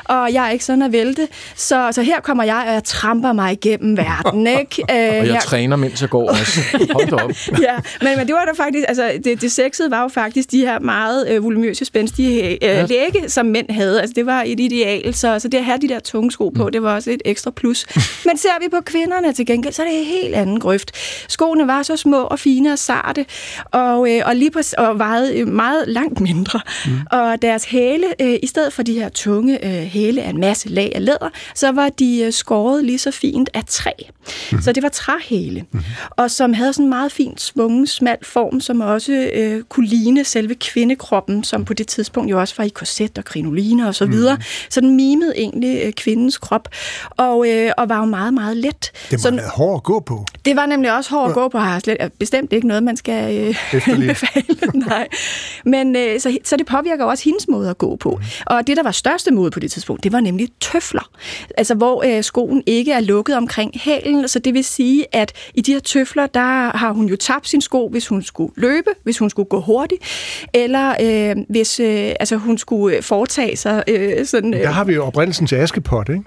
og 0.04 0.32
jeg 0.32 0.46
er 0.46 0.50
ikke 0.50 0.64
sådan 0.64 0.82
at 0.82 0.92
vælte. 0.92 1.28
Så, 1.56 1.88
så 1.92 2.02
her 2.02 2.20
kommer 2.20 2.44
jeg, 2.44 2.64
og 2.66 2.72
jeg 2.72 2.84
tramper 2.84 3.32
mig 3.32 3.52
igennem 3.52 3.96
verden. 3.96 4.46
Ikke? 4.60 4.82
Øh, 4.90 5.20
og 5.20 5.26
jeg 5.26 5.34
her... 5.34 5.40
træner, 5.40 5.76
mens 5.76 6.02
jeg 6.02 6.10
går 6.10 6.30
også. 6.30 6.60
Hold 6.92 7.12
op. 7.12 7.30
ja, 7.60 7.76
men, 8.02 8.18
men 8.18 8.26
det 8.26 8.34
var 8.34 8.44
da 8.44 8.64
faktisk, 8.64 8.84
altså 8.88 9.12
det, 9.24 9.40
det 9.40 9.52
sexede 9.52 9.90
var 9.90 10.02
jo 10.02 10.08
faktisk 10.08 10.50
de 10.50 10.58
her 10.58 10.78
meget 10.78 11.28
øh, 11.28 11.44
volumøse, 11.44 11.84
spændstige 11.84 12.42
øh, 12.44 12.58
ja. 12.62 13.25
Som 13.28 13.46
mænd 13.46 13.70
havde. 13.70 14.00
Altså 14.00 14.14
det 14.14 14.26
var 14.26 14.42
et 14.46 14.60
ideal, 14.60 15.14
så, 15.14 15.38
så 15.38 15.48
det 15.48 15.58
at 15.58 15.64
have 15.64 15.78
de 15.78 15.88
der 15.88 15.98
tunge 15.98 16.32
sko 16.32 16.48
på, 16.48 16.64
mm. 16.64 16.72
det 16.72 16.82
var 16.82 16.94
også 16.94 17.10
et 17.10 17.22
ekstra 17.24 17.50
plus. 17.50 17.86
Men 18.26 18.38
ser 18.38 18.60
vi 18.60 18.68
på 18.68 18.80
kvinderne 18.84 19.32
til 19.32 19.46
gengæld, 19.46 19.74
så 19.74 19.82
er 19.82 19.86
det 19.86 19.98
en 19.98 20.04
helt 20.04 20.34
anden 20.34 20.60
grøft. 20.60 20.90
Skoene 21.28 21.66
var 21.66 21.82
så 21.82 21.96
små 21.96 22.22
og 22.22 22.38
fine 22.38 22.72
og 22.72 22.78
sarte, 22.78 23.26
og, 23.64 24.14
øh, 24.14 24.22
og, 24.26 24.36
lige 24.36 24.50
på, 24.50 24.60
og 24.78 24.98
vejede 24.98 25.44
meget 25.44 25.88
langt 25.88 26.20
mindre. 26.20 26.60
Mm. 26.86 26.92
Og 27.10 27.42
deres 27.42 27.64
hæle, 27.64 28.06
øh, 28.20 28.38
i 28.42 28.46
stedet 28.46 28.72
for 28.72 28.82
de 28.82 28.92
her 28.92 29.08
tunge 29.08 29.64
øh, 29.64 29.82
hæle 29.82 30.22
af 30.22 30.30
en 30.30 30.40
masse 30.40 30.68
lag 30.68 30.92
af 30.94 31.04
læder, 31.04 31.30
så 31.54 31.72
var 31.72 31.88
de 31.88 32.22
øh, 32.24 32.32
skåret 32.32 32.84
lige 32.84 32.98
så 32.98 33.10
fint 33.10 33.50
af 33.54 33.62
træ. 33.66 33.90
Mm. 34.52 34.62
Så 34.62 34.72
det 34.72 34.82
var 34.82 34.88
træhæle, 34.88 35.64
mm. 35.72 35.80
og 36.10 36.30
som 36.30 36.52
havde 36.52 36.72
sådan 36.72 36.84
en 36.84 36.88
meget 36.88 37.12
fint 37.12 37.40
svungen, 37.40 37.86
smal 37.86 38.18
form, 38.22 38.60
som 38.60 38.80
også 38.80 39.30
øh, 39.34 39.62
kunne 39.62 39.86
ligne 39.86 40.24
selve 40.24 40.54
kvindekroppen, 40.54 41.44
som 41.44 41.64
på 41.64 41.74
det 41.74 41.86
tidspunkt 41.86 42.30
jo 42.30 42.40
også 42.40 42.54
var 42.58 42.64
i 42.64 42.68
korset 42.68 43.15
og 43.18 43.24
krinoline 43.24 43.88
og 43.88 43.94
så 43.94 44.06
videre. 44.06 44.34
Mm. 44.34 44.42
Så 44.70 44.80
den 44.80 44.96
mimede 44.96 45.32
egentlig 45.36 45.82
øh, 45.84 45.92
kvindens 45.92 46.38
krop, 46.38 46.68
og, 47.10 47.48
øh, 47.50 47.70
og 47.78 47.88
var 47.88 47.98
jo 47.98 48.04
meget, 48.04 48.34
meget 48.34 48.56
let. 48.56 48.92
Det 49.10 49.12
må 49.12 49.18
Så- 49.18 49.50
hårdt 49.54 49.76
at 49.80 49.82
gå 49.82 50.00
på. 50.00 50.24
det 50.44 50.56
var 50.56 50.66
nemlig 50.66 50.96
også 50.96 51.10
hårdt 51.10 51.28
at 51.28 51.34
gå 51.34 51.48
på, 51.48 51.58
har 51.58 51.78
slet, 51.78 52.12
bestemt 52.18 52.52
ikke 52.52 52.66
noget, 52.68 52.82
man 52.82 52.96
skal 52.96 53.36
øh. 53.48 53.56
Nej. 54.88 55.08
Men 55.64 55.96
øh, 55.96 56.20
så, 56.20 56.38
så 56.44 56.56
det 56.56 56.66
påvirker 56.66 57.04
også 57.04 57.24
hendes 57.24 57.48
måde 57.48 57.70
at 57.70 57.78
gå 57.78 57.96
på. 57.96 58.20
Og 58.46 58.66
det, 58.66 58.76
der 58.76 58.82
var 58.82 58.90
største 58.90 59.30
mode 59.34 59.50
på 59.50 59.60
det 59.60 59.70
tidspunkt, 59.72 60.04
det 60.04 60.12
var 60.12 60.20
nemlig 60.20 60.48
tøfler. 60.60 61.10
Altså, 61.56 61.74
hvor 61.74 62.04
øh, 62.16 62.24
skoen 62.24 62.62
ikke 62.66 62.92
er 62.92 63.00
lukket 63.00 63.36
omkring 63.36 63.70
hælen. 63.74 64.28
Så 64.28 64.38
det 64.38 64.54
vil 64.54 64.64
sige, 64.64 65.04
at 65.12 65.32
i 65.54 65.60
de 65.60 65.72
her 65.72 65.80
tøfler, 65.80 66.26
der 66.26 66.76
har 66.76 66.92
hun 66.92 67.06
jo 67.06 67.16
tabt 67.16 67.48
sin 67.48 67.60
sko, 67.60 67.88
hvis 67.88 68.08
hun 68.08 68.22
skulle 68.22 68.52
løbe, 68.56 68.90
hvis 69.02 69.18
hun 69.18 69.30
skulle 69.30 69.48
gå 69.48 69.60
hurtigt, 69.60 70.02
eller 70.54 70.94
øh, 71.02 71.36
hvis 71.48 71.80
øh, 71.80 72.12
altså, 72.20 72.36
hun 72.36 72.58
skulle 72.58 73.02
foretage 73.06 73.56
sig 73.56 73.82
øh, 73.88 74.26
sådan... 74.26 74.54
Øh, 74.54 74.60
Der 74.60 74.68
har 74.68 74.84
vi 74.84 74.94
jo 74.94 75.04
oprindelsen 75.06 75.46
til 75.46 75.56
Askepot, 75.56 76.08
ikke? 76.08 76.22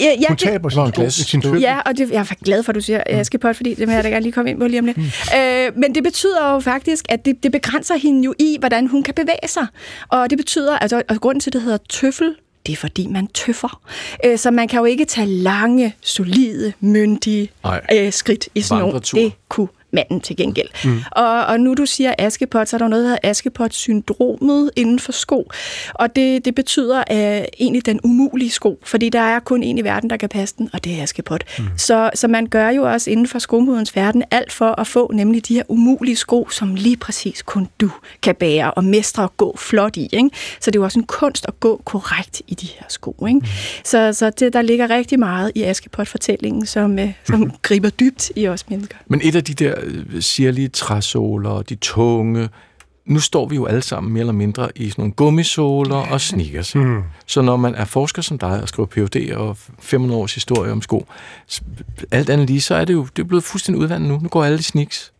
ja, 0.00 0.04
ja, 0.04 0.28
Hun 0.28 0.36
det- 0.36 0.38
taber 0.38 0.68
sin, 0.68 0.80
en 0.80 0.92
sko, 0.92 1.00
glas. 1.00 1.14
sin 1.14 1.40
tøffel. 1.40 1.60
Ja, 1.60 1.78
og 1.86 1.98
det, 1.98 2.10
jeg 2.10 2.20
er 2.20 2.34
glad 2.44 2.62
for, 2.62 2.72
at 2.72 2.76
du 2.76 2.80
siger 2.80 3.02
Askepot, 3.06 3.56
fordi 3.56 3.70
det 3.74 3.86
vil 3.88 3.94
jeg 3.94 4.04
da 4.04 4.08
gerne 4.08 4.22
lige 4.22 4.32
komme 4.32 4.50
ind 4.50 4.60
på 4.60 4.66
lige 4.66 4.78
om 4.80 4.86
lidt. 4.86 4.96
Mm. 4.96 5.04
Øh, 5.38 5.70
men 5.76 5.94
det 5.94 6.02
betyder 6.02 6.52
jo 6.52 6.60
faktisk, 6.60 7.04
at 7.08 7.24
det, 7.24 7.42
det 7.42 7.52
begrænser 7.52 7.96
hende 7.96 8.24
jo 8.24 8.34
i, 8.38 8.56
hvordan 8.60 8.86
hun 8.86 9.02
kan 9.02 9.14
bevæge 9.14 9.48
sig. 9.48 9.66
Og 10.08 10.30
det 10.30 10.38
betyder, 10.38 10.78
altså, 10.78 11.02
og 11.08 11.16
grunden 11.20 11.40
til, 11.40 11.50
at 11.50 11.52
det 11.52 11.62
hedder 11.62 11.78
tøffel, 11.88 12.34
det 12.66 12.72
er 12.72 12.76
fordi, 12.76 13.06
man 13.06 13.26
tøffer. 13.26 13.80
Øh, 14.24 14.38
så 14.38 14.50
man 14.50 14.68
kan 14.68 14.78
jo 14.78 14.84
ikke 14.84 15.04
tage 15.04 15.26
lange, 15.26 15.94
solide, 16.00 16.72
myndige 16.80 17.50
Nej. 17.64 17.80
øh, 17.94 18.12
skridt 18.12 18.48
i 18.54 18.60
sådan. 18.60 18.84
Vandretur. 18.84 19.18
Det 19.18 19.32
kunne 19.48 19.68
manden 19.94 20.20
til 20.20 20.36
gengæld. 20.36 20.68
Mm. 20.84 21.00
Og, 21.10 21.46
og 21.46 21.60
nu 21.60 21.74
du 21.74 21.86
siger 21.86 22.14
Askepot, 22.18 22.68
så 22.68 22.76
er 22.76 22.78
der 22.78 22.88
noget, 22.88 23.04
der 23.04 23.08
hedder 23.08 23.30
Askepot-syndromet 23.30 24.70
inden 24.76 24.98
for 24.98 25.12
sko. 25.12 25.50
Og 25.94 26.16
det, 26.16 26.44
det 26.44 26.54
betyder 26.54 27.02
uh, 27.10 27.16
egentlig 27.16 27.86
den 27.86 28.00
umulige 28.04 28.50
sko, 28.50 28.78
fordi 28.84 29.08
der 29.08 29.20
er 29.20 29.40
kun 29.40 29.62
en 29.62 29.78
i 29.78 29.84
verden, 29.84 30.10
der 30.10 30.16
kan 30.16 30.28
passe 30.28 30.54
den, 30.58 30.70
og 30.72 30.84
det 30.84 30.98
er 30.98 31.02
Askepot. 31.02 31.44
Mm. 31.58 31.64
Så, 31.76 32.10
så 32.14 32.28
man 32.28 32.46
gør 32.46 32.68
jo 32.68 32.82
også 32.92 33.10
inden 33.10 33.26
for 33.26 33.38
skomodens 33.38 33.96
verden 33.96 34.22
alt 34.30 34.52
for 34.52 34.80
at 34.80 34.86
få 34.86 35.10
nemlig 35.14 35.48
de 35.48 35.54
her 35.54 35.62
umulige 35.68 36.16
sko, 36.16 36.48
som 36.50 36.74
lige 36.74 36.96
præcis 36.96 37.42
kun 37.42 37.68
du 37.80 37.90
kan 38.22 38.34
bære 38.34 38.70
og 38.70 38.84
mestre 38.84 39.22
og 39.22 39.36
gå 39.36 39.56
flot 39.56 39.96
i. 39.96 40.08
Ikke? 40.12 40.30
Så 40.60 40.70
det 40.70 40.76
er 40.76 40.80
jo 40.80 40.84
også 40.84 40.98
en 40.98 41.06
kunst 41.06 41.44
at 41.48 41.60
gå 41.60 41.82
korrekt 41.84 42.42
i 42.48 42.54
de 42.54 42.66
her 42.66 42.86
sko. 42.88 43.26
Ikke? 43.28 43.40
Mm. 43.40 43.46
Så, 43.84 44.12
så 44.12 44.30
det, 44.30 44.52
der 44.52 44.62
ligger 44.62 44.90
rigtig 44.90 45.18
meget 45.18 45.52
i 45.54 45.62
Askepot-fortællingen, 45.62 46.66
som, 46.66 46.98
uh, 46.98 47.10
som 47.24 47.50
griber 47.62 47.90
dybt 47.90 48.32
i 48.36 48.48
os 48.48 48.70
mennesker. 48.70 48.96
Men 49.06 49.20
et 49.24 49.36
af 49.36 49.44
de 49.44 49.54
der 49.54 49.74
øh, 49.82 49.83
sirlige 50.20 50.68
træsåler, 50.68 51.62
de 51.62 51.74
tunge, 51.74 52.48
nu 53.06 53.20
står 53.20 53.48
vi 53.48 53.56
jo 53.56 53.66
alle 53.66 53.82
sammen 53.82 54.12
mere 54.12 54.20
eller 54.20 54.32
mindre 54.32 54.68
i 54.76 54.90
sådan 54.90 55.02
nogle 55.02 55.12
gummisåler 55.12 55.96
og 55.96 56.20
sneakers. 56.20 56.74
Mm. 56.74 57.02
Så 57.26 57.42
når 57.42 57.56
man 57.56 57.74
er 57.74 57.84
forsker 57.84 58.22
som 58.22 58.38
dig 58.38 58.62
og 58.62 58.68
skriver 58.68 58.86
Ph.D. 58.86 59.32
og 59.36 59.56
500 59.78 60.20
års 60.20 60.34
historie 60.34 60.72
om 60.72 60.82
sko, 60.82 61.06
alt 62.10 62.30
andet 62.30 62.46
lige, 62.46 62.60
så 62.60 62.74
er 62.74 62.84
det 62.84 62.94
jo 62.94 63.06
det 63.16 63.22
er 63.22 63.26
blevet 63.26 63.44
fuldstændig 63.44 63.82
udvandet 63.82 64.08
nu. 64.08 64.18
Nu 64.22 64.28
går 64.28 64.44
alle 64.44 64.58
i 64.58 64.62
sneaks. 64.62 65.12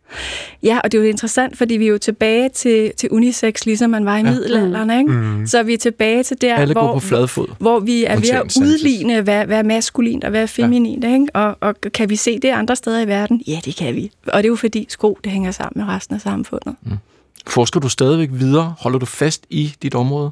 Ja, 0.63 0.79
og 0.83 0.91
det 0.91 0.97
er 0.97 1.01
jo 1.03 1.09
interessant, 1.09 1.57
fordi 1.57 1.73
vi 1.73 1.85
er 1.85 1.89
jo 1.89 1.97
tilbage 1.97 2.49
til, 2.49 2.91
til 2.97 3.09
unisex, 3.09 3.65
ligesom 3.65 3.89
man 3.89 4.05
var 4.05 4.17
i 4.17 4.21
ja. 4.21 4.31
middelalderen. 4.31 4.99
Ikke? 4.99 5.11
Mm. 5.11 5.47
Så 5.47 5.63
vi 5.63 5.73
er 5.73 5.77
tilbage 5.77 6.23
til 6.23 6.41
der, 6.41 6.55
Alle 6.55 6.73
går 6.73 6.81
hvor, 6.81 6.93
på 6.93 6.99
fladfod. 6.99 7.47
hvor 7.59 7.79
vi 7.79 8.03
er 8.03 8.19
ved 8.19 8.29
at 8.29 8.57
udligne, 8.61 9.21
hvad, 9.21 9.45
hvad 9.45 9.57
er 9.57 9.63
maskulint 9.63 10.23
og 10.23 10.29
hvad 10.29 10.41
er 10.41 10.45
feminint. 10.45 11.03
Ja. 11.03 11.13
Ikke? 11.13 11.27
Og, 11.33 11.57
og 11.61 11.75
kan 11.93 12.09
vi 12.09 12.15
se 12.15 12.39
det 12.39 12.49
andre 12.49 12.75
steder 12.75 12.99
i 13.01 13.07
verden? 13.07 13.43
Ja, 13.47 13.59
det 13.65 13.75
kan 13.75 13.95
vi. 13.95 14.11
Og 14.27 14.37
det 14.37 14.45
er 14.45 14.49
jo 14.49 14.55
fordi 14.55 14.85
sko, 14.89 15.19
det 15.23 15.31
hænger 15.31 15.51
sammen 15.51 15.85
med 15.85 15.93
resten 15.93 16.15
af 16.15 16.21
samfundet. 16.21 16.75
Mm. 16.83 16.91
Forsker 17.47 17.79
du 17.79 17.89
stadigvæk 17.89 18.29
videre? 18.31 18.75
Holder 18.79 18.99
du 18.99 19.05
fast 19.05 19.45
i 19.49 19.73
dit 19.81 19.95
område? 19.95 20.31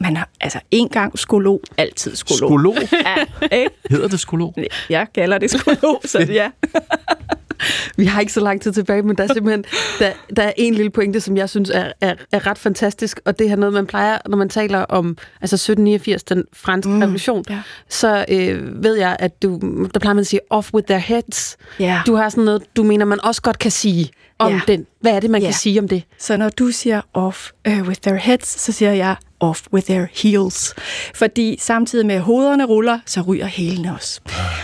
Man 0.00 0.16
har 0.16 0.28
altså 0.40 0.60
en 0.70 0.88
gang 0.88 1.18
skolog, 1.18 1.60
altid 1.76 2.16
skolog. 2.16 2.48
Skolog? 2.48 2.76
Ja, 3.06 3.16
ikke? 3.56 3.70
Hedder 3.90 4.08
det 4.08 4.20
skolog? 4.20 4.54
Jeg 4.90 5.06
kalder 5.14 5.38
det 5.38 5.50
skolog, 5.50 6.02
så 6.04 6.18
ja. 6.28 6.50
Vi 7.96 8.04
har 8.04 8.20
ikke 8.20 8.32
så 8.32 8.40
lang 8.40 8.60
tid 8.60 8.72
tilbage, 8.72 9.02
men 9.02 9.16
der 9.16 9.24
er 9.24 9.32
simpelthen 9.34 9.64
der, 9.98 10.12
der 10.36 10.42
er 10.42 10.52
en 10.56 10.74
lille 10.74 10.90
pointe, 10.90 11.20
som 11.20 11.36
jeg 11.36 11.50
synes 11.50 11.70
er, 11.70 11.92
er, 12.00 12.14
er 12.32 12.46
ret 12.46 12.58
fantastisk, 12.58 13.20
og 13.24 13.38
det 13.38 13.50
er 13.50 13.56
noget, 13.56 13.72
man 13.72 13.86
plejer, 13.86 14.18
når 14.28 14.36
man 14.36 14.48
taler 14.48 14.78
om 14.78 15.16
altså 15.40 15.54
1789, 15.54 16.22
den 16.24 16.44
franske 16.52 16.90
mm, 16.90 17.00
revolution, 17.00 17.44
ja. 17.50 17.60
så 17.88 18.24
øh, 18.28 18.82
ved 18.84 18.94
jeg, 18.96 19.16
at 19.18 19.42
du, 19.42 19.58
der 19.94 20.00
plejer 20.00 20.14
man 20.14 20.20
at 20.20 20.26
sige 20.26 20.40
off 20.50 20.74
with 20.74 20.86
their 20.86 20.98
heads. 21.00 21.56
Ja. 21.80 22.00
Du 22.06 22.14
har 22.14 22.28
sådan 22.28 22.44
noget, 22.44 22.62
du 22.76 22.82
mener, 22.82 23.04
man 23.04 23.24
også 23.24 23.42
godt 23.42 23.58
kan 23.58 23.70
sige 23.70 24.10
om 24.38 24.52
Ja. 24.52 24.60
den. 24.68 24.86
Hvad 25.00 25.12
er 25.12 25.20
det, 25.20 25.30
man 25.30 25.40
Ja. 25.40 25.46
kan 25.46 25.54
sige 25.54 25.80
om 25.80 25.88
det? 25.88 26.02
Så 26.18 26.36
når 26.36 26.48
du 26.48 26.70
siger 26.70 27.00
off 27.14 27.50
uh, 27.68 27.88
with 27.88 28.00
their 28.00 28.16
heads, 28.16 28.60
så 28.60 28.72
siger 28.72 28.92
jeg 28.92 29.16
off 29.40 29.62
with 29.72 29.86
their 29.86 30.06
heels. 30.22 30.74
Fordi 31.14 31.56
samtidig 31.60 32.06
med 32.06 32.14
at 32.14 32.20
hovederne 32.20 32.64
ruller, 32.64 32.98
så 33.06 33.20
ryger 33.20 33.46
hælene 33.46 33.94
også. 33.94 34.20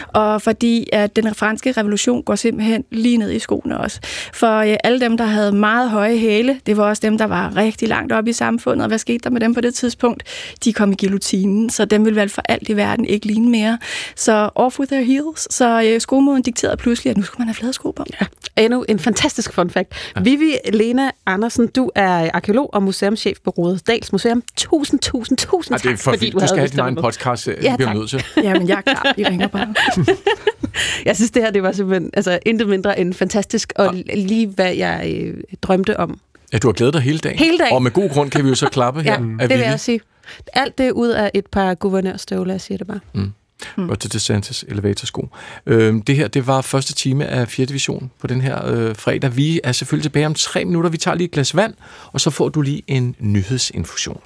Og 0.09 0.43
fordi 0.43 0.89
at 0.93 1.17
den 1.17 1.35
franske 1.35 1.73
revolution 1.73 2.23
går 2.23 2.35
simpelthen 2.35 2.85
lige 2.91 3.17
ned 3.17 3.31
i 3.31 3.39
skoene 3.39 3.81
også. 3.81 4.01
For 4.35 4.61
uh, 4.61 4.75
alle 4.85 5.01
dem, 5.01 5.17
der 5.17 5.25
havde 5.25 5.53
meget 5.53 5.91
høje 5.91 6.19
hæle, 6.19 6.61
det 6.67 6.77
var 6.77 6.85
også 6.89 7.01
dem, 7.01 7.19
der 7.19 7.25
var 7.25 7.57
rigtig 7.57 7.89
langt 7.89 8.13
oppe 8.13 8.31
i 8.31 8.33
samfundet. 8.33 8.83
Og 8.83 8.89
hvad 8.89 8.99
skete 8.99 9.19
der 9.19 9.31
med 9.31 9.41
dem 9.41 9.55
på 9.55 9.61
det 9.61 9.75
tidspunkt? 9.75 10.23
De 10.65 10.73
kom 10.73 10.93
i 10.93 10.95
guillotinen, 11.01 11.71
så 11.71 11.85
dem 11.85 12.05
ville 12.05 12.21
vel 12.21 12.29
for 12.29 12.43
alt 12.49 12.69
i 12.69 12.77
verden 12.77 13.05
ikke 13.05 13.27
ligne 13.27 13.51
mere. 13.51 13.79
Så 14.17 14.51
off 14.55 14.79
with 14.79 14.93
their 14.93 15.05
heels. 15.05 15.55
Så 15.55 15.93
uh, 15.95 16.01
skomoden 16.01 16.43
dikterede 16.43 16.77
pludselig, 16.77 17.11
at 17.11 17.17
nu 17.17 17.23
skulle 17.23 17.39
man 17.39 17.49
have 17.49 17.55
flade 17.55 17.73
sko 17.73 17.91
på. 17.91 18.05
Ja. 18.21 18.27
Endnu 18.57 18.85
en 18.89 18.99
fantastisk 18.99 19.53
fun 19.53 19.71
fact. 19.71 19.95
Ja. 20.17 20.21
Vivi 20.21 20.57
Lena 20.73 21.11
Andersen, 21.27 21.67
du 21.67 21.91
er 21.95 22.31
arkeolog 22.35 22.75
og 22.75 22.83
museumschef 22.83 23.39
på 23.45 23.51
Rådesdals 23.51 24.13
Museum. 24.13 24.43
Tusind, 24.65 25.01
tusind, 25.01 25.39
tusind 25.39 25.75
Ej, 25.75 25.79
det 25.79 25.87
er 25.87 25.91
tak, 25.91 25.99
for 25.99 26.11
fordi 26.11 26.31
du, 26.31 26.39
Du 26.39 26.47
skal 26.47 26.59
have 26.59 26.69
din 26.69 26.79
egen 26.79 26.97
podcast. 26.97 27.47
Det 27.47 27.57
Ja, 27.63 27.77
bliver 27.77 27.89
tak. 27.89 27.97
nødt 27.97 28.11
til. 28.11 28.25
Jamen, 28.37 28.69
jeg 28.69 28.77
er 28.77 28.81
klar. 28.81 29.13
Vi 29.17 29.25
ringer 29.25 29.47
bare. 29.49 29.75
Jeg 31.05 31.17
synes, 31.17 31.31
det 31.31 31.43
her 31.43 31.51
det 31.51 31.63
var 31.63 31.73
simpelthen 31.73 32.11
altså, 32.15 32.39
intet 32.47 32.69
mindre 32.69 32.99
end 32.99 33.15
fantastisk, 33.15 33.73
og 33.77 33.95
lige 34.15 34.47
hvad 34.47 34.75
jeg 34.75 35.15
øh, 35.21 35.37
drømte 35.63 36.01
om. 36.01 36.19
Ja, 36.53 36.59
du 36.59 36.69
har 36.69 36.73
glædet 36.73 36.95
dig 36.95 37.03
hele 37.03 37.19
dagen. 37.19 37.39
Hele 37.39 37.59
dagen. 37.59 37.73
Og 37.73 37.83
med 37.83 37.91
god 37.91 38.11
grund 38.11 38.31
kan 38.31 38.45
vi 38.45 38.49
jo 38.49 38.55
så 38.55 38.69
klappe 38.69 39.03
her 39.03 39.13
Ja, 39.13 39.19
det 39.19 39.39
vil 39.41 39.49
Vivi. 39.49 39.61
jeg 39.61 39.81
sige. 39.81 40.01
Alt 40.53 40.79
det 40.79 40.91
ud 40.91 41.09
af 41.09 41.31
et 41.35 41.47
par 41.47 41.75
guvernørstøvler, 41.75 42.55
jeg 42.55 42.61
siger 42.61 42.79
det 42.79 42.87
bare. 42.87 43.01
Mm. 43.15 43.89
Og 43.91 43.99
til 43.99 44.13
DeSantis 44.13 44.65
elevatorsko. 44.69 45.29
Øhm, 45.67 46.03
det 46.03 46.17
her, 46.17 46.29
det 46.29 46.47
var 46.47 46.61
første 46.61 46.95
time 46.95 47.27
af 47.27 47.49
4. 47.49 47.67
division 47.67 48.11
på 48.21 48.27
den 48.27 48.41
her 48.41 48.67
øh, 48.67 48.97
fredag. 48.97 49.37
Vi 49.37 49.61
er 49.65 49.73
selvfølgelig 49.73 50.03
tilbage 50.05 50.27
om 50.27 50.35
tre 50.35 50.65
minutter. 50.65 50.91
Vi 50.91 50.97
tager 50.97 51.15
lige 51.15 51.25
et 51.25 51.31
glas 51.31 51.57
vand, 51.57 51.75
og 52.13 52.21
så 52.21 52.31
får 52.31 52.49
du 52.49 52.61
lige 52.63 52.83
en 52.87 53.17
nyhedsinfusion. 53.19 54.21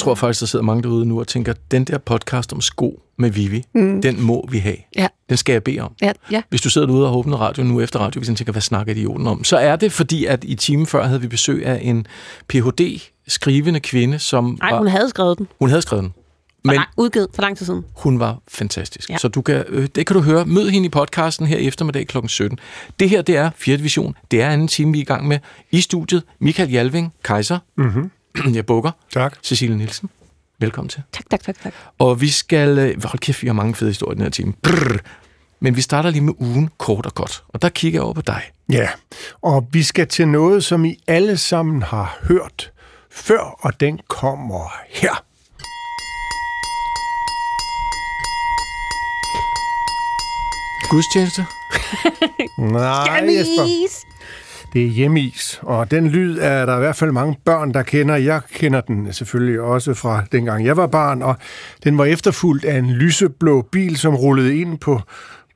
Tror 0.00 0.14
faktisk, 0.14 0.40
der 0.40 0.46
sidder 0.46 0.64
mange 0.64 0.82
derude 0.82 1.06
nu 1.06 1.20
og 1.20 1.28
tænker, 1.28 1.54
den 1.70 1.84
der 1.84 1.98
podcast 1.98 2.52
om 2.52 2.60
sko 2.60 3.02
med 3.18 3.30
Vivi, 3.30 3.64
mm. 3.74 4.02
den 4.02 4.22
må 4.22 4.46
vi 4.50 4.58
have. 4.58 4.76
Ja. 4.96 5.08
Den 5.28 5.36
skal 5.36 5.52
jeg 5.52 5.64
bede 5.64 5.78
om. 5.80 5.92
Ja, 6.02 6.12
ja. 6.30 6.42
Hvis 6.48 6.60
du 6.60 6.70
sidder 6.70 6.86
derude 6.86 7.06
og 7.08 7.18
åbner 7.18 7.36
radio 7.36 7.64
nu 7.64 7.80
efter 7.80 7.98
radio, 7.98 8.18
hvis 8.18 8.28
du 8.28 8.34
tænker, 8.34 8.52
hvad 8.52 8.62
snakker 8.62 8.92
idioten 8.92 9.26
om? 9.26 9.44
Så 9.44 9.56
er 9.56 9.76
det 9.76 9.92
fordi, 9.92 10.24
at 10.24 10.44
i 10.44 10.54
timen 10.54 10.86
før 10.86 11.04
havde 11.06 11.20
vi 11.20 11.28
besøg 11.28 11.66
af 11.66 11.80
en 11.82 12.06
Ph.D. 12.48 13.00
skrivende, 13.28 14.18
som 14.18 14.58
Nej, 14.60 14.70
var, 14.70 14.78
hun 14.78 14.86
havde 14.88 15.08
skrevet 15.08 15.38
den. 15.38 15.48
hun 15.58 15.68
havde 15.68 15.82
skrevet 15.82 16.02
den. 16.04 16.12
Men, 16.64 16.74
Nej, 16.76 16.86
udgivet 16.96 17.28
for 17.34 17.42
lang 17.42 17.56
tid 17.56 17.66
siden. 17.66 17.84
hun 17.96 18.20
var 18.20 18.38
fantastisk. 18.48 19.10
Ja. 19.10 19.18
Så 19.18 19.28
du 19.28 19.42
kan, 19.42 19.64
øh, 19.68 19.88
det 19.94 20.06
kan 20.06 20.16
du 20.16 20.22
høre. 20.22 20.44
Mød 20.46 20.70
hende 20.70 20.86
i 20.86 20.88
podcasten 20.88 21.46
her 21.46 21.58
i 21.58 21.66
eftermiddag 21.66 22.06
kl. 22.06 22.18
17. 22.26 22.58
Det 23.00 23.10
her, 23.10 23.22
det 23.22 23.36
er 23.36 23.50
4. 23.56 23.76
division. 23.76 24.14
Det 24.30 24.42
er 24.42 24.48
anden 24.48 24.68
time, 24.68 24.92
vi 24.92 24.98
er 24.98 25.02
i 25.02 25.04
gang 25.04 25.28
med. 25.28 25.38
I 25.70 25.80
studiet, 25.80 26.22
Michael 26.40 26.70
Jalving, 26.70 27.12
Kaiser. 27.24 27.58
Mm-hmm. 27.76 28.10
Jeg 28.54 28.66
bukker. 28.66 28.90
Tak. 29.12 29.36
Cecilie 29.44 29.76
Nielsen. 29.76 30.10
Velkommen 30.58 30.88
til. 30.88 31.02
Tak, 31.12 31.24
tak, 31.30 31.42
tak, 31.42 31.56
tak. 31.62 31.72
Og 31.98 32.20
vi 32.20 32.28
skal... 32.28 32.78
øh, 32.78 33.04
Hold 33.04 33.18
kæft, 33.18 33.42
vi 33.42 33.46
har 33.48 33.54
mange 33.54 33.74
fede 33.74 33.90
historier 33.90 34.12
i 34.12 34.16
den 34.16 34.22
her 34.22 34.30
time. 34.30 34.52
Brrr. 34.62 34.96
Men 35.60 35.76
vi 35.76 35.80
starter 35.80 36.10
lige 36.10 36.22
med 36.22 36.32
ugen 36.38 36.70
kort 36.78 37.06
og 37.06 37.14
godt. 37.14 37.42
Og 37.48 37.62
der 37.62 37.68
kigger 37.68 37.96
jeg 37.98 38.04
over 38.04 38.14
på 38.14 38.22
dig. 38.22 38.42
Ja, 38.72 38.88
og 39.42 39.66
vi 39.72 39.82
skal 39.82 40.08
til 40.08 40.28
noget, 40.28 40.64
som 40.64 40.84
I 40.84 40.96
alle 41.06 41.36
sammen 41.36 41.82
har 41.82 42.18
hørt 42.22 42.72
før, 43.10 43.40
og 43.40 43.80
den 43.80 44.00
kommer 44.08 44.72
her. 44.88 45.24
Gudstjeneste. 50.90 51.46
Nej, 52.58 53.20
Jesper. 53.38 54.09
Det 54.72 54.84
er 54.84 54.88
hjemmeis, 54.88 55.60
og 55.62 55.90
den 55.90 56.08
lyd 56.08 56.38
er 56.40 56.66
der 56.66 56.76
i 56.76 56.78
hvert 56.78 56.96
fald 56.96 57.12
mange 57.12 57.36
børn, 57.44 57.74
der 57.74 57.82
kender. 57.82 58.16
Jeg 58.16 58.40
kender 58.52 58.80
den 58.80 59.12
selvfølgelig 59.12 59.60
også 59.60 59.94
fra 59.94 60.24
dengang 60.32 60.66
jeg 60.66 60.76
var 60.76 60.86
barn, 60.86 61.22
og 61.22 61.36
den 61.84 61.98
var 61.98 62.04
efterfulgt 62.04 62.64
af 62.64 62.78
en 62.78 62.90
lyseblå 62.90 63.62
bil, 63.62 63.96
som 63.96 64.14
rullede 64.14 64.56
ind 64.56 64.78
på, 64.78 65.00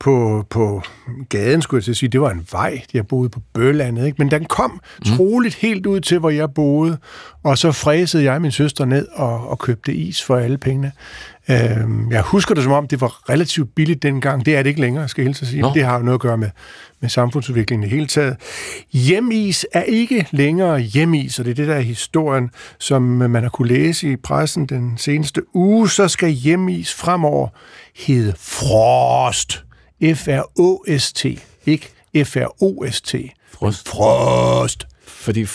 på, 0.01 0.47
på 0.51 0.83
gaden, 1.29 1.63
skulle 1.63 1.79
jeg 1.79 1.85
til 1.85 1.91
at 1.91 1.97
sige. 1.97 2.09
Det 2.09 2.21
var 2.21 2.31
en 2.31 2.47
vej, 2.53 2.83
jeg 2.95 3.07
boede 3.07 3.29
på 3.29 3.41
Bølandet, 3.53 4.07
ikke? 4.07 4.17
men 4.19 4.31
den 4.31 4.45
kom 4.45 4.71
mm. 4.71 5.17
troligt 5.17 5.55
helt 5.55 5.87
ud 5.87 6.01
til, 6.01 6.19
hvor 6.19 6.31
jeg 6.31 6.55
boede, 6.55 6.99
og 7.43 7.59
så 7.59 7.73
fræsede 7.73 8.25
jeg 8.25 8.41
min 8.41 8.51
søster 8.51 8.85
ned 8.85 9.09
og, 9.13 9.49
og 9.49 9.59
købte 9.59 9.95
is 9.95 10.25
for 10.25 10.37
alle 10.37 10.59
pengene. 10.59 10.93
Øhm, 11.51 12.11
jeg 12.11 12.23
husker 12.23 12.55
det 12.55 12.65
som 12.65 12.73
om, 12.73 12.89
det 12.89 13.01
var 13.01 13.31
relativt 13.31 13.75
billigt 13.75 14.03
dengang. 14.03 14.47
Det 14.47 14.57
er 14.57 14.63
det 14.63 14.71
ikke 14.71 14.81
længere, 14.81 15.09
skal 15.09 15.23
jeg 15.23 15.29
hilse 15.29 15.43
at 15.43 15.49
sige. 15.49 15.63
Nå. 15.63 15.71
Det 15.75 15.85
har 15.85 15.97
jo 15.97 16.05
noget 16.05 16.17
at 16.17 16.21
gøre 16.21 16.39
med, 16.39 16.51
med 17.01 17.09
samfundsudviklingen 17.09 17.87
i 17.87 17.91
hele 17.91 18.07
taget. 18.07 18.37
Hjemis 18.93 19.67
er 19.73 19.83
ikke 19.83 20.27
længere 20.31 20.81
hjemis, 20.81 21.39
og 21.39 21.45
det 21.45 21.51
er 21.51 21.55
det 21.55 21.69
der 21.69 21.75
er 21.75 21.81
historien, 21.81 22.51
som 22.79 23.03
man 23.03 23.43
har 23.43 23.51
kunne 23.51 23.69
læse 23.69 24.13
i 24.13 24.17
pressen 24.17 24.67
den 24.67 24.99
seneste 24.99 25.57
uge. 25.57 25.91
Så 25.91 26.09
skal 26.09 26.29
hjemis 26.31 26.95
fremover 26.95 27.49
hedde 28.07 28.35
Frost. 28.39 29.65
F-R-O-S-T. 30.03 31.25
Ikke 31.67 31.89
F-R-O-S-T. 32.25 33.15
Frost. 33.53 33.89
Frost. 33.89 34.87
Fordi 35.07 35.47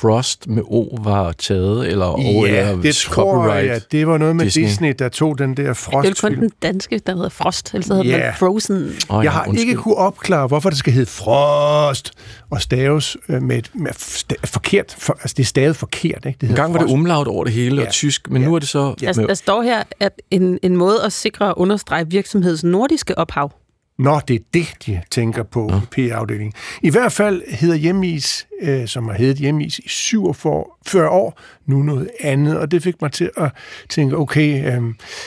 Frost 0.00 0.46
med 0.48 0.62
O 0.66 0.98
var 1.02 1.32
taget, 1.32 1.88
eller 1.88 2.06
O 2.06 2.20
Ja, 2.46 2.60
eller 2.70 2.82
det 2.82 2.94
tror 2.94 3.14
copyright. 3.14 3.66
jeg. 3.68 3.80
Det 3.92 4.06
var 4.06 4.18
noget 4.18 4.36
med 4.36 4.44
Disney. 4.44 4.64
Disney, 4.64 4.94
der 4.98 5.08
tog 5.08 5.38
den 5.38 5.56
der 5.56 5.62
Det 6.02 6.10
er 6.10 6.18
kun 6.20 6.34
den 6.34 6.50
danske, 6.62 7.00
der 7.06 7.14
hedder 7.14 7.28
Frost, 7.28 7.74
eller 7.74 7.86
så 7.86 7.94
hedder 7.94 8.18
Ja. 8.18 8.24
den 8.26 8.34
Frozen. 8.38 8.90
Oh, 9.08 9.24
Jeg 9.24 9.32
har 9.32 9.54
ikke 9.58 9.74
kunne 9.74 9.94
opklare, 9.96 10.46
hvorfor 10.46 10.70
det 10.70 10.78
skal 10.78 10.92
hedde 10.92 11.06
Frost 11.10 12.12
og 12.50 12.62
staves 12.62 13.16
øh, 13.28 13.42
med, 13.42 13.58
et, 13.58 13.70
med 13.74 13.90
sta- 13.90 14.46
forkert. 14.46 14.96
For, 14.98 15.12
altså, 15.20 15.34
det 15.36 15.42
er 15.42 15.46
stavet 15.46 15.76
forkert, 15.76 16.24
ikke? 16.26 16.38
Det 16.40 16.48
En 16.48 16.54
gang 16.54 16.72
var 16.72 16.78
det 16.78 16.84
Frost. 16.86 16.92
umlaut 16.92 17.26
over 17.28 17.44
det 17.44 17.52
hele, 17.52 17.80
Ja. 17.80 17.86
og 17.86 17.92
tysk, 17.92 18.30
men 18.30 18.42
Ja. 18.42 18.48
nu 18.48 18.54
er 18.54 18.58
det 18.58 18.68
så... 18.68 18.94
Ja. 19.02 19.06
Altså, 19.06 19.22
der 19.22 19.34
står 19.34 19.62
her, 19.62 19.82
at 20.00 20.12
en, 20.30 20.58
en 20.62 20.76
måde 20.76 21.02
at 21.04 21.12
sikre 21.12 21.46
og 21.54 21.58
understrege 21.58 22.06
virksomhedens 22.10 22.64
nordiske 22.64 23.18
ophav. 23.18 23.52
Nå, 24.00 24.20
det 24.28 24.36
er 24.36 24.44
det, 24.54 24.66
de 24.86 25.00
tænker 25.10 25.42
på 25.42 25.70
ja. 25.72 25.76
i 25.76 26.08
P-afdelingen. 26.08 26.52
I 26.82 26.90
hvert 26.90 27.12
fald 27.12 27.42
hedder 27.54 27.74
Hjemmeis, 27.74 28.46
øh, 28.62 28.86
som 28.86 29.08
har 29.08 29.14
heddet 29.14 29.36
Hjemmeis 29.36 29.78
i 29.78 29.88
47 29.88 31.08
år, 31.08 31.40
nu 31.66 31.82
noget 31.82 32.10
andet, 32.20 32.58
og 32.58 32.70
det 32.70 32.82
fik 32.82 33.02
mig 33.02 33.12
til 33.12 33.30
at 33.36 33.52
tænke, 33.88 34.16
okay, 34.16 34.76
øh, 34.76 34.82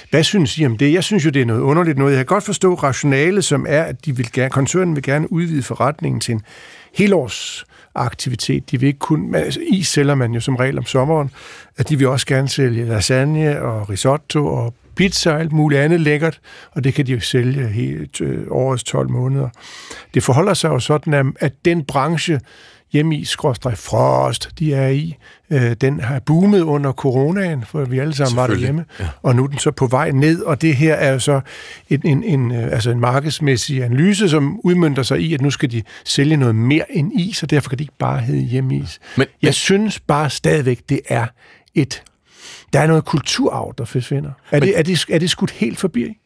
hvad 0.10 0.24
synes 0.24 0.58
I 0.58 0.66
om 0.66 0.78
det? 0.78 0.94
Jeg 0.94 1.04
synes 1.04 1.26
jo, 1.26 1.30
det 1.30 1.42
er 1.42 1.46
noget 1.46 1.62
underligt 1.62 1.98
noget. 1.98 2.12
Jeg 2.12 2.18
kan 2.18 2.26
godt 2.26 2.44
forstå 2.44 2.74
rationale, 2.74 3.42
som 3.42 3.66
er, 3.70 3.84
at 3.84 4.06
de 4.06 4.16
vil 4.16 4.32
gerne, 4.32 4.50
koncernen 4.50 4.96
vil 4.96 5.04
gerne 5.04 5.34
udvide 5.34 5.64
forretningen 5.64 6.22
til 6.22 6.32
en 6.32 6.42
helårs 6.94 7.66
aktivitet. 7.96 8.72
De 8.72 8.80
vil 8.80 8.88
ikke 8.88 9.00
kun, 9.00 9.36
altså, 9.36 9.60
is 9.68 9.88
sælger 9.88 10.16
man 10.16 10.32
jo 10.32 10.40
som 10.40 10.56
regel 10.56 10.78
om 10.78 10.86
sommeren, 10.86 11.32
at 11.78 11.90
de 11.90 11.98
vil 11.98 12.08
også 12.08 12.28
gerne 12.28 12.50
sælge 12.50 12.86
lasagne 12.86 13.62
og 13.62 13.90
risotto 13.90 14.48
og 14.48 14.74
pizza 14.96 15.32
og 15.32 15.40
alt 15.40 15.52
muligt 15.52 15.82
andet 15.82 16.02
lækkert, 16.02 16.40
og 16.72 16.84
det 16.84 16.94
kan 16.94 17.08
de 17.08 17.12
jo 17.12 17.20
sælge 17.20 17.68
helt 17.68 18.22
øh, 18.22 18.44
årets 18.50 18.84
12 18.84 19.10
måneder. 19.10 19.50
Det 20.14 20.24
forholder 20.24 20.54
sig 20.54 20.70
jo 20.70 20.80
sådan, 20.80 21.14
at, 21.14 21.26
at 21.40 21.54
den 21.66 21.84
branche, 21.86 22.40
hjemme 22.92 23.18
i 23.18 23.26
skråstreg 23.26 23.78
frost, 23.78 24.50
de 24.60 24.74
er 24.74 24.88
i, 24.88 25.16
øh, 25.50 25.72
den 25.82 26.00
har 26.00 26.20
boomet 26.20 26.62
under 26.62 26.92
coronaen, 26.92 27.64
for 27.66 27.86
vi 27.86 28.00
alle 28.00 28.14
sammen 28.16 28.38
var 28.38 28.48
derhjemme, 28.48 28.86
ja. 29.00 29.08
og 29.24 29.36
nu 29.36 29.44
er 29.44 29.48
den 29.48 29.58
så 29.60 29.72
på 29.72 29.88
vej 29.88 30.12
ned, 30.12 30.42
og 30.42 30.62
det 30.62 30.76
her 30.76 30.94
er 30.94 31.12
jo 31.14 31.20
så 31.20 31.42
en, 31.90 32.02
en, 32.06 32.24
en, 32.24 32.52
øh, 32.52 32.64
altså 32.72 32.92
en 32.92 33.00
markedsmæssig 33.00 33.84
analyse, 33.84 34.30
som 34.30 34.60
udmyndter 34.64 35.04
sig 35.04 35.20
i, 35.22 35.34
at 35.34 35.42
nu 35.42 35.50
skal 35.52 35.72
de 35.72 35.82
sælge 36.06 36.38
noget 36.38 36.56
mere 36.56 36.86
end 36.90 37.12
is, 37.20 37.44
og 37.44 37.50
derfor 37.50 37.70
kan 37.70 37.78
de 37.80 37.84
ikke 37.84 37.98
bare 38.00 38.20
hedde 38.20 38.42
hjemmeis. 38.42 39.00
Men- 39.18 39.22
Jeg 39.42 39.48
men- 39.48 39.54
synes 39.54 40.00
bare 40.00 40.30
stadigvæk, 40.30 40.80
det 40.90 41.00
er 41.10 41.26
et 41.76 42.04
der 42.74 42.80
er 42.80 42.88
noget 42.88 43.06
kulturarv, 43.06 43.74
der 43.78 43.86
forsvinder. 43.86 44.30
Er, 44.52 44.60
Men- 44.60 44.68
det, 44.68 44.80
er, 44.80 44.84
det, 44.84 45.06
er 45.10 45.20
det 45.20 45.30
skudt 45.30 45.52
helt 45.52 45.80
forbi? 45.80 46.18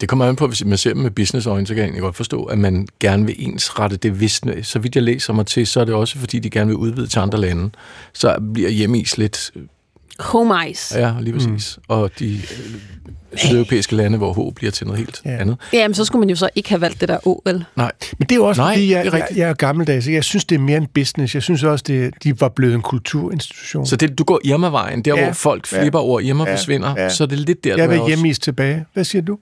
Det 0.00 0.08
kommer 0.08 0.24
an 0.24 0.36
på, 0.36 0.46
hvis 0.46 0.64
man 0.64 0.78
ser 0.78 0.92
dem 0.94 1.02
med 1.02 1.10
businessøjne, 1.10 1.66
så 1.66 1.74
kan 1.74 1.78
jeg 1.78 1.84
egentlig 1.84 2.02
godt 2.02 2.16
forstå, 2.16 2.44
at 2.44 2.58
man 2.58 2.88
gerne 3.00 3.26
vil 3.26 3.34
ensrette 3.38 3.96
det 3.96 4.20
visne. 4.20 4.62
Så 4.62 4.78
vidt 4.78 4.94
jeg 4.94 5.02
læser 5.02 5.32
mig 5.32 5.46
til, 5.46 5.66
så 5.66 5.80
er 5.80 5.84
det 5.84 5.94
også, 5.94 6.18
fordi 6.18 6.38
de 6.38 6.50
gerne 6.50 6.66
vil 6.66 6.76
udvide 6.76 7.06
til 7.06 7.18
andre 7.18 7.40
lande. 7.40 7.70
Så 8.12 8.36
bliver 8.54 8.70
hjemmeis 8.70 9.18
lidt... 9.18 9.50
Home 10.18 10.70
ice. 10.70 10.98
Ja, 10.98 11.12
lige 11.20 11.32
præcis. 11.34 11.76
Mm. 11.78 11.84
Og 11.88 12.10
de 12.18 12.34
øh, 12.34 12.40
sydeuropæiske 13.36 13.96
lande, 13.96 14.18
hvor 14.18 14.50
H 14.50 14.54
bliver 14.54 14.70
til 14.72 14.86
noget 14.86 14.98
helt 14.98 15.20
Ja. 15.24 15.30
ja. 15.30 15.36
andet. 15.38 15.56
Jamen, 15.72 15.94
så 15.94 16.04
skulle 16.04 16.20
man 16.20 16.30
jo 16.30 16.36
så 16.36 16.48
ikke 16.54 16.68
have 16.68 16.80
valgt 16.80 17.00
det 17.00 17.08
der 17.08 17.28
O, 17.28 17.40
vel? 17.44 17.64
Nej, 17.76 17.92
Men 18.18 18.26
det 18.28 18.32
er 18.32 18.36
jo 18.36 18.44
også, 18.44 18.62
Nej, 18.62 18.74
fordi 18.74 18.92
er 18.92 19.02
jeg, 19.02 19.12
jeg, 19.12 19.26
jeg 19.36 19.48
er 19.50 19.54
gammeldags. 19.54 20.08
Jeg 20.08 20.24
synes, 20.24 20.44
det 20.44 20.54
er 20.54 20.58
mere 20.60 20.76
en 20.76 20.86
business. 20.94 21.34
Jeg 21.34 21.42
synes 21.42 21.62
også, 21.62 21.84
det, 21.88 22.14
de 22.24 22.40
var 22.40 22.48
blevet 22.48 22.74
en 22.74 22.82
kulturinstitution. 22.82 23.86
så 23.86 23.96
det, 23.96 24.18
du 24.18 24.24
går 24.24 24.40
Irma-vejen, 24.44 25.02
der 25.02 25.16
Ja. 25.16 25.24
hvor 25.24 25.32
folk 25.32 25.72
Ja. 25.72 25.80
flipper 25.80 25.98
over 25.98 26.20
Irma 26.20 26.44
Ja. 26.44 26.52
forsvinder, 26.54 26.94
Ja. 26.96 27.08
så 27.08 27.24
er 27.24 27.28
det 27.28 27.38
lidt 27.38 27.64
der, 27.64 27.76
jeg 27.76 27.84
er 27.84 27.88
vil 27.88 28.00
hjemmeis 28.06 28.38
tilbage. 28.38 28.84
Hvad 28.94 29.04
siger 29.04 29.22
du? 29.22 29.38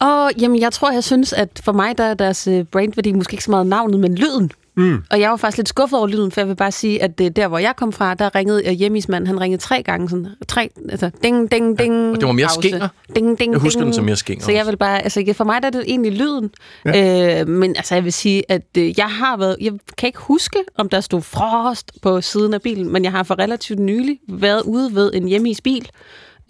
Og 0.00 0.30
jamen, 0.40 0.60
jeg 0.60 0.72
tror, 0.72 0.92
jeg 0.92 1.04
synes, 1.04 1.32
at 1.32 1.48
for 1.64 1.72
mig 1.72 1.98
der 1.98 2.04
er 2.04 2.14
deres 2.14 2.46
øh, 2.46 2.64
brandværdi 2.64 3.12
måske 3.12 3.32
ikke 3.34 3.44
så 3.44 3.50
meget 3.50 3.66
navnet, 3.66 4.00
men 4.00 4.14
lyden. 4.14 4.50
Mm. 4.78 5.02
Og 5.10 5.20
jeg 5.20 5.30
var 5.30 5.36
faktisk 5.36 5.56
lidt 5.56 5.68
skuffet 5.68 5.98
over 5.98 6.08
lyden, 6.08 6.32
for 6.32 6.40
jeg 6.40 6.48
vil 6.48 6.56
bare 6.56 6.72
sige, 6.72 7.02
at 7.02 7.18
det, 7.18 7.36
der, 7.36 7.48
hvor 7.48 7.58
jeg 7.58 7.74
kom 7.76 7.92
fra, 7.92 8.14
der 8.14 8.34
ringede 8.34 8.62
uh, 8.66 8.70
hjemmismand, 8.72 9.26
han 9.26 9.40
ringede 9.40 9.62
tre 9.62 9.82
gange 9.82 10.08
sådan, 10.08 10.26
tre, 10.48 10.70
altså 10.88 11.10
ding, 11.22 11.50
ding, 11.52 11.78
ding, 11.78 11.94
og 12.10 12.20
det 12.20 12.26
var 12.26 12.32
mere 12.32 12.46
pause. 12.46 12.60
skinger. 12.68 12.88
Ding, 13.14 13.38
ding, 13.38 13.52
Jeg 13.52 13.60
husker 13.60 13.80
ding. 13.80 13.86
den 13.86 13.94
som 13.94 14.04
mere 14.04 14.16
skinger 14.16 14.44
Så 14.44 14.52
jeg 14.52 14.66
vil 14.66 14.76
bare, 14.76 15.02
altså 15.02 15.32
for 15.36 15.44
mig 15.44 15.62
der 15.62 15.66
er 15.66 15.70
det 15.72 15.84
egentlig 15.86 16.12
lyden. 16.12 16.50
Ja. 16.84 17.40
Øh, 17.40 17.48
men 17.48 17.76
altså 17.76 17.94
jeg 17.94 18.04
vil 18.04 18.12
sige, 18.12 18.42
at 18.48 18.62
øh, 18.78 18.98
jeg 18.98 19.06
har 19.10 19.36
været, 19.36 19.56
jeg 19.60 19.72
kan 19.98 20.06
ikke 20.06 20.18
huske, 20.18 20.58
om 20.78 20.88
der 20.88 21.00
stod 21.00 21.22
frost 21.22 21.92
på 22.02 22.20
siden 22.20 22.54
af 22.54 22.62
bilen, 22.62 22.92
men 22.92 23.04
jeg 23.04 23.12
har 23.12 23.22
for 23.22 23.38
relativt 23.38 23.78
nylig 23.78 24.18
været 24.28 24.62
ude 24.62 24.94
ved 24.94 25.10
en 25.14 25.28
hjemmeis 25.28 25.60
bil, 25.60 25.88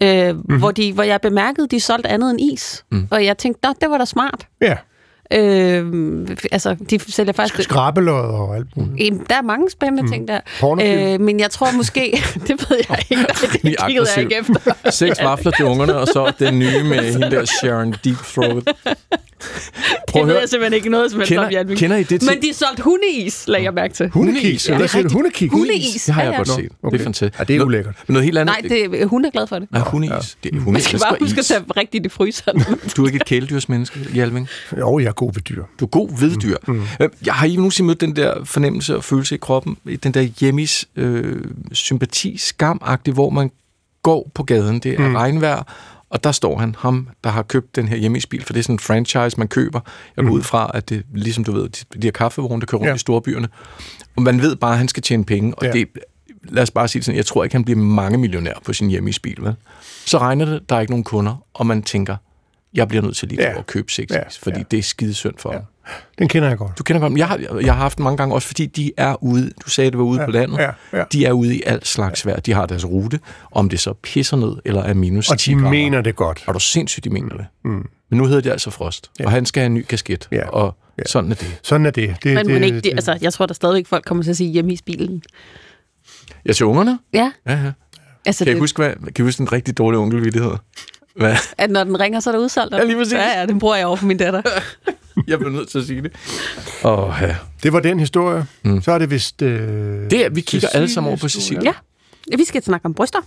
øh, 0.03 0.35
mm-hmm. 0.35 0.57
hvor, 0.59 0.71
de, 0.71 0.93
hvor 0.93 1.03
jeg 1.03 1.21
bemærkede, 1.21 1.67
de 1.67 1.79
solgte 1.79 2.09
andet 2.09 2.29
end 2.31 2.41
is. 2.53 2.85
Mm. 2.91 3.07
Og 3.11 3.25
jeg 3.25 3.37
tænkte, 3.37 3.67
"Nå, 3.67 3.73
det 3.81 3.89
var 3.89 3.97
da 3.97 4.05
smart. 4.05 4.47
Ja, 4.61 4.77
Øh, 5.33 6.27
altså, 6.51 6.75
de 6.89 6.99
sælger 6.99 7.33
faktisk... 7.33 7.63
skrabelod 7.63 8.21
og 8.21 8.55
alt 8.55 8.77
muligt. 8.77 9.29
Der 9.29 9.35
er 9.35 9.41
mange 9.41 9.69
spændende 9.69 10.03
mm. 10.03 10.11
ting 10.11 10.27
der. 10.27 10.39
Pornofilm. 10.59 11.13
Øh, 11.13 11.19
men 11.19 11.39
jeg 11.39 11.51
tror 11.51 11.71
måske... 11.77 12.23
det 12.47 12.69
ved 12.69 12.77
jeg 12.89 12.99
ikke. 13.09 13.23
Det 13.23 13.55
Rimelig 13.55 13.77
kiggede 13.87 14.07
jeg 14.15 14.23
ikke 14.23 14.35
efter. 14.35 14.89
Seks 14.89 15.23
vafler 15.23 15.51
til 15.51 15.65
ungerne, 15.65 15.95
og 15.95 16.07
så 16.07 16.33
den 16.39 16.59
nye 16.59 16.83
med 16.83 17.11
hende 17.11 17.31
der 17.31 17.45
Sharon 17.45 17.95
Deep 18.03 18.17
Throat. 18.17 18.63
Prøv 20.07 20.21
Det 20.23 20.29
at 20.29 20.33
ved 20.33 20.39
jeg 20.39 20.49
simpelthen 20.49 20.73
ikke 20.73 20.89
noget 20.89 21.11
som 21.11 21.19
helst 21.19 21.31
om, 21.31 21.43
Kender, 21.49 21.57
Jan. 21.67 21.75
kender 21.77 21.97
I 21.97 22.03
det 22.03 22.21
til? 22.21 22.29
Men 22.29 22.41
de 22.41 22.53
solgte 22.53 22.83
hundeis, 22.83 23.43
lagde 23.47 23.65
jeg 23.65 23.73
mærke 23.73 23.93
til. 23.93 24.09
Hundekis. 24.09 24.69
Ja, 24.69 24.77
det 24.77 24.95
er. 24.95 25.13
Hundekiks? 25.13 25.51
Hundeis. 25.51 26.03
Det 26.05 26.13
har 26.13 26.21
jeg 26.21 26.27
Ja, 26.27 26.31
ja. 26.31 26.37
godt 26.37 26.47
set. 26.47 26.69
okay. 26.83 26.93
Det 26.95 27.01
er 27.01 27.05
fantastisk. 27.05 27.39
Ja, 27.39 27.43
det 27.43 27.55
er 27.55 27.63
ulækkert. 27.65 27.95
Men 28.07 28.13
noget 28.13 28.25
helt 28.25 28.37
andet. 28.37 28.55
Nej, 28.71 28.89
det, 28.89 29.07
hun 29.07 29.25
er 29.25 29.29
glad 29.29 29.47
for 29.47 29.59
det. 29.59 29.67
Ja, 29.73 29.79
hundeis. 29.79 30.37
Det 30.43 30.55
er 30.55 30.59
hunde. 30.59 30.71
Man 30.71 30.81
skal 30.81 30.99
bare 30.99 31.15
huske 31.19 31.39
at 31.39 31.45
tage 31.45 31.61
rigtigt 31.77 32.05
i 32.05 32.09
fryseren. 32.09 32.63
Du 32.97 33.03
er 33.03 33.07
ikke 33.07 33.15
et 33.15 33.25
kæledyrsmenneske, 33.25 33.99
Hjalving. 34.13 34.47
Jo, 34.79 34.99
jeg 34.99 35.07
er 35.07 35.11
god 35.11 35.33
ved 35.33 35.41
dyr. 35.41 35.63
Du 35.79 35.85
er 35.85 35.89
god 35.89 36.19
ved 36.19 36.35
dyr. 36.37 36.55
Mm. 36.67 36.81
Jeg 37.25 37.33
har 37.33 37.45
I 37.47 37.55
nogensinde 37.55 37.87
mødt 37.87 38.01
den 38.01 38.15
der 38.15 38.33
fornemmelse 38.45 38.95
og 38.95 39.03
følelse 39.03 39.35
i 39.35 39.37
kroppen, 39.37 39.77
den 40.03 40.11
der 40.13 40.21
hjemmis 40.21 40.85
øh, 40.95 41.35
sympati, 41.71 42.37
skamagtig, 42.37 43.13
hvor 43.13 43.29
man 43.29 43.51
går 44.03 44.31
på 44.33 44.43
gaden, 44.43 44.79
det 44.79 44.93
er 44.93 45.07
mm. 45.07 45.15
regnvejr, 45.15 45.63
og 46.09 46.23
der 46.23 46.31
står 46.31 46.57
han, 46.57 46.75
ham, 46.79 47.07
der 47.23 47.29
har 47.29 47.43
købt 47.43 47.75
den 47.75 47.87
her 47.87 47.97
hjemmisbil, 47.97 48.43
for 48.45 48.53
det 48.53 48.59
er 48.59 48.63
sådan 48.63 48.75
en 48.75 48.79
franchise, 48.79 49.37
man 49.37 49.47
køber. 49.47 49.79
Jeg 50.17 50.25
går 50.25 50.31
ud 50.31 50.41
fra, 50.41 50.71
at 50.73 50.89
det, 50.89 51.03
ligesom 51.13 51.43
du 51.43 51.51
ved, 51.51 51.69
de, 51.69 51.99
de 52.01 52.07
her 52.07 52.11
kaffevogne, 52.11 52.59
der 52.61 52.65
kører 52.65 52.79
rundt 52.79 52.89
Ja. 52.89 52.95
i 52.95 52.97
storbyerne, 52.97 53.47
og 54.15 54.21
man 54.21 54.41
ved 54.41 54.55
bare, 54.55 54.71
at 54.71 54.77
han 54.77 54.87
skal 54.87 55.03
tjene 55.03 55.25
penge, 55.25 55.55
og 55.55 55.65
Ja. 55.65 55.71
det, 55.71 55.87
lad 56.43 56.63
os 56.63 56.71
bare 56.71 56.87
sige 56.87 57.03
sådan, 57.03 57.17
jeg 57.17 57.25
tror 57.25 57.43
ikke, 57.43 57.55
han 57.55 57.63
bliver 57.65 57.79
mange 57.79 58.17
millionær 58.17 58.53
på 58.65 58.73
sin 58.73 58.89
hjemmisbil, 58.89 59.37
vel? 59.41 59.55
Så 60.05 60.17
regner 60.17 60.45
det, 60.45 60.69
der 60.69 60.75
er 60.75 60.79
ikke 60.79 60.91
nogen 60.91 61.03
kunder, 61.03 61.43
og 61.53 61.67
man 61.67 61.83
tænker, 61.83 62.15
jeg 62.73 62.87
bliver 62.87 63.01
nødt 63.01 63.15
til 63.17 63.27
lige 63.27 63.41
Ja. 63.41 63.49
ja. 63.51 63.57
at 63.59 63.67
købe 63.67 63.91
sex, 63.91 64.05
Ja, 64.09 64.15
ja. 64.15 64.23
fordi 64.41 64.57
ja. 64.57 64.63
det 64.71 64.79
er 64.79 64.83
skide 64.83 65.13
synd 65.13 65.33
for 65.37 65.51
ja. 65.53 65.57
ham. 65.57 65.65
Den 66.19 66.27
kender 66.27 66.47
jeg 66.49 66.57
godt. 66.57 66.77
Du 66.77 66.83
kender 66.83 66.99
godt, 67.01 67.17
jeg 67.17 67.27
har, 67.27 67.37
jeg 67.61 67.73
har 67.73 67.81
haft 67.81 67.97
den 67.97 68.03
mange 68.03 68.17
gange 68.17 68.35
også, 68.35 68.47
fordi 68.47 68.65
de 68.65 68.91
er 68.97 69.23
ude, 69.23 69.51
du 69.65 69.69
sagde, 69.69 69.91
det 69.91 69.97
var 69.99 70.05
ude 70.05 70.19
Ja, 70.19 70.25
på 70.25 70.31
landet, 70.31 70.57
ja, 70.57 70.69
ja. 70.93 71.03
de 71.11 71.25
er 71.25 71.31
ude 71.31 71.55
i 71.55 71.61
alt 71.65 71.87
slags 71.87 72.25
vejr. 72.25 72.39
De 72.39 72.53
har 72.53 72.65
deres 72.65 72.85
rute, 72.85 73.19
om 73.51 73.69
det 73.69 73.79
så 73.79 73.93
pisser 73.93 74.37
ned, 74.37 74.55
eller 74.65 74.83
er 74.83 74.93
minus 74.93 75.29
Og 75.29 75.39
10 75.39 75.49
de 75.51 75.55
grader. 75.55 75.69
mener 75.69 76.01
det 76.01 76.15
godt. 76.15 76.43
Og 76.47 76.53
du 76.53 76.57
er 76.57 76.59
sindssygt, 76.59 77.03
de 77.03 77.09
mener 77.09 77.35
det. 77.37 77.45
Mm. 77.63 77.71
Men 78.09 78.17
nu 78.17 78.25
hedder 78.25 78.41
det 78.41 78.49
altså 78.51 78.69
Frost, 78.69 79.11
Ja. 79.19 79.25
og 79.25 79.31
han 79.31 79.45
skal 79.45 79.61
have 79.61 79.65
en 79.65 79.73
ny 79.73 79.85
kasket, 79.89 80.27
Ja. 80.31 80.49
og 80.49 80.77
Ja. 80.97 81.03
sådan 81.05 81.31
er 81.31 81.35
det. 81.35 81.59
Sådan 81.63 81.85
er 81.85 81.91
det. 81.91 82.15
det, 82.23 82.33
Men, 82.33 82.45
det, 82.45 82.53
men 82.53 82.63
ikke, 82.63 82.75
de, 82.77 82.81
det- 82.81 82.91
altså, 82.91 83.17
jeg 83.21 83.33
tror 83.33 83.45
der 83.45 83.53
stadigvæk 83.53 83.87
folk 83.87 84.05
kommer 84.05 84.23
til 84.23 84.31
at 84.31 84.37
sige 84.37 84.49
hjemme 84.51 84.73
i 84.73 84.79
bilen. 84.85 85.23
Jeg 86.45 86.55
til 86.55 86.65
ungerne? 86.65 86.99
Ja, 87.13 87.31
Ja, 87.47 87.51
ja. 87.63 87.71
altså 88.25 88.43
Kan 88.45 88.51
I 88.51 88.53
det, 88.53 88.59
huske, 88.61 88.77
hvad, 88.81 88.93
kan 89.13 89.25
I 89.25 89.27
huske 89.27 89.41
en 89.41 89.51
rigtig 89.51 89.77
dårlig 89.77 89.99
onkelvittighed? 89.99 90.51
Hvad? 91.19 91.35
at 91.57 91.69
når 91.71 91.83
den 91.83 91.99
ringer, 91.99 92.19
så 92.19 92.29
er 92.29 92.31
der 92.31 92.39
udsolgt. 92.39 92.73
Ja, 92.75 92.83
lige 92.83 92.97
præcis. 92.97 93.13
Ja, 93.13 93.39
ja, 93.39 93.45
den 93.45 93.59
bruger 93.59 93.75
jeg 93.75 93.85
over 93.87 93.95
for 93.95 94.05
min 94.05 94.17
datter. 94.17 94.41
Jeg 95.27 95.39
bliver 95.39 95.51
nødt 95.51 95.69
til 95.69 95.79
at 95.79 95.85
sige 95.85 96.01
det. 96.01 96.11
Åh, 96.85 97.13
ja. 97.21 97.35
det 97.63 97.73
var 97.73 97.79
den 97.79 97.99
historie. 97.99 98.45
Mm. 98.63 98.81
Så 98.81 98.91
er 98.91 98.97
det 98.97 99.11
vist... 99.11 99.41
Øh, 99.41 99.59
Det 100.11 100.25
er, 100.25 100.29
vi 100.29 100.41
kigger 100.41 100.67
alle 100.67 100.89
sammen 100.93 101.07
over 101.09 101.17
på. 101.17 101.27
Cecilie. 101.29 101.63
Ja. 101.63 102.37
Vi 102.37 102.43
skal 102.43 102.63
snakke 102.63 102.85
om 102.85 102.93
bryster. 102.93 103.19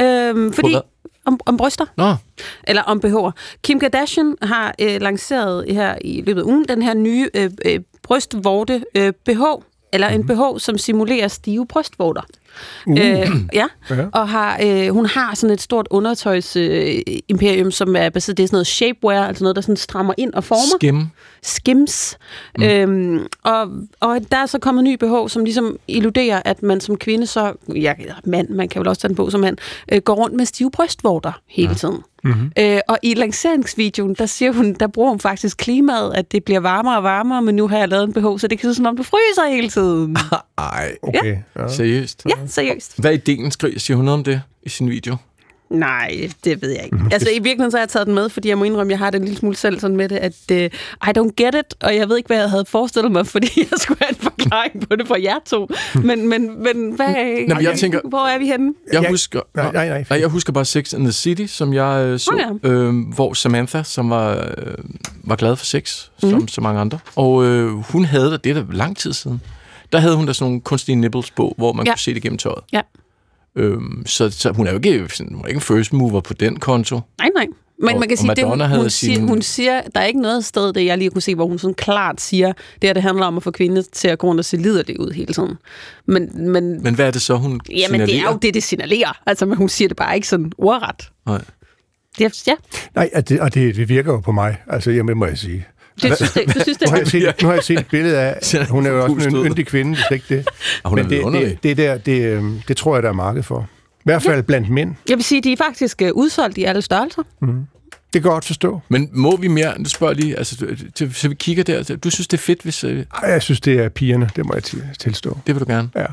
Øhm, 0.00 0.52
fordi 0.52 0.76
om, 1.24 1.40
om 1.46 1.56
bryster. 1.56 1.84
Nå, 1.96 2.14
Eller 2.64 2.82
om 2.82 3.00
BH'er. 3.04 3.30
Kim 3.62 3.80
Kardashian 3.80 4.36
har 4.42 4.74
øh, 4.80 5.00
lanceret 5.00 5.64
her 5.68 5.94
i 6.04 6.22
løbet 6.26 6.40
af 6.40 6.44
ugen 6.44 6.64
den 6.68 6.82
her 6.82 6.94
nye 6.94 7.30
øh, 7.34 7.50
øh, 7.64 7.80
brystvorte 8.02 8.84
øh, 8.94 9.12
BH, 9.24 9.40
eller 9.92 10.08
en 10.08 10.26
BH, 10.26 10.40
som 10.58 10.78
simulerer 10.78 11.28
stive 11.28 11.66
brystvorter. 11.66 12.22
Uh. 12.86 12.92
Øh, 12.92 13.30
ja. 13.52 13.66
Ja. 13.90 14.06
og 14.12 14.28
har, 14.28 14.60
øh, 14.62 14.88
hun 14.88 15.06
har 15.06 15.34
sådan 15.34 15.54
et 15.54 15.60
stort 15.60 15.86
undertøjsimperium, 15.90 17.02
øh, 17.08 17.18
imperium, 17.28 17.70
som 17.70 17.96
er 17.96 18.10
baseret, 18.10 18.36
det 18.36 18.42
er 18.42 18.46
sådan 18.46 18.54
noget 18.54 18.66
shapewear, 18.66 19.26
altså 19.26 19.44
noget, 19.44 19.56
der 19.56 19.62
sådan 19.62 19.76
strammer 19.76 20.14
ind 20.18 20.34
og 20.34 20.44
former. 20.44 20.78
skim. 20.78 21.06
Skims. 21.42 22.18
Mm. 22.58 22.64
Øhm, 22.64 23.26
og, 23.42 23.68
og 24.00 24.20
der 24.32 24.36
er 24.36 24.46
så 24.46 24.58
kommet 24.58 24.84
ny 24.84 24.94
BH, 24.94 25.28
som 25.28 25.44
ligesom 25.44 25.76
illuderer, 25.88 26.42
at 26.44 26.62
man 26.62 26.80
som 26.80 26.96
kvinde 26.96 27.26
så, 27.26 27.52
ja, 27.74 27.94
mand, 28.24 28.48
man 28.48 28.68
kan 28.68 28.80
vel 28.80 28.88
også 28.88 29.00
tage 29.00 29.08
den 29.08 29.16
på 29.16 29.30
som 29.30 29.40
mand, 29.40 29.56
øh, 29.92 30.02
går 30.02 30.14
rundt 30.14 30.36
med 30.36 30.46
stive 30.46 30.70
brystvorter 30.70 31.32
hele 31.46 31.68
ja. 31.68 31.74
tiden. 31.74 32.02
Mm-hmm. 32.24 32.52
Øh, 32.58 32.80
og 32.88 32.98
i 33.02 33.14
lanceringsvideoen, 33.14 34.14
der 34.14 34.26
siger 34.26 34.52
hun, 34.52 34.74
der 34.74 34.86
bruger 34.86 35.10
hun 35.10 35.20
faktisk 35.20 35.56
klimaet, 35.56 36.14
at 36.14 36.32
det 36.32 36.44
bliver 36.44 36.60
varmere 36.60 36.96
og 36.96 37.02
varmere, 37.02 37.42
men 37.42 37.54
nu 37.56 37.68
har 37.68 37.78
jeg 37.78 37.88
lavet 37.88 38.04
en 38.04 38.12
BH, 38.12 38.40
så 38.40 38.46
det 38.50 38.58
kan 38.58 38.70
se 38.70 38.74
som 38.74 38.86
om, 38.86 38.96
du 38.96 39.02
fryser 39.02 39.50
hele 39.50 39.68
tiden. 39.68 40.16
Ej, 40.58 40.96
Okay. 41.02 41.36
Ja. 41.58 41.68
seriøst. 41.68 42.22
Ja, 42.28 42.46
seriøst. 42.46 43.00
Hvad 43.00 43.10
er 43.10 43.14
ideen, 43.14 43.50
skriver? 43.50 43.78
Siger 43.78 43.96
hun 43.96 44.04
noget 44.04 44.18
om 44.18 44.24
det 44.24 44.42
i 44.62 44.68
sin 44.68 44.90
video? 44.90 45.16
Nej, 45.72 46.30
det 46.44 46.62
ved 46.62 46.70
jeg 46.70 46.84
ikke. 46.84 46.96
Altså 47.12 47.28
i 47.30 47.32
virkeligheden 47.34 47.70
så 47.70 47.76
har 47.76 47.82
jeg 47.82 47.88
taget 47.88 48.06
den 48.06 48.14
med, 48.14 48.28
fordi 48.28 48.48
jeg 48.48 48.58
må 48.58 48.64
indrømme, 48.64 48.90
at 48.90 48.90
jeg 48.90 48.98
har 48.98 49.10
det 49.10 49.18
en 49.18 49.24
lille 49.24 49.38
smule 49.38 49.56
selv 49.56 49.80
sådan 49.80 49.96
med 49.96 50.08
det, 50.08 50.16
at 50.16 50.34
uh, 50.52 50.56
I 51.08 51.12
don't 51.18 51.30
get 51.36 51.54
it, 51.54 51.74
og 51.80 51.96
jeg 51.96 52.08
ved 52.08 52.16
ikke, 52.16 52.26
hvad 52.26 52.38
jeg 52.40 52.50
havde 52.50 52.64
forestillet 52.64 53.12
mig, 53.12 53.26
fordi 53.34 53.48
jeg 53.56 53.78
skulle 53.78 53.98
have 54.02 54.10
en 54.10 54.16
forklaring 54.16 54.88
på 54.88 54.96
det 54.96 55.08
fra 55.08 55.16
jer 55.22 55.38
to. 55.46 55.68
Men, 55.94 56.28
men, 56.28 56.62
men 56.62 56.92
hvad, 56.96 57.14
Nå, 57.48 57.54
men 57.54 57.64
jeg 57.64 57.78
tænker- 57.78 58.00
hvor 58.04 58.26
er 58.26 58.38
vi 58.38 58.46
henne? 58.46 58.74
Jeg 58.92 59.04
husker, 59.08 59.40
Nej, 59.54 59.72
nej, 59.72 59.88
nej. 59.88 60.04
nej, 60.10 60.20
jeg 60.20 60.28
husker 60.28 60.52
bare 60.52 60.64
Sex 60.64 60.94
and 60.94 61.02
the 61.02 61.12
City, 61.12 61.46
som 61.46 61.74
jeg 61.74 62.04
øh, 62.06 62.18
så, 62.18 62.58
Nå 62.62 62.70
øh, 62.70 62.94
hvor 63.14 63.32
Samantha, 63.34 63.82
som 63.82 64.10
var, 64.10 64.30
øh, 64.36 64.74
var 65.24 65.36
glad 65.36 65.56
for 65.56 65.64
sex, 65.64 66.04
som 66.18 66.28
Mhm. 66.32 66.48
så 66.48 66.60
mange 66.60 66.80
andre, 66.80 66.98
og 67.16 67.44
øh, 67.44 67.68
hun 67.70 68.04
havde 68.04 68.30
da, 68.30 68.36
det 68.36 68.50
er 68.50 68.54
da 68.54 68.64
lang 68.72 68.96
tid 68.96 69.12
siden, 69.12 69.40
der 69.92 69.98
havde 69.98 70.16
hun 70.16 70.26
da 70.26 70.32
sådan 70.32 70.44
nogle 70.50 70.60
kunstige 70.60 70.96
nipples 70.96 71.30
på, 71.30 71.54
hvor 71.58 71.72
man 71.72 71.86
Ja. 71.86 71.92
kunne 71.92 71.98
se 71.98 72.14
det 72.14 72.22
gennem 72.22 72.38
tøjet. 72.38 72.58
Ja. 72.72 72.80
Øhm, 73.56 74.02
så, 74.06 74.30
så 74.30 74.50
hun 74.52 74.66
er 74.66 74.70
jo 74.70 74.76
ikke, 74.76 75.08
sådan, 75.16 75.34
hun 75.34 75.44
er 75.44 75.48
ikke 75.48 75.56
en 75.56 75.60
first 75.60 75.92
mover 75.92 76.20
på 76.20 76.34
den 76.34 76.56
konto. 76.60 77.00
Nej, 77.18 77.28
nej. 77.34 77.46
Men 77.78 77.94
Og- 77.94 78.00
man 78.00 78.08
kan 78.08 78.16
sige, 78.18 78.34
det, 78.34 78.44
hun, 78.44 78.60
hun, 78.60 78.90
sin- 78.90 79.14
siger, 79.14 79.26
hun 79.26 79.42
siger, 79.42 79.80
der 79.94 80.00
er 80.00 80.04
ikke 80.04 80.20
noget 80.20 80.44
sted, 80.44 80.72
det 80.72 80.84
jeg 80.84 80.98
lige 80.98 81.10
kunne 81.10 81.22
se, 81.22 81.34
hvor 81.34 81.46
hun 81.46 81.58
sådan 81.58 81.74
klart 81.74 82.20
siger, 82.20 82.52
det 82.52 82.88
her, 82.88 82.92
det 82.92 83.02
handler 83.02 83.26
om 83.26 83.36
at 83.36 83.42
få 83.42 83.50
kvinder 83.50 83.82
til 83.92 84.08
at 84.08 84.18
gå 84.18 84.26
rundt 84.26 84.38
og 84.38 84.44
se 84.44 84.56
liderligt 84.56 84.98
ud 84.98 85.10
hele 85.10 85.34
tiden. 85.34 85.54
Men, 86.06 86.50
men, 86.52 86.82
Men 86.82 86.94
hvad 86.94 87.06
er 87.06 87.10
det 87.10 87.22
så, 87.22 87.34
hun 87.36 87.50
jamen, 87.50 87.60
det 87.70 87.82
er 88.04 88.06
signalerer? 88.06 88.32
jo 88.32 88.38
det, 88.42 88.54
det 88.54 88.62
signalerer. 88.62 89.18
Altså, 89.26 89.46
men 89.46 89.56
hun 89.56 89.68
siger 89.68 89.88
det 89.88 89.96
bare 89.96 90.14
ikke 90.14 90.28
sådan 90.28 90.52
ordret. 90.58 91.10
Nej. 91.26 91.40
Det, 92.18 92.24
er- 92.26 92.42
ja, 92.46 92.54
Nej, 92.94 93.10
og 93.14 93.28
det, 93.28 93.40
og 93.40 93.54
det, 93.54 93.76
det 93.76 93.88
virker 93.88 94.12
jo 94.12 94.20
på 94.20 94.32
mig. 94.32 94.56
Altså, 94.66 94.90
jamen, 94.90 95.18
må 95.18 95.26
jeg 95.26 95.38
sige. 95.38 95.66
Det, 96.02 96.16
synes, 96.16 96.32
det, 96.32 96.46
du 96.54 96.60
synes, 96.60 96.78
det 96.78 96.80
Nu 96.80 96.90
har, 96.90 96.96
er 96.96 97.00
jeg 97.00 97.08
set, 97.08 97.42
nu 97.42 97.48
har 97.48 97.54
jeg 97.54 97.64
set 97.64 97.78
et 97.78 97.86
billede 97.86 98.18
af, 98.20 98.66
hun 98.70 98.86
er 98.86 98.90
jo 98.90 99.02
også 99.04 99.28
en 99.28 99.46
yndig 99.46 99.66
kvinde, 99.66 99.94
hvis 99.94 100.04
ikke 100.12 100.24
det. 100.36 100.48
Og 100.82 100.90
hun 100.90 100.98
er 100.98 101.02
Men 101.02 101.32
det, 101.32 101.42
det, 101.42 101.62
det, 101.62 101.76
der, 101.76 101.98
det, 101.98 102.22
øhm, 102.26 102.60
det 102.68 102.76
tror 102.76 102.96
jeg, 102.96 103.02
der 103.02 103.08
er 103.08 103.12
marked 103.12 103.42
for. 103.42 103.68
I 103.98 104.02
hvert 104.04 104.22
fald 104.22 104.42
blandt 104.42 104.70
mænd. 104.70 104.94
Jeg 105.08 105.16
vil 105.16 105.24
sige, 105.24 105.40
de 105.40 105.52
er 105.52 105.56
faktisk 105.56 106.02
øh, 106.02 106.10
udsolgt 106.14 106.58
i 106.58 106.64
alle 106.64 106.82
størrelser. 106.82 107.22
Det 107.22 108.22
kan 108.22 108.28
jeg 108.28 108.32
godt 108.32 108.44
forstå. 108.44 108.80
Men 108.88 109.08
må 109.12 109.36
vi 109.36 109.48
mere, 109.48 109.78
nu 109.78 109.84
spørger 109.88 110.14
lige, 110.14 110.38
altså, 110.38 110.66
så 111.12 111.28
vi 111.28 111.34
kigger 111.34 111.64
der, 111.64 111.96
du 111.96 112.10
synes, 112.10 112.28
det 112.28 112.36
er 112.36 112.42
fedt, 112.42 112.62
hvis, 112.62 112.84
øh, 112.84 113.04
Ej, 113.22 113.30
jeg 113.30 113.42
synes, 113.42 113.60
det 113.60 113.74
er 113.80 113.88
pigerne. 113.88 114.30
Det 114.36 114.46
må 114.46 114.54
jeg 114.54 114.62
til- 114.62 114.82
tilstå. 114.98 115.38
det 115.46 115.54
vil 115.54 115.60
du 115.66 115.72
gerne. 115.72 115.88
Ja. 115.96 116.06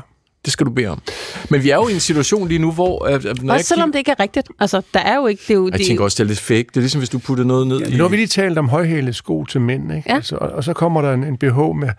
Det 0.44 0.52
skal 0.52 0.66
du 0.66 0.70
bede 0.70 0.86
om. 0.86 1.02
Men 1.50 1.62
vi 1.62 1.70
er 1.70 1.76
jo 1.76 1.88
i 1.88 1.92
en 1.92 2.00
situation 2.00 2.48
lige 2.48 2.58
nu, 2.58 2.72
hvor... 2.72 3.06
Øh, 3.06 3.24
når 3.42 3.54
Også 3.54 3.66
selvom 3.66 3.92
det 3.92 3.98
ikke 3.98 4.10
er 4.10 4.20
rigtigt. 4.20 4.48
Altså, 4.60 4.82
der 4.94 5.00
er 5.00 5.16
jo 5.16 5.26
ikke... 5.26 5.42
Det 5.48 5.50
er 5.50 5.54
jo, 5.54 5.68
Jeg 5.68 5.78
det, 5.78 5.86
tænker 5.86 6.04
også, 6.04 6.16
det 6.22 6.24
er 6.24 6.28
lidt 6.28 6.40
fake. 6.40 6.64
Det 6.68 6.76
er 6.76 6.80
ligesom, 6.80 7.00
hvis 7.00 7.08
du 7.08 7.18
putter 7.18 7.44
noget 7.44 7.66
ned 7.66 7.80
i... 7.80 7.96
Nu 7.96 8.04
har 8.04 8.08
vi 8.08 8.16
lige 8.16 8.26
talt 8.26 8.58
om 8.58 8.68
højhælede 8.68 9.12
sko 9.12 9.44
til 9.44 9.60
mænd, 9.60 9.92
ikke? 9.96 10.10
Ja. 10.10 10.14
Altså, 10.14 10.36
og, 10.36 10.50
og 10.50 10.64
så 10.64 10.72
kommer 10.72 11.02
der 11.02 11.12
en, 11.14 11.24
en 11.24 11.36
BH 11.38 11.44
med, 11.56 11.74
med 11.74 11.90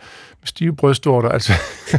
stive 0.46 0.76
brystvorter. 0.76 1.30
Altså, 1.30 1.54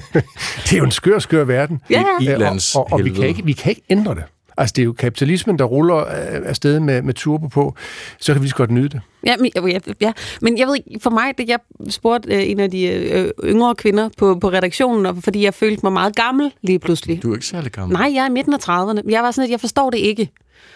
det 0.64 0.72
er 0.72 0.78
jo 0.78 0.84
en 0.84 0.90
skør, 0.90 1.18
skør 1.18 1.44
verden. 1.44 1.80
Ja, 1.90 2.04
I 2.20 2.24
ja. 2.24 2.34
og, 2.34 2.40
lands 2.40 2.74
og, 2.74 2.92
og 2.92 3.04
vi, 3.04 3.10
kan 3.10 3.24
ikke, 3.24 3.44
vi 3.44 3.52
kan 3.52 3.70
ikke 3.70 3.82
ændre 3.90 4.14
det. 4.14 4.24
Altså, 4.56 4.72
det 4.76 4.82
er 4.82 4.84
jo 4.86 4.92
kapitalismen, 4.92 5.58
der 5.58 5.64
ruller 5.64 5.96
øh, 5.96 6.06
afsted 6.44 6.80
med, 6.80 7.02
med 7.02 7.14
turbo 7.14 7.46
på. 7.46 7.74
Så 8.20 8.32
kan 8.32 8.42
vi 8.42 8.48
så 8.48 8.54
godt 8.54 8.70
nyde 8.70 8.88
det. 8.88 9.00
Ja, 9.26 9.36
men, 9.36 9.50
ja, 9.56 9.78
ja, 10.00 10.12
men 10.40 10.58
jeg 10.58 10.66
ved 10.66 10.74
ikke, 10.76 11.00
for 11.02 11.10
mig, 11.10 11.38
det 11.38 11.48
jeg 11.48 11.58
spurgte 11.88 12.34
øh, 12.34 12.50
en 12.50 12.60
af 12.60 12.70
de 12.70 12.86
øh, 12.86 13.30
yngre 13.44 13.74
kvinder 13.74 14.08
på, 14.18 14.34
på 14.40 14.48
redaktionen, 14.48 15.06
og 15.06 15.16
fordi 15.20 15.44
jeg 15.44 15.54
følte 15.54 15.80
mig 15.82 15.92
meget 15.92 16.16
gammel 16.16 16.52
lige 16.62 16.78
pludselig. 16.78 17.22
Du 17.22 17.30
er 17.30 17.34
ikke 17.34 17.46
særlig 17.46 17.72
gammel. 17.72 17.98
Nej, 17.98 18.10
jeg 18.14 18.22
er 18.22 18.28
i 18.28 18.32
midten 18.32 18.54
af 18.54 18.58
30'erne. 18.58 19.10
Jeg 19.10 19.22
var 19.22 19.30
sådan, 19.30 19.44
at 19.44 19.50
jeg 19.50 19.60
forstår 19.60 19.90
det 19.90 19.98
ikke. 19.98 20.30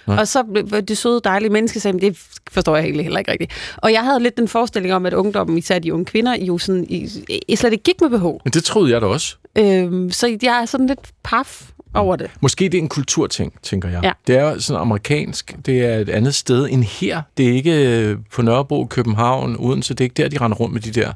Nej. 0.06 0.18
Og 0.18 0.28
så 0.28 0.42
blev 0.42 0.82
det 0.82 0.98
søde, 0.98 1.20
dejlige 1.24 1.50
menneske 1.50 1.80
sagde, 1.80 1.96
"Men 1.96 2.00
det 2.00 2.18
forstår 2.50 2.76
jeg 2.76 2.84
egentlig 2.84 3.04
heller 3.04 3.18
ikke 3.18 3.30
rigtigt. 3.30 3.52
Og 3.76 3.92
jeg 3.92 4.04
havde 4.04 4.20
lidt 4.20 4.36
den 4.36 4.48
forestilling 4.48 4.94
om, 4.94 5.06
at 5.06 5.14
ungdommen, 5.14 5.58
især 5.58 5.78
de 5.78 5.94
unge 5.94 6.04
kvinder, 6.04 6.36
jo 6.44 6.58
sådan, 6.58 6.86
i, 6.88 7.08
i 7.48 7.56
slet 7.56 7.72
ikke 7.72 7.82
gik 7.82 8.00
med 8.00 8.10
BH. 8.10 8.22
Men 8.24 8.52
det 8.52 8.64
troede 8.64 8.90
jeg 8.92 9.00
da 9.00 9.06
også. 9.06 9.36
Øhm, 9.58 10.10
så 10.10 10.38
jeg 10.42 10.60
er 10.62 10.64
sådan 10.64 10.86
lidt 10.86 11.00
paf 11.24 11.62
over 11.96 12.16
det. 12.16 12.30
Måske 12.40 12.64
det 12.64 12.74
er 12.78 12.82
en 12.82 12.88
kulturting, 12.88 13.52
tænker 13.62 13.88
jeg. 13.88 14.00
Ja. 14.04 14.12
Det 14.26 14.36
er 14.38 14.58
sådan 14.58 14.80
amerikansk. 14.80 15.56
Det 15.66 15.84
er 15.84 15.94
et 15.98 16.08
andet 16.08 16.34
sted 16.34 16.68
end 16.70 16.84
her. 16.84 17.22
Det 17.36 17.48
er 17.48 17.52
ikke 17.52 17.98
øh, 18.00 18.16
på 18.34 18.42
Nørrebro, 18.42 18.86
København, 18.90 19.56
Odense. 19.58 19.94
Det 19.94 20.00
er 20.00 20.04
ikke 20.04 20.22
der, 20.22 20.28
de 20.28 20.38
render 20.38 20.56
rundt 20.56 20.72
med 20.74 20.80
de 20.80 20.90
der... 21.00 21.12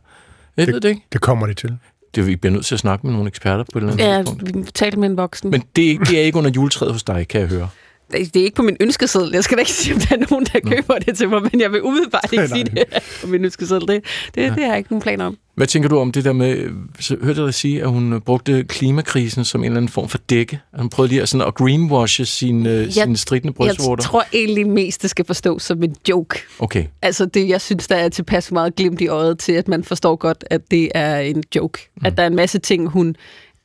Jeg 0.57 0.67
ved 0.67 0.81
det 0.81 0.89
ikke. 0.89 1.03
Det 1.13 1.21
kommer 1.21 1.47
det 1.47 1.57
til. 1.57 1.77
Det, 2.15 2.27
vi 2.27 2.37
bliver 2.37 2.53
nødt 2.53 2.67
til 2.67 2.75
at 2.75 2.79
snakke 2.79 3.07
med 3.07 3.13
nogle 3.15 3.29
eksperter 3.29 3.65
på 3.73 3.79
et 3.79 3.83
eller 3.83 3.93
andet 3.93 4.05
Ja, 4.05 4.17
tidspunkt. 4.23 4.67
vi 4.67 4.71
talte 4.75 4.99
med 4.99 5.09
en 5.11 5.17
voksen. 5.17 5.51
Men 5.51 5.63
det 5.77 5.85
er, 5.85 5.89
ikke, 5.89 6.05
det 6.05 6.19
er 6.21 6.23
ikke 6.23 6.39
under 6.39 6.51
juletræet 6.51 6.93
hos 6.93 7.03
dig, 7.03 7.29
kan 7.29 7.41
jeg 7.41 7.49
høre. 7.49 7.69
Det 8.13 8.37
er 8.37 8.45
ikke 8.45 8.57
på 8.57 8.63
min 8.63 8.77
ønskeseddel. 8.81 9.31
Jeg 9.33 9.45
skal 9.45 9.57
da 9.57 9.61
ikke 9.61 9.73
sige, 9.73 9.95
om 9.95 10.01
der 10.01 10.17
er 10.17 10.27
nogen, 10.31 10.47
der 10.53 10.61
køber 10.61 10.99
det 10.99 11.17
til 11.17 11.29
mig, 11.29 11.43
men 11.53 11.61
jeg 11.61 11.73
vil 11.73 11.83
umiddelbart 11.83 12.29
ikke 12.33 12.37
Nej, 12.37 12.47
sige 12.47 12.65
nej. 12.65 12.85
det 12.95 13.03
på 13.21 13.27
min 13.27 13.45
ønskeseddel. 13.45 13.89
Det, 13.89 14.05
det, 14.35 14.35
det 14.35 14.51
har 14.51 14.69
jeg 14.69 14.79
ikke 14.79 14.93
nogen 14.93 15.03
planer 15.03 15.25
om. 15.25 15.37
Hvad 15.55 15.67
tænker 15.67 15.89
du 15.89 15.99
om 15.99 16.13
det 16.13 16.25
der 16.25 16.33
med, 16.33 16.69
så 17.01 17.17
hørte 17.23 17.41
jeg 17.41 17.47
dig 17.47 17.55
sige, 17.55 17.83
at 17.83 17.89
hun 17.91 18.21
brugte 18.27 18.65
klimakrisen 18.65 19.45
som 19.45 19.61
en 19.61 19.65
eller 19.65 19.77
anden 19.77 19.89
form 19.89 20.09
for 20.09 20.19
dække? 20.19 20.61
Hun 20.79 20.89
prøvede 20.89 21.09
lige 21.13 21.23
at, 21.23 21.29
sådan 21.29 21.47
at 21.47 21.55
greenwashe 21.55 22.27
sine, 22.27 22.71
jeg, 22.71 22.93
sine 22.93 23.17
stridende 23.17 23.47
Jeg 23.49 23.55
brystvorter? 23.55 24.03
tror 24.05 24.25
egentlig 24.33 24.67
mest, 24.69 25.03
det 25.03 25.11
skal 25.11 25.25
forstås 25.25 25.63
som 25.63 25.83
en 25.83 25.95
joke. 26.09 26.41
Okay. 26.59 26.85
Altså 27.03 27.27
det, 27.27 27.49
jeg 27.49 27.61
synes, 27.61 27.89
der 27.89 27.97
er 27.97 28.09
tilpas 28.09 28.53
meget 28.53 28.77
glimt 28.77 29.01
i 29.01 29.09
øjet 29.09 29.39
til, 29.39 29.53
at 29.53 29.69
man 29.69 29.85
forstår 29.85 30.17
godt, 30.17 30.45
at 30.51 30.61
det 30.71 30.89
er 30.95 31.19
en 31.19 31.43
joke. 31.57 31.91
Mm. 31.97 32.07
At 32.07 32.17
der 32.17 32.23
er 32.23 32.27
en 32.27 32.37
masse 32.37 32.59
ting, 32.59 32.89
hun 32.89 33.17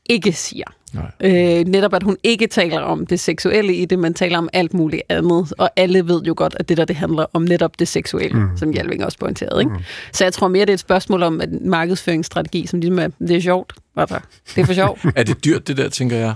ikke 0.09 0.33
siger. 0.33 0.65
Nej. 0.93 1.59
Øh, 1.59 1.65
netop 1.65 1.93
at 1.93 2.03
hun 2.03 2.17
ikke 2.23 2.47
taler 2.47 2.79
om 2.79 3.05
det 3.05 3.19
seksuelle 3.19 3.75
i 3.75 3.85
det, 3.85 3.99
man 3.99 4.13
taler 4.13 4.37
om 4.37 4.49
alt 4.53 4.73
muligt 4.73 5.01
andet. 5.09 5.53
Og 5.57 5.69
alle 5.75 6.07
ved 6.07 6.21
jo 6.21 6.33
godt, 6.37 6.55
at 6.59 6.69
det 6.69 6.77
der 6.77 6.85
det 6.85 6.95
handler 6.95 7.25
om 7.33 7.41
netop 7.41 7.79
det 7.79 7.87
seksuelle, 7.87 8.39
mm. 8.39 8.57
som 8.57 8.71
Hjalving 8.71 9.05
også 9.05 9.17
pointerede. 9.17 9.61
Ikke? 9.61 9.73
Mm. 9.73 9.79
Så 10.11 10.23
jeg 10.23 10.33
tror 10.33 10.47
mere, 10.47 10.61
det 10.61 10.69
er 10.69 10.73
et 10.73 10.79
spørgsmål 10.79 11.23
om 11.23 11.41
en 11.41 11.69
markedsføringsstrategi, 11.69 12.67
som 12.67 12.79
ligesom 12.79 12.99
er, 12.99 13.07
det 13.19 13.35
er 13.35 13.41
sjovt. 13.41 13.73
Altså, 13.97 14.19
det 14.55 14.61
er 14.61 14.65
for 14.65 14.73
sjov. 14.73 14.99
Er 15.15 15.23
det 15.23 15.45
dyrt, 15.45 15.67
det 15.67 15.77
der, 15.77 15.89
tænker 15.89 16.17
jeg? 16.17 16.35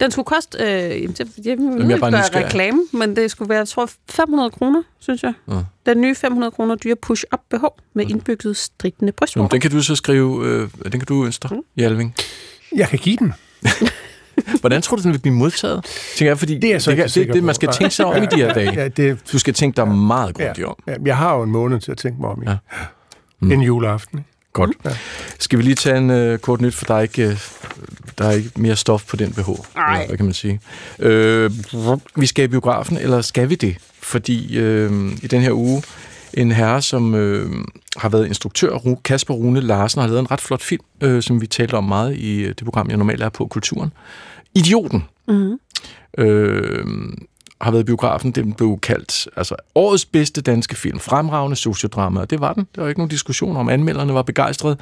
Den 0.00 0.10
skulle 0.10 0.26
koste, 0.26 0.58
øh, 0.60 1.02
jamen, 1.02 1.12
det, 1.12 1.18
jeg 1.44 1.58
jeg 1.90 2.00
bare 2.00 2.10
gøre 2.10 2.20
nysgerrig. 2.20 2.44
reklame, 2.44 2.80
men 2.92 3.16
det 3.16 3.30
skulle 3.30 3.48
være, 3.48 3.58
jeg 3.58 3.68
tror, 3.68 3.90
500 4.10 4.50
kroner, 4.50 4.82
synes 4.98 5.22
jeg. 5.22 5.32
Ja. 5.48 5.54
Den 5.86 6.00
nye 6.00 6.14
500 6.14 6.50
kroner 6.50 6.74
dyre 6.74 6.96
push-up 6.96 7.40
BH 7.50 7.64
med 7.94 8.10
indbygget 8.10 8.56
stridende 8.56 8.96
Jamen, 9.00 9.12
brystvorter. 9.12 9.48
den 9.48 9.60
kan 9.60 9.70
du 9.70 9.82
så 9.82 9.96
skrive, 9.96 10.46
øh, 10.46 10.68
den 10.92 11.00
kan 11.00 11.06
du 11.06 11.24
ønske 11.24 11.48
dig, 11.48 11.58
Hjalving. 11.76 12.14
Jeg 12.76 12.88
kan 12.88 12.98
give 12.98 13.16
den. 13.16 13.32
Hvordan 14.60 14.82
tror 14.82 14.96
du, 14.96 15.02
den 15.02 15.12
vil 15.12 15.18
blive 15.18 15.34
modtaget? 15.34 15.84
Tænker 16.16 16.30
jeg, 16.30 16.38
fordi 16.38 16.58
Det 16.58 16.74
er 16.74 16.78
så 16.78 16.90
det, 16.90 17.14
det, 17.14 17.28
det, 17.34 17.44
man 17.44 17.54
skal 17.54 17.68
tænke 17.72 17.94
sig 17.94 18.06
om 18.06 18.22
i 18.22 18.26
de 18.26 18.36
her 18.36 18.54
dage. 18.54 18.72
Ja, 18.72 18.88
det, 18.88 19.18
Du 19.32 19.38
skal 19.38 19.54
tænke 19.54 19.76
dig 19.76 19.88
meget 19.88 20.36
ja, 20.38 20.44
grundigt 20.44 20.66
om. 20.66 20.76
ja, 20.86 20.94
jeg 21.04 21.16
har 21.16 21.36
jo 21.36 21.42
en 21.42 21.50
måned 21.50 21.80
til 21.80 21.90
at 21.92 21.98
tænke 21.98 22.20
mig 22.20 22.30
om 22.30 22.42
i. 22.42 22.44
Ja. 22.46 22.50
Ja. 22.50 22.56
Mm. 23.40 23.52
En 23.52 23.60
juleaften. 23.62 24.18
ikke? 24.18 24.30
Godt. 24.52 24.70
Ja. 24.84 24.90
Skal 25.38 25.58
vi 25.58 25.62
lige 25.64 25.74
tage 25.74 25.98
en 25.98 26.10
øh, 26.10 26.38
kort 26.38 26.60
nyt, 26.60 26.74
for 26.74 26.84
der 26.84 26.94
er 26.94 27.00
ikke, 27.00 27.22
øh, 27.28 27.36
der 28.18 28.24
er 28.24 28.30
ikke 28.32 28.50
mere 28.56 28.76
stof 28.76 29.04
på 29.06 29.16
den 29.16 29.32
BH. 29.32 29.48
Nej. 29.76 30.06
Hvad 30.06 30.16
kan 30.16 30.24
man 30.24 30.34
sige? 30.34 30.60
Øh, 30.98 31.50
vi 32.16 32.26
skal 32.26 32.44
i 32.44 32.48
biografen, 32.48 32.96
eller 32.98 33.20
skal 33.20 33.50
vi 33.50 33.54
det? 33.54 33.76
Fordi 34.02 34.58
øh, 34.58 35.12
i 35.22 35.26
den 35.26 35.40
her 35.40 35.52
uge, 35.52 35.82
en 36.38 36.52
herre, 36.52 36.82
som 36.82 37.14
øh, 37.14 37.50
har 37.96 38.08
været 38.08 38.26
instruktør, 38.26 38.70
Ru- 38.70 39.00
Kasper 39.02 39.34
Rune 39.34 39.60
Larsen, 39.60 40.00
har 40.00 40.08
lavet 40.08 40.20
en 40.20 40.30
ret 40.30 40.40
flot 40.40 40.62
film, 40.62 40.84
øh, 41.00 41.22
som 41.22 41.40
vi 41.40 41.46
talte 41.46 41.74
om 41.74 41.84
meget 41.84 42.16
i 42.16 42.40
øh, 42.40 42.48
det 42.48 42.64
program, 42.64 42.88
jeg 42.88 42.96
normalt 42.96 43.22
er 43.22 43.28
på, 43.28 43.46
Kulturen. 43.46 43.92
Idioten. 44.54 45.04
Mm-hmm. 45.28 45.58
øh, 46.18 46.86
har 47.60 47.70
været 47.70 47.86
biografen. 47.86 48.30
Den 48.30 48.52
blev 48.52 48.78
kaldt 48.82 49.28
altså, 49.36 49.54
årets 49.74 50.04
bedste 50.04 50.40
danske 50.40 50.76
film. 50.76 50.98
Fremragende 50.98 51.56
sociodrama, 51.56 52.20
og 52.20 52.30
det 52.30 52.40
var 52.40 52.52
den. 52.52 52.66
Der 52.74 52.82
var 52.82 52.88
ikke 52.88 53.00
nogen 53.00 53.10
diskussion 53.10 53.56
om. 53.56 53.68
Anmelderne 53.68 54.14
var 54.14 54.22
begejstrede. 54.22 54.76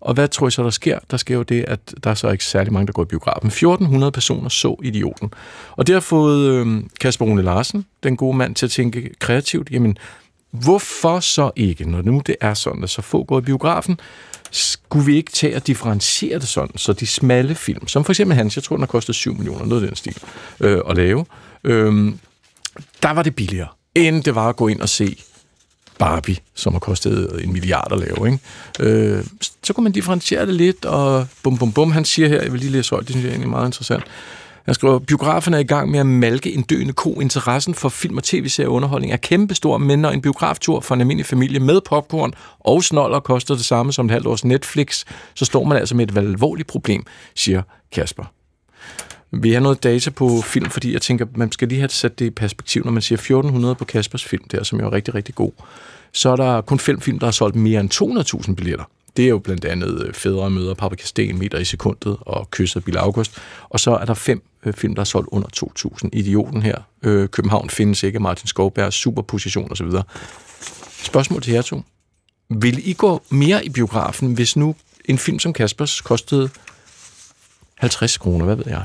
Og 0.00 0.14
hvad 0.14 0.28
tror 0.28 0.48
I 0.48 0.50
så, 0.50 0.62
der 0.62 0.70
sker? 0.70 0.98
Der 1.10 1.16
sker 1.16 1.34
jo 1.34 1.42
det, 1.42 1.64
at 1.68 1.94
der 2.04 2.10
er 2.10 2.14
så 2.14 2.30
ikke 2.30 2.44
særlig 2.44 2.72
mange, 2.72 2.86
der 2.86 2.92
går 2.92 3.02
i 3.02 3.06
biografen. 3.06 3.46
1400 3.46 4.12
personer 4.12 4.48
så 4.48 4.76
Idioten. 4.82 5.32
Og 5.70 5.86
det 5.86 5.92
har 5.92 6.00
fået 6.00 6.50
øh, 6.50 6.82
Kasper 7.00 7.24
Rune 7.24 7.42
Larsen, 7.42 7.86
den 8.02 8.16
gode 8.16 8.36
mand, 8.36 8.54
til 8.54 8.66
at 8.66 8.70
tænke 8.70 9.10
kreativt. 9.18 9.70
Jamen, 9.70 9.96
hvorfor 10.52 11.20
så 11.20 11.50
ikke, 11.56 11.90
når 11.90 12.02
nu 12.02 12.22
det 12.26 12.36
er 12.40 12.54
sådan, 12.54 12.84
at 12.84 12.90
så 12.90 13.02
få 13.02 13.24
går 13.24 13.38
i 13.38 13.42
biografen, 13.42 14.00
skulle 14.50 15.06
vi 15.06 15.16
ikke 15.16 15.32
tage 15.32 15.56
og 15.56 15.66
differentiere 15.66 16.38
det 16.38 16.48
sådan, 16.48 16.78
så 16.78 16.92
de 16.92 17.06
smalle 17.06 17.54
film, 17.54 17.88
som 17.88 18.04
for 18.04 18.12
eksempel 18.12 18.36
hans, 18.36 18.56
jeg 18.56 18.64
tror, 18.64 18.76
den 18.76 18.82
har 18.82 18.86
kostet 18.86 19.14
7 19.14 19.34
millioner, 19.34 19.64
noget 19.64 19.82
af 19.82 19.88
den 19.88 19.96
stil, 19.96 20.16
øh, 20.60 20.80
at 20.88 20.96
lave, 20.96 21.24
øh, 21.64 22.12
der 23.02 23.10
var 23.10 23.22
det 23.22 23.36
billigere, 23.36 23.68
end 23.94 24.24
det 24.24 24.34
var 24.34 24.48
at 24.48 24.56
gå 24.56 24.68
ind 24.68 24.80
og 24.80 24.88
se 24.88 25.16
Barbie, 25.98 26.36
som 26.54 26.72
har 26.72 26.80
kostet 26.80 27.44
en 27.44 27.52
milliard 27.52 27.92
at 27.92 27.98
lave. 27.98 28.32
Ikke? 28.32 28.38
Øh, 28.80 29.24
så 29.62 29.72
kunne 29.72 29.84
man 29.84 29.92
differentiere 29.92 30.46
det 30.46 30.54
lidt, 30.54 30.84
og 30.84 31.26
bum 31.42 31.58
bum 31.58 31.72
bum, 31.72 31.92
han 31.92 32.04
siger 32.04 32.28
her, 32.28 32.42
jeg 32.42 32.52
vil 32.52 32.60
lige 32.60 32.72
læse 32.72 32.90
højt, 32.90 33.02
det 33.02 33.10
synes 33.10 33.24
jeg 33.24 33.28
er 33.28 33.32
egentlig 33.32 33.50
meget 33.50 33.66
interessant. 33.66 34.04
Jeg 34.66 34.74
skriver, 34.74 34.98
biograferne 34.98 35.56
er 35.56 35.60
i 35.60 35.64
gang 35.64 35.90
med 35.90 36.00
at 36.00 36.06
malke 36.06 36.52
en 36.52 36.62
døende 36.62 36.92
ko. 36.92 37.20
Interessen 37.20 37.74
for 37.74 37.88
film 37.88 38.16
og 38.16 38.22
tv-serieunderholdning 38.22 39.12
er 39.12 39.16
kæmpestor, 39.16 39.78
men 39.78 39.98
når 39.98 40.10
en 40.10 40.22
biograftur 40.22 40.80
for 40.80 40.94
en 40.94 41.00
almindelig 41.00 41.26
familie 41.26 41.60
med 41.60 41.80
popcorn 41.80 42.34
og 42.60 42.84
snoller 42.84 43.20
koster 43.20 43.54
det 43.54 43.64
samme 43.64 43.92
som 43.92 44.06
et 44.06 44.12
halvt 44.12 44.26
års 44.26 44.44
Netflix, 44.44 45.04
så 45.34 45.44
står 45.44 45.64
man 45.64 45.78
altså 45.78 45.96
med 45.96 46.08
et 46.08 46.18
alvorligt 46.18 46.68
problem, 46.68 47.04
siger 47.34 47.62
Kasper. 47.92 48.24
Vi 49.30 49.52
har 49.52 49.60
noget 49.60 49.82
data 49.82 50.10
på 50.10 50.40
film, 50.44 50.70
fordi 50.70 50.92
jeg 50.92 51.02
tænker, 51.02 51.26
man 51.34 51.52
skal 51.52 51.68
lige 51.68 51.78
have 51.78 51.88
sat 51.88 52.18
det 52.18 52.24
i 52.24 52.30
perspektiv, 52.30 52.84
når 52.84 52.92
man 52.92 53.02
siger 53.02 53.16
1400 53.16 53.74
på 53.74 53.84
Kaspers 53.84 54.24
film 54.24 54.44
der, 54.50 54.62
som 54.62 54.80
jo 54.80 54.86
er 54.86 54.92
rigtig, 54.92 55.14
rigtig 55.14 55.34
god. 55.34 55.52
Så 56.12 56.30
er 56.30 56.36
der 56.36 56.60
kun 56.60 56.78
fem 56.78 57.00
film, 57.00 57.18
der 57.18 57.26
har 57.26 57.32
solgt 57.32 57.56
mere 57.56 57.80
end 57.80 58.44
200.000 58.48 58.54
billetter. 58.54 58.84
Det 59.16 59.24
er 59.24 59.28
jo 59.28 59.38
blandt 59.38 59.64
andet 59.64 60.06
øh, 60.06 60.14
Fædre 60.14 60.50
møder 60.50 60.74
Paprika 60.74 61.04
Sten, 61.06 61.38
Meter 61.38 61.58
i 61.58 61.64
sekundet 61.64 62.16
og 62.20 62.50
Kysset 62.50 62.84
Bill 62.84 62.96
August. 62.96 63.38
Og 63.68 63.80
så 63.80 63.96
er 63.96 64.04
der 64.04 64.14
fem 64.14 64.42
øh, 64.66 64.74
film, 64.74 64.94
der 64.94 65.00
er 65.00 65.04
solgt 65.04 65.28
under 65.32 65.48
2.000. 66.04 66.08
Idioten 66.12 66.62
her, 66.62 66.78
øh, 67.02 67.28
København 67.28 67.70
findes 67.70 68.02
ikke, 68.02 68.18
Martin 68.18 68.46
Skovberg, 68.46 68.92
Superposition 68.92 69.72
osv. 69.72 69.86
Spørgsmål 71.02 71.42
til 71.42 71.52
jer 71.52 71.62
to. 71.62 71.82
Vil 72.48 72.88
I 72.88 72.92
gå 72.92 73.22
mere 73.30 73.64
i 73.64 73.68
biografen, 73.68 74.34
hvis 74.34 74.56
nu 74.56 74.74
en 75.04 75.18
film 75.18 75.38
som 75.38 75.52
Kaspers 75.52 76.00
kostede 76.00 76.50
50 77.74 78.18
kroner, 78.18 78.44
hvad 78.44 78.56
ved 78.56 78.64
jeg? 78.66 78.82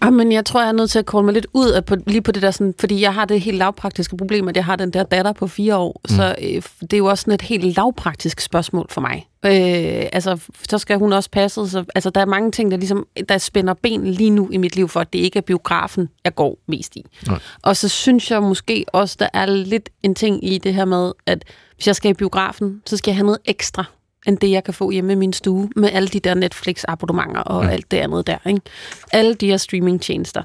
Ah, 0.00 0.12
men 0.12 0.32
jeg 0.32 0.44
tror, 0.44 0.60
jeg 0.60 0.68
er 0.68 0.72
nødt 0.72 0.90
til 0.90 0.98
at 0.98 1.06
komme 1.06 1.26
mig 1.26 1.34
lidt 1.34 1.46
ud 1.52 1.70
af 1.70 1.84
på, 1.84 1.96
lige 2.06 2.22
på 2.22 2.32
det 2.32 2.42
der, 2.42 2.50
sådan, 2.50 2.74
fordi 2.80 3.00
jeg 3.00 3.14
har 3.14 3.24
det 3.24 3.40
helt 3.40 3.56
lavpraktiske 3.58 4.16
problem, 4.16 4.48
at 4.48 4.56
jeg 4.56 4.64
har 4.64 4.76
den 4.76 4.90
der 4.90 5.02
datter 5.02 5.32
på 5.32 5.46
fire 5.46 5.76
år, 5.76 6.00
mm. 6.08 6.16
så 6.16 6.34
øh, 6.42 6.62
det 6.80 6.92
er 6.92 6.98
jo 6.98 7.06
også 7.06 7.22
sådan 7.22 7.34
et 7.34 7.42
helt 7.42 7.76
lavpraktisk 7.76 8.40
spørgsmål 8.40 8.86
for 8.90 9.00
mig. 9.00 9.28
Øh, 9.46 10.08
altså, 10.12 10.38
så 10.68 10.78
skal 10.78 10.98
hun 10.98 11.12
også 11.12 11.30
passe, 11.30 11.68
så, 11.68 11.84
altså, 11.94 12.10
der 12.10 12.20
er 12.20 12.26
mange 12.26 12.50
ting, 12.50 12.70
der 12.70 12.76
ligesom, 12.76 13.06
der 13.28 13.38
spænder 13.38 13.74
ben 13.74 14.06
lige 14.06 14.30
nu 14.30 14.48
i 14.52 14.56
mit 14.56 14.76
liv, 14.76 14.88
for 14.88 15.00
at 15.00 15.12
det 15.12 15.18
ikke 15.18 15.36
er 15.36 15.42
biografen, 15.42 16.08
jeg 16.24 16.34
går 16.34 16.58
mest 16.66 16.96
i. 16.96 17.04
Nej. 17.26 17.38
Og 17.62 17.76
så 17.76 17.88
synes 17.88 18.30
jeg 18.30 18.42
måske 18.42 18.84
også, 18.92 19.16
der 19.18 19.28
er 19.32 19.46
lidt 19.46 19.88
en 20.02 20.14
ting 20.14 20.52
i 20.52 20.58
det 20.58 20.74
her 20.74 20.84
med, 20.84 21.12
at 21.26 21.44
hvis 21.74 21.86
jeg 21.86 21.96
skal 21.96 22.10
i 22.10 22.14
biografen, 22.14 22.82
så 22.86 22.96
skal 22.96 23.10
jeg 23.10 23.16
have 23.16 23.26
noget 23.26 23.40
ekstra 23.44 23.84
end 24.26 24.38
det, 24.38 24.50
jeg 24.50 24.64
kan 24.64 24.74
få 24.74 24.90
hjemme 24.90 25.12
i 25.12 25.16
min 25.16 25.32
stue, 25.32 25.70
med 25.76 25.90
alle 25.92 26.08
de 26.08 26.20
der 26.20 26.34
Netflix-abonnementer 26.34 27.40
og 27.40 27.64
ja. 27.64 27.70
alt 27.70 27.90
det 27.90 27.96
andet 27.96 28.26
der. 28.26 28.38
Ikke? 28.46 28.60
Alle 29.12 29.34
de 29.34 29.46
her 29.46 29.56
streaming-tjenester. 29.56 30.42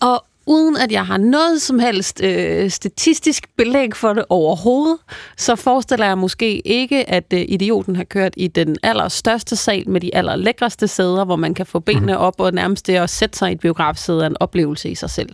Og 0.00 0.24
uden 0.48 0.76
at 0.76 0.92
jeg 0.92 1.06
har 1.06 1.16
noget 1.16 1.62
som 1.62 1.78
helst 1.78 2.22
øh, 2.22 2.70
statistisk 2.70 3.48
belæg 3.56 3.96
for 3.96 4.12
det 4.12 4.24
overhovedet, 4.28 4.98
så 5.36 5.56
forestiller 5.56 6.06
jeg 6.06 6.18
måske 6.18 6.66
ikke, 6.66 7.10
at 7.10 7.32
øh, 7.32 7.44
idioten 7.48 7.96
har 7.96 8.04
kørt 8.04 8.34
i 8.36 8.48
den 8.48 8.76
allerstørste 8.82 9.56
sal 9.56 9.88
med 9.88 10.00
de 10.00 10.14
allerlækreste 10.14 10.88
sæder, 10.88 11.24
hvor 11.24 11.36
man 11.36 11.54
kan 11.54 11.66
få 11.66 11.78
benene 11.78 12.12
mm. 12.12 12.18
op 12.18 12.40
og 12.40 12.52
nærmest 12.52 12.86
det 12.86 12.94
at 12.94 13.10
sætte 13.10 13.38
sig 13.38 13.50
i 13.50 13.52
et 13.52 13.60
biografsæde 13.60 14.26
en 14.26 14.36
oplevelse 14.40 14.90
i 14.90 14.94
sig 14.94 15.10
selv. 15.10 15.30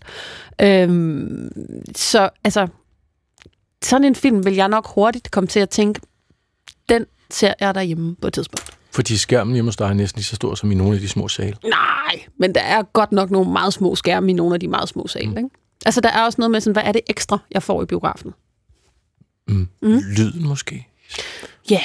Øhm, 0.63 1.51
så 1.97 2.29
altså, 2.45 2.67
sådan 3.83 4.05
en 4.05 4.15
film 4.15 4.45
vil 4.45 4.55
jeg 4.55 4.69
nok 4.69 4.89
hurtigt 4.95 5.31
komme 5.31 5.47
til 5.47 5.61
at 5.61 5.71
tænke, 5.71 6.01
den 6.89 7.07
ser 7.35 7.55
jeg 7.61 7.75
derhjemme 7.75 8.17
på 8.17 8.27
et 8.27 8.33
tidspunkt. 8.33 8.71
Fordi 8.91 9.17
skærmen 9.17 9.55
hjemme 9.55 9.69
hos 9.69 9.77
dig 9.77 9.85
er 9.85 9.93
næsten 9.93 10.19
lige 10.19 10.25
så 10.25 10.37
stor 10.37 10.55
som 10.55 10.73
i 10.73 10.75
nogle 10.75 10.95
af 10.95 11.01
de 11.01 11.09
små 11.09 11.29
sale. 11.29 11.57
Nej, 11.65 12.25
men 12.39 12.55
der 12.55 12.61
er 12.61 12.83
godt 12.83 13.13
nok 13.13 13.31
nogle 13.31 13.53
meget 13.53 13.73
små 13.73 13.95
skærme 13.95 14.31
i 14.31 14.33
nogle 14.33 14.55
af 14.55 14.61
de 14.61 14.69
meget 14.69 14.89
små 14.89 15.07
sale. 15.07 15.31
Mm. 15.31 15.37
Ikke? 15.37 15.51
Altså, 15.87 16.01
der 16.01 16.09
er 16.09 16.25
også 16.25 16.41
noget 16.41 16.51
med 16.51 16.61
sådan, 16.61 16.73
hvad 16.73 16.83
er 16.83 16.93
det 16.93 17.01
ekstra, 17.07 17.39
jeg 17.51 17.63
får 17.63 17.83
i 17.83 17.87
biografen? 17.87 18.35
Mm. 19.49 19.69
Mm. 19.83 20.01
Lyden 20.17 20.49
måske? 20.49 20.89
Ja. 21.71 21.81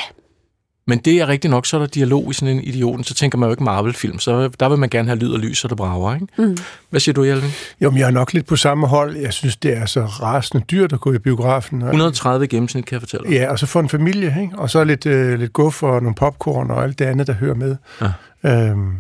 Men 0.90 1.00
det 1.00 1.22
er 1.22 1.28
rigtigt 1.28 1.52
nok, 1.52 1.66
så 1.66 1.78
er 1.78 1.80
der 1.80 1.88
dialog 1.88 2.32
i 2.32 2.34
sådan 2.34 2.56
en 2.56 2.64
idioten, 2.64 3.04
så 3.04 3.14
tænker 3.14 3.38
man 3.38 3.48
jo 3.48 3.52
ikke 3.52 3.64
Marvel-film, 3.64 4.20
så 4.20 4.50
der 4.60 4.70
vil 4.70 4.78
man 4.78 4.90
gerne 4.90 5.08
have 5.08 5.20
lyd 5.20 5.32
og 5.32 5.40
lys, 5.40 5.58
så 5.58 5.68
det 5.68 5.78
brager, 5.78 6.14
ikke? 6.14 6.28
Mm. 6.38 6.58
Hvad 6.90 7.00
siger 7.00 7.14
du, 7.14 7.24
Hjelvin? 7.24 7.50
Jo, 7.82 7.90
men 7.90 8.00
jeg 8.00 8.08
er 8.08 8.12
nok 8.12 8.34
lidt 8.34 8.46
på 8.46 8.56
samme 8.56 8.88
hold. 8.88 9.18
Jeg 9.18 9.34
synes, 9.34 9.58
det 9.58 9.78
er 9.78 9.86
så 9.86 10.06
rasende 10.06 10.66
dyrt 10.72 10.94
at 10.94 11.00
gå 11.00 11.14
i 11.14 11.18
biografen. 11.18 11.82
130 11.82 12.48
gennemsnit, 12.48 12.86
kan 12.86 12.94
jeg 12.94 13.02
fortælle 13.02 13.30
Ja, 13.32 13.52
og 13.52 13.60
så 13.60 13.66
for 13.66 13.80
en 13.80 13.90
familie, 13.90 14.36
ikke? 14.42 14.58
Og 14.58 14.70
så 14.70 14.84
lidt, 14.84 15.06
øh, 15.06 15.40
lidt 15.40 15.54
guf 15.54 15.84
og 15.84 16.02
nogle 16.02 16.16
popcorn 16.16 16.72
og 16.72 16.84
alt 16.84 17.00
det 17.00 17.06
andet, 17.06 17.28
der 17.28 17.34
hører 17.34 17.56
med. 17.56 17.76
Ja. 18.02 18.08
Øhm, 18.46 18.94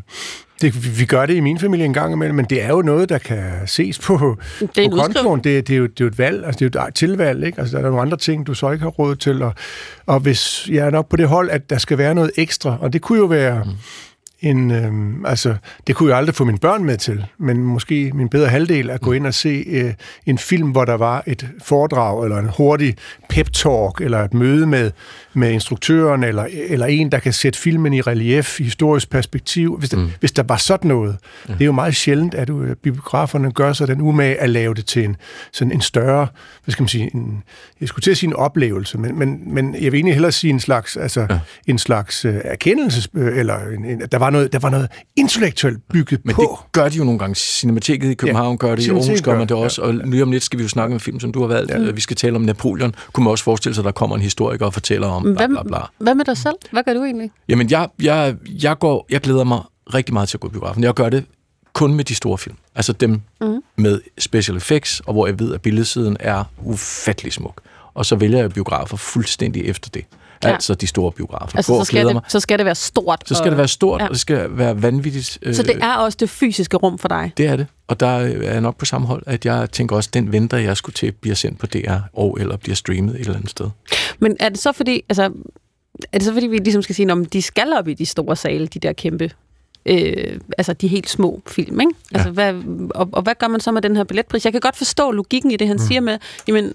det, 0.61 0.99
vi 0.99 1.05
gør 1.05 1.25
det 1.25 1.35
i 1.35 1.39
min 1.39 1.59
familie 1.59 1.85
en 1.85 1.93
gang 1.93 2.13
imellem, 2.13 2.35
men 2.35 2.45
det 2.45 2.63
er 2.63 2.69
jo 2.69 2.81
noget, 2.81 3.09
der 3.09 3.17
kan 3.17 3.43
ses 3.65 3.99
på, 3.99 4.37
det 4.75 4.85
er 4.85 4.89
på 4.89 4.95
kontoen. 4.95 5.43
Det, 5.43 5.67
det, 5.67 5.73
er 5.73 5.77
jo, 5.77 5.83
det 5.83 6.01
er 6.01 6.05
jo 6.05 6.07
et 6.07 6.17
valg, 6.17 6.45
altså 6.45 6.59
det 6.59 6.75
er 6.75 6.81
jo 6.81 6.87
et 6.87 6.95
tilvalg, 6.95 7.45
ikke? 7.45 7.59
Altså 7.59 7.77
der 7.77 7.83
er 7.83 7.87
nogle 7.87 8.01
andre 8.01 8.17
ting, 8.17 8.47
du 8.47 8.53
så 8.53 8.71
ikke 8.71 8.83
har 8.83 8.89
råd 8.89 9.15
til, 9.15 9.41
og, 9.41 9.53
og 10.05 10.19
hvis 10.19 10.69
jeg 10.69 10.85
er 10.85 10.89
nok 10.89 11.09
på 11.09 11.15
det 11.15 11.27
hold, 11.27 11.49
at 11.49 11.69
der 11.69 11.77
skal 11.77 11.97
være 11.97 12.15
noget 12.15 12.31
ekstra, 12.37 12.77
og 12.81 12.93
det 12.93 13.01
kunne 13.01 13.19
jo 13.19 13.25
være... 13.25 13.63
Mm 13.63 13.71
en, 14.41 14.71
øh, 14.71 15.29
altså, 15.29 15.55
det 15.87 15.95
kunne 15.95 16.09
jeg 16.09 16.17
aldrig 16.17 16.35
få 16.35 16.43
mine 16.43 16.57
børn 16.57 16.83
med 16.83 16.97
til, 16.97 17.25
men 17.37 17.63
måske 17.63 18.11
min 18.13 18.29
bedre 18.29 18.47
halvdel 18.47 18.89
at 18.89 19.01
gå 19.01 19.11
ind 19.11 19.27
og 19.27 19.33
se 19.33 19.63
øh, 19.67 19.93
en 20.25 20.37
film, 20.37 20.71
hvor 20.71 20.85
der 20.85 20.97
var 20.97 21.23
et 21.27 21.49
foredrag, 21.63 22.23
eller 22.23 22.37
en 22.37 22.49
hurtig 22.57 22.95
pep-talk, 23.33 24.01
eller 24.01 24.23
et 24.23 24.33
møde 24.33 24.67
med, 24.67 24.91
med 25.33 25.51
instruktøren, 25.51 26.23
eller, 26.23 26.45
eller 26.53 26.85
en, 26.85 27.11
der 27.11 27.19
kan 27.19 27.33
sætte 27.33 27.59
filmen 27.59 27.93
i 27.93 28.01
relief, 28.01 28.59
i 28.59 28.63
historisk 28.63 29.09
perspektiv. 29.09 29.77
Hvis 29.77 29.89
der, 29.89 29.97
mm. 29.97 30.11
hvis 30.19 30.31
der 30.31 30.43
var 30.43 30.57
sådan 30.57 30.87
noget. 30.87 31.15
Mm. 31.47 31.53
Det 31.53 31.61
er 31.61 31.65
jo 31.65 31.71
meget 31.71 31.95
sjældent, 31.95 32.33
at 32.33 32.49
uh, 32.49 32.67
biograferne 32.83 33.51
gør 33.51 33.73
sig 33.73 33.87
den 33.87 34.01
umage 34.01 34.35
at 34.35 34.49
lave 34.49 34.73
det 34.73 34.85
til 34.85 35.03
en, 35.03 35.15
sådan 35.53 35.71
en 35.71 35.81
større, 35.81 36.27
hvad 36.63 36.71
skal 36.71 36.83
man 36.83 36.87
sige, 36.87 37.15
en, 37.15 37.43
jeg 37.79 37.87
skulle 37.87 38.03
til 38.03 38.11
at 38.11 38.17
sige 38.17 38.27
en 38.27 38.35
oplevelse, 38.35 38.97
men, 38.97 39.19
men, 39.19 39.53
men 39.53 39.73
jeg 39.73 39.91
vil 39.91 39.97
egentlig 39.97 40.13
hellere 40.13 40.31
sige 40.31 40.51
en 40.51 40.59
slags, 40.59 40.97
altså, 40.97 41.27
ja. 41.29 41.39
en 41.67 41.77
slags 41.77 42.25
uh, 42.25 42.33
erkendelse, 42.43 43.09
uh, 43.13 43.37
eller 43.37 43.59
en, 43.77 43.85
en, 43.85 44.01
der 44.11 44.17
var 44.17 44.29
noget, 44.29 44.53
der 44.53 44.59
var 44.59 44.69
noget 44.69 44.87
intellektuelt 45.15 45.79
bygget 45.93 46.21
Men 46.23 46.35
på. 46.35 46.41
Men 46.41 46.49
det 46.49 46.71
gør 46.71 46.89
de 46.89 46.97
jo 46.97 47.03
nogle 47.03 47.19
gange. 47.19 47.35
Cinemateket 47.35 48.11
i 48.11 48.13
København 48.13 48.57
ja, 48.61 48.67
gør 48.67 48.75
det, 48.75 48.87
i 48.87 48.89
Aarhus 48.89 49.21
gør 49.21 49.37
man 49.37 49.47
det 49.47 49.57
også, 49.57 49.81
ja, 49.81 49.91
ja. 49.91 49.97
og 49.97 50.07
lige 50.07 50.23
om 50.23 50.31
lidt 50.31 50.43
skal 50.43 50.59
vi 50.59 50.63
jo 50.63 50.69
snakke 50.69 50.93
om 50.93 50.99
film, 50.99 51.19
som 51.19 51.31
du 51.31 51.41
har 51.41 51.47
valgt. 51.47 51.71
Ja. 51.71 51.91
Vi 51.91 52.01
skal 52.01 52.15
tale 52.15 52.35
om 52.35 52.41
Napoleon. 52.41 52.95
Kunne 53.13 53.23
man 53.23 53.31
også 53.31 53.43
forestille 53.43 53.75
sig, 53.75 53.81
at 53.81 53.85
der 53.85 53.91
kommer 53.91 54.15
en 54.15 54.21
historiker 54.21 54.65
og 54.65 54.73
fortæller 54.73 55.07
om 55.07 55.18
bla, 55.23 55.47
bla, 55.47 55.63
bla. 55.63 55.79
Hvad 55.97 56.15
med 56.15 56.25
dig 56.25 56.37
selv? 56.37 56.55
Hvad 56.71 56.83
gør 56.83 56.93
du 56.93 57.03
egentlig? 57.03 57.31
Jamen, 57.49 57.71
jeg, 57.71 57.89
jeg, 58.01 58.35
jeg, 58.63 58.79
går, 58.79 59.05
jeg 59.09 59.21
glæder 59.21 59.43
mig 59.43 59.61
rigtig 59.93 60.13
meget 60.13 60.29
til 60.29 60.37
at 60.37 60.41
gå 60.41 60.47
i 60.47 60.51
biografen. 60.51 60.83
Jeg 60.83 60.93
gør 60.93 61.09
det 61.09 61.25
kun 61.73 61.93
med 61.93 62.03
de 62.03 62.15
store 62.15 62.37
film. 62.37 62.55
Altså 62.75 62.93
dem 62.93 63.21
mm. 63.41 63.61
med 63.75 64.01
special 64.17 64.57
effects, 64.57 64.99
og 64.99 65.13
hvor 65.13 65.27
jeg 65.27 65.39
ved, 65.39 65.53
at 65.53 65.61
billedsiden 65.61 66.17
er 66.19 66.43
ufattelig 66.63 67.33
smuk. 67.33 67.61
Og 67.93 68.05
så 68.05 68.15
vælger 68.15 68.39
jeg 68.39 68.51
biografer 68.51 68.97
fuldstændig 68.97 69.65
efter 69.65 69.89
det. 69.89 70.05
Ja. 70.43 70.49
Altså 70.49 70.75
de 70.75 70.87
store 70.87 71.11
biografer. 71.11 71.57
Altså, 71.57 71.79
så, 71.79 71.83
skal 71.83 72.07
det, 72.07 72.21
så 72.27 72.39
skal 72.39 72.57
det 72.57 72.65
være 72.65 72.75
stort. 72.75 73.23
Så 73.25 73.35
skal 73.35 73.45
og, 73.45 73.51
det 73.51 73.57
være 73.57 73.67
stort, 73.67 74.01
ja. 74.01 74.05
og 74.05 74.11
det 74.11 74.19
skal 74.19 74.57
være 74.57 74.81
vanvittigt. 74.81 75.39
Øh, 75.41 75.55
så 75.55 75.63
det 75.63 75.83
er 75.83 75.95
også 75.95 76.17
det 76.19 76.29
fysiske 76.29 76.77
rum 76.77 76.97
for 76.97 77.07
dig? 77.07 77.31
Det 77.37 77.47
er 77.47 77.55
det. 77.55 77.67
Og 77.89 77.99
der 77.99 78.07
er 78.07 78.51
jeg 78.51 78.61
nok 78.61 78.77
på 78.77 78.85
samme 78.85 79.07
hold, 79.07 79.23
at 79.25 79.45
jeg 79.45 79.71
tænker 79.71 79.95
også, 79.95 80.09
at 80.09 80.13
den 80.13 80.31
venter, 80.31 80.57
jeg 80.57 80.77
skulle 80.77 80.93
til, 80.93 81.11
bliver 81.11 81.35
sendt 81.35 81.59
på 81.59 81.65
DR, 81.65 81.97
og 82.13 82.37
eller 82.39 82.57
bliver 82.57 82.75
streamet 82.75 83.15
et 83.15 83.19
eller 83.19 83.35
andet 83.35 83.49
sted. 83.49 83.69
Men 84.19 84.37
er 84.39 84.49
det 84.49 84.59
så 84.59 84.71
fordi, 84.71 85.03
altså, 85.09 85.23
er 86.11 86.17
det 86.17 86.23
så 86.23 86.33
fordi, 86.33 86.47
vi 86.47 86.57
ligesom 86.57 86.81
skal 86.81 86.95
sige, 86.95 87.11
at 87.11 87.33
de 87.33 87.41
skal 87.41 87.73
op 87.73 87.87
i 87.87 87.93
de 87.93 88.05
store 88.05 88.35
sale, 88.35 88.67
de 88.67 88.79
der 88.79 88.93
kæmpe 88.93 89.31
øh, 89.85 90.39
altså 90.57 90.73
de 90.73 90.87
helt 90.87 91.09
små 91.09 91.41
film, 91.47 91.79
ikke? 91.79 91.93
Altså, 92.13 92.29
ja. 92.29 92.33
hvad, 92.33 92.53
og, 92.95 93.09
og 93.11 93.21
hvad 93.21 93.35
gør 93.39 93.47
man 93.47 93.59
så 93.59 93.71
med 93.71 93.81
den 93.81 93.95
her 93.95 94.03
billetpris? 94.03 94.45
Jeg 94.45 94.53
kan 94.53 94.61
godt 94.61 94.75
forstå 94.75 95.11
logikken 95.11 95.51
i 95.51 95.57
det, 95.57 95.67
han 95.67 95.77
mm. 95.79 95.87
siger 95.87 96.01
med, 96.01 96.17
jamen, 96.47 96.73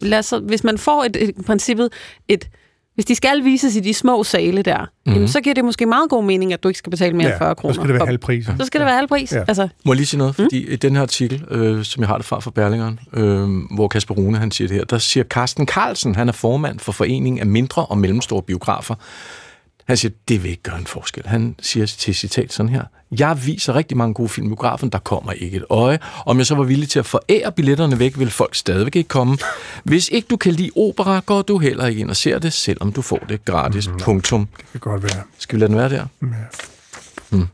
lad 0.00 0.18
os, 0.18 0.34
hvis 0.42 0.64
man 0.64 0.78
får 0.78 1.04
et, 1.04 1.16
et, 1.16 1.28
et 1.28 1.44
princippet 1.46 1.92
et 2.28 2.48
hvis 2.94 3.04
de 3.04 3.14
skal 3.14 3.44
vises 3.44 3.76
i 3.76 3.80
de 3.80 3.94
små 3.94 4.24
sale 4.24 4.62
der, 4.62 4.78
mm-hmm. 4.78 5.12
jamen, 5.12 5.28
så 5.28 5.40
giver 5.40 5.54
det 5.54 5.64
måske 5.64 5.86
meget 5.86 6.10
god 6.10 6.24
mening, 6.24 6.52
at 6.52 6.62
du 6.62 6.68
ikke 6.68 6.78
skal 6.78 6.90
betale 6.90 7.16
mere 7.16 7.26
ja, 7.26 7.32
end 7.32 7.38
40 7.38 7.54
kroner. 7.54 7.72
så 7.72 7.80
skal 7.80 7.88
det 7.88 7.94
være 7.94 8.06
halv 8.06 8.18
pris. 8.18 8.46
Så 8.58 8.66
skal 8.66 8.80
det 8.80 8.86
være 8.86 8.96
halv 8.96 9.08
pris. 9.08 9.32
Ja. 9.32 9.44
Altså. 9.48 9.68
Må 9.84 9.92
jeg 9.92 9.96
lige 9.96 10.06
sige 10.06 10.18
noget? 10.18 10.34
Fordi 10.34 10.64
mm? 10.64 10.72
i 10.72 10.76
den 10.76 10.94
her 10.94 11.02
artikel, 11.02 11.44
øh, 11.50 11.84
som 11.84 12.00
jeg 12.00 12.08
har 12.08 12.16
det 12.16 12.26
fra 12.26 12.40
fra 12.40 12.50
Berlingeren, 12.50 13.00
øh, 13.12 13.48
hvor 13.74 13.88
Kasper 13.88 14.14
Rune 14.14 14.38
han 14.38 14.50
siger 14.50 14.68
det 14.68 14.76
her, 14.76 14.84
der 14.84 14.98
siger 14.98 15.24
Carsten 15.24 15.66
Carlsen, 15.66 16.14
han 16.14 16.28
er 16.28 16.32
formand 16.32 16.78
for 16.78 16.92
Foreningen 16.92 17.40
af 17.40 17.46
Mindre 17.46 17.86
og 17.86 17.98
Mellemstore 17.98 18.42
Biografer, 18.42 18.94
han 19.84 19.96
siger, 19.96 20.12
det 20.28 20.42
vil 20.42 20.50
ikke 20.50 20.62
gøre 20.62 20.78
en 20.78 20.86
forskel. 20.86 21.26
Han 21.26 21.54
siger 21.60 21.86
til 21.86 22.14
citat 22.14 22.52
sådan 22.52 22.68
her, 22.68 22.82
jeg 23.18 23.46
viser 23.46 23.74
rigtig 23.74 23.96
mange 23.96 24.14
gode 24.14 24.28
film 24.28 24.48
biografen, 24.48 24.88
der 24.88 24.98
kommer 24.98 25.32
ikke 25.32 25.56
et 25.56 25.64
øje. 25.70 25.98
Om 26.26 26.38
jeg 26.38 26.46
så 26.46 26.54
var 26.54 26.62
villig 26.62 26.88
til 26.88 26.98
at 26.98 27.06
forære 27.06 27.52
billetterne 27.52 27.98
væk, 27.98 28.18
vil 28.18 28.30
folk 28.30 28.54
stadigvæk 28.54 28.96
ikke 28.96 29.08
komme. 29.08 29.38
Hvis 29.84 30.08
ikke 30.08 30.28
du 30.28 30.36
kan 30.36 30.52
lide 30.52 30.70
opera, 30.76 31.20
går 31.26 31.42
du 31.42 31.58
heller 31.58 31.86
ikke 31.86 32.00
ind 32.00 32.10
og 32.10 32.16
ser 32.16 32.38
det, 32.38 32.52
selvom 32.52 32.92
du 32.92 33.02
får 33.02 33.18
det 33.28 33.44
gratis. 33.44 33.88
Mm, 33.88 33.98
Punktum. 33.98 34.48
Det 34.72 34.82
kan 34.82 34.92
godt 34.92 35.02
være. 35.02 35.22
Skal 35.38 35.56
vi 35.56 35.60
lade 35.60 35.68
den 35.68 35.78
være 35.78 35.88
der? 35.88 36.06
Ja. 36.22 36.26
Mm. 37.30 37.46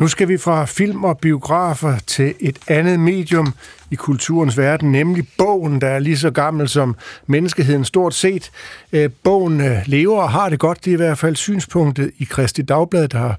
Nu 0.00 0.08
skal 0.08 0.28
vi 0.28 0.38
fra 0.38 0.64
film 0.64 1.04
og 1.04 1.18
biografer 1.18 1.98
til 2.06 2.34
et 2.40 2.58
andet 2.68 3.00
medium 3.00 3.54
i 3.90 3.94
kulturens 3.94 4.58
verden, 4.58 4.92
nemlig 4.92 5.28
bogen, 5.38 5.80
der 5.80 5.86
er 5.88 5.98
lige 5.98 6.18
så 6.18 6.30
gammel 6.30 6.68
som 6.68 6.96
menneskeheden 7.26 7.84
stort 7.84 8.14
set. 8.14 8.50
Øh, 8.92 9.10
bogen 9.22 9.60
øh, 9.60 9.78
lever 9.86 10.22
og 10.22 10.30
har 10.30 10.48
det 10.48 10.58
godt, 10.58 10.84
det 10.84 10.90
er 10.90 10.94
i 10.94 10.96
hvert 10.96 11.18
fald 11.18 11.36
synspunktet 11.36 12.10
i 12.18 12.24
Kristi 12.24 12.62
Dagblad, 12.62 13.08
der 13.08 13.18
har, 13.18 13.38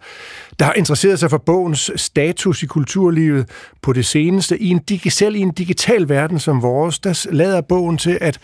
der 0.59 0.65
har 0.65 0.73
interesseret 0.73 1.19
sig 1.19 1.29
for 1.29 1.38
bogens 1.38 1.91
status 1.95 2.63
i 2.63 2.65
kulturlivet 2.65 3.49
på 3.81 3.93
det 3.93 4.05
seneste. 4.05 4.59
I 4.59 4.69
en, 4.69 5.09
selv 5.09 5.35
i 5.35 5.39
en 5.39 5.51
digital 5.51 6.09
verden 6.09 6.39
som 6.39 6.61
vores, 6.61 6.99
der 6.99 7.27
lader 7.31 7.61
bogen 7.61 7.97
til 7.97 8.17
at 8.21 8.39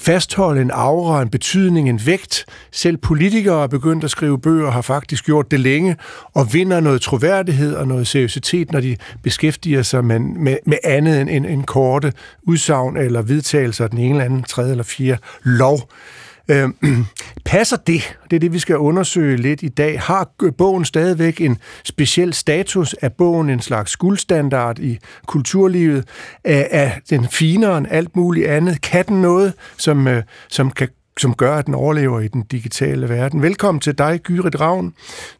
fastholde 0.00 0.60
en 0.60 0.70
aura, 0.70 1.22
en 1.22 1.28
betydning, 1.28 1.88
en 1.88 2.00
vægt. 2.06 2.44
Selv 2.72 2.96
politikere 2.96 3.62
er 3.62 3.66
begyndt 3.66 4.04
at 4.04 4.10
skrive 4.10 4.40
bøger, 4.40 4.70
har 4.70 4.82
faktisk 4.82 5.24
gjort 5.24 5.50
det 5.50 5.60
længe, 5.60 5.96
og 6.34 6.52
vinder 6.52 6.80
noget 6.80 7.00
troværdighed 7.00 7.74
og 7.74 7.88
noget 7.88 8.06
seriøsitet, 8.06 8.72
når 8.72 8.80
de 8.80 8.96
beskæftiger 9.22 9.82
sig 9.82 10.04
med, 10.04 10.18
med, 10.18 10.56
med 10.66 10.78
andet 10.84 11.20
end, 11.20 11.46
en 11.46 11.62
korte 11.62 12.12
udsagn 12.42 12.96
eller 12.96 13.22
vedtagelser 13.22 13.84
af 13.84 13.90
den 13.90 13.98
ene 13.98 14.10
eller 14.10 14.24
anden, 14.24 14.42
tredje 14.42 14.70
eller 14.70 14.84
fjerde 14.84 15.20
lov. 15.42 15.90
Øh, 16.48 16.68
passer 17.44 17.76
det? 17.76 18.18
Det 18.30 18.36
er 18.36 18.40
det, 18.40 18.52
vi 18.52 18.58
skal 18.58 18.76
undersøge 18.76 19.36
lidt 19.36 19.62
i 19.62 19.68
dag. 19.68 20.00
Har 20.00 20.30
bogen 20.58 20.84
stadigvæk 20.84 21.40
en 21.40 21.58
speciel 21.84 22.34
status? 22.34 22.94
Er 23.02 23.08
bogen 23.08 23.50
en 23.50 23.60
slags 23.60 23.96
guldstandard 23.96 24.78
i 24.78 24.98
kulturlivet? 25.26 26.08
Er, 26.44 26.64
er 26.70 26.90
den 27.10 27.28
finere 27.28 27.78
end 27.78 27.86
alt 27.90 28.16
muligt 28.16 28.46
andet? 28.46 28.80
Kan 28.80 29.04
den 29.04 29.22
noget, 29.22 29.52
som, 29.76 30.08
øh, 30.08 30.22
som 30.48 30.70
kan 30.70 30.88
som 31.18 31.34
gør, 31.34 31.56
at 31.56 31.66
den 31.66 31.74
overlever 31.74 32.20
i 32.20 32.28
den 32.28 32.42
digitale 32.42 33.08
verden. 33.08 33.42
Velkommen 33.42 33.80
til 33.80 33.98
dig, 33.98 34.20
Gyrit 34.22 34.60
Ravn. 34.60 34.94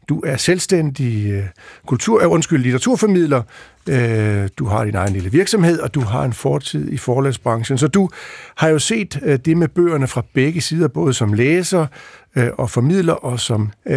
Du 0.09 0.19
er 0.25 0.37
selvstændig 0.37 1.31
øh, 1.31 1.43
kultur, 1.87 2.25
uh, 2.25 2.31
undskyld, 2.31 2.61
litteraturformidler. 2.61 3.41
Uh, 3.89 4.47
du 4.57 4.65
har 4.65 4.85
din 4.85 4.95
egen 4.95 5.13
lille 5.13 5.31
virksomhed, 5.31 5.79
og 5.79 5.93
du 5.93 6.01
har 6.01 6.23
en 6.23 6.33
fortid 6.33 6.91
i 6.91 6.97
forlagsbranchen. 6.97 7.77
Så 7.77 7.87
du 7.87 8.09
har 8.55 8.67
jo 8.69 8.79
set 8.79 9.19
uh, 9.25 9.33
det 9.33 9.57
med 9.57 9.67
bøgerne 9.67 10.07
fra 10.07 10.23
begge 10.33 10.61
sider, 10.61 10.87
både 10.87 11.13
som 11.13 11.33
læser 11.33 11.87
uh, 12.35 12.43
og 12.57 12.69
formidler, 12.69 13.13
og 13.13 13.39
som, 13.39 13.71
uh, 13.85 13.95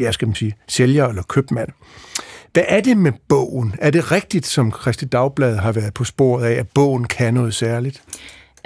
ja, 0.00 0.12
skal 0.12 0.28
man 0.28 0.34
sige, 0.34 0.56
sælger 0.68 1.06
eller 1.06 1.22
købmand. 1.22 1.68
Hvad 2.52 2.64
er 2.68 2.80
det 2.80 2.96
med 2.96 3.12
bogen? 3.28 3.74
Er 3.78 3.90
det 3.90 4.12
rigtigt, 4.12 4.46
som 4.46 4.72
Christi 4.80 5.04
Dagblad 5.04 5.56
har 5.56 5.72
været 5.72 5.94
på 5.94 6.04
sporet 6.04 6.44
af, 6.44 6.52
at 6.52 6.68
bogen 6.74 7.04
kan 7.04 7.34
noget 7.34 7.54
særligt? 7.54 8.02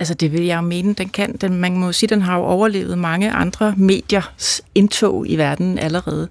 Altså 0.03 0.15
det 0.15 0.33
vil 0.33 0.43
jeg 0.43 0.65
mene, 0.65 0.95
den 0.95 1.09
kan. 1.09 1.37
Den, 1.41 1.57
man 1.57 1.77
må 1.77 1.93
sige, 1.93 2.09
den 2.09 2.23
har 2.23 2.37
jo 2.37 2.45
overlevet 2.45 2.99
mange 2.99 3.31
andre 3.31 3.75
mediers 3.77 4.63
indtog 4.75 5.29
i 5.29 5.37
verden 5.37 5.79
allerede. 5.79 6.29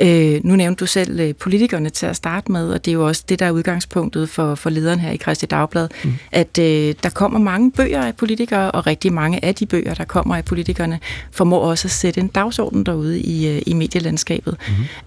Øh, 0.00 0.40
nu 0.44 0.56
nævnte 0.56 0.80
du 0.80 0.86
selv 0.86 1.20
øh, 1.20 1.34
politikerne 1.34 1.90
til 1.90 2.06
at 2.06 2.16
starte 2.16 2.52
med, 2.52 2.70
og 2.70 2.84
det 2.84 2.90
er 2.90 2.92
jo 2.92 3.06
også 3.06 3.24
det, 3.28 3.38
der 3.38 3.46
er 3.46 3.50
udgangspunktet 3.50 4.28
for, 4.28 4.54
for 4.54 4.70
lederen 4.70 5.00
her 5.00 5.10
i 5.10 5.16
Christi 5.16 5.46
Dagblad, 5.46 5.88
mm. 6.04 6.14
at 6.32 6.58
øh, 6.58 6.94
der 7.02 7.10
kommer 7.10 7.38
mange 7.38 7.72
bøger 7.72 8.02
af 8.02 8.16
politikere, 8.16 8.70
og 8.70 8.86
rigtig 8.86 9.12
mange 9.12 9.44
af 9.44 9.54
de 9.54 9.66
bøger, 9.66 9.94
der 9.94 10.04
kommer 10.04 10.36
af 10.36 10.44
politikerne, 10.44 11.00
formår 11.30 11.60
også 11.60 11.88
at 11.88 11.92
sætte 11.92 12.20
en 12.20 12.28
dagsorden 12.28 12.86
derude 12.86 13.20
i, 13.20 13.48
øh, 13.48 13.62
i 13.66 13.74
medielandskabet. 13.74 14.56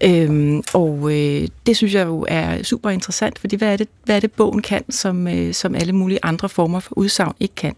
Mm. 0.00 0.08
Øhm, 0.08 0.62
og 0.74 1.12
øh, 1.12 1.48
det 1.66 1.76
synes 1.76 1.94
jeg 1.94 2.06
jo 2.06 2.24
er 2.28 2.62
super 2.62 2.90
interessant, 2.90 3.38
fordi 3.38 3.56
hvad 3.56 3.72
er 3.72 3.76
det, 3.76 3.88
hvad 4.04 4.16
er 4.16 4.20
det 4.20 4.32
bogen 4.32 4.62
kan, 4.62 4.84
som, 4.90 5.28
øh, 5.28 5.54
som 5.54 5.74
alle 5.74 5.92
mulige 5.92 6.18
andre 6.22 6.48
former 6.48 6.80
for 6.80 6.98
udsagn 6.98 7.34
ikke 7.40 7.54
kan? 7.54 7.74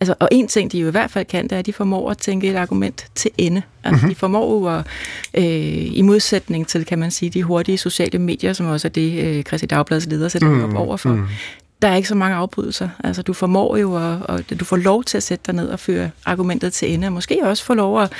Altså, 0.00 0.14
og 0.18 0.28
en 0.32 0.48
ting, 0.48 0.72
de 0.72 0.78
jo 0.78 0.88
i 0.88 0.90
hvert 0.90 1.10
fald 1.10 1.24
kan, 1.24 1.44
det 1.44 1.52
er, 1.52 1.58
at 1.58 1.66
de 1.66 1.72
formår 1.72 2.10
at 2.10 2.18
tænke 2.18 2.50
et 2.50 2.56
argument 2.56 3.06
til 3.14 3.30
ende. 3.38 3.62
Altså, 3.84 3.96
mm-hmm. 3.96 4.08
De 4.08 4.14
formår 4.14 4.52
jo 4.52 4.78
at, 4.78 4.86
øh, 5.34 5.96
i 5.96 6.02
modsætning 6.02 6.66
til, 6.66 6.84
kan 6.84 6.98
man 6.98 7.10
sige, 7.10 7.30
de 7.30 7.42
hurtige 7.42 7.78
sociale 7.78 8.18
medier, 8.18 8.52
som 8.52 8.66
også 8.66 8.88
er 8.88 8.90
det, 8.90 9.24
øh, 9.24 9.42
Christi 9.42 9.66
Dagbladets 9.66 10.06
leder 10.06 10.28
sætter 10.28 10.48
mm, 10.48 10.64
op 10.64 10.74
overfor. 10.74 11.10
Mm. 11.10 11.26
Der 11.82 11.88
er 11.88 11.96
ikke 11.96 12.08
så 12.08 12.14
mange 12.14 12.36
afbrydelser. 12.36 12.88
Altså, 13.04 13.22
du 13.22 13.32
formår 13.32 13.76
jo 13.76 13.96
at, 13.96 14.38
at, 14.50 14.60
du 14.60 14.64
får 14.64 14.76
lov 14.76 15.04
til 15.04 15.16
at 15.16 15.22
sætte 15.22 15.42
dig 15.46 15.54
ned 15.54 15.68
og 15.68 15.80
føre 15.80 16.10
argumentet 16.24 16.72
til 16.72 16.94
ende, 16.94 17.06
og 17.06 17.12
måske 17.12 17.40
også 17.42 17.64
få 17.64 17.74
lov 17.74 18.02
at 18.02 18.12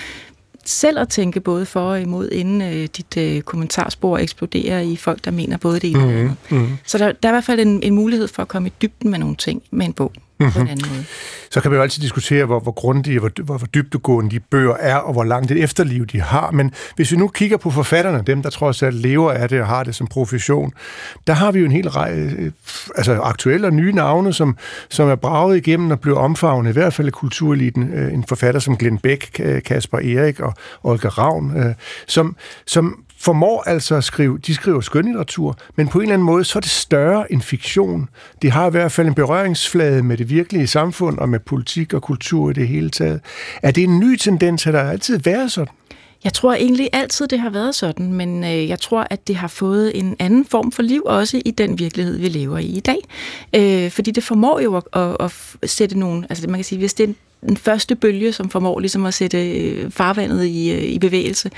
selv 0.65 0.99
at 0.99 1.09
tænke 1.09 1.41
både 1.41 1.67
for 1.67 1.81
og 1.81 2.01
imod, 2.01 2.29
inden 2.29 2.63
øh, 2.63 2.89
dit 2.97 3.17
øh, 3.17 3.43
kommentarspor 3.43 4.19
eksploderer 4.19 4.81
i 4.81 4.97
folk, 4.97 5.25
der 5.25 5.31
mener 5.31 5.57
både 5.57 5.81
det 5.81 5.91
ene 5.91 6.03
og 6.03 6.09
det 6.09 6.19
andet. 6.19 6.37
Mm-hmm. 6.51 6.77
Så 6.85 6.99
der, 6.99 7.13
der 7.13 7.29
er 7.29 7.33
i 7.33 7.35
hvert 7.35 7.45
fald 7.45 7.61
en, 7.61 7.83
en 7.83 7.95
mulighed 7.95 8.29
for 8.29 8.43
at 8.43 8.49
komme 8.49 8.69
i 8.69 8.73
dybden 8.83 9.11
med 9.11 9.19
nogle 9.19 9.37
ting 9.37 9.63
med 9.71 9.87
en 9.87 9.93
bog 9.93 10.13
mm-hmm. 10.41 10.53
på 10.53 10.61
en 10.61 10.69
anden 10.73 10.89
måde. 10.91 11.05
Så 11.51 11.61
kan 11.61 11.71
vi 11.71 11.77
jo 11.77 11.83
altid 11.83 12.03
diskutere, 12.03 12.45
hvor, 12.45 12.61
hvor 12.61 12.73
grundige, 12.73 13.19
hvor, 13.19 13.31
hvor, 13.43 13.59
hvor 13.59 13.67
dybdegående 13.67 14.31
de 14.31 14.41
bøger 14.41 14.75
er, 14.75 14.97
og 14.97 15.13
hvor 15.13 15.25
langt 15.25 15.51
et 15.51 15.63
efterliv 15.63 16.07
de 16.07 16.21
har. 16.21 16.51
Men 16.51 16.73
hvis 16.97 17.13
vi 17.13 17.17
nu 17.17 17.29
kigger 17.29 17.57
på 17.57 17.71
forfatterne, 17.71 18.23
dem 18.27 18.43
der 18.43 18.51
trods 18.51 18.83
alt 18.83 18.95
lever 18.95 19.33
af 19.33 19.49
det 19.49 19.61
og 19.61 19.67
har 19.67 19.85
det 19.85 19.95
som 19.95 20.07
profession, 20.07 20.73
der 21.27 21.33
har 21.33 21.53
vi 21.53 21.59
jo 21.59 21.65
en 21.65 21.73
hel 21.73 21.89
række 21.89 22.23
øh, 22.39 22.53
altså 22.97 23.21
aktuelle 23.21 23.67
og 23.67 23.73
nye 23.73 23.93
navne, 23.93 24.33
som, 24.33 24.57
som 24.89 25.09
er 25.09 25.15
braget 25.15 25.57
igennem 25.57 25.91
og 25.91 26.01
bliver 26.01 26.19
omfavnet, 26.19 26.71
i 26.71 26.73
hvert 26.73 26.95
fald 26.95 27.07
af 27.07 27.13
kultureliten. 27.13 27.93
Øh, 27.95 28.15
en 28.15 28.25
forfatter 28.29 28.61
som 28.61 28.77
Glenn 28.77 28.99
Beck, 28.99 29.41
Kasper 29.65 29.99
Erik 29.99 30.41
og 30.41 30.55
Olga 30.83 31.09
Ravn, 31.09 31.57
øh, 31.57 31.75
som, 32.07 32.37
som 32.67 33.05
formår 33.21 33.63
altså 33.67 33.95
at 33.95 34.05
skrive, 34.05 34.39
de 34.39 34.55
skriver 34.55 34.81
skønlitteratur, 34.81 35.59
men 35.77 35.89
på 35.89 35.99
en 35.99 36.03
eller 36.03 36.15
anden 36.15 36.27
måde, 36.27 36.45
så 36.45 36.59
er 36.59 36.61
det 36.61 36.71
større 36.71 37.33
end 37.33 37.43
fiktion. 37.43 38.09
De 38.43 38.51
har 38.51 38.67
i 38.67 38.71
hvert 38.71 38.93
fald 38.93 39.07
en 39.07 39.15
berøringsflade 39.15 40.03
med 40.03 40.17
det 40.17 40.31
virkelige 40.31 40.67
samfund 40.67 41.19
og 41.19 41.29
med 41.29 41.39
politik 41.39 41.95
og 41.95 42.03
kultur 42.03 42.51
i 42.51 42.53
det 42.53 42.69
hele 42.69 42.91
taget. 42.91 43.21
Er 43.63 43.71
det 43.71 43.85
en 43.85 43.99
ny 43.99 44.17
tendens, 44.17 44.67
at 44.67 44.75
der 44.75 44.81
altid 44.81 45.19
været 45.19 45.53
sådan? 45.53 45.75
Jeg 46.25 46.33
tror 46.33 46.55
egentlig 46.55 46.89
altid, 46.93 47.29
det 47.29 47.41
har 47.41 47.51
været 47.51 47.75
sådan, 47.75 48.13
men 48.13 48.45
øh, 48.45 48.69
jeg 48.69 48.81
tror, 48.81 49.07
at 49.11 49.29
det 49.29 49.37
har 49.37 49.49
fået 49.49 49.99
en 49.99 50.17
anden 50.19 50.45
form 50.45 50.73
for 50.73 50.83
liv 50.83 51.03
også 51.07 51.43
i 51.45 51.51
den 51.51 51.79
virkelighed, 51.79 52.19
vi 52.19 52.29
lever 52.29 52.59
i 52.59 52.67
i 52.67 52.81
dag. 52.81 52.99
Øh, 53.57 53.91
fordi 53.91 54.11
det 54.11 54.25
formår 54.25 54.61
jo 54.61 54.77
at, 54.77 54.85
at, 55.21 55.31
at 55.63 55.71
sætte 55.71 55.99
nogle, 55.99 56.27
altså 56.31 56.49
man 56.49 56.59
kan 56.59 56.65
sige, 56.65 56.79
hvis 56.79 56.95
det 56.95 57.09
er 57.09 57.15
den 57.49 57.57
første 57.57 57.95
bølge, 57.95 58.33
som 58.33 58.51
formår 58.51 58.81
ligesom 58.81 59.07
at 59.07 59.15
sætte 59.15 59.51
øh, 59.51 59.91
farvandet 59.91 60.45
i, 60.45 60.73
øh, 60.73 60.83
i 60.83 60.99
bevægelse, 60.99 61.51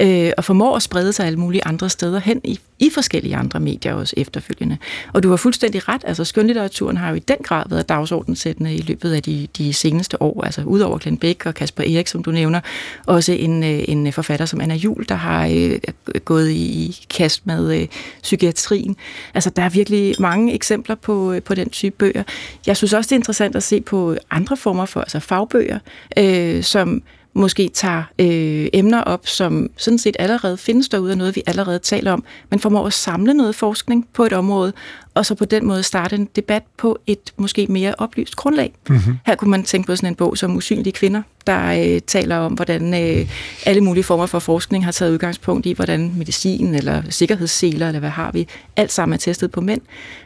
øh, 0.00 0.30
og 0.36 0.44
formår 0.44 0.76
at 0.76 0.82
sprede 0.82 1.12
sig 1.12 1.26
alle 1.26 1.38
mulige 1.38 1.64
andre 1.66 1.90
steder 1.90 2.18
hen 2.18 2.40
i, 2.44 2.58
i 2.78 2.90
forskellige 2.94 3.36
andre 3.36 3.60
medier 3.60 3.94
også 3.94 4.14
efterfølgende. 4.16 4.76
Og 5.12 5.22
du 5.22 5.30
har 5.30 5.36
fuldstændig 5.36 5.88
ret, 5.88 6.02
altså 6.04 6.24
skønlitteraturen 6.24 6.96
har 6.96 7.08
jo 7.10 7.14
i 7.14 7.18
den 7.18 7.36
grad 7.42 7.64
været 7.70 7.88
dagsordensættende 7.88 8.74
i 8.74 8.80
løbet 8.80 9.12
af 9.12 9.22
de, 9.22 9.48
de 9.58 9.72
seneste 9.72 10.22
år, 10.22 10.44
altså 10.44 10.62
udover 10.62 10.98
Glenn 10.98 11.18
Beck 11.18 11.46
og 11.46 11.54
Kasper 11.54 11.82
Erik, 11.82 12.08
som 12.08 12.22
du 12.22 12.30
nævner, 12.30 12.60
også 13.06 13.32
en, 13.32 13.64
øh, 13.64 13.84
en 13.88 14.12
forfatter 14.12 14.46
som 14.46 14.60
Anna 14.60 14.74
Jul, 14.74 15.06
der 15.08 15.14
har 15.14 15.46
øh, 15.46 15.78
gået 16.24 16.50
i 16.50 16.96
kast 17.10 17.46
med 17.46 17.80
øh, 17.80 17.86
psykiatrien. 18.22 18.96
Altså 19.34 19.50
der 19.50 19.62
er 19.62 19.68
virkelig 19.68 20.14
mange 20.18 20.54
eksempler 20.54 20.94
på, 20.94 21.34
på 21.44 21.54
den 21.54 21.70
type 21.70 21.96
bøger. 21.98 22.22
Jeg 22.66 22.76
synes 22.76 22.92
også, 22.92 23.08
det 23.08 23.12
er 23.12 23.18
interessant 23.18 23.56
at 23.56 23.62
se 23.62 23.80
på 23.80 24.16
andre 24.30 24.56
former 24.56 24.86
for, 24.86 25.00
altså 25.00 25.20
fagbøger, 25.28 25.78
øh, 26.18 26.62
som 26.62 27.02
måske 27.34 27.68
tager 27.68 28.02
øh, 28.18 28.68
emner 28.72 29.02
op, 29.02 29.26
som 29.26 29.70
sådan 29.76 29.98
set 29.98 30.16
allerede 30.18 30.56
findes 30.56 30.88
derude, 30.88 31.12
og 31.12 31.18
noget 31.18 31.36
vi 31.36 31.42
allerede 31.46 31.78
taler 31.78 32.12
om, 32.12 32.24
men 32.50 32.60
formår 32.60 32.86
at 32.86 32.92
samle 32.92 33.34
noget 33.34 33.54
forskning 33.54 34.08
på 34.12 34.24
et 34.24 34.32
område, 34.32 34.72
og 35.18 35.26
så 35.26 35.34
på 35.34 35.44
den 35.44 35.66
måde 35.66 35.82
starte 35.82 36.16
en 36.16 36.28
debat 36.36 36.62
på 36.76 36.98
et 37.06 37.32
måske 37.36 37.66
mere 37.66 37.94
oplyst 37.98 38.36
grundlag. 38.36 38.72
Mm-hmm. 38.88 39.18
Her 39.26 39.34
kunne 39.34 39.50
man 39.50 39.62
tænke 39.62 39.86
på 39.86 39.96
sådan 39.96 40.08
en 40.08 40.14
bog 40.14 40.38
som 40.38 40.56
Usynlige 40.56 40.92
Kvinder, 40.92 41.22
der 41.46 41.94
øh, 41.94 42.00
taler 42.06 42.36
om, 42.36 42.52
hvordan 42.52 42.94
øh, 42.94 43.28
alle 43.66 43.80
mulige 43.80 44.04
former 44.04 44.26
for 44.26 44.38
forskning 44.38 44.84
har 44.84 44.92
taget 44.92 45.12
udgangspunkt 45.12 45.66
i, 45.66 45.72
hvordan 45.72 46.12
medicin 46.16 46.74
eller 46.74 47.02
sikkerhedsseler, 47.10 47.86
eller 47.86 48.00
hvad 48.00 48.10
har 48.10 48.30
vi, 48.32 48.48
alt 48.76 48.92
sammen 48.92 49.12
er 49.12 49.18
testet 49.18 49.50
på 49.50 49.60
mænd. 49.60 49.80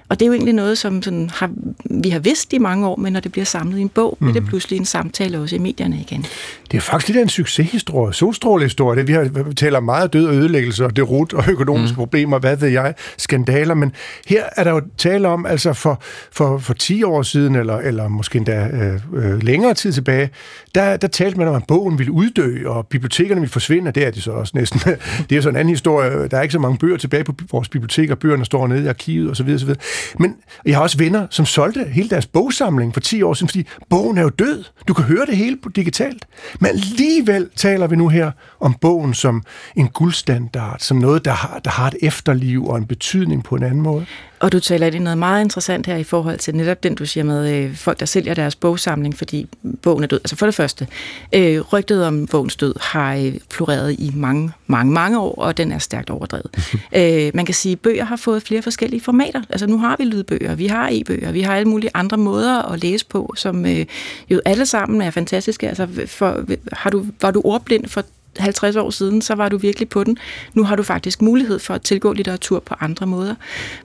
Og 0.09 0.21
det 0.21 0.25
er 0.25 0.27
jo 0.27 0.33
egentlig 0.33 0.55
noget, 0.55 0.79
som 0.79 1.03
sådan 1.03 1.31
har, 1.31 1.51
vi 1.85 2.11
har 2.11 2.19
vidst 2.19 2.53
i 2.53 2.59
mange 2.59 2.87
år, 2.87 2.97
men 2.97 3.13
når 3.13 3.21
det 3.21 3.33
bliver 3.33 3.45
samlet 3.45 3.79
i 3.79 3.81
en 3.81 3.89
bog, 3.89 4.17
mm. 4.21 4.27
bliver 4.27 4.41
det 4.41 4.49
pludselig 4.49 4.77
en 4.79 4.85
samtale 4.85 5.39
også 5.39 5.57
i 5.57 5.59
medierne 5.59 6.01
igen. 6.01 6.27
Det 6.71 6.77
er 6.77 6.81
faktisk 6.81 7.09
lidt 7.09 7.19
af 7.19 7.23
en 7.23 7.29
succeshistorie, 7.29 8.15
solstrålehistorie. 8.15 8.99
Det, 8.99 9.09
vi 9.09 9.13
har 9.13 9.43
vi 9.43 9.55
taler 9.55 9.81
meget 9.81 10.13
død 10.13 10.27
og 10.27 10.35
ødelæggelse, 10.35 10.85
og 10.85 10.97
det 10.97 11.11
rut 11.11 11.33
og 11.33 11.45
økonomiske 11.49 11.95
mm. 11.95 11.97
problemer, 11.97 12.39
hvad 12.39 12.57
ved 12.57 12.69
jeg, 12.69 12.95
skandaler, 13.17 13.75
men 13.75 13.93
her 14.27 14.45
er 14.57 14.65
der 14.65 14.71
jo 14.71 14.82
tale 14.99 15.29
om, 15.29 15.47
altså 15.47 15.73
for, 15.73 16.03
for, 16.33 16.59
for 16.59 16.75
10 16.75 17.03
år 17.03 17.23
siden, 17.23 17.57
eller, 17.57 17.77
eller 17.77 18.09
måske 18.09 18.37
endda 18.37 18.67
øh, 18.67 19.01
øh, 19.15 19.43
længere 19.43 19.75
tid 19.75 19.93
tilbage, 19.93 20.31
der, 20.75 20.97
der 20.97 21.09
talte 21.09 21.39
man 21.39 21.49
om, 21.49 21.55
at 21.55 21.63
bogen 21.69 21.99
ville 21.99 22.13
uddø, 22.13 22.69
og 22.69 22.87
bibliotekerne 22.87 23.41
ville 23.41 23.53
forsvinde, 23.53 23.93
det 23.93 24.07
er 24.07 24.11
de 24.11 24.21
så 24.21 24.33
også 24.33 24.53
næsten. 24.55 24.81
det 25.29 25.33
er 25.33 25.37
jo 25.37 25.43
sådan 25.43 25.55
en 25.55 25.61
anden 25.61 25.75
historie. 25.75 26.29
Der 26.29 26.39
er 26.39 26.43
ikke 26.43 26.53
så 26.53 26.59
mange 26.59 26.79
bøger 26.79 26.97
tilbage 26.97 27.25
på 27.25 27.35
vores 27.51 27.69
biblioteker, 27.69 28.15
bøgerne 28.15 28.45
står 28.45 28.67
nede 28.67 28.85
i 28.85 28.87
arkivet 28.87 29.31
osv. 29.31 29.55
osv. 29.55 29.75
Men 30.19 30.37
jeg 30.67 30.77
har 30.77 30.83
også 30.83 30.99
venner, 30.99 31.27
som 31.31 31.47
solgte 31.47 31.85
hele 31.85 32.09
deres 32.09 32.27
bogsamling 32.27 32.95
for 32.95 33.01
10 33.01 33.23
år 33.23 33.35
siden, 33.35 33.49
fordi 33.49 33.67
bogen 33.91 34.19
er 34.19 34.23
jo 34.23 34.29
død. 34.29 34.65
Du 34.89 34.95
kan 34.95 35.05
høre 35.05 35.27
det 35.27 35.37
hele 35.37 35.59
digitalt. 35.77 36.27
Men 36.61 36.69
alligevel 36.69 37.49
taler 37.57 37.87
vi 37.87 37.97
nu 37.97 38.09
her 38.09 38.31
om 38.61 38.75
bogen 38.81 39.15
som 39.15 39.43
en 39.77 39.89
guldstandard, 39.89 40.77
som 40.81 40.97
noget, 40.97 41.25
der 41.25 41.33
har, 41.33 41.61
der 41.65 41.71
har 41.71 41.87
et 41.87 41.97
efterliv 42.03 42.67
og 42.67 42.79
en 42.79 42.87
betydning 42.87 43.45
på 43.45 43.55
en 43.55 43.63
anden 43.63 43.83
måde. 43.83 44.07
Og 44.43 44.53
du 44.53 44.61
taler 44.61 44.87
ind 44.87 44.95
i 44.95 44.99
noget 44.99 45.19
meget 45.19 45.45
interessant 45.45 45.87
her 45.87 45.97
i 45.97 46.05
forhold 46.05 46.39
til 46.39 46.55
netop 46.55 46.83
den, 46.83 46.95
du 46.95 47.07
siger 47.07 47.25
med 47.25 47.55
øh, 47.55 47.77
folk, 47.77 48.01
der 48.01 48.07
sælger 48.07 48.35
deres 48.35 48.57
bogsamling, 48.57 49.19
fordi 49.19 49.47
bogen 49.83 50.05
er 50.05 50.09
død. 50.09 50.21
Altså 50.25 50.37
for 50.37 50.47
det 50.47 50.55
første, 50.55 50.87
øh, 51.33 51.61
rygtet 51.61 52.07
om 52.07 52.27
bogens 52.27 52.57
død 52.57 52.75
har 52.81 53.15
øh, 53.15 53.35
floreret 53.51 53.93
i 53.93 54.13
mange, 54.15 54.53
mange, 54.67 54.93
mange 54.93 55.21
år, 55.21 55.35
og 55.35 55.57
den 55.57 55.73
er 55.73 55.79
stærkt 55.79 56.11
overdrevet. 56.11 56.73
øh, 56.97 57.31
man 57.35 57.45
kan 57.45 57.55
sige, 57.55 57.73
at 57.73 57.81
bøger 57.81 58.05
har 58.05 58.17
fået 58.17 58.43
flere 58.43 58.63
forskellige 58.63 59.01
formater. 59.01 59.43
Altså 59.51 59.67
nu 59.67 59.79
har 59.79 59.97
vi 59.99 60.05
lydbøger, 60.05 60.55
vi 60.55 60.67
har 60.67 60.89
e-bøger, 60.93 61.33
vi 61.33 61.41
har 61.41 61.57
alle 61.57 61.69
mulige 61.69 61.91
andre 61.95 62.17
måder 62.17 62.73
at 62.73 62.83
læse 62.83 63.07
på, 63.07 63.35
som 63.37 63.67
øh, 63.67 63.87
jo 64.31 64.41
alle 64.45 64.67
sammen 64.67 65.03
er 65.03 65.11
fantastiske. 65.11 65.69
Altså 65.69 65.89
for, 66.07 66.45
har 66.73 66.91
du, 66.91 67.07
var 67.21 67.31
du 67.31 67.43
ordblind 67.45 67.87
for 67.87 68.05
50 68.39 68.77
år 68.77 68.91
siden, 68.91 69.23
så 69.23 69.35
var 69.35 69.49
du 69.49 69.57
virkelig 69.57 69.89
på 69.89 70.05
den. 70.05 70.19
Nu 70.55 70.65
har 70.65 70.77
du 70.77 70.83
faktisk 70.83 71.23
mulighed 71.23 71.59
for 71.59 71.75
at 71.75 71.83
tilgå 71.83 72.13
litteratur 72.13 72.61
på 72.61 72.75
andre 72.81 73.07
måder. 73.07 73.35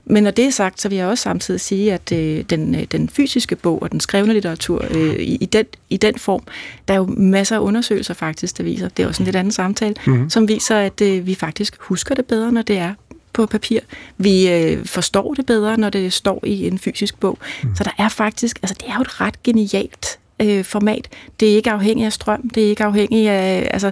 Men 0.06 0.24
når 0.24 0.32
det 0.32 0.46
er 0.46 0.50
sagt, 0.50 0.82
så 0.82 0.90
vil 0.90 0.98
jeg 0.98 1.08
også 1.08 1.22
samtidig 1.22 1.62
sige, 1.62 1.94
at 1.94 2.12
øh, 2.12 2.44
den, 2.50 2.76
øh, 2.76 2.84
den 2.92 3.10
fysiske 3.10 3.56
bog 3.56 3.82
og 3.82 3.92
den 3.92 4.00
skrevne 4.00 4.34
litteratur 4.34 4.86
øh, 4.90 5.16
i, 5.16 5.36
i, 5.36 5.46
den, 5.46 5.66
i 5.90 5.98
den 5.98 6.20
form, 6.20 6.44
der 6.88 6.94
er 6.94 6.98
jo 6.98 7.06
masser 7.18 7.56
af 7.56 7.60
undersøgelser 7.60 8.14
faktisk, 8.14 8.58
der 8.58 8.64
viser, 8.64 8.90
det 8.90 9.04
er 9.04 9.08
også 9.08 9.24
en 9.24 9.26
lidt 9.26 9.36
anden 9.36 9.52
samtale, 9.52 9.96
mm-hmm. 10.08 10.30
som 10.30 10.48
viser, 10.48 10.78
at 10.78 11.02
øh, 11.02 11.28
vi 11.28 11.36
faktisk 11.36 11.76
husker 11.80 12.16
det 12.16 12.26
bedre, 12.26 12.52
når 12.52 12.62
det 12.62 12.78
er 12.78 12.94
på 13.34 13.46
papir. 13.46 13.80
Vi 14.18 14.50
øh, 14.50 14.86
forstår 14.86 15.34
det 15.34 15.46
bedre, 15.46 15.78
når 15.78 15.90
det 15.90 16.14
står 16.14 16.40
i 16.46 16.68
en 16.68 16.80
fysisk 16.80 17.20
bog. 17.20 17.38
Mm. 17.64 17.76
Så 17.76 17.84
der 17.84 17.92
er 17.98 18.10
faktisk, 18.10 18.60
altså 18.62 18.76
det 18.80 18.90
er 18.90 18.96
jo 18.96 19.02
et 19.02 19.22
ret 19.22 19.44
genialt 19.44 20.20
øh, 20.42 20.64
format. 20.64 21.08
Det 21.40 21.52
er 21.52 21.56
ikke 21.56 21.72
afhængigt 21.72 22.06
af 22.06 22.14
strøm, 22.14 22.50
det 22.50 22.66
er 22.66 22.70
ikke 22.70 22.84
afhængigt 22.84 23.30
af, 23.30 23.70
altså 23.72 23.92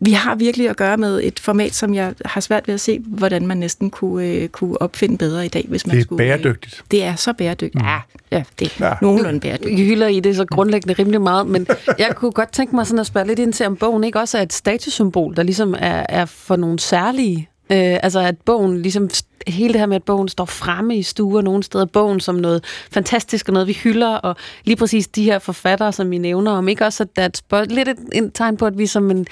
vi 0.00 0.12
har 0.12 0.34
virkelig 0.34 0.68
at 0.70 0.76
gøre 0.76 0.96
med 0.96 1.20
et 1.22 1.40
format, 1.40 1.74
som 1.74 1.94
jeg 1.94 2.14
har 2.24 2.40
svært 2.40 2.66
ved 2.68 2.74
at 2.74 2.80
se, 2.80 2.98
hvordan 3.06 3.46
man 3.46 3.56
næsten 3.56 3.90
kunne, 3.90 4.24
øh, 4.26 4.48
kunne 4.48 4.82
opfinde 4.82 5.18
bedre 5.18 5.44
i 5.44 5.48
dag, 5.48 5.64
hvis 5.68 5.86
man 5.86 5.94
Det 5.94 6.00
er 6.00 6.04
skulle... 6.04 6.18
bæredygtigt. 6.18 6.82
Det 6.90 7.04
er 7.04 7.14
så 7.16 7.32
bæredygtigt. 7.32 7.84
Ja, 7.84 7.98
ja 8.32 8.42
det 8.58 8.72
er 8.80 8.86
Ja. 8.86 8.92
nogenlunde 9.02 9.40
bæredygtigt. 9.40 9.76
Vi 9.80 9.84
hylder 9.86 10.06
i 10.06 10.20
det 10.20 10.36
så 10.36 10.44
grundlæggende 10.44 10.94
rimelig 11.02 11.20
meget, 11.22 11.46
men 11.46 11.66
jeg 11.98 12.12
kunne 12.14 12.32
godt 12.32 12.52
tænke 12.52 12.74
mig 12.74 12.86
sådan 12.86 12.98
at 13.00 13.06
spørge 13.06 13.26
lidt 13.26 13.38
ind 13.38 13.52
til, 13.52 13.66
om 13.66 13.76
bogen 13.76 14.04
ikke 14.04 14.20
også 14.20 14.38
er 14.38 14.42
et 14.42 14.52
statussymbol, 14.52 15.36
der 15.36 15.42
ligesom 15.42 15.74
er, 15.78 16.06
er 16.08 16.24
for 16.24 16.56
nogle 16.56 16.78
særlige 16.78 17.48
Øh, 17.70 17.96
altså 18.02 18.20
at 18.20 18.34
bogen, 18.44 18.82
ligesom 18.82 19.10
hele 19.46 19.72
det 19.72 19.80
her 19.80 19.86
med, 19.86 19.96
at 19.96 20.02
bogen 20.02 20.28
står 20.28 20.44
fremme 20.44 20.96
i 20.96 21.02
stuer 21.02 21.42
nogle 21.42 21.62
steder, 21.62 21.84
bogen 21.84 22.20
som 22.20 22.34
noget 22.34 22.64
fantastisk 22.92 23.48
og 23.48 23.52
noget, 23.52 23.68
vi 23.68 23.72
hylder, 23.72 24.14
og 24.14 24.36
lige 24.64 24.76
præcis 24.76 25.08
de 25.08 25.22
her 25.24 25.38
forfattere, 25.38 25.92
som 25.92 26.10
vi 26.10 26.18
nævner, 26.18 26.50
om 26.52 26.68
ikke 26.68 26.84
også, 26.84 27.02
at 27.02 27.16
der 27.16 27.22
er 27.22 27.26
et 27.26 27.36
spørg- 27.36 27.66
lidt 27.72 27.88
et, 27.88 27.96
en 28.12 28.30
tegn 28.30 28.56
på, 28.56 28.66
at 28.66 28.78
vi 28.78 28.86
som 28.86 29.10
en, 29.10 29.26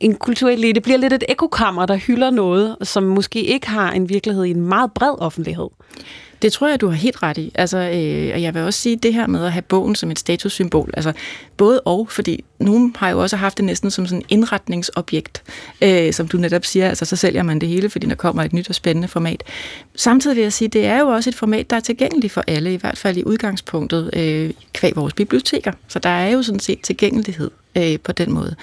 en 0.00 0.14
kulturelite 0.14 0.80
bliver 0.80 0.98
lidt 0.98 1.12
et 1.12 1.24
ekokammer, 1.28 1.86
der 1.86 1.96
hylder 1.96 2.30
noget, 2.30 2.76
som 2.82 3.02
måske 3.02 3.42
ikke 3.42 3.68
har 3.68 3.90
en 3.90 4.08
virkelighed 4.08 4.44
i 4.44 4.50
en 4.50 4.60
meget 4.60 4.92
bred 4.92 5.14
offentlighed. 5.18 5.68
Det 6.42 6.52
tror 6.52 6.68
jeg, 6.68 6.80
du 6.80 6.88
har 6.88 6.94
helt 6.94 7.22
ret 7.22 7.38
i. 7.38 7.52
Altså, 7.54 7.78
øh, 7.78 8.30
og 8.34 8.42
jeg 8.42 8.54
vil 8.54 8.62
også 8.62 8.80
sige 8.80 8.96
det 8.96 9.14
her 9.14 9.26
med 9.26 9.44
at 9.44 9.52
have 9.52 9.62
bogen 9.62 9.94
som 9.94 10.10
et 10.10 10.18
statussymbol. 10.18 10.90
Altså, 10.94 11.12
både 11.58 11.80
og, 11.80 12.06
fordi 12.10 12.44
nogen 12.58 12.94
har 12.98 13.10
jo 13.10 13.22
også 13.22 13.36
haft 13.36 13.56
det 13.56 13.64
næsten 13.64 13.90
som 13.90 14.06
sådan 14.06 14.18
en 14.18 14.26
indretningsobjekt, 14.28 15.42
øh, 15.82 16.12
som 16.12 16.28
du 16.28 16.36
netop 16.36 16.64
siger. 16.64 16.88
Altså, 16.88 17.04
så 17.04 17.16
sælger 17.16 17.42
man 17.42 17.58
det 17.58 17.68
hele, 17.68 17.90
fordi 17.90 18.06
der 18.06 18.14
kommer 18.14 18.42
et 18.42 18.52
nyt 18.52 18.68
og 18.68 18.74
spændende 18.74 19.08
format. 19.08 19.42
Samtidig 19.96 20.36
vil 20.36 20.42
jeg 20.42 20.52
sige, 20.52 20.68
det 20.68 20.86
er 20.86 20.98
jo 21.00 21.08
også 21.08 21.30
et 21.30 21.36
format, 21.36 21.70
der 21.70 21.76
er 21.76 21.80
tilgængeligt 21.80 22.32
for 22.32 22.44
alle, 22.46 22.74
i 22.74 22.76
hvert 22.76 22.98
fald 22.98 23.16
i 23.16 23.24
udgangspunktet, 23.24 24.10
øh, 24.12 24.50
kvæg 24.72 24.96
vores 24.96 25.14
biblioteker. 25.14 25.72
Så 25.88 25.98
der 25.98 26.08
er 26.08 26.30
jo 26.30 26.42
sådan 26.42 26.60
set 26.60 26.80
tilgængelighed 26.82 27.50
øh, 27.76 27.98
på 28.00 28.12
den 28.12 28.32
måde. 28.32 28.54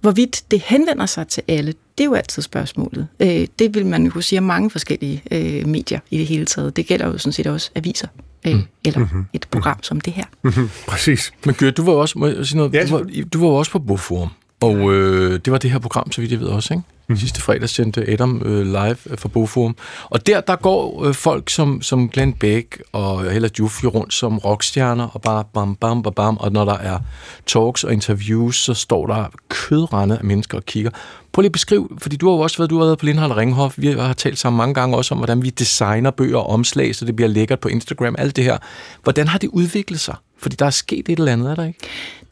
Hvorvidt 0.00 0.42
det 0.50 0.60
henvender 0.60 1.06
sig 1.06 1.28
til 1.28 1.42
alle, 1.48 1.74
det 1.98 2.04
er 2.04 2.08
jo 2.08 2.14
altid 2.14 2.42
spørgsmålet. 2.42 3.08
Øh, 3.20 3.46
det 3.58 3.74
vil 3.74 3.86
man 3.86 4.04
jo 4.04 4.10
kunne 4.10 4.22
sige 4.22 4.38
om 4.38 4.44
mange 4.44 4.70
forskellige 4.70 5.22
øh, 5.30 5.66
medier 5.66 6.00
i 6.10 6.18
det 6.18 6.26
hele 6.26 6.46
taget. 6.46 6.76
Det 6.76 6.86
gælder 6.86 7.06
jo 7.06 7.18
sådan 7.18 7.32
set 7.32 7.46
også 7.46 7.70
aviser, 7.74 8.08
øh, 8.46 8.54
mm. 8.54 8.62
eller 8.84 8.98
mm-hmm. 8.98 9.26
et 9.32 9.46
program 9.50 9.82
som 9.82 10.00
det 10.00 10.12
her. 10.12 10.24
Mm-hmm. 10.42 10.70
Præcis. 10.88 11.32
Men 11.46 11.54
Gør, 11.54 11.70
du 11.70 11.84
var 11.84 11.92
også, 11.92 12.18
må 12.18 12.26
jeg 12.26 12.46
sige 12.46 12.56
noget? 12.56 12.74
Ja, 12.74 12.86
du, 12.86 12.96
var, 12.96 13.06
du 13.32 13.40
var 13.40 13.48
også 13.48 13.70
på 13.72 13.78
Boforum, 13.78 14.28
og 14.60 14.94
øh, 14.94 15.40
det 15.44 15.50
var 15.52 15.58
det 15.58 15.70
her 15.70 15.78
program, 15.78 16.12
så 16.12 16.20
vidt 16.20 16.32
jeg 16.32 16.40
ved 16.40 16.48
også, 16.48 16.74
ikke? 16.74 16.84
Mm. 17.08 17.16
Sidste 17.16 17.40
fredag 17.40 17.68
sendte 17.68 18.10
Adam 18.10 18.42
øh, 18.44 18.66
live 18.66 18.96
øh, 19.06 19.18
fra 19.18 19.28
Boforum. 19.28 19.76
Og 20.04 20.26
der, 20.26 20.40
der 20.40 20.56
går 20.56 21.04
øh, 21.04 21.14
folk 21.14 21.50
som, 21.50 21.82
som 21.82 22.08
Glenn 22.08 22.32
Beck 22.32 22.82
og 22.92 23.24
øh, 23.24 23.30
Hella 23.30 23.48
Juffi 23.58 23.86
rundt 23.86 24.14
som 24.14 24.38
rockstjerner, 24.38 25.08
og 25.08 25.22
bare 25.22 25.44
bam, 25.54 25.76
bam, 25.76 26.02
bam, 26.02 26.12
bam. 26.14 26.36
Og 26.36 26.52
når 26.52 26.64
der 26.64 26.78
er 26.78 26.98
talks 27.46 27.84
og 27.84 27.92
interviews, 27.92 28.56
så 28.56 28.74
står 28.74 29.06
der 29.06 29.24
kødrende 29.48 30.18
af 30.18 30.24
mennesker 30.24 30.58
og 30.58 30.64
kigger. 30.66 30.90
Prøv 31.32 31.40
lige 31.40 31.48
at 31.48 31.52
beskrive, 31.52 31.88
fordi 31.98 32.16
du 32.16 32.28
har 32.28 32.36
jo 32.36 32.40
også 32.40 32.58
været, 32.58 32.70
du 32.70 32.78
har 32.78 32.84
været 32.84 32.98
på 32.98 33.06
Lindhardt 33.06 33.36
Ringhof. 33.36 33.74
Vi 33.76 33.92
har 33.92 34.12
talt 34.12 34.38
sammen 34.38 34.56
mange 34.56 34.74
gange 34.74 34.96
også 34.96 35.14
om, 35.14 35.18
hvordan 35.18 35.42
vi 35.42 35.50
designer 35.50 36.10
bøger 36.10 36.38
og 36.38 36.46
omslag, 36.46 36.94
så 36.94 37.04
det 37.04 37.16
bliver 37.16 37.28
lækkert 37.28 37.60
på 37.60 37.68
Instagram, 37.68 38.14
alt 38.18 38.36
det 38.36 38.44
her. 38.44 38.58
Hvordan 39.02 39.28
har 39.28 39.38
det 39.38 39.48
udviklet 39.48 40.00
sig? 40.00 40.14
Fordi 40.38 40.56
der 40.56 40.66
er 40.66 40.70
sket 40.70 41.08
et 41.08 41.18
eller 41.18 41.32
andet, 41.32 41.50
er 41.50 41.54
der 41.54 41.64
ikke? 41.64 41.78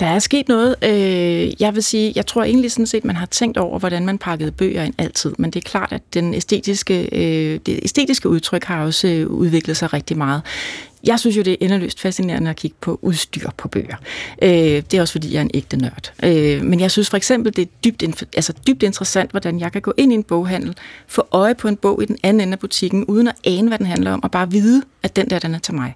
Der 0.01 0.07
er 0.07 0.19
sket 0.19 0.49
noget. 0.49 0.77
Øh, 0.83 1.63
jeg 1.63 1.75
vil 1.75 1.83
sige, 1.83 2.13
jeg 2.17 2.27
tror 2.27 2.45
egentlig 2.45 2.73
sådan 2.73 2.87
set, 2.87 3.05
man 3.05 3.17
har 3.17 3.27
tænkt 3.27 3.59
over, 3.59 3.79
hvordan 3.79 4.07
man 4.07 4.19
pakkede 4.19 4.53
bøger 4.53 4.64
bøger 4.65 4.85
end 4.85 4.95
altid. 4.99 5.33
Men 5.39 5.51
det 5.51 5.65
er 5.65 5.69
klart, 5.69 5.93
at 5.93 6.03
den 6.15 6.35
æstetiske, 6.35 7.09
øh, 7.13 7.61
det 7.67 7.81
æstetiske 7.83 8.29
udtryk 8.29 8.65
har 8.65 8.85
også 8.85 9.09
øh, 9.09 9.27
udviklet 9.27 9.77
sig 9.77 9.93
rigtig 9.93 10.19
meget. 10.19 10.43
Jeg 11.05 11.21
synes 11.21 11.37
jo, 11.37 11.43
det 11.43 11.53
er 11.53 11.57
endeløst 11.61 12.01
fascinerende 12.01 12.51
at 12.51 12.57
kigge 12.57 12.77
på 12.81 12.99
udstyr 13.03 13.51
på 13.57 13.69
bøger. 13.69 13.97
Øh, 14.43 14.51
det 14.51 14.95
er 14.95 15.01
også, 15.01 15.13
fordi 15.13 15.33
jeg 15.33 15.39
er 15.39 15.43
en 15.43 15.51
ægte 15.55 15.77
nørd. 15.77 16.13
Øh, 16.23 16.63
men 16.63 16.81
jeg 16.81 16.91
synes 16.91 17.11
for 17.11 17.17
eksempel, 17.17 17.57
det 17.57 17.63
er 17.63 17.71
dybt, 17.85 18.25
altså 18.37 18.53
dybt 18.67 18.83
interessant, 18.83 19.31
hvordan 19.31 19.61
jeg 19.61 19.73
kan 19.73 19.83
gå 19.83 19.93
ind 19.97 20.13
i 20.13 20.15
en 20.15 20.23
boghandel, 20.23 20.77
få 21.07 21.27
øje 21.33 21.55
på 21.55 21.69
en 21.69 21.77
bog 21.77 22.03
i 22.03 22.07
den 22.07 22.17
anden 22.23 22.41
ende 22.41 22.53
af 22.53 22.59
butikken, 22.59 23.05
uden 23.05 23.29
at 23.29 23.35
ane, 23.45 23.69
hvad 23.69 23.79
den 23.79 23.87
handler 23.87 24.13
om, 24.13 24.23
og 24.23 24.31
bare 24.31 24.51
vide, 24.51 24.83
at 25.03 25.17
den 25.17 25.31
der, 25.31 25.39
den 25.39 25.55
er 25.55 25.59
til 25.59 25.75
mig. 25.75 25.95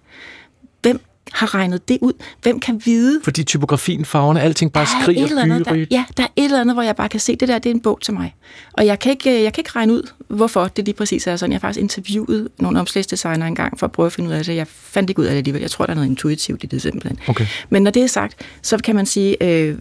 Har 1.32 1.54
regnet 1.54 1.88
det 1.88 1.98
ud? 2.00 2.12
Hvem 2.42 2.60
kan 2.60 2.82
vide, 2.84 3.20
Fordi 3.24 3.44
typografien, 3.44 4.04
farverne, 4.04 4.40
alting 4.40 4.72
bare 4.72 4.82
er 4.82 4.86
et 4.86 5.02
skriger 5.02 5.26
eller 5.26 5.42
andet, 5.42 5.64
der, 5.64 5.86
ja, 5.90 6.04
der 6.16 6.22
er 6.22 6.28
et 6.36 6.44
eller 6.44 6.60
andet, 6.60 6.76
hvor 6.76 6.82
jeg 6.82 6.96
bare 6.96 7.08
kan 7.08 7.20
se, 7.20 7.36
det 7.36 7.48
der, 7.48 7.58
det 7.58 7.70
er 7.70 7.74
en 7.74 7.80
bog 7.80 7.98
til 8.00 8.14
mig. 8.14 8.34
Og 8.72 8.86
jeg 8.86 8.98
kan 8.98 9.12
ikke, 9.12 9.42
jeg 9.42 9.52
kan 9.52 9.60
ikke 9.60 9.70
regne 9.76 9.92
ud, 9.92 10.10
hvorfor 10.28 10.68
det 10.68 10.84
lige 10.84 10.94
præcis 10.94 11.26
er 11.26 11.36
sådan. 11.36 11.52
Jeg 11.52 11.56
har 11.56 11.60
faktisk 11.60 11.80
interviewet 11.80 12.48
nogle 12.58 12.80
omslagsdesigner 12.80 13.46
engang, 13.46 13.78
for 13.78 13.86
at 13.86 13.92
prøve 13.92 14.06
at 14.06 14.12
finde 14.12 14.30
ud 14.30 14.34
af 14.34 14.44
det. 14.44 14.56
Jeg 14.56 14.66
fandt 14.68 15.10
ikke 15.10 15.20
ud 15.20 15.26
af 15.26 15.30
det 15.30 15.38
alligevel. 15.38 15.60
Jeg 15.60 15.70
tror, 15.70 15.86
der 15.86 15.90
er 15.90 15.94
noget 15.94 16.08
intuitivt 16.08 16.64
i 16.64 16.66
det 16.66 16.82
simpelthen. 16.82 17.18
Okay. 17.28 17.46
Men 17.70 17.82
når 17.82 17.90
det 17.90 18.02
er 18.02 18.06
sagt, 18.06 18.34
så 18.62 18.78
kan 18.78 18.94
man 18.94 19.06
sige, 19.06 19.42
øh, 19.42 19.78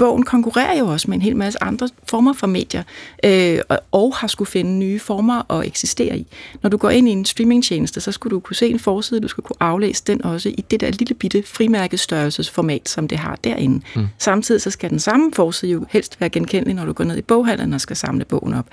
bogen 0.00 0.22
konkurrerer 0.22 0.78
jo 0.78 0.86
også 0.86 1.10
med 1.10 1.16
en 1.16 1.22
hel 1.22 1.36
masse 1.36 1.62
andre 1.62 1.88
former 2.08 2.32
for 2.32 2.46
medier, 2.46 2.82
øh, 3.24 3.58
og, 3.68 3.78
og 3.92 4.16
har 4.16 4.28
skulle 4.28 4.50
finde 4.50 4.70
nye 4.70 4.98
former 4.98 5.52
at 5.52 5.66
eksistere 5.66 6.18
i. 6.18 6.26
Når 6.62 6.70
du 6.70 6.76
går 6.76 6.90
ind 6.90 7.08
i 7.08 7.10
en 7.10 7.24
streamingtjeneste, 7.24 8.00
så 8.00 8.12
skulle 8.12 8.30
du 8.30 8.40
kunne 8.40 8.56
se 8.56 8.68
en 8.68 8.78
forside, 8.78 9.20
du 9.20 9.28
skulle 9.28 9.46
kunne 9.46 9.62
aflæse 9.62 10.02
den 10.06 10.24
også 10.24 10.48
i 10.48 10.64
det 10.70 10.80
der 10.80 10.90
lille 10.90 11.14
bitte 11.14 11.42
frimærkestørrelsesformat, 11.46 12.88
som 12.88 13.08
det 13.08 13.18
har 13.18 13.38
derinde. 13.44 13.80
Mm. 13.96 14.06
Samtidig 14.18 14.62
så 14.62 14.70
skal 14.70 14.90
den 14.90 14.98
samme 14.98 15.32
forside 15.34 15.72
jo 15.72 15.86
helst 15.90 16.20
være 16.20 16.30
genkendelig, 16.30 16.74
når 16.74 16.84
du 16.84 16.92
går 16.92 17.04
ned 17.04 17.16
i 17.16 17.22
boghandlen 17.22 17.72
og 17.72 17.80
skal 17.80 17.96
samle 17.96 18.24
bogen 18.24 18.54
op. 18.54 18.66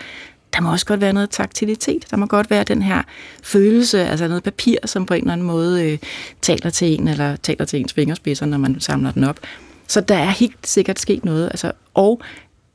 Der 0.53 0.61
må 0.61 0.71
også 0.71 0.85
godt 0.85 1.01
være 1.01 1.13
noget 1.13 1.29
taktilitet. 1.29 2.05
Der 2.11 2.17
må 2.17 2.25
godt 2.25 2.49
være 2.49 2.63
den 2.63 2.81
her 2.81 3.03
følelse, 3.43 4.05
altså 4.05 4.27
noget 4.27 4.43
papir, 4.43 4.75
som 4.85 5.05
på 5.05 5.13
en 5.13 5.21
eller 5.21 5.33
anden 5.33 5.47
måde 5.47 5.91
øh, 5.91 5.97
taler 6.41 6.69
til 6.69 6.99
en, 6.99 7.07
eller 7.07 7.35
taler 7.35 7.65
til 7.65 7.79
ens 7.79 7.93
fingerspidser, 7.93 8.45
når 8.45 8.57
man 8.57 8.79
samler 8.79 9.11
den 9.11 9.23
op. 9.23 9.39
Så 9.87 10.01
der 10.01 10.15
er 10.15 10.29
helt 10.29 10.67
sikkert 10.67 10.99
sket 10.99 11.25
noget. 11.25 11.45
Altså, 11.45 11.71
og 11.93 12.21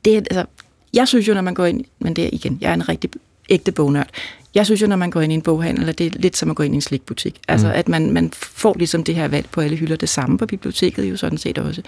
det 0.05 0.15
altså, 0.15 0.45
jeg 0.93 1.07
synes 1.07 1.27
jo, 1.27 1.33
når 1.33 1.41
man 1.41 1.53
går 1.53 1.65
ind, 1.65 1.85
men 1.99 2.13
det 2.13 2.23
er 2.23 2.29
igen, 2.31 2.57
jeg 2.61 2.69
er 2.69 2.73
en 2.73 2.89
rigtig 2.89 3.09
ægte 3.49 3.71
bognørd. 3.71 4.09
Jeg 4.55 4.65
synes 4.65 4.81
jo, 4.81 4.87
når 4.87 4.95
man 4.95 5.11
går 5.11 5.21
ind 5.21 5.31
i 5.31 5.35
en 5.35 5.41
boghandel, 5.41 5.89
at 5.89 5.97
det 5.97 6.15
er 6.15 6.19
lidt 6.19 6.37
som 6.37 6.49
at 6.49 6.55
gå 6.55 6.63
ind 6.63 6.73
i 6.73 6.75
en 6.75 6.81
slikbutik. 6.81 7.41
Altså, 7.47 7.71
at 7.71 7.89
man, 7.89 8.11
man 8.11 8.31
får 8.33 8.75
ligesom 8.77 9.03
det 9.03 9.15
her 9.15 9.27
valg 9.27 9.47
på 9.51 9.61
alle 9.61 9.75
hylder. 9.75 9.95
Det 9.95 10.09
samme 10.09 10.37
på 10.37 10.45
biblioteket 10.45 11.09
jo 11.09 11.17
sådan 11.17 11.37
set 11.37 11.57
også. 11.57 11.81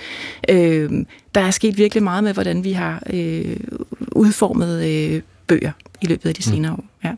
Øh, 0.50 0.92
der 1.36 1.42
er 1.42 1.52
sket 1.52 1.78
virkelig 1.78 2.04
meget 2.04 2.24
med, 2.24 2.34
hvordan 2.34 2.64
vi 2.64 2.72
har 2.72 3.04
øh, 3.14 3.58
udformet 4.12 4.86
øh, 4.86 5.22
bøger 5.48 5.72
i 6.02 6.06
løbet 6.06 6.30
af 6.30 6.36
de 6.36 6.44
senere 6.44 6.74
år. 6.74 6.86
Ja. 7.04 7.12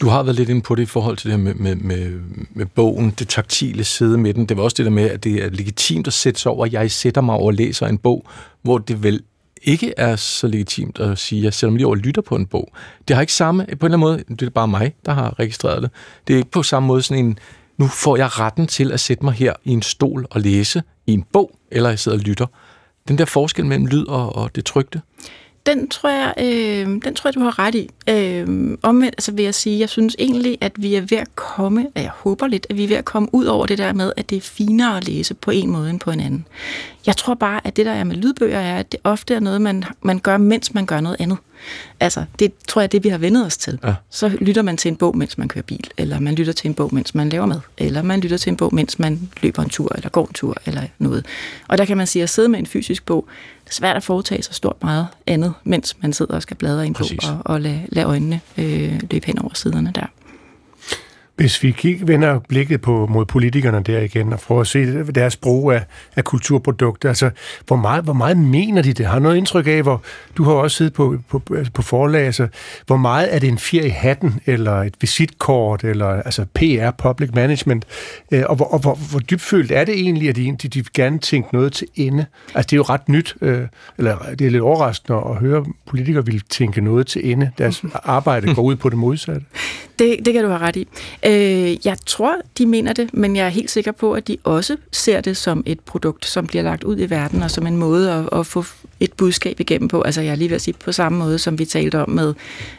Du 0.00 0.08
har 0.08 0.22
været 0.22 0.36
lidt 0.36 0.48
inde 0.48 0.62
på 0.62 0.74
det 0.74 0.82
i 0.82 0.86
forhold 0.86 1.16
til 1.16 1.30
det 1.30 1.38
her 1.38 1.44
med, 1.44 1.54
med, 1.54 1.76
med, 1.76 2.20
med 2.50 2.66
bogen, 2.66 3.10
det 3.10 3.28
taktile 3.28 3.84
side 3.84 4.18
med 4.18 4.34
den. 4.34 4.46
Det 4.46 4.56
var 4.56 4.62
også 4.62 4.74
det 4.74 4.84
der 4.84 4.90
med, 4.90 5.10
at 5.10 5.24
det 5.24 5.44
er 5.44 5.50
legitimt 5.50 6.06
at 6.06 6.12
sætte 6.12 6.40
sig 6.40 6.52
over, 6.52 6.66
at 6.66 6.72
jeg 6.72 6.90
sætter 6.90 7.20
mig 7.20 7.34
over 7.34 7.46
og 7.46 7.54
læser 7.54 7.86
en 7.86 7.98
bog, 7.98 8.26
hvor 8.62 8.78
det 8.78 9.02
vel 9.02 9.22
ikke 9.62 9.94
er 9.96 10.16
så 10.16 10.46
legitimt 10.46 11.00
at 11.00 11.18
sige, 11.18 11.38
at 11.38 11.44
jeg 11.44 11.54
sætter 11.54 11.70
mig 11.70 11.76
lige 11.76 11.86
over 11.86 11.96
og 11.96 12.00
lytter 12.00 12.22
på 12.22 12.36
en 12.36 12.46
bog. 12.46 12.72
Det 13.08 13.16
har 13.16 13.20
ikke 13.20 13.32
samme, 13.32 13.64
på 13.64 13.70
en 13.70 13.72
eller 13.72 13.84
anden 13.84 14.00
måde, 14.00 14.36
det 14.36 14.42
er 14.46 14.50
bare 14.50 14.68
mig, 14.68 14.94
der 15.06 15.12
har 15.12 15.38
registreret 15.38 15.82
det. 15.82 15.90
Det 16.26 16.34
er 16.34 16.38
ikke 16.38 16.50
på 16.50 16.62
samme 16.62 16.86
måde 16.86 17.02
sådan 17.02 17.24
en, 17.24 17.38
nu 17.78 17.86
får 17.86 18.16
jeg 18.16 18.38
retten 18.38 18.66
til 18.66 18.92
at 18.92 19.00
sætte 19.00 19.24
mig 19.24 19.34
her 19.34 19.52
i 19.64 19.70
en 19.70 19.82
stol 19.82 20.26
og 20.30 20.40
læse 20.40 20.82
i 21.06 21.12
en 21.12 21.24
bog, 21.32 21.58
eller 21.70 21.88
jeg 21.88 21.98
sidder 21.98 22.18
og 22.18 22.24
lytter. 22.24 22.46
Den 23.08 23.18
der 23.18 23.24
forskel 23.24 23.66
mellem 23.66 23.86
lyd 23.86 24.06
og, 24.06 24.36
og 24.36 24.56
det 24.56 24.64
trygte. 24.64 25.00
Den 25.68 25.88
tror 25.88 26.08
jeg, 26.08 26.34
øh, 26.38 26.86
den 27.04 27.14
tror 27.14 27.28
jeg, 27.28 27.34
du 27.34 27.40
har 27.40 27.58
ret 27.58 27.74
i. 27.74 27.90
Øh, 28.08 28.78
omvendt 28.82 29.14
altså 29.18 29.32
vil 29.32 29.44
jeg 29.44 29.54
sige, 29.54 29.78
jeg 29.78 29.88
synes 29.88 30.16
egentlig, 30.18 30.58
at 30.60 30.72
vi 30.76 30.94
er 30.94 31.00
ved 31.00 31.18
at 31.18 31.36
komme, 31.36 31.86
og 31.94 32.02
jeg 32.02 32.10
håber 32.14 32.46
lidt, 32.46 32.66
at 32.70 32.76
vi 32.76 32.84
er 32.84 32.88
ved 32.88 32.96
at 32.96 33.04
komme 33.04 33.28
ud 33.32 33.44
over 33.44 33.66
det 33.66 33.78
der 33.78 33.92
med, 33.92 34.12
at 34.16 34.30
det 34.30 34.36
er 34.36 34.40
finere 34.40 34.96
at 34.96 35.04
læse 35.04 35.34
på 35.34 35.50
en 35.50 35.70
måde 35.70 35.90
end 35.90 36.00
på 36.00 36.10
en 36.10 36.20
anden. 36.20 36.46
Jeg 37.06 37.16
tror 37.16 37.34
bare, 37.34 37.60
at 37.66 37.76
det 37.76 37.86
der 37.86 37.92
er 37.92 38.04
med 38.04 38.16
lydbøger, 38.16 38.58
er, 38.58 38.78
at 38.78 38.92
det 38.92 39.00
ofte 39.04 39.34
er 39.34 39.40
noget, 39.40 39.60
man, 39.60 39.84
man 40.02 40.18
gør, 40.18 40.36
mens 40.36 40.74
man 40.74 40.86
gør 40.86 41.00
noget 41.00 41.16
andet. 41.20 41.38
Altså, 42.00 42.24
det 42.38 42.52
tror 42.68 42.80
jeg 42.80 42.92
det, 42.92 43.04
vi 43.04 43.08
har 43.08 43.18
vendet 43.18 43.46
os 43.46 43.56
til. 43.56 43.78
Ja. 43.84 43.94
Så 44.10 44.28
lytter 44.40 44.62
man 44.62 44.76
til 44.76 44.88
en 44.88 44.96
bog, 44.96 45.16
mens 45.16 45.38
man 45.38 45.48
kører 45.48 45.62
bil, 45.62 45.90
eller 45.98 46.20
man 46.20 46.34
lytter 46.34 46.52
til 46.52 46.68
en 46.68 46.74
bog, 46.74 46.94
mens 46.94 47.14
man 47.14 47.28
laver 47.28 47.46
mad, 47.46 47.60
eller 47.78 48.02
man 48.02 48.20
lytter 48.20 48.36
til 48.36 48.50
en 48.50 48.56
bog, 48.56 48.74
mens 48.74 48.98
man 48.98 49.30
løber 49.42 49.62
en 49.62 49.68
tur, 49.68 49.92
eller 49.94 50.08
går 50.08 50.26
en 50.26 50.32
tur, 50.32 50.56
eller 50.66 50.82
noget. 50.98 51.26
Og 51.68 51.78
der 51.78 51.84
kan 51.84 51.96
man 51.96 52.06
sige, 52.06 52.22
at 52.22 52.30
sidde 52.30 52.48
med 52.48 52.58
en 52.58 52.66
fysisk 52.66 53.06
bog, 53.06 53.28
det 53.64 53.70
er 53.70 53.74
svært 53.74 53.96
at 53.96 54.04
foretage 54.04 54.42
sig 54.42 54.54
stort 54.54 54.76
meget 54.82 55.06
andet, 55.26 55.54
mens 55.64 55.96
man 56.00 56.12
sidder 56.12 56.34
og 56.34 56.42
skal 56.42 56.56
bladre 56.56 56.84
i 56.84 56.86
en 56.86 56.94
bog, 56.94 57.06
og, 57.22 57.38
og 57.44 57.60
lade, 57.60 57.80
lade 57.88 58.06
øjnene 58.06 58.40
øh, 58.58 59.00
løbe 59.10 59.26
hen 59.26 59.38
over 59.38 59.54
siderne 59.54 59.92
der. 59.94 60.06
Hvis 61.38 61.62
vi 61.62 61.70
kigger, 61.70 62.06
vender 62.06 62.38
blikket 62.38 62.80
på, 62.80 63.06
mod 63.06 63.24
politikerne 63.24 63.82
der 63.82 64.00
igen, 64.00 64.32
og 64.32 64.40
prøver 64.40 64.60
at 64.60 64.66
se 64.66 65.04
deres 65.04 65.36
brug 65.36 65.72
af, 65.72 65.84
af 66.16 66.24
kulturprodukter, 66.24 67.08
altså, 67.08 67.30
hvor 67.66 67.76
meget, 67.76 68.04
hvor 68.04 68.12
meget 68.12 68.36
mener 68.36 68.82
de 68.82 68.92
det? 68.92 69.06
Har 69.06 69.18
noget 69.18 69.36
indtryk 69.36 69.66
af, 69.66 69.82
hvor 69.82 70.02
du 70.36 70.44
har 70.44 70.52
også 70.52 70.76
siddet 70.76 70.92
på, 70.92 71.18
på, 71.28 71.42
på 71.74 71.82
forlag, 71.82 72.26
altså, 72.26 72.48
hvor 72.86 72.96
meget 72.96 73.34
er 73.34 73.38
det 73.38 73.48
en 73.48 73.58
fjer 73.58 73.82
i 73.82 73.88
hatten, 73.88 74.40
eller 74.46 74.82
et 74.82 74.94
visitkort, 75.00 75.84
eller 75.84 76.06
altså 76.06 76.44
PR, 76.54 76.90
public 76.90 77.30
management, 77.34 77.84
øh, 78.32 78.42
og, 78.46 78.56
hvor, 78.56 78.66
og 78.66 78.78
hvor, 78.78 78.98
hvor 79.10 79.20
dybfølt 79.20 79.70
er 79.70 79.84
det 79.84 79.94
egentlig, 79.94 80.28
at 80.28 80.36
de, 80.36 80.56
de, 80.62 80.68
de 80.68 80.84
gerne 80.94 81.18
tænke 81.18 81.48
noget 81.52 81.72
til 81.72 81.86
ende? 81.94 82.26
Altså, 82.54 82.66
det 82.66 82.72
er 82.72 82.76
jo 82.76 82.82
ret 82.82 83.08
nyt, 83.08 83.34
øh, 83.40 83.60
eller 83.98 84.16
det 84.38 84.46
er 84.46 84.50
lidt 84.50 84.62
overraskende 84.62 85.18
at 85.30 85.36
høre 85.36 85.64
politikere 85.86 86.26
vil 86.26 86.42
tænke 86.50 86.80
noget 86.80 87.06
til 87.06 87.30
ende. 87.30 87.50
Deres 87.58 87.84
arbejde 88.04 88.54
går 88.54 88.62
ud 88.62 88.76
på 88.76 88.88
det 88.88 88.98
modsatte. 88.98 89.46
Det, 89.98 90.16
det 90.24 90.34
kan 90.34 90.44
du 90.44 90.48
have 90.48 90.60
ret 90.60 90.76
i. 90.76 90.88
Øh, 91.28 91.86
jeg 91.86 91.96
tror, 92.06 92.36
de 92.58 92.66
mener 92.66 92.92
det, 92.92 93.14
men 93.14 93.36
jeg 93.36 93.44
er 93.46 93.50
helt 93.50 93.70
sikker 93.70 93.92
på, 93.92 94.12
at 94.12 94.28
de 94.28 94.36
også 94.44 94.76
ser 94.92 95.20
det 95.20 95.36
som 95.36 95.62
et 95.66 95.80
produkt, 95.80 96.26
som 96.26 96.46
bliver 96.46 96.62
lagt 96.62 96.84
ud 96.84 96.98
i 96.98 97.10
verden, 97.10 97.42
og 97.42 97.50
som 97.50 97.66
en 97.66 97.76
måde 97.76 98.12
at, 98.12 98.38
at 98.38 98.46
få 98.46 98.64
et 99.00 99.12
budskab 99.12 99.60
igennem 99.60 99.88
på. 99.88 100.02
Altså 100.02 100.20
jeg 100.20 100.30
er 100.30 100.34
lige 100.34 100.50
ved 100.50 100.54
at 100.54 100.62
sige 100.62 100.74
på 100.84 100.92
samme 100.92 101.18
måde, 101.18 101.38
som 101.38 101.58
vi 101.58 101.64
talte 101.64 101.98
om 102.02 102.10
med 102.10 102.34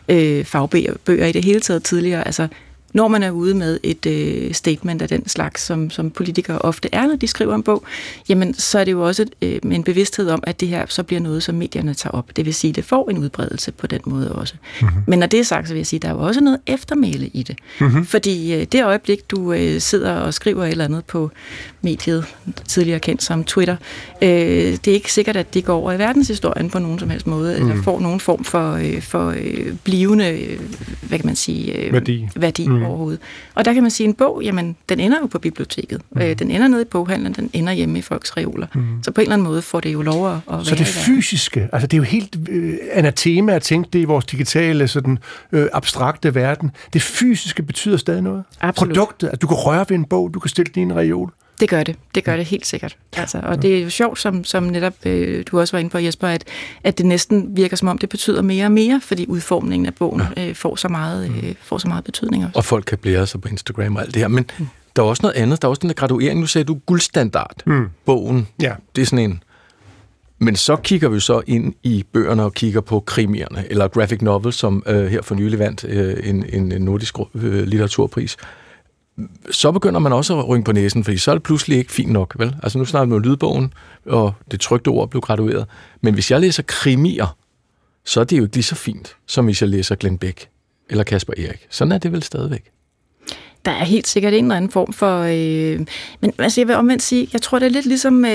øh, 0.10 0.46
fagbøger 0.46 1.26
i 1.26 1.32
det 1.32 1.46
hele 1.46 1.60
taget 1.60 1.84
tidligere. 1.84 2.26
Altså 2.26 2.48
når 2.94 3.08
man 3.08 3.24
er 3.24 3.32
ude 3.32 3.54
med 3.54 3.80
et 3.84 4.06
øh, 4.06 4.54
statement 4.54 5.02
af 5.02 5.08
den 5.10 5.28
slags, 5.28 5.62
som, 5.62 5.90
som 5.90 6.12
politikere 6.12 6.60
ofte 6.60 6.90
er, 6.92 7.08
når 7.08 7.16
de 7.16 7.28
skriver 7.28 7.56
en 7.56 7.64
bog, 7.64 7.84
jamen 8.30 8.54
så 8.54 8.80
er 8.80 8.84
det 8.84 8.92
jo 8.92 9.06
også 9.06 9.26
øh, 9.42 9.60
med 9.64 9.76
en 9.76 9.84
bevidsthed 9.84 10.30
om, 10.30 10.44
at 10.44 10.60
det 10.60 10.68
her 10.68 10.86
så 10.90 11.04
bliver 11.04 11.20
noget, 11.20 11.44
som 11.44 11.56
medierne 11.56 11.94
tager 11.94 12.12
op. 12.12 12.36
Det 12.36 12.46
vil 12.46 12.54
sige, 12.54 12.70
at 12.70 12.76
det 12.76 12.86
får 12.86 13.10
en 13.10 13.18
udbredelse 13.18 13.72
på 13.72 13.88
den 13.88 14.00
måde 14.06 14.36
også. 14.36 14.54
Mm-hmm. 14.82 15.04
Men 15.08 15.20
når 15.20 15.28
det 15.28 15.40
er 15.40 15.44
sagt, 15.44 15.68
så 15.68 15.74
vil 15.74 15.80
jeg 15.80 15.88
sige, 15.88 15.98
at 15.98 16.02
der 16.02 16.10
er 16.10 16.14
jo 16.14 16.20
også 16.20 16.42
noget 16.42 16.60
eftermæle 16.68 17.28
i 17.28 17.44
det. 17.44 17.58
Mm-hmm. 17.80 18.06
Fordi 18.06 18.54
øh, 18.54 18.66
det 18.72 18.84
øjeblik, 18.84 19.32
du 19.32 19.54
øh, 19.54 19.82
sidder 19.82 20.14
og 20.14 20.34
skriver 20.34 20.66
et 20.66 20.72
eller 20.72 20.86
andet 20.86 21.06
på 21.06 21.32
mediet, 21.82 22.26
tidligere 22.68 23.00
kendt 23.00 23.24
som 23.24 23.44
Twitter, 23.44 23.76
øh, 24.22 24.30
det 24.30 24.88
er 24.88 24.94
ikke 24.94 25.14
sikkert, 25.14 25.36
at 25.36 25.54
det 25.54 25.66
går 25.66 25.76
over 25.76 25.92
i 25.92 26.00
verdenshistorien 26.00 26.70
på 26.70 26.80
nogen 26.80 27.00
som 27.00 27.10
helst 27.10 27.28
måde, 27.28 27.60
mm. 27.60 27.70
eller 27.70 27.84
får 27.84 28.00
nogen 28.00 28.20
form 28.20 28.44
for, 28.44 28.74
øh, 28.74 29.02
for 29.02 29.34
øh, 29.38 29.74
blivende, 29.84 30.30
øh, 30.30 30.60
hvad 31.02 31.20
kan 31.20 31.26
man 31.26 31.36
sige, 31.36 31.78
øh, 31.78 31.94
værdi. 31.94 32.28
værdi 32.36 32.68
mm. 32.68 32.84
overhovedet. 32.84 33.20
Og 33.56 33.66
der 33.66 33.74
kan 33.74 33.84
man 33.84 33.92
sige, 33.92 34.06
at 34.06 34.10
en 34.10 34.14
bog, 34.14 34.42
jamen, 34.44 34.76
den 34.90 35.00
ender 35.00 35.18
jo 35.22 35.28
på 35.28 35.40
biblioteket. 35.40 36.02
Mm. 36.12 36.22
Øh, 36.22 36.40
den 36.40 36.52
ender 36.52 36.68
nede 36.68 36.82
i 36.82 36.86
boghandlen, 36.86 37.34
den 37.34 37.50
ender 37.54 37.74
hjemme 37.74 38.00
i 38.00 38.02
folks 38.02 38.38
reoler. 38.38 38.68
Mm. 38.76 39.04
Så 39.04 39.12
på 39.12 39.22
en 39.22 39.26
eller 39.26 39.34
anden 39.34 39.48
måde 39.48 39.62
får 39.62 39.80
det 39.80 39.94
jo 39.94 40.02
lov 40.02 40.28
at, 40.28 40.38
være 40.48 40.66
Så 40.66 40.76
det 40.76 40.88
fysiske, 40.88 41.70
altså 41.74 41.88
det 41.88 41.94
er 41.94 41.98
jo 41.98 42.04
helt 42.04 42.38
øh, 42.50 42.74
anatema 42.92 43.54
at 43.54 43.62
tænke 43.62 43.90
det 43.94 44.00
i 44.00 44.04
vores 44.04 44.26
digitale, 44.26 44.88
sådan 44.88 45.18
øh, 45.52 45.68
abstrakte 45.74 46.36
verden. 46.36 46.72
Det 46.94 47.02
fysiske 47.02 47.64
betyder 47.64 47.98
stadig 47.98 48.22
noget. 48.22 48.44
Absolut. 48.62 48.96
Produktet, 48.96 49.28
at 49.28 49.42
du 49.42 49.48
kan 49.48 49.58
røre 49.58 49.86
ved 49.90 49.98
en 49.98 50.06
bog, 50.06 50.34
du 50.34 50.40
kan 50.40 50.50
stille 50.50 50.72
din 50.76 50.96
reol. 50.96 51.32
Det 51.60 51.70
gør 51.70 51.84
det. 51.84 51.96
Det 52.16 52.24
gør 52.24 52.38
det 52.38 52.46
helt 52.46 52.66
sikkert. 52.66 52.98
Altså, 53.18 53.40
og 53.44 53.62
det 53.62 53.78
er 53.78 53.84
jo 53.84 53.90
sjovt, 53.90 54.20
som, 54.20 54.44
som 54.44 54.64
netop 54.64 54.94
øh, 55.06 55.44
du 55.52 55.60
også 55.60 55.72
var 55.72 55.80
inde 55.80 55.90
på, 55.90 55.98
Jesper, 55.98 56.28
at, 56.28 56.44
at 56.84 56.98
det 56.98 57.06
næsten 57.06 57.58
virker 57.58 57.78
som 57.78 57.88
om, 57.88 57.98
det 57.98 58.10
betyder 58.10 58.42
mere 58.42 58.66
og 58.66 58.72
mere, 58.72 59.02
fordi 59.04 59.26
udformningen 59.28 59.86
af 59.86 59.96
bogen 59.96 60.22
øh, 60.38 60.56
får, 60.56 60.76
så 60.76 60.88
meget, 60.88 61.32
øh, 61.44 61.56
får 61.62 61.78
så 61.78 61.88
meget 61.88 62.04
betydning 62.04 62.46
også. 62.46 62.58
Og 62.58 62.66
folk 62.66 62.86
kan 62.86 62.98
blære 62.98 63.28
sig 63.28 63.42
på 63.42 63.48
Instagram 63.48 63.96
og 63.96 64.02
alt 64.02 64.14
det 64.14 64.22
her. 64.22 64.28
Men 64.28 64.46
mm. 64.60 64.68
der 64.96 65.02
er 65.02 65.08
også 65.08 65.22
noget 65.24 65.36
andet. 65.36 65.62
Der 65.62 65.68
er 65.68 65.70
også 65.70 65.80
den 65.80 65.90
der 65.90 65.96
graduering. 65.96 66.40
Nu 66.40 66.46
sagde 66.46 66.66
du 66.66 66.80
guldstandard. 66.86 67.64
Mm. 67.66 67.88
Bogen. 68.06 68.48
Ja. 68.62 68.74
Det 68.96 69.02
er 69.02 69.06
sådan 69.06 69.32
en... 69.32 69.44
Men 70.42 70.56
så 70.56 70.76
kigger 70.76 71.10
vi 71.10 71.20
så 71.20 71.42
ind 71.48 71.74
i 71.84 72.06
bøgerne 72.14 72.44
og 72.44 72.54
kigger 72.54 72.82
på 72.82 73.00
krimierne, 73.00 73.66
eller 73.70 73.88
graphic 73.88 74.22
novel, 74.22 74.54
som 74.54 74.84
øh, 74.88 75.06
her 75.06 75.22
for 75.22 75.36
nylig 75.36 75.60
vandt 75.60 75.84
øh, 75.84 76.18
en, 76.24 76.46
en 76.54 76.82
nordisk 76.82 77.16
øh, 77.36 77.64
litteraturpris 77.64 78.38
så 79.52 79.72
begynder 79.72 80.00
man 80.00 80.14
også 80.14 80.40
at 80.40 80.48
rynke 80.48 80.66
på 80.66 80.72
næsen, 80.72 81.04
fordi 81.04 81.18
så 81.18 81.32
er 81.32 81.36
det 81.36 81.44
pludselig 81.44 81.78
ikke 81.78 81.92
fint 81.92 82.12
nok, 82.12 82.36
vel? 82.40 82.56
Altså 82.64 82.78
nu 82.78 82.86
snakker 82.86 83.08
vi 83.08 83.14
om 83.14 83.22
lydbogen, 83.22 83.74
og 84.06 84.34
det 84.52 84.60
trygte 84.60 84.88
ord 84.88 85.10
blev 85.10 85.22
gradueret. 85.22 85.66
Men 86.02 86.14
hvis 86.14 86.32
jeg 86.32 86.42
læser 86.42 86.64
krimier, 86.64 87.38
så 88.06 88.20
er 88.20 88.24
det 88.24 88.38
jo 88.38 88.44
ikke 88.44 88.56
lige 88.56 88.64
så 88.64 88.76
fint, 88.76 89.16
som 89.28 89.46
hvis 89.46 89.62
jeg 89.62 89.70
læser 89.70 89.96
Glenn 89.96 90.18
Beck 90.18 90.50
eller 90.90 91.04
Kasper 91.04 91.34
Erik. 91.38 91.68
Sådan 91.70 91.92
er 91.92 91.98
det 91.98 92.12
vel 92.12 92.24
stadigvæk. 92.24 92.64
Der 93.66 93.72
er 93.72 93.84
helt 93.84 94.08
sikkert 94.08 94.34
en 94.34 94.44
eller 94.44 94.56
anden 94.56 94.72
form 94.72 94.94
for... 94.94 95.20
Øh, 95.22 95.80
men 96.22 96.32
altså, 96.38 96.62
jeg 96.62 96.68
vil 96.68 96.76
omvendt 96.76 97.04
sige, 97.04 97.30
jeg 97.34 97.42
tror, 97.42 97.60
det 97.60 97.66
er 97.66 97.70
lidt 97.70 97.86
ligesom... 97.86 98.26
Øh, 98.26 98.32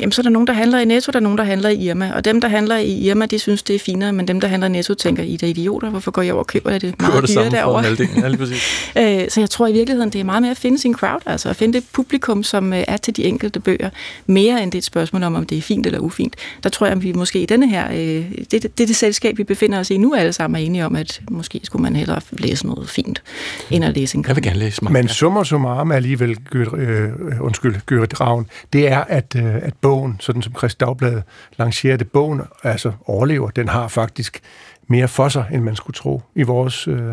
jamen, 0.00 0.12
så 0.12 0.20
er 0.20 0.22
der 0.22 0.30
nogen, 0.30 0.46
der 0.46 0.52
handler 0.52 0.78
i 0.78 0.84
Netto, 0.84 1.10
der 1.12 1.18
er 1.18 1.22
nogen, 1.22 1.38
der 1.38 1.44
handler 1.44 1.68
i 1.68 1.88
Irma. 1.88 2.12
Og 2.14 2.24
dem, 2.24 2.40
der 2.40 2.48
handler 2.48 2.76
i 2.76 2.92
Irma, 2.92 3.26
de 3.26 3.38
synes, 3.38 3.62
det 3.62 3.74
er 3.74 3.78
finere, 3.78 4.12
men 4.12 4.28
dem, 4.28 4.40
der 4.40 4.48
handler 4.48 4.68
i 4.68 4.70
Netto, 4.70 4.94
tænker, 4.94 5.22
I 5.22 5.38
er 5.42 5.46
idioter. 5.46 5.90
Hvorfor 5.90 6.10
går 6.10 6.22
jeg 6.22 6.32
over 6.32 6.42
og 6.42 6.46
køber 6.46 6.78
det 6.78 7.00
meget 7.00 7.22
det 7.22 7.30
dyre 7.30 7.50
derovre? 7.50 7.84
Ja, 8.22 8.28
lige 8.28 8.38
præcis. 8.38 8.92
øh, 8.98 9.28
så 9.28 9.40
jeg 9.40 9.50
tror 9.50 9.66
i 9.66 9.72
virkeligheden, 9.72 10.10
det 10.10 10.20
er 10.20 10.24
meget 10.24 10.42
mere 10.42 10.50
at 10.50 10.56
finde 10.56 10.78
sin 10.78 10.94
crowd, 10.94 11.20
altså 11.26 11.48
at 11.48 11.56
finde 11.56 11.80
det 11.80 11.86
publikum, 11.92 12.42
som 12.42 12.72
øh, 12.72 12.84
er 12.88 12.96
til 12.96 13.16
de 13.16 13.24
enkelte 13.24 13.60
bøger, 13.60 13.90
mere 14.26 14.62
end 14.62 14.72
det 14.72 14.78
er 14.78 14.80
et 14.80 14.84
spørgsmål 14.84 15.22
om, 15.22 15.34
om 15.34 15.46
det 15.46 15.58
er 15.58 15.62
fint 15.62 15.86
eller 15.86 15.98
ufint. 15.98 16.36
Der 16.62 16.68
tror 16.68 16.86
jeg, 16.86 16.96
at 16.96 17.02
vi 17.02 17.12
måske 17.12 17.42
i 17.42 17.46
denne 17.46 17.68
her... 17.68 17.92
Øh, 17.92 17.96
det, 17.96 18.52
det, 18.52 18.62
det 18.78 18.80
er 18.80 18.86
det 18.86 18.96
selskab, 18.96 19.38
vi 19.38 19.44
befinder 19.44 19.78
os 19.78 19.90
i 19.90 19.96
nu, 19.96 20.14
alle 20.14 20.32
sammen 20.32 20.60
er 20.62 20.66
enige 20.66 20.86
om, 20.86 20.96
at 20.96 21.20
måske 21.30 21.60
skulle 21.62 21.82
man 21.82 21.96
hellere 21.96 22.20
læse 22.32 22.66
noget 22.66 22.88
fint, 22.88 23.22
end 23.70 23.84
at 23.84 23.94
læse 23.96 24.16
en 24.16 24.22
Jeg 24.30 24.36
vil 24.36 24.44
gerne 24.44 24.58
læse 24.58 24.84
mange. 24.84 24.92
Men 24.92 25.08
summer 25.08 25.44
summarum 25.44 25.92
alligevel, 25.92 26.38
øh, 26.54 27.10
undskyld, 27.40 27.76
Gørt 27.86 28.20
Ravn, 28.20 28.46
det 28.72 28.88
er, 28.88 28.98
at, 28.98 29.36
øh, 29.36 29.54
at 29.54 29.74
bogen, 29.80 30.16
sådan 30.20 30.42
som 30.42 30.54
Christ 30.58 30.80
Dagblad 30.80 31.22
lancerer 31.58 31.96
det, 31.96 32.10
bogen 32.10 32.40
altså 32.62 32.92
overlever. 33.06 33.50
Den 33.50 33.68
har 33.68 33.88
faktisk 33.88 34.40
mere 34.86 35.08
for 35.08 35.28
sig, 35.28 35.44
end 35.52 35.62
man 35.62 35.76
skulle 35.76 35.94
tro 35.94 36.22
i 36.34 36.42
vores 36.42 36.88
øh, 36.88 37.12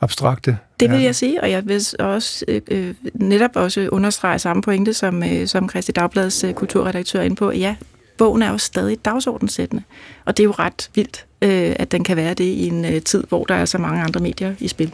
abstrakte 0.00 0.58
Det 0.80 0.90
vil 0.90 1.00
jeg 1.00 1.14
sige, 1.14 1.40
og 1.40 1.50
jeg 1.50 1.66
vil 1.66 1.82
også 1.98 2.44
øh, 2.48 2.60
øh, 2.70 2.94
netop 3.14 3.50
også 3.54 3.88
understrege 3.92 4.38
samme 4.38 4.62
pointe, 4.62 4.94
som, 4.94 5.22
øh, 5.22 5.46
som 5.46 5.68
Christi 5.68 5.92
Dagbladets 5.92 6.44
øh, 6.44 6.54
kulturredaktør 6.54 7.20
er 7.20 7.24
inde 7.24 7.36
på. 7.36 7.50
Ja, 7.50 7.76
bogen 8.18 8.42
er 8.42 8.50
jo 8.50 8.58
stadig 8.58 9.04
dagsordenssættende, 9.04 9.82
og 10.24 10.36
det 10.36 10.42
er 10.42 10.44
jo 10.44 10.54
ret 10.58 10.90
vildt, 10.94 11.26
øh, 11.42 11.76
at 11.78 11.92
den 11.92 12.04
kan 12.04 12.16
være 12.16 12.34
det 12.34 12.44
i 12.44 12.68
en 12.68 12.84
øh, 12.84 13.02
tid, 13.02 13.24
hvor 13.28 13.44
der 13.44 13.54
er 13.54 13.64
så 13.64 13.78
mange 13.78 14.02
andre 14.02 14.20
medier 14.20 14.54
i 14.58 14.68
spil. 14.68 14.92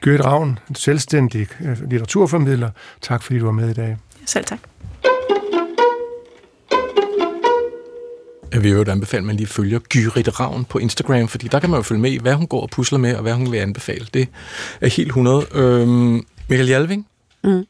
Gørt 0.00 0.24
Ravn, 0.24 0.58
selvstændig 0.76 1.46
øh, 1.60 1.80
litteraturformidler. 1.90 2.70
Tak 3.02 3.22
fordi 3.22 3.38
du 3.38 3.44
var 3.44 3.52
med 3.52 3.70
i 3.70 3.74
dag. 3.74 3.96
Selv 4.26 4.44
tak. 4.44 4.58
Jeg 8.52 8.62
vil 8.62 8.70
jo 8.70 8.84
anbefale, 8.88 9.18
at 9.20 9.24
man 9.26 9.36
lige 9.36 9.46
følger 9.46 9.78
Gyrit 9.78 10.40
Ravn 10.40 10.64
på 10.64 10.78
Instagram, 10.78 11.28
fordi 11.28 11.48
der 11.48 11.58
kan 11.60 11.70
man 11.70 11.78
jo 11.78 11.82
følge 11.82 12.00
med 12.00 12.10
i, 12.10 12.18
hvad 12.18 12.34
hun 12.34 12.46
går 12.46 12.60
og 12.62 12.70
pusler 12.70 12.98
med, 12.98 13.14
og 13.16 13.22
hvad 13.22 13.34
hun 13.34 13.52
vil 13.52 13.58
anbefale. 13.58 14.06
Det 14.14 14.28
er 14.80 14.88
helt 14.88 15.08
100. 15.08 15.46
Øhm, 15.54 16.26
Michael 16.48 16.68
Jalving, 16.68 17.06
Mm. 17.44 17.64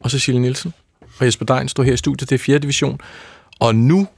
og 0.00 0.10
Cecilie 0.10 0.40
Nielsen 0.40 0.74
og 1.18 1.26
Jesper 1.26 1.44
Dein 1.44 1.68
står 1.68 1.82
her 1.82 1.92
i 1.92 1.96
studiet. 1.96 2.30
Det 2.30 2.34
er 2.34 2.38
4. 2.44 2.58
division. 2.58 3.00
Og 3.60 3.74
nu 3.74 4.08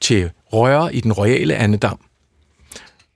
til 0.00 0.30
Røre 0.52 0.94
i 0.94 1.00
den 1.00 1.12
royale 1.12 1.54
Annedam. 1.56 1.98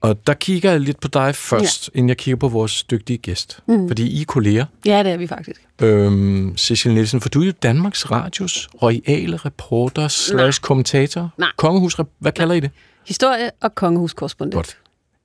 Og 0.01 0.27
der 0.27 0.33
kigger 0.33 0.71
jeg 0.71 0.79
lidt 0.81 0.99
på 0.99 1.07
dig 1.07 1.35
først, 1.35 1.89
ja. 1.93 1.97
inden 1.97 2.09
jeg 2.09 2.17
kigger 2.17 2.37
på 2.37 2.47
vores 2.47 2.83
dygtige 2.83 3.17
gæst. 3.17 3.59
Mm. 3.67 3.87
Fordi 3.87 4.07
I 4.07 4.21
er 4.21 4.25
kolleger. 4.25 4.65
Ja, 4.85 5.03
det 5.03 5.11
er 5.11 5.17
vi 5.17 5.27
faktisk. 5.27 5.61
Øhm, 5.81 6.57
Cecilie 6.57 6.95
Nielsen, 6.95 7.21
for 7.21 7.29
du 7.29 7.41
er 7.41 7.45
jo 7.45 7.51
Danmarks 7.63 8.11
Radios 8.11 8.69
royale 8.83 9.37
reporter 9.37 10.07
slash 10.07 10.61
kommentator. 10.61 11.29
Nej. 11.37 11.49
Kongehus, 11.57 11.97
hvad 12.19 12.31
kalder 12.31 12.55
I 12.55 12.59
det? 12.59 12.71
Historie 13.07 13.51
og 13.61 13.75
kongehuskorrespondent. 13.75 14.55
Godt. 14.55 14.77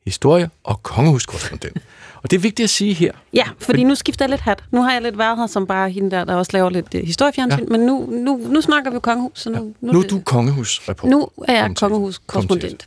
Historie 0.05 0.51
og 0.65 0.83
kongehuskorrespondent. 0.83 1.77
og 2.23 2.31
det 2.31 2.37
er 2.37 2.41
vigtigt 2.41 2.65
at 2.65 2.71
sige 2.71 2.95
her. 2.95 3.13
Ja, 3.35 3.45
fordi 3.59 3.85
nu 3.85 3.95
skifter 3.95 4.25
jeg 4.25 4.31
lidt 4.31 4.41
hat. 4.41 4.65
Nu 4.71 4.83
har 4.83 4.93
jeg 4.93 5.03
lidt 5.03 5.19
været 5.19 5.39
her 5.39 5.47
som 5.47 5.67
bare 5.67 5.91
hende 5.91 6.11
der, 6.11 6.25
der 6.25 6.35
også 6.35 6.51
laver 6.55 6.71
lidt 6.71 6.95
uh, 6.95 7.01
historiefjernsyn, 7.01 7.59
Ja. 7.59 7.65
ja. 7.65 7.79
men 7.79 7.87
nu, 7.87 8.07
nu, 8.11 8.37
nu 8.49 8.61
snakker 8.61 8.91
vi 8.91 8.95
jo 8.95 9.01
kongehus, 9.01 9.41
så 9.41 9.51
nu, 9.51 9.75
Nu 9.81 9.99
er 9.99 10.03
det- 10.03 10.11
du 10.11 10.21
kongehusreporter. 10.21 11.11
nu 11.11 11.29
er 11.49 11.53
jeg 11.53 11.77
kongehuskorrespondent. 11.77 12.87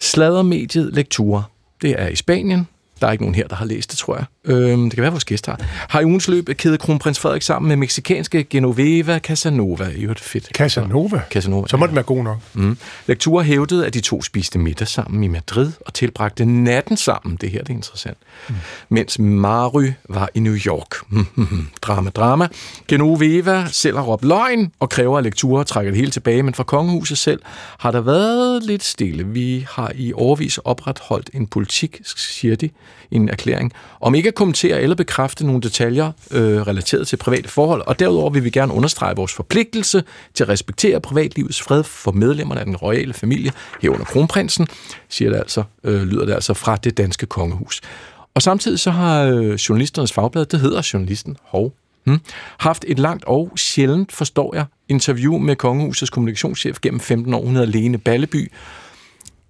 Sladermediet 0.00 0.94
Lektura. 0.94 1.42
Det 1.82 2.00
er 2.00 2.08
i 2.08 2.16
Spanien. 2.16 2.68
Der 3.00 3.06
er 3.06 3.12
ikke 3.12 3.24
nogen 3.24 3.34
her, 3.34 3.46
der 3.48 3.56
har 3.56 3.64
læst 3.64 3.90
det, 3.90 3.98
tror 3.98 4.16
jeg. 4.16 4.24
Øhm, 4.48 4.84
det 4.84 4.92
kan 4.92 5.02
være, 5.02 5.10
vores 5.10 5.24
gæst 5.24 5.48
har. 5.88 6.00
I 6.00 6.04
ugens 6.04 6.28
løb 6.28 6.48
kædet 6.48 6.80
kronprins 6.80 7.18
Frederik 7.18 7.42
sammen 7.42 7.68
med 7.68 7.76
meksikanske 7.76 8.44
Genoveva 8.44 9.18
Casanova. 9.18 9.88
I 9.96 10.04
hørte 10.04 10.22
fedt. 10.22 10.48
Casanova? 10.54 11.20
Casanova. 11.30 11.68
Så 11.68 11.76
må 11.76 11.86
den 11.86 11.94
være 11.94 12.04
god 12.04 12.24
nok. 12.24 12.38
Mm. 12.54 12.78
Lektura 13.06 13.42
hævdede, 13.42 13.86
at 13.86 13.94
de 13.94 14.00
to 14.00 14.22
spiste 14.22 14.58
middag 14.58 14.88
sammen 14.88 15.24
i 15.24 15.28
Madrid 15.28 15.72
og 15.86 15.94
tilbragte 15.94 16.44
natten 16.44 16.96
sammen. 16.96 17.36
Det 17.40 17.50
her 17.50 17.60
det 17.60 17.70
er 17.70 17.74
interessant. 17.74 18.18
Mm. 18.48 18.54
Mens 18.88 19.18
Mary 19.18 19.90
var 20.08 20.28
i 20.34 20.40
New 20.40 20.56
York. 20.66 20.94
drama, 21.82 22.10
drama. 22.10 22.48
Genoveva 22.88 23.66
selv 23.70 23.96
har 23.96 24.04
råbt 24.04 24.24
løgn 24.24 24.72
og 24.80 24.90
kræver, 24.90 25.18
at 25.18 25.24
Lektura 25.24 25.64
trækker 25.64 25.90
det 25.90 25.98
hele 25.98 26.10
tilbage. 26.10 26.42
Men 26.42 26.54
fra 26.54 26.64
kongehuset 26.64 27.18
selv 27.18 27.40
har 27.78 27.90
der 27.90 28.00
været 28.00 28.62
lidt 28.62 28.84
stille. 28.84 29.26
Vi 29.26 29.66
har 29.70 29.92
i 29.94 30.12
overvis 30.12 30.58
opretholdt 30.58 31.30
en 31.34 31.46
politik, 31.46 32.00
siger 32.04 32.56
de 32.56 32.70
en 33.10 33.28
erklæring, 33.28 33.72
om 34.00 34.14
ikke 34.14 34.32
kommentere 34.38 34.82
eller 34.82 34.96
bekræfte 34.96 35.46
nogle 35.46 35.60
detaljer 35.60 36.12
øh, 36.30 36.60
relateret 36.66 37.08
til 37.08 37.16
private 37.16 37.48
forhold. 37.48 37.82
Og 37.86 37.98
derudover 37.98 38.30
vil 38.30 38.44
vi 38.44 38.50
gerne 38.50 38.72
understrege 38.72 39.16
vores 39.16 39.32
forpligtelse 39.32 40.04
til 40.34 40.44
at 40.44 40.48
respektere 40.48 41.00
privatlivets 41.00 41.62
fred 41.62 41.84
for 41.84 42.12
medlemmerne 42.12 42.60
af 42.60 42.66
den 42.66 42.76
royale 42.76 43.14
familie, 43.14 43.52
herunder 43.82 44.04
kronprinsen, 44.04 44.66
siger 45.08 45.30
det 45.30 45.38
altså, 45.38 45.62
øh, 45.84 46.02
lyder 46.02 46.24
det 46.24 46.32
altså 46.32 46.54
fra 46.54 46.76
det 46.76 46.96
danske 46.96 47.26
kongehus. 47.26 47.80
Og 48.34 48.42
samtidig 48.42 48.78
så 48.78 48.90
har 48.90 49.24
øh, 49.24 49.54
journalisternes 49.54 50.12
fagblad, 50.12 50.46
det 50.46 50.60
hedder 50.60 50.90
Journalisten, 50.92 51.36
hov, 51.42 51.72
hmm, 52.04 52.20
haft 52.58 52.84
et 52.88 52.98
langt 52.98 53.24
og 53.24 53.52
sjældent, 53.56 54.12
forstår 54.12 54.54
jeg, 54.54 54.64
interview 54.88 55.38
med 55.38 55.56
Kongehusets 55.56 56.10
kommunikationschef 56.10 56.78
gennem 56.82 57.00
15 57.00 57.34
år. 57.34 57.44
Hun 57.44 57.56
hedder 57.56 57.70
Lene 57.70 57.98
Balleby. 57.98 58.52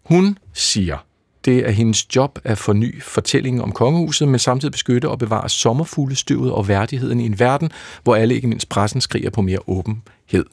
Hun 0.04 0.38
siger, 0.54 1.04
det 1.44 1.66
er 1.66 1.70
hendes 1.70 2.16
job 2.16 2.38
at 2.44 2.58
forny 2.58 3.02
fortællingen 3.02 3.62
om 3.62 3.72
kongehuset, 3.72 4.28
men 4.28 4.38
samtidig 4.38 4.72
beskytte 4.72 5.08
og 5.08 5.18
bevare 5.18 5.48
sommerfuglestøvet 5.48 6.52
og 6.52 6.68
værdigheden 6.68 7.20
i 7.20 7.26
en 7.26 7.38
verden, 7.38 7.70
hvor 8.02 8.16
alle, 8.16 8.34
ikke 8.34 8.48
mindst 8.48 8.68
pressen, 8.68 9.00
skriger 9.00 9.30
på 9.30 9.42
mere 9.42 9.58
åbenhed. 9.66 10.44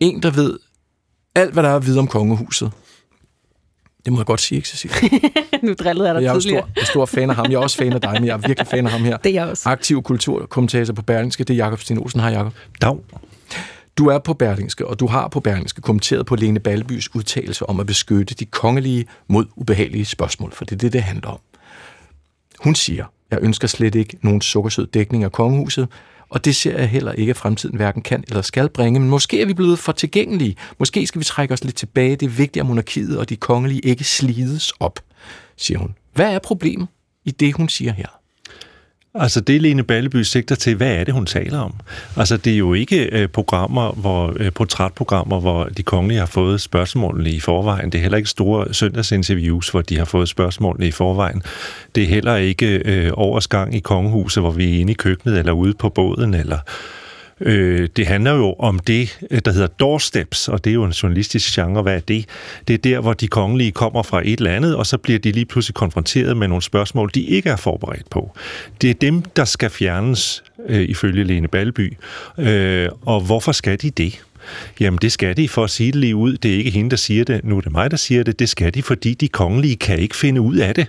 En, 0.00 0.22
der 0.22 0.30
ved 0.30 0.58
alt, 1.34 1.52
hvad 1.52 1.62
der 1.62 1.68
er 1.68 1.76
at 1.76 1.86
vide 1.86 1.98
om 1.98 2.06
kongehuset. 2.06 2.72
Det 4.04 4.12
må 4.12 4.18
jeg 4.18 4.26
godt 4.26 4.40
sige, 4.40 4.56
ikke, 4.56 4.68
Cecilie? 4.68 5.20
nu 5.62 5.74
drillede 5.74 6.06
jeg 6.08 6.14
dig 6.14 6.22
Jeg 6.22 6.34
er 6.34 6.40
tidligere. 6.40 6.62
stor, 6.62 6.70
jeg 6.76 6.82
er 6.82 6.86
stor 6.86 7.06
fan 7.06 7.30
af 7.30 7.36
ham. 7.36 7.46
Jeg 7.50 7.54
er 7.54 7.58
også 7.58 7.76
fan 7.76 7.92
af 7.92 8.00
dig, 8.00 8.12
men 8.12 8.26
jeg 8.26 8.32
er 8.32 8.38
virkelig 8.38 8.66
fan 8.68 8.86
af 8.86 8.92
ham 8.92 9.00
her. 9.04 9.16
Det 9.16 9.30
er 9.30 9.34
jeg 9.34 9.50
også. 9.50 9.68
Aktiv 9.68 10.02
kulturkommentator 10.02 10.94
på 10.94 11.02
Berlingske, 11.02 11.44
det 11.44 11.54
er 11.54 11.58
Jakob 11.58 11.80
Sten 11.80 11.98
Olsen. 11.98 12.20
Hej, 12.20 12.30
Jakob. 12.30 12.52
Dag. 12.82 12.96
Du 13.98 14.06
er 14.06 14.18
på 14.18 14.34
Berlingske, 14.34 14.86
og 14.86 15.00
du 15.00 15.06
har 15.06 15.28
på 15.28 15.40
Berlingske 15.40 15.80
kommenteret 15.80 16.26
på 16.26 16.36
Lene 16.36 16.60
Balbys 16.60 17.14
udtalelse 17.14 17.68
om 17.68 17.80
at 17.80 17.86
beskytte 17.86 18.34
de 18.34 18.44
kongelige 18.44 19.06
mod 19.28 19.46
ubehagelige 19.56 20.04
spørgsmål, 20.04 20.52
for 20.52 20.64
det 20.64 20.72
er 20.72 20.78
det, 20.78 20.92
det 20.92 21.02
handler 21.02 21.28
om. 21.28 21.38
Hun 22.58 22.74
siger, 22.74 23.04
jeg 23.30 23.38
ønsker 23.42 23.68
slet 23.68 23.94
ikke 23.94 24.16
nogen 24.22 24.40
sukkersød 24.40 24.86
dækning 24.86 25.24
af 25.24 25.32
kongehuset, 25.32 25.88
og 26.28 26.44
det 26.44 26.56
ser 26.56 26.78
jeg 26.78 26.88
heller 26.88 27.12
ikke, 27.12 27.30
at 27.30 27.36
fremtiden 27.36 27.76
hverken 27.76 28.02
kan 28.02 28.24
eller 28.28 28.42
skal 28.42 28.68
bringe, 28.68 29.00
men 29.00 29.10
måske 29.10 29.42
er 29.42 29.46
vi 29.46 29.54
blevet 29.54 29.78
for 29.78 29.92
tilgængelige. 29.92 30.56
Måske 30.78 31.06
skal 31.06 31.18
vi 31.18 31.24
trække 31.24 31.54
os 31.54 31.64
lidt 31.64 31.76
tilbage. 31.76 32.16
Det 32.16 32.26
er 32.26 32.30
vigtigt, 32.30 32.60
at 32.60 32.66
monarkiet 32.66 33.18
og 33.18 33.28
de 33.28 33.36
kongelige 33.36 33.80
ikke 33.80 34.04
slides 34.04 34.72
op, 34.80 35.00
siger 35.56 35.78
hun. 35.78 35.94
Hvad 36.14 36.34
er 36.34 36.38
problemet 36.38 36.88
i 37.24 37.30
det, 37.30 37.54
hun 37.54 37.68
siger 37.68 37.92
her? 37.92 38.21
Altså 39.14 39.40
det, 39.40 39.62
Lene 39.62 39.82
Balleby 39.82 40.22
sigter 40.22 40.54
til, 40.54 40.76
hvad 40.76 40.94
er 40.94 41.04
det, 41.04 41.14
hun 41.14 41.26
taler 41.26 41.58
om? 41.58 41.74
Altså 42.16 42.36
det 42.36 42.52
er 42.52 42.56
jo 42.56 42.74
ikke 42.74 43.08
øh, 43.12 43.28
programmer, 43.28 43.92
hvor, 43.92 44.36
øh, 44.36 44.52
portrætprogrammer, 44.52 45.40
hvor 45.40 45.64
de 45.64 45.82
kongelige 45.82 46.18
har 46.18 46.26
fået 46.26 46.60
spørgsmålene 46.60 47.30
i 47.30 47.40
forvejen. 47.40 47.92
Det 47.92 47.98
er 47.98 48.02
heller 48.02 48.18
ikke 48.18 48.30
store 48.30 48.74
søndagsinterviews, 48.74 49.68
hvor 49.68 49.82
de 49.82 49.98
har 49.98 50.04
fået 50.04 50.28
spørgsmålene 50.28 50.86
i 50.86 50.90
forvejen. 50.90 51.42
Det 51.94 52.02
er 52.02 52.08
heller 52.08 52.36
ikke 52.36 52.82
øh, 52.84 53.10
oversgang 53.14 53.74
i 53.74 53.80
kongehuset, 53.80 54.42
hvor 54.42 54.50
vi 54.50 54.76
er 54.76 54.80
inde 54.80 54.92
i 54.92 54.94
køkkenet 54.94 55.38
eller 55.38 55.52
ude 55.52 55.74
på 55.74 55.88
båden 55.88 56.34
eller 56.34 56.58
Øh, 57.42 57.88
det 57.96 58.06
handler 58.06 58.32
jo 58.32 58.52
om 58.58 58.78
det, 58.78 59.18
øh, 59.30 59.40
der 59.44 59.52
hedder 59.52 59.66
doorsteps, 59.66 60.48
og 60.48 60.64
det 60.64 60.70
er 60.70 60.74
jo 60.74 60.84
en 60.84 60.90
journalistisk 60.90 61.54
genre. 61.54 61.82
Hvad 61.82 61.96
er 61.96 62.00
det? 62.00 62.26
Det 62.68 62.74
er 62.74 62.78
der, 62.78 63.00
hvor 63.00 63.12
de 63.12 63.28
kongelige 63.28 63.72
kommer 63.72 64.02
fra 64.02 64.20
et 64.24 64.38
eller 64.38 64.50
andet, 64.50 64.76
og 64.76 64.86
så 64.86 64.98
bliver 64.98 65.18
de 65.18 65.32
lige 65.32 65.46
pludselig 65.46 65.74
konfronteret 65.74 66.36
med 66.36 66.48
nogle 66.48 66.62
spørgsmål, 66.62 67.10
de 67.14 67.22
ikke 67.22 67.50
er 67.50 67.56
forberedt 67.56 68.10
på. 68.10 68.36
Det 68.80 68.90
er 68.90 68.94
dem, 68.94 69.22
der 69.22 69.44
skal 69.44 69.70
fjernes, 69.70 70.44
øh, 70.68 70.82
ifølge 70.82 71.24
Lene 71.24 71.48
Balby. 71.48 71.96
Øh, 72.38 72.88
og 73.02 73.20
hvorfor 73.20 73.52
skal 73.52 73.82
de 73.82 73.90
det? 73.90 74.22
Jamen 74.80 74.98
det 75.02 75.12
skal 75.12 75.36
de, 75.36 75.48
for 75.48 75.64
at 75.64 75.70
sige 75.70 75.92
det 75.92 76.00
lige 76.00 76.16
ud. 76.16 76.36
Det 76.36 76.52
er 76.52 76.56
ikke 76.56 76.70
hende, 76.70 76.90
der 76.90 76.96
siger 76.96 77.24
det. 77.24 77.44
Nu 77.44 77.56
er 77.56 77.60
det 77.60 77.72
mig, 77.72 77.90
der 77.90 77.96
siger 77.96 78.22
det. 78.22 78.38
Det 78.38 78.48
skal 78.48 78.74
de, 78.74 78.82
fordi 78.82 79.14
de 79.14 79.28
kongelige 79.28 79.76
kan 79.76 79.98
ikke 79.98 80.16
finde 80.16 80.40
ud 80.40 80.56
af 80.56 80.74
det. 80.74 80.86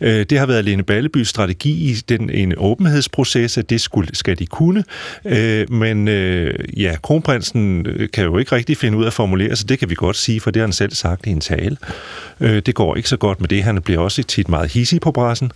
Øh, 0.00 0.26
det 0.30 0.38
har 0.38 0.46
været 0.46 0.64
Lene 0.64 0.82
Ballebys 0.82 1.28
strategi 1.28 1.90
i 1.90 1.94
den, 1.94 2.30
en 2.30 2.54
åbenhedsproces, 2.56 3.58
at 3.58 3.70
det 3.70 3.80
skulle, 3.80 4.08
skal 4.12 4.38
de 4.38 4.46
kunne. 4.46 4.84
Øh, 5.24 5.72
men 5.72 6.08
øh, 6.08 6.54
ja, 6.76 6.96
kronprinsen 7.02 7.86
øh, 7.86 8.08
kan 8.10 8.24
jo 8.24 8.38
ikke 8.38 8.52
rigtig 8.54 8.76
finde 8.76 8.98
ud 8.98 9.02
af 9.02 9.06
at 9.06 9.12
formulere 9.12 9.56
sig. 9.56 9.68
Det 9.68 9.78
kan 9.78 9.90
vi 9.90 9.94
godt 9.94 10.16
sige, 10.16 10.40
for 10.40 10.50
det 10.50 10.60
har 10.60 10.66
han 10.66 10.72
selv 10.72 10.92
sagt 10.92 11.26
i 11.26 11.30
en 11.30 11.40
tale. 11.40 11.76
Øh, 12.40 12.62
det 12.66 12.74
går 12.74 12.96
ikke 12.96 13.08
så 13.08 13.16
godt 13.16 13.40
med 13.40 13.48
det. 13.48 13.62
Han 13.62 13.82
bliver 13.82 14.00
også 14.00 14.22
tit 14.22 14.48
meget 14.48 14.72
hissig 14.72 15.00
på 15.00 15.10
pressen. 15.12 15.52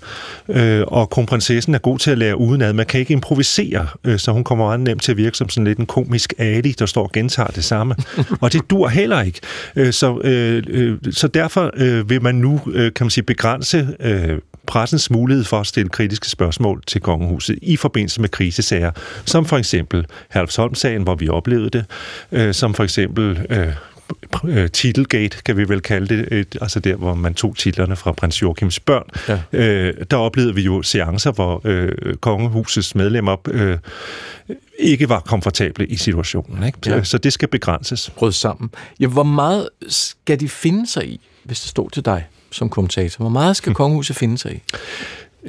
Øh, 0.48 0.82
og 0.86 1.10
kronprinsessen 1.10 1.74
er 1.74 1.78
god 1.78 1.98
til 1.98 2.10
at 2.10 2.18
lære 2.18 2.38
udenad. 2.38 2.72
Man 2.72 2.86
kan 2.86 3.00
ikke 3.00 3.12
improvisere, 3.12 3.86
øh, 4.04 4.18
så 4.18 4.32
hun 4.32 4.44
kommer 4.44 4.64
meget 4.64 4.80
nemt 4.80 5.02
til 5.02 5.12
at 5.12 5.18
virke 5.18 5.36
som 5.36 5.48
sådan 5.48 5.64
lidt 5.64 5.78
en 5.78 5.86
komisk 5.86 6.34
Ali, 6.38 6.72
der 6.78 6.86
står 6.86 7.02
og 7.02 7.12
gentager 7.26 7.48
det 7.48 7.64
samme. 7.64 7.94
og 8.42 8.52
det 8.52 8.70
dur 8.70 8.88
heller 8.88 9.22
ikke. 9.22 9.40
Øh, 9.76 9.92
så, 9.92 10.20
øh, 10.24 10.62
øh, 10.68 10.98
så 11.10 11.28
derfor 11.28 11.70
øh, 11.74 12.10
vil 12.10 12.22
man 12.22 12.34
nu, 12.34 12.60
øh, 12.72 12.92
kan 12.92 13.04
man 13.04 13.10
sige, 13.10 13.24
begrænse 13.24 13.88
øh, 14.00 14.38
pressens 14.66 15.10
mulighed 15.10 15.44
for 15.44 15.60
at 15.60 15.66
stille 15.66 15.88
kritiske 15.88 16.28
spørgsmål 16.28 16.82
til 16.86 17.00
kongehuset 17.00 17.58
i 17.62 17.76
forbindelse 17.76 18.20
med 18.20 18.28
krisesager, 18.28 18.90
som 19.24 19.46
for 19.46 19.56
eksempel 19.56 20.06
Herlufsholm-sagen, 20.30 21.02
hvor 21.02 21.14
vi 21.14 21.28
oplevede 21.28 21.70
det, 21.70 21.84
øh, 22.32 22.54
som 22.54 22.74
for 22.74 22.84
eksempel 22.84 23.46
øh, 23.50 23.72
Titelgate, 24.72 25.36
kan 25.44 25.56
vi 25.56 25.68
vel 25.68 25.80
kalde 25.80 26.16
det, 26.16 26.32
et, 26.32 26.56
altså 26.60 26.80
der, 26.80 26.96
hvor 26.96 27.14
man 27.14 27.34
tog 27.34 27.56
titlerne 27.56 27.96
fra 27.96 28.12
prins 28.12 28.42
Joachims 28.42 28.80
børn. 28.80 29.10
Ja. 29.52 29.58
Øh, 29.58 29.94
der 30.10 30.16
oplevede 30.16 30.54
vi 30.54 30.62
jo 30.62 30.82
seancer, 30.82 31.32
hvor 31.32 31.60
øh, 31.64 32.16
kongehusets 32.16 32.94
medlemmer 32.94 33.36
øh, 33.48 33.78
ikke 34.78 35.08
var 35.08 35.20
komfortable 35.20 35.86
i 35.86 35.96
situationen. 35.96 36.62
Ikke? 36.66 36.78
Så, 36.82 36.90
Ja. 36.94 37.04
så 37.04 37.18
det 37.18 37.32
skal 37.32 37.48
begrænses. 37.48 38.10
Brød 38.16 38.32
sammen. 38.32 38.70
Ja, 39.00 39.06
hvor 39.06 39.22
meget 39.22 39.68
skal 39.88 40.40
de 40.40 40.48
finde 40.48 40.86
sig 40.86 41.08
i, 41.08 41.20
hvis 41.44 41.60
det 41.60 41.68
stod 41.70 41.90
til 41.90 42.04
dig 42.04 42.26
som 42.50 42.68
kommentator? 42.70 43.22
Hvor 43.22 43.28
meget 43.28 43.56
skal 43.56 43.74
kongehuset 43.74 44.16
finde 44.16 44.38
sig 44.38 44.52
i? 44.54 44.62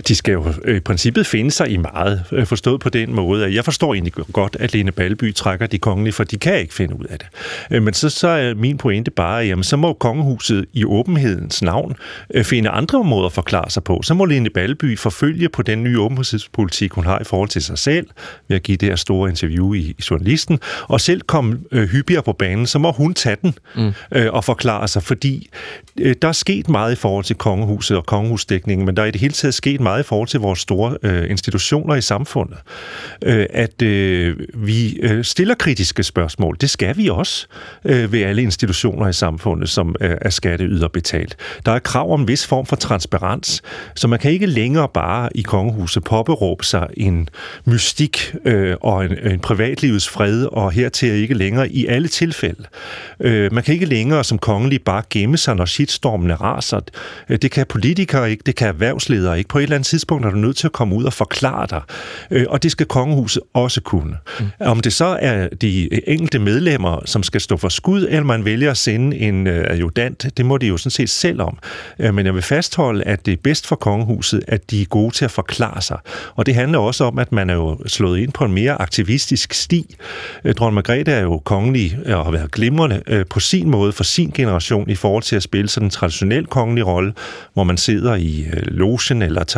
De 0.08 0.16
skal 0.16 0.32
jo 0.32 0.54
øh, 0.64 0.78
i 0.78 0.80
princippet 0.80 1.28
finde 1.28 1.52
sig 1.52 1.70
i 1.70 1.78
meget, 1.78 2.24
øh, 2.32 2.46
forstået 2.46 2.80
på 2.82 2.90
den 2.90 3.14
måde, 3.14 3.46
at 3.46 3.54
jeg 3.54 3.66
forstår 3.66 3.94
egentlig 3.94 4.14
godt, 4.14 4.58
at 4.60 4.74
Lene 4.74 4.92
Balby 4.92 5.34
trækker 5.34 5.68
de 5.68 5.78
kongelige, 5.78 6.14
for 6.14 6.24
de 6.24 6.38
kan 6.38 6.60
ikke 6.60 6.74
finde 6.74 7.00
ud 7.00 7.06
af 7.06 7.20
det. 7.20 7.28
Øh, 7.72 7.84
Men 7.84 7.94
så, 7.94 8.10
så 8.10 8.28
er 8.28 8.54
min 8.54 8.78
pointe 8.78 9.12
bare, 9.12 9.46
jamen 9.46 9.64
så 9.64 9.78
må 9.78 9.94
kongehuset 9.94 10.66
i 10.74 10.86
åbenhedens 10.86 11.62
navn 11.62 11.96
finde 12.44 12.70
andre 12.70 13.04
måder 13.04 13.26
at 13.26 13.34
forklare 13.34 13.70
sig 13.70 13.84
på. 13.84 14.02
Så 14.04 14.14
må 14.14 14.26
Lene 14.26 14.50
Balby 14.50 14.98
forfølge 14.98 15.50
på 15.50 15.62
den 15.62 15.84
nye 15.84 16.00
åbenhedspolitik, 16.00 16.92
hun 16.92 17.06
har 17.06 17.20
i 17.20 17.24
forhold 17.24 17.50
til 17.50 17.62
sig 17.62 17.78
selv, 17.78 18.08
ved 18.48 18.56
at 18.56 18.64
give 18.64 18.78
det 18.78 18.90
her 18.90 18.96
store 18.96 19.30
interview 19.30 19.74
i, 19.74 19.80
i 19.80 20.04
journalisten, 20.12 20.60
og 20.88 21.02
selv 21.02 21.22
komme 21.22 21.60
øh, 21.72 21.90
hyppigere 21.90 22.24
på 22.24 22.34
banen, 22.34 22.68
så 22.68 22.80
må 22.80 22.92
hun 22.92 23.14
tage 23.14 23.38
den 23.42 23.54
mm. 23.76 23.94
øh, 24.12 24.34
og 24.34 24.44
forklare 24.44 24.88
sig, 24.88 25.04
fordi 25.04 25.50
øh, 26.00 26.16
der 26.22 26.28
er 26.28 26.32
sket 26.32 26.70
meget 26.70 26.92
i 26.92 26.96
forhold 26.96 27.26
til 27.26 27.36
kongehuset 27.36 27.98
og 27.98 28.06
kongehusdækningen, 28.06 28.86
men 28.86 28.98
der 28.98 29.04
er 29.04 29.08
i 29.08 29.12
det 29.12 29.22
hele 29.22 29.34
taget 29.34 29.54
sket 29.54 29.82
meget 29.88 30.04
i 30.04 30.08
forhold 30.08 30.28
til 30.28 30.40
vores 30.40 30.60
store 30.60 30.98
øh, 31.04 31.30
institutioner 31.30 31.96
i 31.96 32.02
samfundet. 32.02 32.58
Øh, 33.24 33.46
at 33.50 33.82
øh, 33.82 34.36
vi 34.54 34.98
øh, 35.02 35.24
stiller 35.24 35.56
kritiske 35.56 36.04
spørgsmål. 36.04 36.58
Det 36.62 36.70
skal 36.70 36.98
vi 36.98 37.10
også 37.10 37.48
øh, 37.86 38.12
ved 38.12 38.22
alle 38.22 38.42
institutioner 38.42 39.08
i 39.08 39.14
samfundet, 39.14 39.70
som 39.70 39.96
øh, 40.02 40.18
er 40.22 40.30
skatteyderbetalt. 40.30 41.36
Der 41.66 41.72
er 41.72 41.80
krav 41.80 42.14
om 42.14 42.22
en 42.22 42.28
vis 42.28 42.48
form 42.48 42.66
for 42.66 42.76
transparens, 42.76 43.62
så 43.96 44.08
man 44.08 44.20
kan 44.20 44.32
ikke 44.32 44.46
længere 44.46 44.88
bare 44.94 45.30
i 45.36 45.42
kongehuset 45.42 46.04
påberåbe 46.04 46.66
sig 46.66 46.88
en 46.98 47.30
mystik 47.66 48.36
øh, 48.46 48.76
og 48.82 49.06
en, 49.06 49.18
en 49.32 49.40
privatlivets 49.40 50.10
fred, 50.10 50.46
og 50.46 50.72
hertil 50.72 51.12
ikke 51.12 51.34
længere 51.34 51.70
i 51.70 51.86
alle 51.86 52.08
tilfælde. 52.08 52.64
Øh, 53.20 53.54
man 53.54 53.64
kan 53.64 53.74
ikke 53.74 53.86
længere 53.86 54.24
som 54.24 54.38
kongelig 54.38 54.82
bare 54.82 55.04
gemme 55.10 55.38
sig, 55.38 55.56
når 55.56 55.66
shitstormene 55.66 56.36
raser. 56.36 56.80
Øh, 57.30 57.38
det 57.42 57.52
kan 57.52 57.66
politikere 57.66 58.32
ikke, 58.32 58.44
det 58.46 58.56
kan 58.56 58.68
erhvervsledere 58.68 59.38
ikke. 59.38 59.48
På 59.48 59.58
et 59.58 59.64
eller 59.64 59.76
andet 59.78 59.88
tidspunkt 59.88 60.26
er 60.26 60.30
du 60.30 60.38
nødt 60.38 60.58
til 60.58 60.68
at 60.68 60.72
komme 60.72 60.96
ud 60.96 61.04
og 61.04 61.14
forklare 61.14 61.68
dig. 61.70 61.82
Øh, 62.32 62.46
Og 62.50 62.64
det 62.64 62.72
skal 62.72 62.86
kongehuset 62.86 63.44
også 63.54 63.82
kunne. 63.82 64.18
Mm. 64.40 64.46
Om 64.60 64.80
det 64.80 64.94
så 64.94 65.18
er 65.22 65.48
de 65.62 66.10
enkelte 66.10 66.40
medlemmer, 66.40 67.02
som 67.06 67.24
skal 67.24 67.42
stå 67.42 67.58
for 67.58 67.70
skud, 67.70 68.02
eller 68.02 68.24
man 68.24 68.46
vælger 68.46 68.72
at 68.72 68.78
sende 68.78 69.18
en 69.18 69.48
øh, 69.48 69.66
adjutant, 69.70 70.38
det 70.38 70.46
må 70.46 70.58
de 70.58 70.68
jo 70.68 70.78
sådan 70.78 70.92
set 70.92 71.10
selv 71.10 71.42
om. 71.42 71.58
Øh, 72.00 72.14
Men 72.14 72.26
jeg 72.26 72.34
vil 72.34 72.42
fastholde, 72.42 73.04
at 73.04 73.26
det 73.26 73.32
er 73.32 73.38
bedst 73.44 73.68
for 73.68 73.76
kongehuset, 73.76 74.44
at 74.48 74.72
de 74.72 74.82
er 74.82 74.86
gode 74.86 75.16
til 75.16 75.26
at 75.26 75.32
forklare 75.32 75.82
sig. 75.82 75.98
Og 76.36 76.46
det 76.46 76.56
handler 76.56 76.80
også 76.80 77.04
om, 77.04 77.20
at 77.20 77.32
man 77.32 77.50
er 77.50 77.54
jo 77.54 77.78
slået 77.88 78.20
ind 78.20 78.32
på 78.32 78.46
en 78.46 78.54
mere 78.54 78.82
aktivistisk 78.82 79.54
sti. 79.54 79.96
Øh, 80.46 80.54
Dronning 80.54 80.76
Margrethe 80.76 81.14
er 81.14 81.22
jo 81.22 81.42
kongelig 81.46 81.98
og 82.06 82.26
har 82.26 82.32
været 82.32 82.52
glimrende 82.52 83.02
øh, 83.08 83.26
på 83.30 83.40
sin 83.40 83.70
måde 83.70 83.92
for 83.92 84.04
sin 84.04 84.32
generation 84.36 84.90
i 84.90 84.96
forhold 84.96 85.24
til 85.24 85.36
at 85.36 85.44
spille 85.44 85.70
sådan 85.70 85.88
en 85.88 85.92
traditionel 85.92 86.46
kongelig 86.46 86.88
rolle, 86.88 87.14
hvor 87.54 87.64
man 87.64 87.78
sidder 87.78 88.16
i 88.16 88.46
øh, 88.54 88.64
logen 88.68 89.22
eller 89.22 89.44
tager 89.44 89.57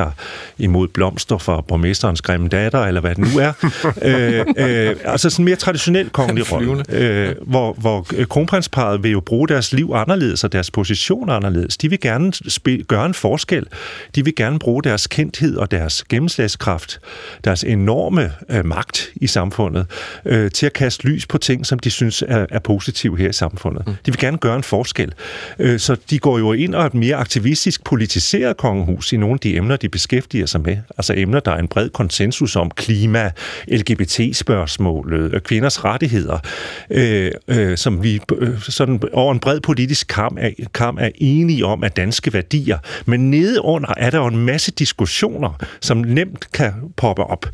imod 0.57 0.87
blomster 0.87 1.37
fra 1.37 1.61
borgmesterens 1.61 2.21
grimme 2.21 2.47
datter, 2.47 2.79
eller 2.79 3.01
hvad 3.01 3.15
det 3.15 3.33
nu 3.33 3.39
er. 3.39 3.53
øh, 4.09 4.45
øh, 4.57 4.95
altså 5.05 5.29
sådan 5.29 5.43
en 5.43 5.45
mere 5.45 5.55
traditionel 5.55 6.09
kongelig 6.09 6.51
rolle, 6.51 6.83
øh, 6.89 7.35
hvor, 7.41 7.73
hvor 7.73 8.07
øh, 8.15 8.27
kronprinsparet 8.27 9.03
vil 9.03 9.11
jo 9.11 9.19
bruge 9.19 9.47
deres 9.47 9.73
liv 9.73 9.91
anderledes 9.95 10.43
og 10.43 10.51
deres 10.51 10.71
position 10.71 11.29
anderledes. 11.29 11.77
De 11.77 11.89
vil 11.89 11.99
gerne 11.99 12.33
spil, 12.33 12.85
gøre 12.85 13.05
en 13.05 13.13
forskel. 13.13 13.65
De 14.15 14.25
vil 14.25 14.35
gerne 14.35 14.59
bruge 14.59 14.83
deres 14.83 15.07
kendthed 15.07 15.57
og 15.57 15.71
deres 15.71 16.03
gennemslagskraft, 16.09 16.99
deres 17.43 17.63
enorme 17.63 18.31
øh, 18.49 18.65
magt 18.65 19.09
i 19.15 19.27
samfundet, 19.27 19.85
øh, 20.25 20.51
til 20.51 20.65
at 20.65 20.73
kaste 20.73 21.07
lys 21.07 21.25
på 21.25 21.37
ting, 21.37 21.65
som 21.65 21.79
de 21.79 21.89
synes 21.89 22.23
er, 22.27 22.45
er 22.49 22.59
positive 22.59 23.17
her 23.17 23.29
i 23.29 23.33
samfundet. 23.33 23.87
Mm. 23.87 23.93
De 24.05 24.11
vil 24.11 24.17
gerne 24.17 24.37
gøre 24.37 24.55
en 24.55 24.63
forskel. 24.63 25.13
Øh, 25.59 25.79
så 25.79 25.97
de 26.09 26.19
går 26.19 26.37
jo 26.39 26.53
ind 26.53 26.75
og 26.75 26.81
er 26.81 26.85
et 26.85 26.93
mere 26.93 27.15
aktivistisk 27.15 27.83
politiseret 27.83 28.57
kongehus 28.57 29.13
i 29.13 29.17
nogle 29.17 29.33
af 29.33 29.39
de 29.39 29.55
emner, 29.55 29.75
de 29.75 29.88
de 29.89 29.91
beskæftiger 29.91 30.45
sig 30.45 30.61
med. 30.61 30.77
Altså 30.97 31.13
emner, 31.17 31.39
der 31.39 31.51
er 31.51 31.57
en 31.57 31.67
bred 31.67 31.89
konsensus 31.89 32.55
om 32.55 32.71
klima, 32.71 33.31
LGBT-spørgsmålet, 33.67 35.33
øh, 35.33 35.41
kvinders 35.41 35.85
rettigheder, 35.85 36.39
øh, 36.89 37.31
øh, 37.47 37.77
som 37.77 38.03
vi 38.03 38.19
øh, 38.37 38.61
sådan 38.61 39.01
over 39.13 39.33
en 39.33 39.39
bred 39.39 39.59
politisk 39.59 40.07
kamp 40.07 40.37
er, 40.41 40.49
kamp 40.73 40.99
er 41.01 41.09
enige 41.15 41.65
om 41.65 41.83
er 41.83 41.87
danske 41.87 42.33
værdier. 42.33 42.77
Men 43.05 43.31
nedenunder 43.31 43.93
er 43.97 44.09
der 44.09 44.17
jo 44.17 44.27
en 44.27 44.37
masse 44.37 44.71
diskussioner, 44.71 45.53
som 45.81 45.97
nemt 45.97 46.51
kan 46.51 46.73
poppe 46.97 47.23
op, 47.23 47.45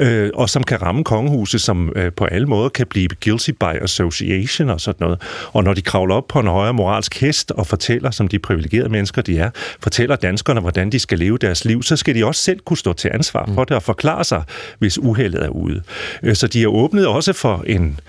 øh, 0.00 0.30
og 0.34 0.50
som 0.50 0.62
kan 0.62 0.82
ramme 0.82 1.04
kongehuset, 1.04 1.60
som 1.60 1.92
øh, 1.96 2.12
på 2.12 2.24
alle 2.24 2.46
måder 2.46 2.68
kan 2.68 2.86
blive 2.86 3.08
guilty 3.24 3.50
by 3.50 3.82
association 3.82 4.70
og 4.70 4.80
sådan 4.80 5.04
noget. 5.04 5.22
Og 5.52 5.64
når 5.64 5.74
de 5.74 5.82
kravler 5.82 6.14
op 6.14 6.28
på 6.28 6.40
en 6.40 6.46
højere 6.46 6.74
moralsk 6.74 7.20
hest 7.20 7.50
og 7.50 7.66
fortæller, 7.66 8.10
som 8.10 8.28
de 8.28 8.38
privilegerede 8.38 8.88
mennesker 8.88 9.22
de 9.22 9.38
er, 9.38 9.50
fortæller 9.80 10.16
danskerne, 10.16 10.60
hvordan 10.60 10.92
de 10.92 10.98
skal 10.98 11.18
leve 11.18 11.38
deres 11.38 11.64
liv, 11.64 11.75
så 11.82 11.96
skal 11.96 12.14
de 12.14 12.24
også 12.24 12.42
selv 12.42 12.60
kunne 12.60 12.76
stå 12.76 12.92
til 12.92 13.10
ansvar 13.14 13.50
for 13.54 13.64
det 13.64 13.76
og 13.76 13.82
forklare 13.82 14.24
sig, 14.24 14.42
hvis 14.78 14.98
uheldet 14.98 15.44
er 15.44 15.48
ude. 15.48 15.82
Øh, 16.22 16.34
Så 16.36 16.46
de 16.46 16.62
er 16.62 16.66
åbnet 16.66 17.06
også 17.06 17.32
for 17.32 17.64
en 17.66 18.00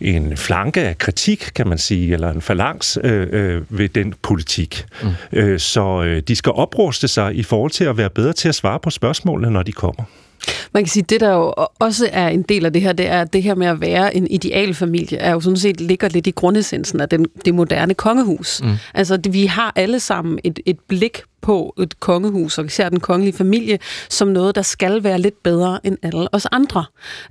en 0.00 0.36
flanke 0.36 0.80
af 0.80 0.98
kritik, 0.98 1.50
kan 1.54 1.68
man 1.68 1.78
sige, 1.78 2.12
eller 2.12 2.30
en 2.30 2.40
falangs 2.40 2.98
øh, 3.04 3.26
øh, 3.30 3.62
ved 3.68 3.88
den 3.88 4.14
politik. 4.22 4.84
Mm. 5.02 5.08
Øh, 5.32 5.58
så 5.58 6.02
øh, 6.02 6.22
de 6.28 6.36
skal 6.36 6.52
opruste 6.52 7.08
sig 7.08 7.34
i 7.34 7.42
forhold 7.42 7.70
til 7.70 7.84
at 7.84 7.96
være 7.96 8.10
bedre 8.10 8.32
til 8.32 8.48
at 8.48 8.54
svare 8.54 8.80
på 8.80 8.90
spørgsmålene, 8.90 9.50
når 9.50 9.62
de 9.62 9.72
kommer. 9.72 10.04
Man 10.72 10.82
kan 10.82 10.90
sige, 10.90 11.02
det 11.02 11.20
der 11.20 11.32
jo 11.32 11.54
også 11.78 12.08
er 12.12 12.28
en 12.28 12.42
del 12.42 12.66
af 12.66 12.72
det 12.72 12.82
her, 12.82 12.92
det 12.92 13.06
er, 13.06 13.20
at 13.20 13.32
det 13.32 13.42
her 13.42 13.54
med 13.54 13.66
at 13.66 13.80
være 13.80 14.16
en 14.16 14.26
idealfamilie, 14.30 15.18
er 15.18 15.32
jo 15.32 15.40
sådan 15.40 15.56
set 15.56 15.80
ligger 15.80 16.08
lidt 16.08 16.26
i 16.26 16.30
grundessensen 16.30 17.00
af 17.00 17.08
den, 17.08 17.26
det 17.44 17.54
moderne 17.54 17.94
kongehus. 17.94 18.62
Mm. 18.62 18.70
Altså, 18.94 19.16
det, 19.16 19.32
vi 19.32 19.46
har 19.46 19.72
alle 19.76 20.00
sammen 20.00 20.38
et, 20.44 20.60
et 20.66 20.80
blik 20.88 21.22
på 21.40 21.74
et 21.82 22.00
kongehus, 22.00 22.58
og 22.58 22.64
især 22.64 22.88
den 22.88 23.00
kongelige 23.00 23.36
familie, 23.36 23.78
som 24.10 24.28
noget, 24.28 24.54
der 24.54 24.62
skal 24.62 25.04
være 25.04 25.18
lidt 25.18 25.42
bedre 25.42 25.80
end 25.84 25.98
alle 26.02 26.34
os 26.34 26.46
andre. 26.52 26.84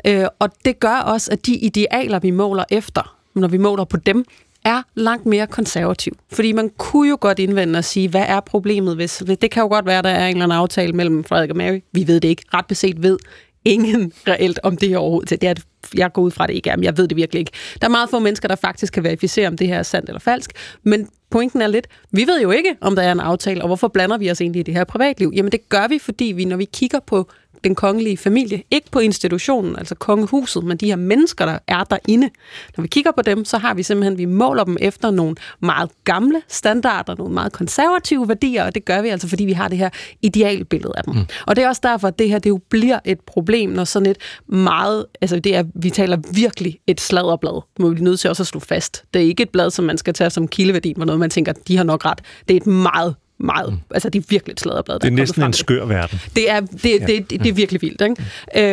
Øh, 0.07 0.25
og 0.39 0.49
det 0.65 0.79
gør 0.79 0.95
også, 0.95 1.31
at 1.31 1.45
de 1.45 1.55
idealer, 1.55 2.19
vi 2.19 2.31
måler 2.31 2.63
efter, 2.69 3.15
når 3.35 3.47
vi 3.47 3.57
måler 3.57 3.83
på 3.83 3.97
dem, 3.97 4.25
er 4.65 4.81
langt 4.95 5.25
mere 5.25 5.47
konservativ. 5.47 6.17
Fordi 6.31 6.51
man 6.51 6.69
kunne 6.77 7.09
jo 7.09 7.17
godt 7.21 7.39
indvende 7.39 7.77
og 7.77 7.83
sige, 7.83 8.09
hvad 8.09 8.25
er 8.27 8.39
problemet, 8.39 8.95
hvis... 8.95 9.23
Det 9.41 9.51
kan 9.51 9.61
jo 9.61 9.67
godt 9.67 9.85
være, 9.85 10.01
der 10.01 10.09
er 10.09 10.27
en 10.27 10.35
eller 10.35 10.43
anden 10.43 10.57
aftale 10.57 10.93
mellem 10.93 11.23
Frederik 11.23 11.49
og 11.49 11.57
Mary. 11.57 11.79
Vi 11.91 12.07
ved 12.07 12.19
det 12.19 12.27
ikke. 12.27 12.43
Ret 12.53 12.65
beset 12.65 13.03
ved 13.03 13.17
ingen 13.65 14.13
reelt 14.27 14.59
om 14.63 14.77
det 14.77 14.89
her 14.89 14.97
overhovedet. 14.97 15.41
Det 15.41 15.43
er, 15.43 15.53
jeg 15.95 16.13
går 16.13 16.21
ud 16.21 16.31
fra 16.31 16.47
det 16.47 16.53
ikke 16.53 16.71
men 16.75 16.83
jeg 16.83 16.97
ved 16.97 17.07
det 17.07 17.17
virkelig 17.17 17.39
ikke. 17.39 17.51
Der 17.81 17.87
er 17.87 17.91
meget 17.91 18.09
få 18.09 18.19
mennesker, 18.19 18.47
der 18.47 18.55
faktisk 18.55 18.93
kan 18.93 19.03
verificere, 19.03 19.47
om 19.47 19.57
det 19.57 19.67
her 19.67 19.77
er 19.77 19.83
sandt 19.83 20.09
eller 20.09 20.19
falsk. 20.19 20.51
Men 20.83 21.07
pointen 21.29 21.61
er 21.61 21.67
lidt, 21.67 21.87
vi 22.11 22.27
ved 22.27 22.41
jo 22.41 22.51
ikke, 22.51 22.75
om 22.81 22.95
der 22.95 23.03
er 23.03 23.11
en 23.11 23.19
aftale, 23.19 23.61
og 23.61 23.67
hvorfor 23.67 23.87
blander 23.87 24.17
vi 24.17 24.31
os 24.31 24.41
egentlig 24.41 24.59
i 24.59 24.63
det 24.63 24.73
her 24.73 24.83
privatliv? 24.83 25.31
Jamen 25.35 25.51
det 25.51 25.69
gør 25.69 25.87
vi, 25.87 25.99
fordi 25.99 26.25
vi, 26.25 26.45
når 26.45 26.57
vi 26.57 26.65
kigger 26.65 26.99
på 26.99 27.29
den 27.63 27.75
kongelige 27.75 28.17
familie, 28.17 28.63
ikke 28.71 28.91
på 28.91 28.99
institutionen, 28.99 29.75
altså 29.77 29.95
kongehuset, 29.95 30.63
men 30.63 30.77
de 30.77 30.85
her 30.85 30.95
mennesker, 30.95 31.45
der 31.45 31.59
er 31.67 31.83
derinde. 31.83 32.29
Når 32.77 32.81
vi 32.81 32.87
kigger 32.87 33.11
på 33.11 33.21
dem, 33.21 33.45
så 33.45 33.57
har 33.57 33.73
vi 33.73 33.83
simpelthen, 33.83 34.17
vi 34.17 34.25
måler 34.25 34.63
dem 34.63 34.77
efter 34.79 35.11
nogle 35.11 35.35
meget 35.59 35.89
gamle 36.03 36.41
standarder, 36.47 37.15
nogle 37.15 37.33
meget 37.33 37.51
konservative 37.53 38.27
værdier, 38.27 38.63
og 38.63 38.75
det 38.75 38.85
gør 38.85 39.01
vi 39.01 39.09
altså, 39.09 39.27
fordi 39.27 39.45
vi 39.45 39.53
har 39.53 39.67
det 39.67 39.77
her 39.77 39.89
idealbillede 40.21 40.93
af 40.97 41.03
dem. 41.03 41.13
Mm. 41.13 41.25
Og 41.47 41.55
det 41.55 41.63
er 41.63 41.67
også 41.67 41.81
derfor, 41.83 42.07
at 42.07 42.19
det 42.19 42.29
her 42.29 42.39
det 42.39 42.49
jo 42.49 42.59
bliver 42.69 42.99
et 43.05 43.19
problem, 43.21 43.69
når 43.69 43.83
sådan 43.83 44.09
et 44.09 44.17
meget, 44.47 45.05
altså 45.21 45.39
det 45.39 45.55
er, 45.55 45.63
vi 45.75 45.89
taler 45.89 46.17
virkelig 46.33 46.79
et 46.87 47.01
sladderblad, 47.01 47.61
må 47.79 47.89
vi 47.89 48.01
nødt 48.01 48.19
til 48.19 48.29
også 48.29 48.43
at 48.43 48.47
slå 48.47 48.59
fast. 48.59 49.03
Det 49.13 49.21
er 49.21 49.25
ikke 49.25 49.43
et 49.43 49.49
blad, 49.49 49.71
som 49.71 49.85
man 49.85 49.97
skal 49.97 50.13
tage 50.13 50.29
som 50.29 50.47
kildeværdi, 50.47 50.93
hvor 50.95 51.05
noget 51.05 51.19
man 51.19 51.29
tænker, 51.29 51.53
de 51.67 51.77
har 51.77 51.83
nok 51.83 52.05
ret. 52.05 52.21
Det 52.47 52.53
er 52.53 52.61
et 52.61 52.67
meget 52.67 53.15
meget, 53.43 53.73
mm. 53.73 53.79
altså 53.91 54.09
det 54.09 54.19
er 54.19 54.23
virkelig 54.29 54.53
et 54.53 54.59
sladderblad. 54.59 54.99
Det 54.99 55.07
er 55.07 55.11
næsten 55.11 55.43
en 55.43 55.53
skør 55.53 55.85
verden. 55.85 56.19
Det 56.35 56.49
er, 56.49 56.59
det, 56.59 56.83
det, 56.83 57.01
det, 57.07 57.29
det, 57.29 57.43
det 57.43 57.47
er 57.49 57.53
virkelig 57.53 57.81
vildt, 57.81 58.01
ikke? 58.01 58.15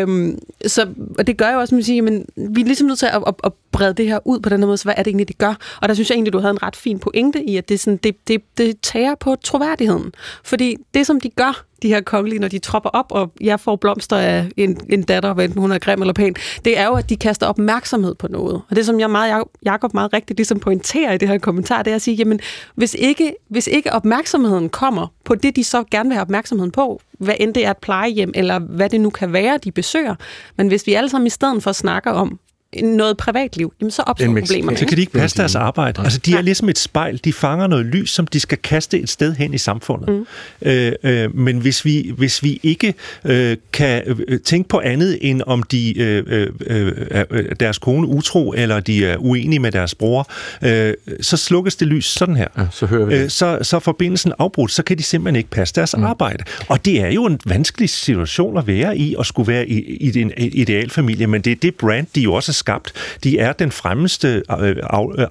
Mm. 0.07 0.13
Øhm, 0.13 0.39
så, 0.67 0.89
og 1.19 1.27
det 1.27 1.37
gør 1.37 1.53
jo 1.53 1.59
også, 1.59 1.75
at 1.75 1.77
man 1.77 1.83
siger, 1.83 2.03
men 2.03 2.27
vi 2.37 2.61
er 2.61 2.65
ligesom 2.65 2.87
nødt 2.87 2.99
til 2.99 3.07
at, 3.07 3.23
at, 3.27 3.35
at 3.45 3.53
brede 3.73 3.95
det 3.95 4.07
her 4.07 4.19
ud 4.25 4.41
på 4.41 4.49
den 4.49 4.59
her 4.61 4.67
måde, 4.67 4.77
så 4.77 4.85
hvad 4.85 4.95
er 4.97 5.03
det 5.03 5.11
egentlig, 5.11 5.29
det 5.29 5.39
gør? 5.39 5.55
Og 5.83 5.89
der 5.89 5.95
synes 5.95 6.11
jeg 6.11 6.15
egentlig, 6.15 6.33
du 6.33 6.39
havde 6.39 6.51
en 6.51 6.63
ret 6.63 6.77
fin 6.77 6.99
pointe 6.99 7.45
i, 7.45 7.57
at 7.57 7.69
det, 7.69 7.81
sådan, 7.81 7.97
det, 7.97 8.29
det, 8.29 8.43
det 8.59 8.81
tager 8.81 9.15
på 9.15 9.37
troværdigheden. 9.45 10.13
Fordi 10.45 10.77
det, 10.95 11.07
som 11.07 11.21
de 11.21 11.29
gør, 11.29 11.65
de 11.83 11.89
her 11.89 12.01
kongelige, 12.01 12.39
når 12.39 12.49
de 12.49 12.59
tropper 12.59 12.91
op, 12.91 13.07
og 13.11 13.33
jeg 13.41 13.61
får 13.61 13.77
blomster 13.77 14.17
af 14.17 14.49
en, 14.57 14.81
en 14.89 15.03
datter, 15.03 15.35
hvad 15.35 15.45
enten 15.45 15.61
hun 15.61 15.73
er 15.73 15.79
grim 15.79 16.01
eller 16.01 16.13
pæn, 16.13 16.35
det 16.65 16.79
er 16.79 16.87
jo, 16.87 16.95
at 16.95 17.11
de 17.11 17.17
kaster 17.17 17.47
opmærksomhed 17.47 18.15
på 18.15 18.29
noget. 18.29 18.63
Og 18.71 18.77
det, 18.77 18.87
som 18.87 19.01
jeg 19.01 19.11
meget, 19.11 19.45
Jacob 19.65 19.95
meget 19.95 20.13
rigtigt 20.13 20.39
ligesom 20.39 20.61
pointerer 20.61 21.13
i 21.13 21.19
det 21.19 21.29
her 21.29 21.39
kommentar, 21.39 21.83
det 21.83 21.91
er 21.91 21.95
at 21.95 22.03
sige, 22.03 22.15
jamen, 22.15 22.41
hvis 22.75 22.97
ikke, 22.99 23.35
hvis 23.49 23.67
ikke 23.67 23.93
opmærksomheden 23.93 24.69
kommer 24.69 25.07
på 25.25 25.35
det, 25.35 25.57
de 25.57 25.65
så 25.65 25.85
gerne 25.91 26.09
vil 26.09 26.15
have 26.15 26.23
opmærksomheden 26.23 26.71
på, 26.71 27.01
hvad 27.19 27.35
end 27.41 27.55
det 27.55 27.67
er 27.67 27.71
et 27.71 27.79
plejehjem, 27.79 28.33
eller 28.35 28.59
hvad 28.59 28.89
det 28.89 29.01
nu 29.01 29.11
kan 29.11 29.33
være, 29.33 29.59
de 29.59 29.73
besøger, 29.73 30.15
men 30.57 30.69
hvis 30.69 30.87
vi 30.87 30.95
alle 30.95 31.11
sammen 31.11 31.27
i 31.27 31.31
stedet 31.31 31.63
for 31.63 31.73
snakker 31.73 32.11
om, 32.11 32.39
noget 32.83 33.17
privatliv, 33.17 33.73
jamen 33.81 33.91
så 33.91 34.03
opstår 34.03 34.27
problemerne. 34.27 34.79
Så 34.79 34.87
kan 34.87 34.97
de 34.97 35.01
ikke 35.01 35.13
passe 35.13 35.37
deres 35.37 35.55
arbejde. 35.55 36.03
Altså, 36.03 36.19
de 36.19 36.33
er 36.33 36.43
ligesom 36.43 36.69
et 36.69 36.79
spejl. 36.79 37.21
De 37.25 37.33
fanger 37.33 37.67
noget 37.67 37.87
lys, 37.87 38.11
som 38.11 38.27
de 38.27 38.41
skal 38.41 38.59
kaste 38.59 39.01
et 39.01 39.09
sted 39.09 39.35
hen 39.35 39.55
i 39.55 39.59
samfundet. 39.59 40.09
Mm. 40.09 40.27
Øh, 40.63 40.93
øh, 41.03 41.37
men 41.37 41.59
hvis 41.59 41.85
vi, 41.85 42.13
hvis 42.17 42.43
vi 42.43 42.61
ikke 42.63 42.95
øh, 43.25 43.57
kan 43.73 44.03
øh, 44.29 44.41
tænke 44.41 44.69
på 44.69 44.81
andet, 44.81 45.19
end 45.21 45.43
om 45.47 45.63
de 45.63 45.99
øh, 45.99 46.25
øh, 46.27 46.93
øh, 47.31 47.45
deres 47.61 47.79
kone 47.79 48.07
utro, 48.07 48.53
eller 48.57 48.81
de 48.81 49.07
er 49.07 49.17
uenige 49.17 49.61
med 49.61 49.73
deres 49.73 49.95
bror, 49.95 50.31
øh, 50.63 50.95
så 51.21 51.37
slukkes 51.37 51.77
det 51.77 51.89
lys 51.89 52.07
sådan 52.07 52.37
her. 52.37 52.49
Ja, 52.59 52.63
så 52.73 52.87
hører 52.87 53.07
vi 53.07 53.15
det. 53.15 53.25
Øh, 53.25 53.31
så, 53.31 53.59
så 53.63 53.77
er 53.77 53.81
forbindelsen 53.81 54.33
afbrudt, 54.39 54.73
så 54.73 54.83
kan 54.83 54.99
de 54.99 55.03
simpelthen 55.03 55.37
ikke 55.37 55.51
passe 55.51 55.75
deres 55.75 55.95
mm. 55.97 56.05
arbejde. 56.05 56.45
Og 56.69 56.85
det 56.85 57.01
er 57.01 57.09
jo 57.09 57.27
en 57.27 57.41
vanskelig 57.47 57.91
situation 57.91 58.59
at 58.59 58.67
være 58.67 58.99
i, 58.99 59.17
at 59.19 59.27
skulle 59.27 59.53
være 59.53 59.69
i, 59.69 59.97
i 59.97 60.21
en 60.21 60.33
idealfamilie, 60.37 61.27
men 61.27 61.43
det 61.43 61.51
er 61.51 61.57
det 61.57 61.75
brand, 61.75 62.07
de 62.15 62.21
jo 62.21 62.35
også 62.35 62.60
skabt. 62.61 62.93
De 63.25 63.39
er 63.39 63.53
den 63.53 63.73
fremmeste 63.73 64.43
øh, 64.61 64.69
øh, 64.69 64.77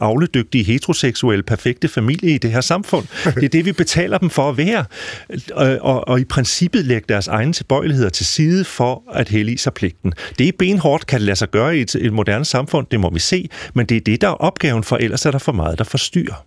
avledygtige, 0.01 0.63
heteroseksuelle, 0.63 1.43
perfekte 1.43 1.87
familie 1.87 2.35
i 2.35 2.37
det 2.37 2.51
her 2.51 2.61
samfund. 2.61 3.05
Det 3.35 3.43
er 3.43 3.49
det, 3.49 3.65
vi 3.65 3.71
betaler 3.71 4.17
dem 4.17 4.29
for 4.29 4.49
at 4.49 4.57
være. 4.57 4.85
Øh, 5.31 5.77
og, 5.81 6.07
og 6.07 6.19
i 6.19 6.25
princippet 6.25 6.85
lægge 6.85 7.05
deres 7.09 7.27
egne 7.27 7.53
tilbøjeligheder 7.53 8.09
til 8.09 8.25
side 8.25 8.65
for 8.65 9.03
at 9.13 9.29
hellige 9.29 9.57
sig 9.57 9.73
pligten. 9.73 10.13
Det 10.39 10.47
er 10.47 10.51
benhårdt, 10.59 11.07
kan 11.07 11.19
det 11.19 11.25
lade 11.25 11.35
sig 11.35 11.51
gøre 11.51 11.77
i 11.77 11.81
et, 11.81 11.95
et 11.95 12.13
moderne 12.13 12.45
samfund, 12.45 12.87
det 12.91 12.99
må 12.99 13.09
vi 13.09 13.19
se, 13.19 13.49
men 13.73 13.85
det 13.85 13.97
er 13.97 14.01
det, 14.01 14.21
der 14.21 14.27
er 14.27 14.33
opgaven, 14.33 14.83
for 14.83 14.97
ellers 14.97 15.25
er 15.25 15.31
der 15.31 15.39
for 15.39 15.51
meget, 15.51 15.77
der 15.77 15.83
forstyrrer. 15.83 16.45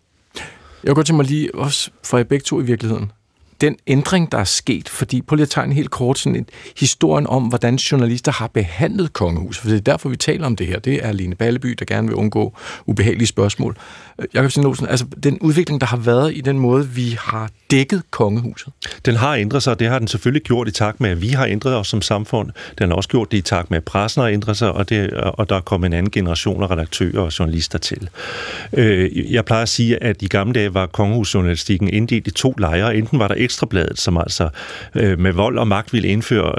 Jeg 0.84 0.94
går 0.94 1.02
til 1.02 1.14
mig 1.14 1.26
lige 1.26 1.54
også 1.54 1.90
for 2.04 2.16
jer 2.16 2.24
begge 2.24 2.44
to 2.44 2.60
i 2.60 2.64
virkeligheden 2.64 3.12
den 3.62 3.76
ændring, 3.86 4.32
der 4.32 4.38
er 4.38 4.44
sket, 4.44 4.88
fordi 4.88 5.22
på 5.22 5.34
lige 5.34 5.42
at 5.42 5.50
tegne 5.50 5.74
helt 5.74 5.90
kort 5.90 6.18
sådan 6.18 6.36
en 6.36 6.46
historien 6.76 7.26
om, 7.26 7.42
hvordan 7.42 7.76
journalister 7.76 8.32
har 8.32 8.46
behandlet 8.46 9.12
kongehuset, 9.12 9.62
for 9.62 9.68
det 9.68 9.76
er 9.76 9.80
derfor, 9.80 10.08
vi 10.08 10.16
taler 10.16 10.46
om 10.46 10.56
det 10.56 10.66
her. 10.66 10.78
Det 10.78 11.04
er 11.06 11.12
Line 11.12 11.34
Balleby, 11.34 11.76
der 11.78 11.84
gerne 11.84 12.08
vil 12.08 12.16
undgå 12.16 12.56
ubehagelige 12.86 13.26
spørgsmål. 13.26 13.76
Øh, 14.18 14.26
Jakob 14.34 14.50
Stenolsen, 14.50 14.88
altså 14.88 15.06
den 15.22 15.38
udvikling, 15.38 15.80
der 15.80 15.86
har 15.86 15.96
været 15.96 16.36
i 16.36 16.40
den 16.40 16.58
måde, 16.58 16.88
vi 16.88 17.16
har 17.20 17.50
dækket 17.70 18.02
kongehuset? 18.10 18.72
Den 19.04 19.16
har 19.16 19.34
ændret 19.34 19.62
sig, 19.62 19.72
og 19.72 19.80
det 19.80 19.88
har 19.88 19.98
den 19.98 20.08
selvfølgelig 20.08 20.42
gjort 20.42 20.68
i 20.68 20.70
takt 20.70 21.00
med, 21.00 21.10
at 21.10 21.22
vi 21.22 21.28
har 21.28 21.46
ændret 21.46 21.76
os 21.76 21.88
som 21.88 22.02
samfund. 22.02 22.50
Den 22.78 22.88
har 22.88 22.96
også 22.96 23.08
gjort 23.08 23.32
det 23.32 23.38
i 23.38 23.40
takt 23.40 23.70
med, 23.70 23.78
at 23.78 23.84
pressen 23.84 24.22
har 24.22 24.28
ændret 24.28 24.56
sig, 24.56 24.72
og, 24.72 24.88
det, 24.88 25.10
og 25.12 25.48
der 25.48 25.56
er 25.56 25.60
kommet 25.60 25.86
en 25.86 25.92
anden 25.92 26.10
generation 26.10 26.62
af 26.62 26.70
redaktører 26.70 27.20
og 27.20 27.38
journalister 27.38 27.78
til. 27.78 28.08
Øh, 28.72 29.32
jeg 29.32 29.44
plejer 29.44 29.62
at 29.62 29.68
sige, 29.68 30.02
at 30.02 30.22
i 30.22 30.26
gamle 30.26 30.54
dage 30.54 30.74
var 30.74 30.86
kongehusjournalistikken 30.86 31.88
inddelt 31.88 32.26
i 32.26 32.30
to 32.30 32.54
lejre. 32.58 32.96
Enten 32.96 33.18
var 33.18 33.28
der 33.28 33.34
Ekstrabladet, 33.52 34.00
som 34.00 34.18
altså 34.18 34.48
med 34.94 35.32
vold 35.32 35.58
og 35.58 35.68
magt 35.68 35.92
ville 35.92 36.08
indføre 36.08 36.52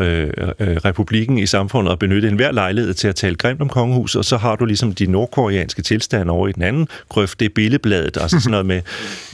republikken 0.59 1.37
i 1.37 1.45
samfundet 1.45 1.91
og 1.91 1.99
benytte 1.99 2.27
enhver 2.27 2.51
lejlighed 2.51 2.93
til 2.93 3.07
at 3.07 3.15
tale 3.15 3.35
grimt 3.35 3.61
om 3.61 3.69
kongehuset, 3.69 4.19
og 4.19 4.25
så 4.25 4.37
har 4.37 4.55
du 4.55 4.65
ligesom 4.65 4.95
de 4.95 5.05
nordkoreanske 5.05 5.81
tilstande 5.81 6.31
over 6.31 6.47
i 6.47 6.51
den 6.51 6.63
anden 6.63 6.87
grøft, 7.09 7.39
det 7.39 7.45
er 7.45 7.49
billedbladet, 7.55 8.17
altså 8.21 8.39
sådan 8.39 8.51
noget 8.51 8.65
med 8.65 8.81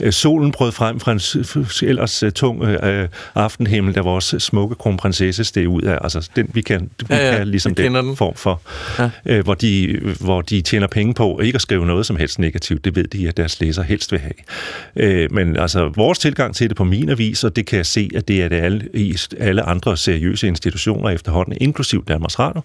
øh, 0.00 0.12
solen 0.12 0.52
brød 0.52 0.72
frem 0.72 1.00
fra 1.00 1.12
en 1.12 1.20
ellers 1.88 2.22
øh, 2.22 2.32
tung 2.32 2.62
øh, 2.64 3.08
aftenhimmel, 3.34 3.94
der 3.94 4.02
vores 4.02 4.34
smukke 4.38 4.74
kronprinsesse 4.74 5.44
steg 5.44 5.68
ud 5.68 5.82
af. 5.82 5.98
Altså 6.02 6.30
den, 6.36 6.50
vi 6.54 6.60
kan, 6.60 6.90
vi 7.08 7.14
ja, 7.14 7.30
ja, 7.30 7.36
kan 7.36 7.48
ligesom 7.48 7.74
den, 7.74 7.94
den 7.94 8.16
form 8.16 8.34
for, 8.34 8.60
ja. 8.98 9.10
øh, 9.26 9.44
hvor, 9.44 9.54
de, 9.54 10.00
hvor 10.20 10.40
de 10.40 10.60
tjener 10.60 10.86
penge 10.86 11.14
på 11.14 11.40
ikke 11.40 11.56
at 11.56 11.62
skrive 11.62 11.86
noget 11.86 12.06
som 12.06 12.16
helst 12.16 12.38
negativt. 12.38 12.84
Det 12.84 12.96
ved 12.96 13.04
de, 13.04 13.28
at 13.28 13.36
deres 13.36 13.60
læser 13.60 13.82
helst 13.82 14.12
vil 14.12 14.20
have. 14.20 14.32
Øh, 14.96 15.32
men 15.32 15.56
altså 15.56 15.88
vores 15.88 16.18
tilgang 16.18 16.54
til 16.54 16.68
det 16.68 16.76
på 16.76 16.84
min 16.84 17.08
avis, 17.08 17.44
det 17.56 17.66
kan 17.66 17.76
jeg 17.76 17.86
se, 17.86 18.10
at 18.14 18.28
det 18.28 18.42
er 18.42 18.48
det 18.48 18.56
alle, 18.56 18.88
i 18.94 19.16
alle 19.38 19.62
andre 19.62 19.96
seriøse 19.96 20.46
institutioner 20.46 21.10
efterhånden, 21.10 21.56
inklusiv 21.60 22.04
Danmarks 22.08 22.38
Radio, 22.38 22.62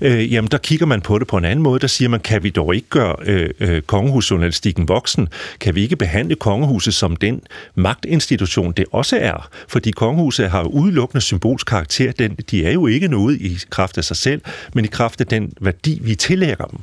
øh, 0.00 0.32
jamen 0.32 0.50
der 0.50 0.58
kigger 0.58 0.86
man 0.86 1.00
på 1.00 1.18
det 1.18 1.26
på 1.26 1.36
en 1.36 1.44
anden 1.44 1.62
måde. 1.62 1.80
Der 1.80 1.86
siger 1.86 2.08
man, 2.08 2.20
kan 2.20 2.42
vi 2.42 2.50
dog 2.50 2.74
ikke 2.74 2.88
gøre 2.88 3.16
øh, 3.26 3.50
øh, 3.60 3.82
kongehusjournalistikken 3.82 4.88
voksen, 4.88 5.28
kan 5.60 5.74
vi 5.74 5.82
ikke 5.82 5.96
behandle 5.96 6.34
kongehuset 6.34 6.94
som 6.94 7.16
den 7.16 7.40
magtinstitution, 7.74 8.72
det 8.72 8.84
også 8.92 9.18
er. 9.20 9.48
Fordi 9.68 9.90
kongehuset 9.90 10.50
har 10.50 10.62
udelukkende 10.62 11.20
symbolsk 11.20 11.66
karakter. 11.66 12.12
Den, 12.12 12.36
de 12.50 12.66
er 12.66 12.72
jo 12.72 12.86
ikke 12.86 13.08
noget 13.08 13.40
i 13.40 13.58
kraft 13.70 13.98
af 13.98 14.04
sig 14.04 14.16
selv, 14.16 14.40
men 14.74 14.84
i 14.84 14.88
kraft 14.88 15.20
af 15.20 15.26
den 15.26 15.52
værdi, 15.60 15.98
vi 16.02 16.14
tillægger 16.14 16.64
dem. 16.64 16.78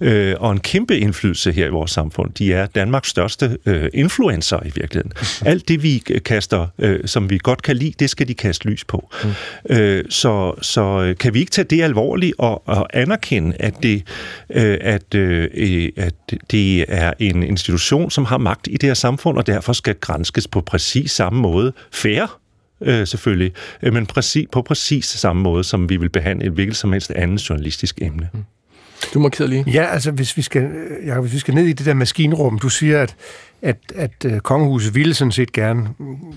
Øh, 0.00 0.34
og 0.40 0.52
en 0.52 0.60
kæmpe 0.60 0.98
indflydelse 0.98 1.52
her 1.52 1.66
i 1.66 1.70
vores 1.70 1.90
samfund. 1.90 2.32
De 2.32 2.52
er 2.52 2.66
Danmarks 2.66 3.08
største 3.08 3.56
øh, 3.66 3.88
influencer 3.94 4.60
i 4.66 4.72
virkeligheden. 4.74 5.12
Alt 5.44 5.68
det, 5.68 5.82
vi 5.82 5.98
kaster 6.24 6.66
øh, 6.78 6.93
øh, 6.94 7.08
som 7.08 7.30
vi 7.30 7.38
godt 7.42 7.62
kan 7.62 7.76
lide, 7.76 7.92
det 7.98 8.10
skal 8.10 8.28
de 8.28 8.34
kaste 8.34 8.68
lys 8.68 8.84
på. 8.84 9.10
Mm. 9.24 9.30
Øh, 9.76 10.04
så, 10.10 10.54
så 10.62 11.02
øh, 11.02 11.16
kan 11.16 11.34
vi 11.34 11.38
ikke 11.38 11.50
tage 11.50 11.64
det 11.64 11.82
alvorligt 11.82 12.34
og, 12.38 12.68
og 12.68 12.86
anerkende, 12.92 13.56
at 13.60 13.74
det, 13.82 14.02
øh, 14.50 14.78
at, 14.80 15.14
øh, 15.14 15.90
at 15.96 16.14
det 16.50 16.84
er 16.88 17.12
en 17.18 17.42
institution, 17.42 18.10
som 18.10 18.24
har 18.24 18.38
magt 18.38 18.68
i 18.70 18.76
det 18.76 18.88
her 18.88 18.94
samfund, 18.94 19.38
og 19.38 19.46
derfor 19.46 19.72
skal 19.72 19.94
grænskes 19.94 20.48
på 20.48 20.60
præcis 20.60 21.10
samme 21.10 21.40
måde. 21.40 21.72
Færre 21.92 22.28
øh, 22.80 23.06
selvfølgelig, 23.06 23.52
øh, 23.82 23.92
men 23.92 24.06
præcis, 24.06 24.46
på 24.52 24.62
præcis 24.62 25.04
samme 25.04 25.42
måde, 25.42 25.64
som 25.64 25.88
vi 25.88 25.96
vil 25.96 26.08
behandle 26.08 26.46
et 26.46 26.52
hvilket 26.52 26.76
som 26.76 26.92
helst 26.92 27.10
andet 27.10 27.48
journalistisk 27.50 27.98
emne. 28.02 28.28
Mm. 28.32 28.44
Du 29.14 29.18
markerer 29.18 29.48
lige. 29.48 29.64
Ja, 29.66 29.84
altså 29.84 30.10
hvis 30.10 30.36
vi 30.36 30.42
skal, 30.42 30.62
øh, 30.62 31.06
ja, 31.06 31.20
hvis 31.20 31.32
vi 31.32 31.38
skal 31.38 31.54
ned 31.54 31.64
i 31.64 31.72
det 31.72 31.86
der 31.86 31.94
maskinrum, 31.94 32.58
du 32.58 32.68
siger, 32.68 33.02
at, 33.02 33.16
at, 33.62 33.76
at 33.94 34.24
uh, 34.24 34.38
kongehuset 34.38 34.94
ville 34.94 35.14
sådan 35.14 35.32
set 35.32 35.52
gerne 35.52 35.88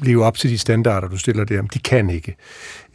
leve 0.03 0.25
op 0.25 0.37
til 0.37 0.49
de 0.49 0.57
standarder, 0.57 1.07
du 1.07 1.17
stiller 1.17 1.43
der, 1.43 1.61
men 1.61 1.69
de 1.73 1.79
kan 1.79 2.09
ikke. 2.09 2.35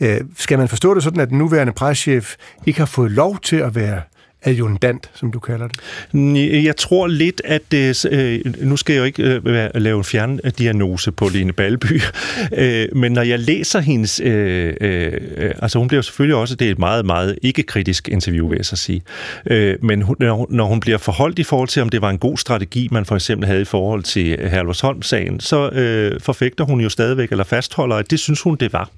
Øh, 0.01 0.20
skal 0.36 0.59
man 0.59 0.69
forstå 0.69 0.94
det 0.94 1.03
sådan, 1.03 1.20
at 1.20 1.28
den 1.28 1.39
nuværende 1.39 1.73
preschef 1.73 2.35
ikke 2.66 2.78
har 2.78 2.86
fået 2.86 3.11
lov 3.11 3.39
til 3.39 3.57
at 3.57 3.74
være 3.74 4.01
adjundant, 4.44 5.10
som 5.14 5.32
du 5.32 5.39
kalder 5.39 5.69
det? 5.69 6.64
Jeg 6.64 6.77
tror 6.77 7.06
lidt, 7.06 7.43
at 7.44 7.62
øh, 7.74 7.82
det, 7.82 8.05
øh, 8.10 8.40
nu 8.60 8.77
skal 8.77 8.93
jeg 8.93 9.01
jo 9.01 9.05
ikke 9.05 9.40
øh, 9.44 9.70
lave 9.74 9.98
en 9.98 10.05
fjerndiagnose 10.05 11.12
på 11.12 11.28
Lene 11.28 11.52
Balby, 11.52 12.01
øh, 12.59 12.89
men 12.97 13.12
når 13.12 13.23
jeg 13.23 13.39
læser 13.39 13.81
hendes, 13.81 14.20
øh, 14.20 14.74
øh, 14.81 15.12
øh 15.36 15.55
altså 15.62 15.78
hun 15.78 15.89
bliver 15.89 16.02
selvfølgelig 16.02 16.36
også, 16.36 16.55
det 16.55 16.66
er 16.66 16.70
et 16.70 16.78
meget, 16.78 17.06
meget 17.06 17.39
ikke-kritisk 17.43 18.09
interview, 18.09 18.48
vil 18.48 18.56
jeg 18.56 18.66
så 18.66 18.77
sige, 18.77 19.02
øh, 19.47 19.77
men 19.82 20.02
hun, 20.02 20.16
når 20.48 20.64
hun 20.64 20.81
bliver 20.81 20.98
forholdt 20.98 21.39
i 21.39 21.43
forhold 21.43 21.69
til, 21.69 21.82
om 21.82 21.89
det 21.89 22.02
var 22.02 22.10
en 22.10 22.19
god 22.19 22.39
strategi, 22.39 22.89
man 22.90 23.05
for 23.05 23.14
eksempel 23.14 23.47
havde 23.47 23.62
i 23.62 23.64
forhold 23.64 24.02
til 24.02 24.48
Herlevsholm-sagen, 24.48 25.40
så 25.40 25.69
øh, 25.69 26.20
forfægter 26.20 26.64
hun 26.64 26.81
jo 26.81 26.89
stadigvæk, 26.89 27.31
eller 27.31 27.44
fastholder, 27.44 27.97
at 27.97 28.10
det 28.10 28.20
synes 28.20 28.40
hun, 28.40 28.56
det 28.56 28.73
var. 28.73 28.90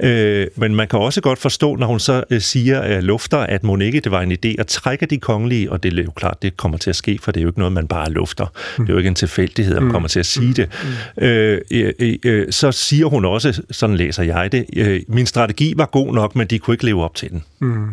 Øh, 0.00 0.46
men 0.56 0.74
man 0.74 0.88
kan 0.88 0.98
også 0.98 1.20
godt 1.20 1.38
forstå, 1.38 1.76
når 1.76 1.86
hun 1.86 2.00
så 2.00 2.24
øh, 2.30 2.40
siger, 2.40 2.80
at 2.80 3.04
lufter, 3.04 3.38
at 3.38 3.64
Monique, 3.64 4.00
det 4.00 4.12
var 4.12 4.20
en 4.20 4.32
idé 4.32 4.54
at 4.58 4.67
trække 4.68 5.06
de 5.06 5.18
kongelige, 5.18 5.72
og 5.72 5.82
det 5.82 5.98
er 5.98 6.02
jo 6.02 6.10
klart, 6.10 6.42
det 6.42 6.56
kommer 6.56 6.78
til 6.78 6.90
at 6.90 6.96
ske, 6.96 7.18
for 7.22 7.32
det 7.32 7.40
er 7.40 7.42
jo 7.42 7.48
ikke 7.48 7.58
noget, 7.58 7.72
man 7.72 7.88
bare 7.88 8.10
lufter. 8.10 8.46
Mm. 8.78 8.84
Det 8.84 8.92
er 8.92 8.94
jo 8.94 8.98
ikke 8.98 9.08
en 9.08 9.14
tilfældighed, 9.14 9.76
at 9.76 9.82
man 9.82 9.92
kommer 9.92 10.08
til 10.08 10.20
at 10.20 10.26
sige 10.26 10.54
det. 10.54 10.68
Mm. 11.16 11.22
Øh, 11.24 11.60
øh, 11.70 12.18
øh, 12.24 12.46
så 12.50 12.72
siger 12.72 13.06
hun 13.06 13.24
også, 13.24 13.62
sådan 13.70 13.96
læser 13.96 14.22
jeg 14.22 14.52
det, 14.52 14.66
øh, 14.76 15.00
min 15.08 15.26
strategi 15.26 15.74
var 15.76 15.86
god 15.86 16.14
nok, 16.14 16.36
men 16.36 16.46
de 16.46 16.58
kunne 16.58 16.74
ikke 16.74 16.84
leve 16.84 17.04
op 17.04 17.14
til 17.14 17.30
den. 17.30 17.44
Mm. 17.58 17.88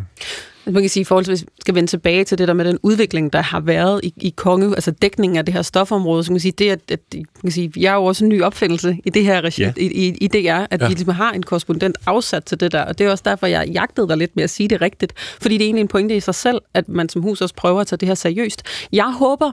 Man 0.65 0.83
kan 0.83 0.89
sige, 0.89 1.01
i 1.01 1.03
forhold 1.03 1.25
til, 1.25 1.31
hvis 1.31 1.41
vi 1.41 1.47
skal 1.61 1.75
vende 1.75 1.89
tilbage 1.89 2.23
til 2.23 2.37
det 2.37 2.47
der 2.47 2.53
med 2.53 2.65
den 2.65 2.77
udvikling, 2.83 3.33
der 3.33 3.41
har 3.41 3.59
været 3.59 3.99
i, 4.03 4.13
i 4.17 4.33
konge, 4.35 4.67
altså 4.67 4.91
dækningen 4.91 5.37
af 5.37 5.45
det 5.45 5.53
her 5.53 5.61
stofområde, 5.61 6.23
så 6.23 6.27
kan 6.27 6.33
man 6.33 6.39
sige, 6.39 6.51
det, 6.51 6.69
at, 6.69 6.91
at 6.91 6.99
man 7.13 7.25
kan 7.41 7.51
sige, 7.51 7.71
jeg 7.77 7.91
er 7.91 7.95
jo 7.95 8.05
også 8.05 8.25
en 8.25 8.29
ny 8.29 8.41
opfindelse 8.41 8.97
i 9.05 9.09
det 9.09 9.25
her 9.25 9.41
regi, 9.41 9.61
ja. 9.61 9.73
i, 9.77 9.85
i, 9.85 10.17
i 10.21 10.27
DR, 10.27 10.65
at 10.71 10.81
ja. 10.81 10.87
vi 10.87 10.93
ligesom 10.93 11.13
har 11.13 11.31
en 11.31 11.43
korrespondent 11.43 11.97
afsat 12.05 12.45
til 12.45 12.59
det 12.59 12.71
der, 12.71 12.81
og 12.81 12.97
det 12.97 13.07
er 13.07 13.11
også 13.11 13.23
derfor, 13.25 13.47
jeg 13.47 13.67
jagtede 13.67 14.07
dig 14.07 14.17
lidt 14.17 14.35
med 14.35 14.43
at 14.43 14.49
sige 14.49 14.69
det 14.69 14.81
rigtigt, 14.81 15.13
fordi 15.41 15.57
det 15.57 15.63
er 15.63 15.67
egentlig 15.67 15.81
en 15.81 15.87
pointe 15.87 16.15
i 16.15 16.19
sig 16.19 16.35
selv, 16.35 16.61
at 16.73 16.89
man 16.89 17.09
som 17.09 17.21
hus 17.21 17.41
også 17.41 17.55
prøver 17.55 17.81
at 17.81 17.87
tage 17.87 17.97
det 17.97 18.07
her 18.07 18.15
seriøst. 18.15 18.63
Jeg 18.91 19.13
håber 19.13 19.51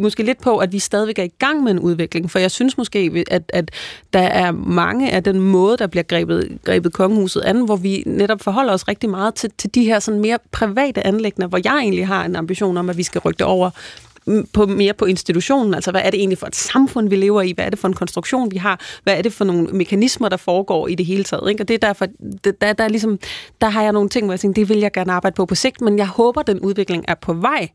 måske 0.00 0.22
lidt 0.22 0.42
på, 0.42 0.58
at 0.58 0.72
vi 0.72 0.78
stadigvæk 0.78 1.18
er 1.18 1.22
i 1.22 1.32
gang 1.38 1.62
med 1.62 1.72
en 1.72 1.78
udvikling, 1.78 2.30
for 2.30 2.38
jeg 2.38 2.50
synes 2.50 2.78
måske, 2.78 3.24
at, 3.30 3.42
at 3.54 3.70
der 4.12 4.20
er 4.20 4.52
mange 4.52 5.10
af 5.10 5.24
den 5.24 5.40
måde, 5.40 5.76
der 5.76 5.86
bliver 5.86 6.02
grebet, 6.02 6.58
grebet 6.64 6.92
kongehuset 6.92 7.40
an, 7.40 7.64
hvor 7.64 7.76
vi 7.76 8.02
netop 8.06 8.40
forholder 8.40 8.72
os 8.72 8.88
rigtig 8.88 9.10
meget 9.10 9.34
til, 9.34 9.50
til 9.58 9.74
de 9.74 9.84
her 9.84 9.98
sådan 9.98 10.20
mere 10.20 10.38
private 10.54 11.06
anlægner, 11.06 11.46
hvor 11.46 11.60
jeg 11.64 11.78
egentlig 11.78 12.06
har 12.06 12.24
en 12.24 12.36
ambition 12.36 12.76
om, 12.76 12.90
at 12.90 12.96
vi 12.96 13.02
skal 13.02 13.20
rykke 13.20 13.38
det 13.38 13.46
over 13.46 13.70
mm, 14.26 14.46
på, 14.52 14.66
mere 14.66 14.92
på 14.92 15.04
institutionen. 15.04 15.74
Altså, 15.74 15.90
hvad 15.90 16.00
er 16.04 16.10
det 16.10 16.18
egentlig 16.18 16.38
for 16.38 16.46
et 16.46 16.56
samfund, 16.56 17.08
vi 17.08 17.16
lever 17.16 17.42
i? 17.42 17.52
Hvad 17.52 17.64
er 17.64 17.70
det 17.70 17.78
for 17.78 17.88
en 17.88 17.94
konstruktion, 17.94 18.50
vi 18.50 18.56
har? 18.56 18.80
Hvad 19.02 19.18
er 19.18 19.22
det 19.22 19.32
for 19.32 19.44
nogle 19.44 19.66
mekanismer, 19.66 20.28
der 20.28 20.36
foregår 20.36 20.88
i 20.88 20.94
det 20.94 21.06
hele 21.06 21.24
taget? 21.24 21.50
Ikke? 21.50 21.62
Og 21.62 21.68
det 21.68 21.74
er 21.74 21.78
derfor, 21.78 22.06
det, 22.44 22.60
der, 22.60 22.72
der, 22.72 22.84
er 22.84 22.88
ligesom, 22.88 23.18
der 23.60 23.68
har 23.68 23.82
jeg 23.82 23.92
nogle 23.92 24.08
ting, 24.08 24.26
hvor 24.26 24.32
jeg 24.32 24.40
tænker, 24.40 24.54
det 24.54 24.68
vil 24.68 24.78
jeg 24.78 24.92
gerne 24.92 25.12
arbejde 25.12 25.34
på 25.34 25.46
på 25.46 25.54
sigt, 25.54 25.80
men 25.80 25.98
jeg 25.98 26.06
håber, 26.06 26.42
den 26.42 26.60
udvikling 26.60 27.04
er 27.08 27.14
på 27.14 27.32
vej. 27.32 27.68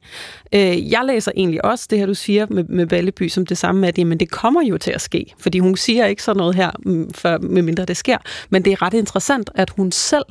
Øh, 0.53 0.91
jeg 0.91 1.01
læser 1.05 1.31
egentlig 1.35 1.65
også 1.65 1.87
det 1.89 1.99
her, 1.99 2.05
du 2.05 2.13
siger 2.13 2.45
med, 2.49 2.63
med 2.63 2.87
Balleby, 2.87 3.27
som 3.27 3.45
det 3.45 3.57
samme 3.57 3.81
med, 3.81 3.89
at 3.89 3.97
jamen, 3.97 4.19
det 4.19 4.31
kommer 4.31 4.61
jo 4.61 4.77
til 4.77 4.91
at 4.91 5.01
ske. 5.01 5.33
Fordi 5.39 5.59
hun 5.59 5.77
siger 5.77 6.05
ikke 6.05 6.23
sådan 6.23 6.37
noget 6.37 6.55
her, 6.55 6.71
mm, 6.85 7.13
før, 7.13 7.37
for, 7.37 7.47
medmindre 7.47 7.85
det 7.85 7.97
sker. 7.97 8.17
Men 8.49 8.65
det 8.65 8.73
er 8.73 8.81
ret 8.81 8.93
interessant, 8.93 9.49
at 9.55 9.69
hun 9.69 9.91
selv 9.91 10.25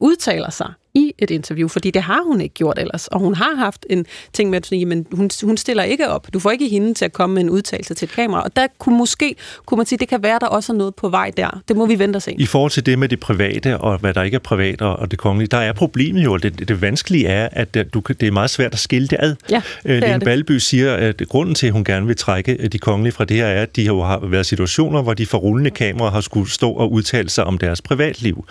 udtaler 0.00 0.50
sig 0.50 0.72
i 0.94 1.12
et 1.18 1.30
interview, 1.30 1.68
fordi 1.68 1.90
det 1.90 2.02
har 2.02 2.22
hun 2.26 2.40
ikke 2.40 2.54
gjort 2.54 2.78
ellers. 2.78 3.06
Og 3.06 3.20
hun 3.20 3.34
har 3.34 3.56
haft 3.56 3.86
en 3.90 4.06
ting 4.32 4.50
med, 4.50 4.72
at 4.72 4.88
men 4.88 5.06
hun, 5.12 5.30
hun 5.42 5.56
stiller 5.56 5.82
ikke 5.82 6.08
op. 6.08 6.26
Du 6.32 6.38
får 6.38 6.50
ikke 6.50 6.68
hende 6.68 6.94
til 6.94 7.04
at 7.04 7.12
komme 7.12 7.34
med 7.34 7.42
en 7.42 7.50
udtalelse 7.50 7.94
til 7.94 8.06
et 8.06 8.12
kamera. 8.12 8.42
Og 8.42 8.56
der 8.56 8.66
kunne 8.78 8.98
måske, 8.98 9.34
kunne 9.66 9.76
man 9.76 9.86
sige, 9.86 9.98
det 9.98 10.08
kan 10.08 10.22
være, 10.22 10.38
der 10.40 10.46
også 10.46 10.72
er 10.72 10.76
noget 10.76 10.94
på 10.94 11.08
vej 11.08 11.32
der. 11.36 11.62
Det 11.68 11.76
må 11.76 11.86
vi 11.86 11.98
vente 11.98 12.16
og 12.16 12.22
se. 12.22 12.34
I 12.38 12.46
forhold 12.46 12.70
til 12.70 12.86
det 12.86 12.98
med 12.98 13.08
det 13.08 13.20
private, 13.20 13.78
og 13.78 13.98
hvad 13.98 14.14
der 14.14 14.22
ikke 14.22 14.34
er 14.34 14.38
privat, 14.38 14.82
og 14.82 15.10
det 15.10 15.18
kongelige, 15.18 15.48
der 15.48 15.58
er 15.58 15.72
problemet 15.72 16.24
jo, 16.24 16.36
det, 16.36 16.68
det 16.68 16.80
vanskelige 16.80 17.26
er, 17.26 17.48
at 17.52 17.74
du, 17.94 18.02
det 18.08 18.22
er 18.22 18.30
meget 18.30 18.50
svært 18.50 18.72
at 18.72 18.78
skille 18.78 19.08
det 19.08 19.16
ad. 19.20 19.34
Ja, 19.50 19.62
det 19.82 19.90
øh, 19.90 20.02
Lene 20.02 20.20
Balby 20.20 20.52
siger, 20.52 20.94
at 20.94 21.22
grunden 21.28 21.54
til, 21.54 21.66
at 21.66 21.72
hun 21.72 21.84
gerne 21.84 22.06
vil 22.06 22.16
trække 22.16 22.68
de 22.68 22.78
kongelige 22.78 23.12
fra 23.12 23.24
det 23.24 23.36
her, 23.36 23.46
er, 23.46 23.62
at 23.62 23.76
de 23.76 23.86
har 23.86 24.26
været 24.26 24.46
situationer, 24.46 25.02
hvor 25.02 25.14
de 25.14 25.26
for 25.26 25.38
rullende 25.38 25.70
kameraer 25.70 26.10
har 26.10 26.20
skulle 26.20 26.50
stå 26.50 26.70
og 26.70 26.92
udtale 26.92 27.30
sig 27.30 27.44
om 27.44 27.58
deres 27.58 27.82
privatliv. 27.82 28.44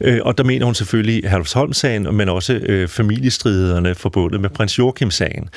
Øh, 0.00 0.18
og 0.22 0.38
der 0.38 0.44
mener 0.44 0.64
hun 0.64 0.74
selvfølgelig 0.74 1.30
Herlufsholm 1.30 1.72
sagen, 1.80 2.16
men 2.16 2.28
også 2.28 2.52
øh, 2.52 2.88
familiestriderne 2.88 3.94
forbundet 3.94 4.40
med 4.40 4.50
prins 4.50 4.78
Joachim-sagen. 4.78 5.48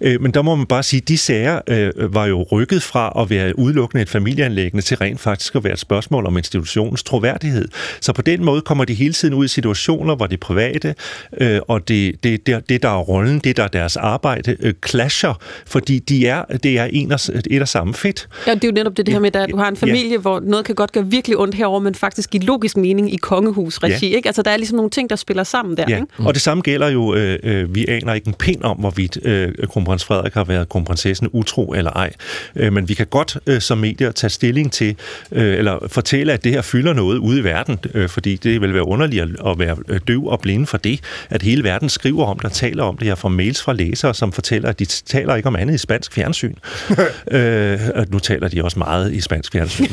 Øh, 0.00 0.20
men 0.22 0.34
der 0.34 0.42
må 0.42 0.54
man 0.54 0.66
bare 0.66 0.82
sige, 0.82 1.00
at 1.00 1.08
de 1.08 1.18
sager 1.18 1.60
øh, 1.66 2.14
var 2.14 2.26
jo 2.26 2.42
rykket 2.42 2.82
fra 2.82 3.22
at 3.22 3.30
være 3.30 3.58
udelukkende 3.58 4.02
et 4.02 4.08
familieanlæggende 4.08 4.82
til 4.84 4.96
rent 4.96 5.20
faktisk 5.20 5.56
at 5.56 5.64
være 5.64 5.72
et 5.72 5.78
spørgsmål 5.78 6.26
om 6.26 6.36
institutionens 6.36 7.02
troværdighed. 7.02 7.68
Så 8.00 8.12
på 8.12 8.22
den 8.22 8.44
måde 8.44 8.60
kommer 8.60 8.84
de 8.84 8.94
hele 8.94 9.14
tiden 9.14 9.34
ud 9.34 9.44
i 9.44 9.48
situationer, 9.48 10.14
hvor 10.16 10.26
det 10.26 10.40
private 10.40 10.94
øh, 11.40 11.60
og 11.68 11.88
det, 11.88 12.24
det, 12.24 12.46
det, 12.46 12.68
det, 12.68 12.82
der 12.82 12.88
er 12.88 12.98
rollen, 12.98 13.38
det, 13.38 13.56
der 13.56 13.62
er 13.62 13.68
deres 13.68 13.96
arbejde, 13.96 14.56
øh, 14.60 14.74
clasher, 14.88 15.34
fordi 15.66 15.98
de 15.98 16.26
er, 16.26 16.44
det 16.44 16.78
er 16.78 16.84
en 16.84 17.12
og, 17.12 17.20
et 17.50 17.62
og 17.62 17.68
samme 17.68 17.94
fedt. 17.94 18.28
Ja, 18.46 18.54
det 18.54 18.64
er 18.64 18.68
jo 18.68 18.72
netop 18.72 18.96
det, 18.96 19.06
det 19.06 19.14
her 19.14 19.20
med, 19.20 19.36
at 19.36 19.50
du 19.50 19.56
har 19.56 19.68
en 19.68 19.76
familie, 19.76 20.10
ja. 20.10 20.18
hvor 20.18 20.40
noget 20.40 20.64
kan 20.64 20.74
godt 20.74 20.92
gøre 20.92 21.06
virkelig 21.06 21.38
ondt 21.38 21.54
herover, 21.54 21.80
men 21.80 21.94
faktisk 21.94 22.30
give 22.30 22.42
logisk 22.42 22.76
mening 22.76 23.14
i 23.14 23.16
kongehusregi. 23.16 24.10
Ja. 24.10 24.16
Ikke? 24.16 24.28
Altså, 24.28 24.42
der 24.42 24.50
er 24.50 24.56
ligesom 24.56 24.76
nogle 24.76 24.90
ting, 24.90 25.10
der 25.10 25.16
spiller 25.16 25.44
sammen 25.44 25.69
der. 25.76 25.84
Ja. 25.88 25.96
Ikke? 25.96 26.06
Mm. 26.18 26.26
Og 26.26 26.34
det 26.34 26.42
samme 26.42 26.62
gælder 26.62 26.88
jo, 26.88 27.14
øh, 27.14 27.38
øh, 27.42 27.74
vi 27.74 27.86
aner 27.88 28.14
ikke 28.14 28.28
en 28.28 28.34
pind 28.34 28.62
om, 28.62 28.76
hvorvidt 28.76 29.18
øh, 29.26 29.52
kronprins 29.68 30.04
Frederik 30.04 30.34
har 30.34 30.44
været 30.44 30.68
kronprinsessen 30.68 31.28
utro 31.32 31.72
eller 31.72 31.90
ej. 31.90 32.12
Øh, 32.56 32.72
men 32.72 32.88
vi 32.88 32.94
kan 32.94 33.06
godt 33.06 33.38
øh, 33.46 33.60
som 33.60 33.78
medier 33.78 34.12
tage 34.12 34.30
stilling 34.30 34.72
til, 34.72 34.96
øh, 35.32 35.58
eller 35.58 35.78
fortælle, 35.88 36.32
at 36.32 36.44
det 36.44 36.52
her 36.52 36.62
fylder 36.62 36.92
noget 36.92 37.18
ude 37.18 37.40
i 37.40 37.44
verden, 37.44 37.78
øh, 37.94 38.08
fordi 38.08 38.36
det 38.36 38.60
vil 38.60 38.74
være 38.74 38.86
underligt 38.86 39.22
at 39.46 39.58
være 39.58 39.76
øh, 39.88 40.00
døv 40.08 40.26
og 40.26 40.40
blinde 40.40 40.66
for 40.66 40.78
det, 40.78 41.00
at 41.30 41.42
hele 41.42 41.64
verden 41.64 41.88
skriver 41.88 42.26
om 42.26 42.38
det, 42.38 42.52
taler 42.52 42.82
om 42.82 42.96
det 42.96 43.06
her, 43.06 43.14
fra 43.14 43.28
mails 43.28 43.62
fra 43.62 43.72
læsere, 43.72 44.14
som 44.14 44.32
fortæller, 44.32 44.68
at 44.68 44.78
de 44.78 44.84
taler 44.84 45.34
ikke 45.34 45.46
om 45.46 45.56
andet 45.56 45.74
i 45.74 45.78
spansk 45.78 46.12
fjernsyn. 46.12 46.54
øh, 47.30 47.80
nu 48.08 48.18
taler 48.18 48.48
de 48.48 48.64
også 48.64 48.78
meget 48.78 49.12
i 49.12 49.20
spansk 49.20 49.52
fjernsyn. 49.52 49.86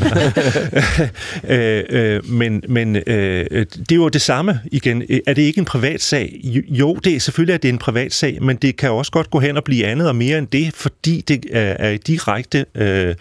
øh, 1.53 1.83
øh, 1.89 2.29
men 2.29 2.63
men 2.69 2.95
øh, 2.95 3.45
det 3.49 3.91
er 3.91 3.95
jo 3.95 4.09
det 4.09 4.21
samme 4.21 4.59
igen. 4.71 5.03
Er 5.27 5.33
det 5.33 5.41
ikke 5.41 5.59
en 5.59 5.65
privat 5.67 6.01
sag? 6.01 6.39
Jo, 6.69 6.95
det 6.95 7.15
er 7.15 7.19
selvfølgelig, 7.19 7.53
at 7.53 7.63
det 7.63 7.69
er 7.69 7.73
en 7.73 7.79
privat 7.79 8.13
sag, 8.13 8.43
men 8.43 8.55
det 8.55 8.77
kan 8.77 8.91
også 8.91 9.11
godt 9.11 9.29
gå 9.29 9.39
hen 9.39 9.57
og 9.57 9.63
blive 9.63 9.85
andet 9.85 10.07
og 10.07 10.15
mere 10.15 10.37
end 10.37 10.47
det, 10.47 10.73
fordi 10.73 11.21
det 11.21 11.45
er, 11.51 11.75
er 11.79 11.97
direkte 11.97 12.65
øh, 12.75 13.15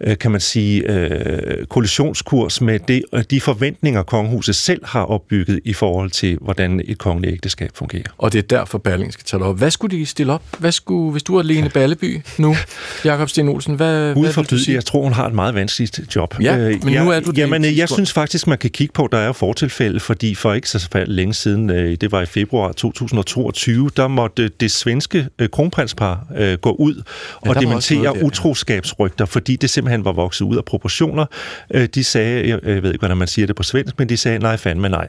Øh, 0.00 0.18
kan 0.18 0.30
man 0.30 0.40
sige, 0.40 0.90
øh, 0.90 1.66
kollisionskurs 1.66 2.60
med 2.60 2.78
det, 2.78 3.02
de 3.30 3.40
forventninger, 3.40 4.02
kongehuset 4.02 4.56
selv 4.56 4.80
har 4.84 5.02
opbygget 5.02 5.60
i 5.64 5.72
forhold 5.72 6.10
til, 6.10 6.38
hvordan 6.40 6.80
et 6.84 6.98
kongeligt 6.98 7.32
ægteskab 7.32 7.70
fungerer. 7.74 8.02
Og 8.18 8.32
det 8.32 8.38
er 8.38 8.42
derfor, 8.42 8.78
Berling 8.78 9.12
skal 9.12 9.24
tage 9.24 9.42
op. 9.42 9.58
Hvad 9.58 9.70
skulle 9.70 9.98
de 9.98 10.06
stille 10.06 10.32
op? 10.32 10.42
Hvad 10.58 10.72
skulle, 10.72 11.12
hvis 11.12 11.22
du 11.22 11.36
er 11.36 11.42
Lene 11.42 11.68
Balleby 11.68 12.20
nu, 12.38 12.56
Jakob 13.04 13.28
Sten 13.28 13.48
Olsen, 13.48 13.74
hvad, 13.74 14.14
hvad 14.14 14.34
vil 14.34 14.44
du 14.44 14.58
sige? 14.58 14.74
Jeg 14.74 14.84
tror, 14.84 15.02
hun 15.02 15.12
har 15.12 15.26
et 15.26 15.34
meget 15.34 15.54
vanskeligt 15.54 16.16
job. 16.16 16.34
Ja, 16.40 16.58
øh, 16.58 16.84
men 16.84 16.94
jeg, 16.94 17.04
nu 17.04 17.10
er 17.10 17.20
du. 17.20 17.32
Jamen, 17.36 17.76
jeg 17.76 17.88
synes 17.88 18.12
faktisk, 18.12 18.46
man 18.46 18.58
kan 18.58 18.70
kigge 18.70 18.92
på, 18.92 19.08
der 19.12 19.18
er 19.18 19.26
jo 19.26 19.32
fortilfælde, 19.32 20.00
fordi 20.00 20.34
for 20.34 20.52
ikke 20.52 20.68
så 20.68 21.04
længe 21.06 21.34
siden, 21.34 21.70
øh, 21.70 21.96
det 22.00 22.12
var 22.12 22.22
i 22.22 22.26
februar 22.26 22.72
2022, 22.72 23.90
der 23.96 24.08
måtte 24.08 24.48
det 24.48 24.70
svenske 24.70 25.28
kronprinspar 25.52 26.26
gå 26.56 26.72
ud 26.72 27.02
ja, 27.44 27.50
og 27.50 27.60
dementere 27.60 28.24
utroskabsrygter, 28.24 29.24
fordi 29.24 29.56
det 29.56 29.70
simpelthen 29.70 29.85
simpelthen 29.86 30.04
var 30.04 30.12
vokset 30.12 30.44
ud 30.44 30.56
af 30.56 30.64
proportioner. 30.64 31.26
Øh, 31.74 31.88
de 31.94 32.04
sagde, 32.04 32.48
jeg, 32.48 32.82
ved 32.82 32.92
ikke, 32.92 32.98
hvordan 32.98 33.16
man 33.16 33.28
siger 33.28 33.46
det 33.46 33.56
på 33.56 33.62
svensk, 33.62 33.98
men 33.98 34.08
de 34.08 34.16
sagde 34.16 34.38
nej, 34.38 34.56
fandme 34.56 34.88
nej. 34.88 35.08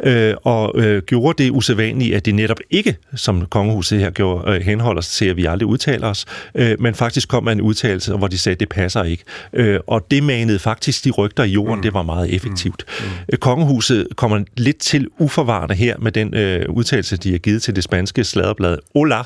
Mm. 0.00 0.10
Øh, 0.10 0.34
og 0.42 0.72
øh, 0.74 1.02
gjorde 1.02 1.42
det 1.44 1.50
usædvanligt, 1.50 2.16
at 2.16 2.26
de 2.26 2.32
netop 2.32 2.56
ikke, 2.70 2.96
som 3.14 3.46
kongehuset 3.46 3.98
her 3.98 4.10
gjorde, 4.10 4.52
øh, 4.52 4.60
henholder 4.60 5.02
sig 5.02 5.12
til, 5.12 5.24
at 5.24 5.36
vi 5.36 5.44
aldrig 5.44 5.66
udtaler 5.66 6.06
os, 6.06 6.24
øh, 6.54 6.80
men 6.80 6.94
faktisk 6.94 7.28
kom 7.28 7.44
med 7.44 7.52
en 7.52 7.60
udtalelse, 7.60 8.12
hvor 8.12 8.28
de 8.28 8.38
sagde, 8.38 8.56
det 8.56 8.68
passer 8.68 9.02
ikke. 9.04 9.24
Øh, 9.52 9.80
og 9.86 10.06
det 10.10 10.22
manede 10.22 10.58
faktisk 10.58 11.04
de 11.04 11.10
rygter 11.10 11.44
i 11.44 11.50
jorden, 11.50 11.76
mm. 11.76 11.82
det 11.82 11.94
var 11.94 12.02
meget 12.02 12.34
effektivt. 12.34 12.84
Mm. 13.00 13.06
Mm. 13.28 13.36
Kongehuset 13.40 14.06
kommer 14.16 14.44
lidt 14.56 14.78
til 14.78 15.08
uforvarende 15.18 15.74
her 15.74 15.96
med 15.98 16.12
den 16.12 16.34
øh, 16.34 16.66
udtalelse, 16.68 17.16
de 17.16 17.30
har 17.30 17.38
givet 17.38 17.62
til 17.62 17.76
det 17.76 17.84
spanske 17.84 18.24
sladderblad 18.24 18.78
Ola, 18.94 19.22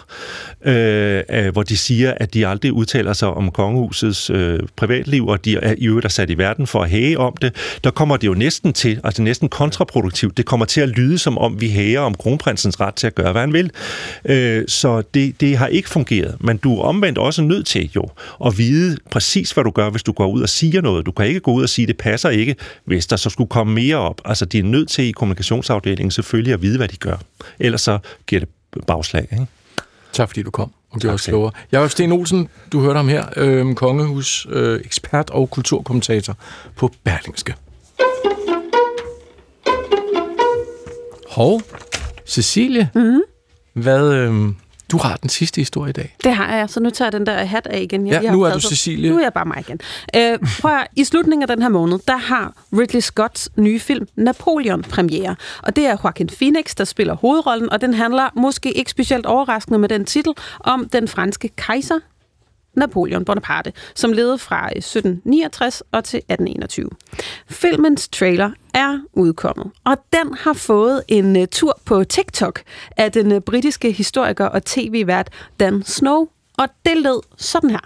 øh, 0.64 1.22
øh, 1.30 1.52
hvor 1.52 1.62
de 1.62 1.76
siger, 1.76 2.14
at 2.16 2.34
de 2.34 2.46
aldrig 2.46 2.72
udtaler 2.72 3.12
sig 3.12 3.28
om 3.28 3.50
kongehusets 3.50 4.30
øh, 4.30 4.60
privatliv, 4.86 5.26
og 5.26 5.44
de 5.44 5.56
er 5.56 5.74
i 5.78 5.86
øvrigt 5.86 6.04
er 6.04 6.08
sat 6.08 6.30
i 6.30 6.38
verden 6.38 6.66
for 6.66 6.82
at 6.82 6.90
hæge 6.90 7.18
om 7.18 7.36
det. 7.42 7.78
Der 7.84 7.90
kommer 7.90 8.16
det 8.16 8.26
jo 8.26 8.34
næsten 8.34 8.72
til, 8.72 9.00
altså 9.04 9.22
næsten 9.22 9.48
kontraproduktivt. 9.48 10.36
Det 10.36 10.46
kommer 10.46 10.66
til 10.66 10.80
at 10.80 10.88
lyde 10.88 11.18
som 11.18 11.38
om, 11.38 11.60
vi 11.60 11.68
hæger 11.68 12.00
om 12.00 12.14
kronprinsens 12.14 12.80
ret 12.80 12.94
til 12.94 13.06
at 13.06 13.14
gøre, 13.14 13.32
hvad 13.32 13.40
han 13.40 13.52
vil. 13.52 13.70
Øh, 14.24 14.64
så 14.68 15.02
det, 15.14 15.40
det 15.40 15.56
har 15.56 15.66
ikke 15.66 15.88
fungeret. 15.88 16.36
Men 16.40 16.56
du 16.56 16.78
er 16.78 16.82
omvendt 16.82 17.18
også 17.18 17.42
nødt 17.42 17.66
til 17.66 17.90
jo 17.96 18.08
at 18.46 18.58
vide 18.58 18.96
præcis, 19.10 19.50
hvad 19.50 19.64
du 19.64 19.70
gør, 19.70 19.90
hvis 19.90 20.02
du 20.02 20.12
går 20.12 20.26
ud 20.26 20.42
og 20.42 20.48
siger 20.48 20.80
noget. 20.80 21.06
Du 21.06 21.12
kan 21.12 21.26
ikke 21.26 21.40
gå 21.40 21.52
ud 21.52 21.62
og 21.62 21.68
sige, 21.68 21.86
det 21.86 21.96
passer 21.96 22.28
ikke, 22.30 22.56
hvis 22.84 23.06
der 23.06 23.16
så 23.16 23.30
skulle 23.30 23.48
komme 23.48 23.74
mere 23.74 23.96
op. 23.96 24.20
Altså, 24.24 24.44
de 24.44 24.58
er 24.58 24.62
nødt 24.62 24.88
til 24.88 25.04
i 25.04 25.10
kommunikationsafdelingen 25.10 26.10
selvfølgelig 26.10 26.54
at 26.54 26.62
vide, 26.62 26.76
hvad 26.76 26.88
de 26.88 26.96
gør. 26.96 27.16
Ellers 27.58 27.80
så 27.80 27.98
giver 28.26 28.40
det 28.40 28.48
bagslag. 28.86 29.28
Ikke? 29.32 29.46
Tak 30.12 30.28
fordi 30.28 30.42
du 30.42 30.50
kom 30.50 30.72
gjorde 31.00 31.14
os 31.14 31.26
klogere. 31.26 31.52
Jeg 31.72 31.82
er 31.82 31.88
Sten 31.88 32.12
Olsen, 32.12 32.48
du 32.72 32.80
hørte 32.80 32.96
ham 32.96 33.08
her, 33.08 33.24
øh, 33.36 33.74
kongehus 33.74 34.46
øh, 34.50 34.80
ekspert 34.84 35.30
og 35.30 35.50
kulturkommentator 35.50 36.36
på 36.76 36.90
Berlingske. 37.04 37.54
Hov, 41.30 41.62
Cecilie, 42.26 42.90
mm-hmm. 42.94 43.22
hvad, 43.72 44.12
øh, 44.12 44.52
du 44.92 44.98
har 44.98 45.16
den 45.16 45.28
sidste 45.28 45.60
historie 45.60 45.90
i 45.90 45.92
dag. 45.92 46.16
Det 46.24 46.34
har 46.34 46.56
jeg, 46.56 46.70
så 46.70 46.80
nu 46.80 46.90
tager 46.90 47.06
jeg 47.06 47.12
den 47.12 47.26
der 47.26 47.44
hat 47.44 47.66
af 47.66 47.80
igen. 47.80 48.06
Jeg, 48.06 48.22
Ja, 48.22 48.32
nu 48.32 48.42
er 48.42 48.52
du 48.52 48.60
Cecilie. 48.60 49.10
Nu 49.10 49.18
er 49.18 49.22
jeg 49.22 49.32
bare 49.32 49.44
mig 49.44 49.64
igen. 49.68 49.80
Øh, 50.16 50.38
prøv 50.60 50.72
at, 50.72 50.86
I 50.96 51.04
slutningen 51.04 51.42
af 51.42 51.56
den 51.56 51.62
her 51.62 51.68
måned, 51.68 51.98
der 52.08 52.16
har 52.16 52.52
Ridley 52.72 53.00
Scotts 53.00 53.48
nye 53.56 53.80
film 53.80 54.06
Napoleon 54.16 54.82
premiere. 54.82 55.36
Og 55.62 55.76
det 55.76 55.86
er 55.86 55.96
Joaquin 56.04 56.28
Phoenix, 56.28 56.74
der 56.74 56.84
spiller 56.84 57.14
hovedrollen, 57.16 57.70
og 57.72 57.80
den 57.80 57.94
handler 57.94 58.28
måske 58.36 58.72
ikke 58.72 58.90
specielt 58.90 59.26
overraskende 59.26 59.78
med 59.78 59.88
den 59.88 60.04
titel 60.04 60.32
om 60.60 60.88
den 60.92 61.08
franske 61.08 61.48
kejser 61.56 61.98
Napoleon 62.76 63.24
Bonaparte, 63.24 63.72
som 63.94 64.12
levede 64.12 64.38
fra 64.38 64.64
øh, 64.64 64.78
1769 64.78 65.82
og 65.92 66.04
til 66.04 66.16
1821. 66.16 66.90
Filmens 67.48 68.08
trailer 68.08 68.50
er 68.74 68.98
udkommet, 69.12 69.70
og 69.84 69.96
den 70.12 70.34
har 70.34 70.52
fået 70.52 71.02
en 71.08 71.36
uh, 71.36 71.42
tur 71.52 71.78
på 71.84 72.04
TikTok 72.04 72.62
af 72.96 73.12
den 73.12 73.32
uh, 73.32 73.38
britiske 73.38 73.92
historiker 73.92 74.46
og 74.46 74.64
tv-vært 74.64 75.28
Dan 75.60 75.82
Snow, 75.82 76.26
og 76.58 76.68
det 76.86 76.96
lød 76.96 77.20
sådan 77.36 77.70
her. 77.70 77.80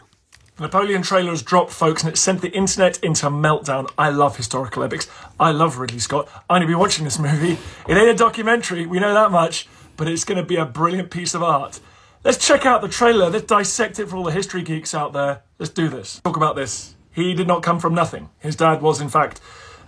The 0.60 0.66
Napoleon 0.66 1.02
trailer 1.02 1.36
dropped, 1.50 1.72
folks, 1.72 2.04
and 2.04 2.12
it 2.12 2.18
sent 2.18 2.40
the 2.40 2.50
internet 2.50 2.98
into 3.02 3.26
a 3.26 3.30
meltdown. 3.30 3.86
I 3.98 4.10
love 4.10 4.36
historical 4.36 4.82
epics. 4.82 5.08
I 5.40 5.52
love 5.52 5.78
Ridley 5.78 6.00
Scott. 6.00 6.28
I'm 6.28 6.58
going 6.58 6.60
to 6.60 6.66
be 6.66 6.74
watching 6.74 7.06
this 7.06 7.18
movie. 7.18 7.56
It 7.88 7.96
ain't 7.96 8.10
a 8.10 8.14
documentary, 8.14 8.84
we 8.86 8.98
know 8.98 9.14
that 9.14 9.30
much, 9.30 9.68
but 9.96 10.06
it's 10.06 10.24
going 10.24 10.36
to 10.36 10.44
be 10.44 10.56
a 10.56 10.66
brilliant 10.66 11.10
piece 11.10 11.34
of 11.34 11.42
art. 11.42 11.80
Let's 12.22 12.36
check 12.36 12.66
out 12.66 12.82
the 12.82 12.88
trailer. 12.88 13.30
Let's 13.30 13.46
dissect 13.46 13.98
it 13.98 14.10
for 14.10 14.16
all 14.16 14.24
the 14.24 14.30
history 14.30 14.62
geeks 14.62 14.94
out 14.94 15.14
there. 15.14 15.42
Let's 15.58 15.72
do 15.72 15.88
this. 15.88 16.20
Talk 16.20 16.36
about 16.36 16.54
this. 16.54 16.94
He 17.12 17.32
did 17.32 17.46
not 17.46 17.62
come 17.62 17.80
from 17.80 17.94
nothing. 17.94 18.28
His 18.38 18.56
dad 18.56 18.82
was, 18.82 19.00
in 19.00 19.08
fact, 19.08 19.40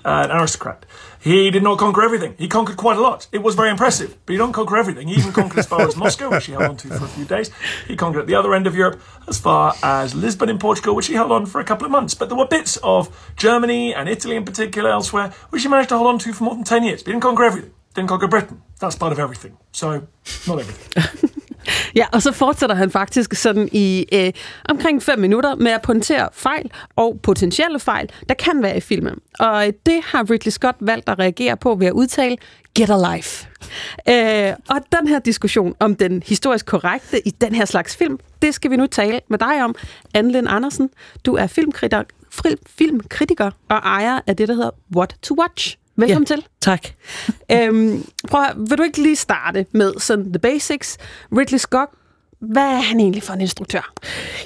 an 0.03 0.31
aristocrat. 0.31 0.87
He 1.21 1.51
did 1.51 1.63
not 1.63 1.79
conquer 1.79 2.03
everything. 2.03 2.35
He 2.39 2.49
conquered 2.49 2.79
quite 2.79 2.97
a 2.97 3.03
lot. 3.03 3.29
It 3.33 3.43
was 3.43 3.55
very 3.55 3.69
impressive, 3.69 4.17
but 4.25 4.33
he 4.33 4.39
don't 4.39 4.53
conquer 4.53 4.79
everything. 4.79 5.09
He 5.09 5.17
even 5.17 5.33
conquered 5.33 5.59
as 5.59 5.67
far 5.67 5.83
as 5.83 5.95
Moscow, 5.95 6.31
which 6.31 6.47
he 6.47 6.53
held 6.53 6.65
on 6.65 6.77
to 6.79 6.89
for 6.89 7.05
a 7.05 7.09
few 7.09 7.27
days. 7.27 7.51
He 7.87 7.97
conquered 7.97 8.21
at 8.23 8.27
the 8.27 8.35
other 8.35 8.55
end 8.55 8.67
of 8.67 8.75
Europe 8.75 9.03
as 9.29 9.39
far 9.39 9.75
as 9.83 10.15
Lisbon 10.15 10.49
in 10.49 10.59
Portugal, 10.59 10.97
which 10.97 11.09
he 11.09 11.15
held 11.15 11.33
on 11.33 11.45
for 11.45 11.61
a 11.61 11.65
couple 11.65 11.85
of 11.85 11.91
months. 11.91 12.15
But 12.15 12.31
there 12.31 12.39
were 12.39 12.49
bits 12.49 12.79
of 12.79 13.35
Germany 13.37 13.95
and 13.95 14.09
Italy 14.09 14.37
in 14.37 14.47
particular 14.47 14.91
elsewhere, 14.91 15.35
which 15.51 15.65
he 15.65 15.69
managed 15.69 15.91
to 15.91 15.99
hold 15.99 16.09
on 16.09 16.19
to 16.21 16.33
for 16.33 16.45
more 16.45 16.55
than 16.55 16.65
10 16.65 16.83
years. 16.83 17.03
But 17.03 17.09
he 17.09 17.13
didn't 17.13 17.25
conquer 17.25 17.45
everything. 17.45 17.73
Didn't 17.95 18.09
conquer 18.09 18.27
Britain. 18.27 18.63
That's 18.81 18.97
part 18.97 19.13
of 19.13 19.19
everything. 19.19 19.59
So, 19.71 20.09
not 20.47 20.61
everything. 20.61 21.31
Ja, 21.97 22.07
og 22.13 22.23
så 22.23 22.33
fortsætter 22.33 22.77
han 22.77 22.91
faktisk 22.91 23.35
sådan 23.35 23.69
i 23.73 24.07
øh, 24.13 24.33
omkring 24.69 25.03
5 25.03 25.19
minutter 25.19 25.55
med 25.55 25.71
at 25.73 25.83
pointere 25.83 26.29
fejl 26.33 26.71
og 26.97 27.19
potentielle 27.23 27.81
fejl, 27.81 28.11
der 28.29 28.35
kan 28.35 28.63
være 28.63 28.77
i 28.77 28.81
filmen. 28.81 29.15
Og 29.39 29.67
øh, 29.67 29.73
det 29.87 30.01
har 30.05 30.31
Ridley 30.31 30.51
Scott 30.51 30.77
valgt 30.81 31.09
at 31.09 31.19
reagere 31.19 31.57
på 31.57 31.75
ved 31.75 31.87
at 31.87 31.93
udtale 31.93 32.37
Get 32.75 32.91
a 32.91 33.15
life. 33.15 33.49
Øh, 34.09 34.53
og 34.69 34.81
den 34.99 35.09
her 35.09 35.19
diskussion 35.19 35.75
om 35.79 35.95
den 35.97 36.23
historisk 36.27 36.67
korrekte 36.67 37.29
i 37.29 37.31
den 37.31 37.55
her 37.55 37.65
slags 37.65 37.97
film, 37.97 38.19
det 38.43 38.55
skal 38.55 38.71
vi 38.71 38.77
nu 38.77 38.87
tale 38.87 39.21
med 39.29 39.39
dig 39.39 39.65
om. 39.65 39.75
Anne 40.15 40.51
Andersen, 40.51 40.91
du 41.27 41.35
er 41.35 41.47
filmkritiker, 41.47 42.03
fri- 42.31 42.63
filmkritiker 42.79 43.51
og 43.69 43.77
ejer 43.77 44.21
af 44.27 44.37
det, 44.37 44.49
der 44.49 44.55
hedder 44.55 44.71
What 44.97 45.17
to 45.23 45.37
Watch. 45.41 45.77
Velkommen 45.97 46.27
ja, 46.31 46.35
til. 46.35 46.47
Tak. 46.61 46.89
Øhm, 47.53 48.05
prøv 48.29 48.43
at, 48.43 48.55
vil 48.57 48.79
du 48.79 48.83
ikke 48.83 49.03
lige 49.03 49.17
starte 49.17 49.67
med 49.73 49.95
sådan 49.99 50.33
the 50.33 50.39
basics? 50.39 50.99
Ridley 51.37 51.59
Scott, 51.59 51.91
hvad 52.43 52.63
er 52.63 52.81
han 52.81 53.01
egentlig 53.01 53.23
for 53.23 53.33
en 53.33 53.41
instruktør? 53.41 53.93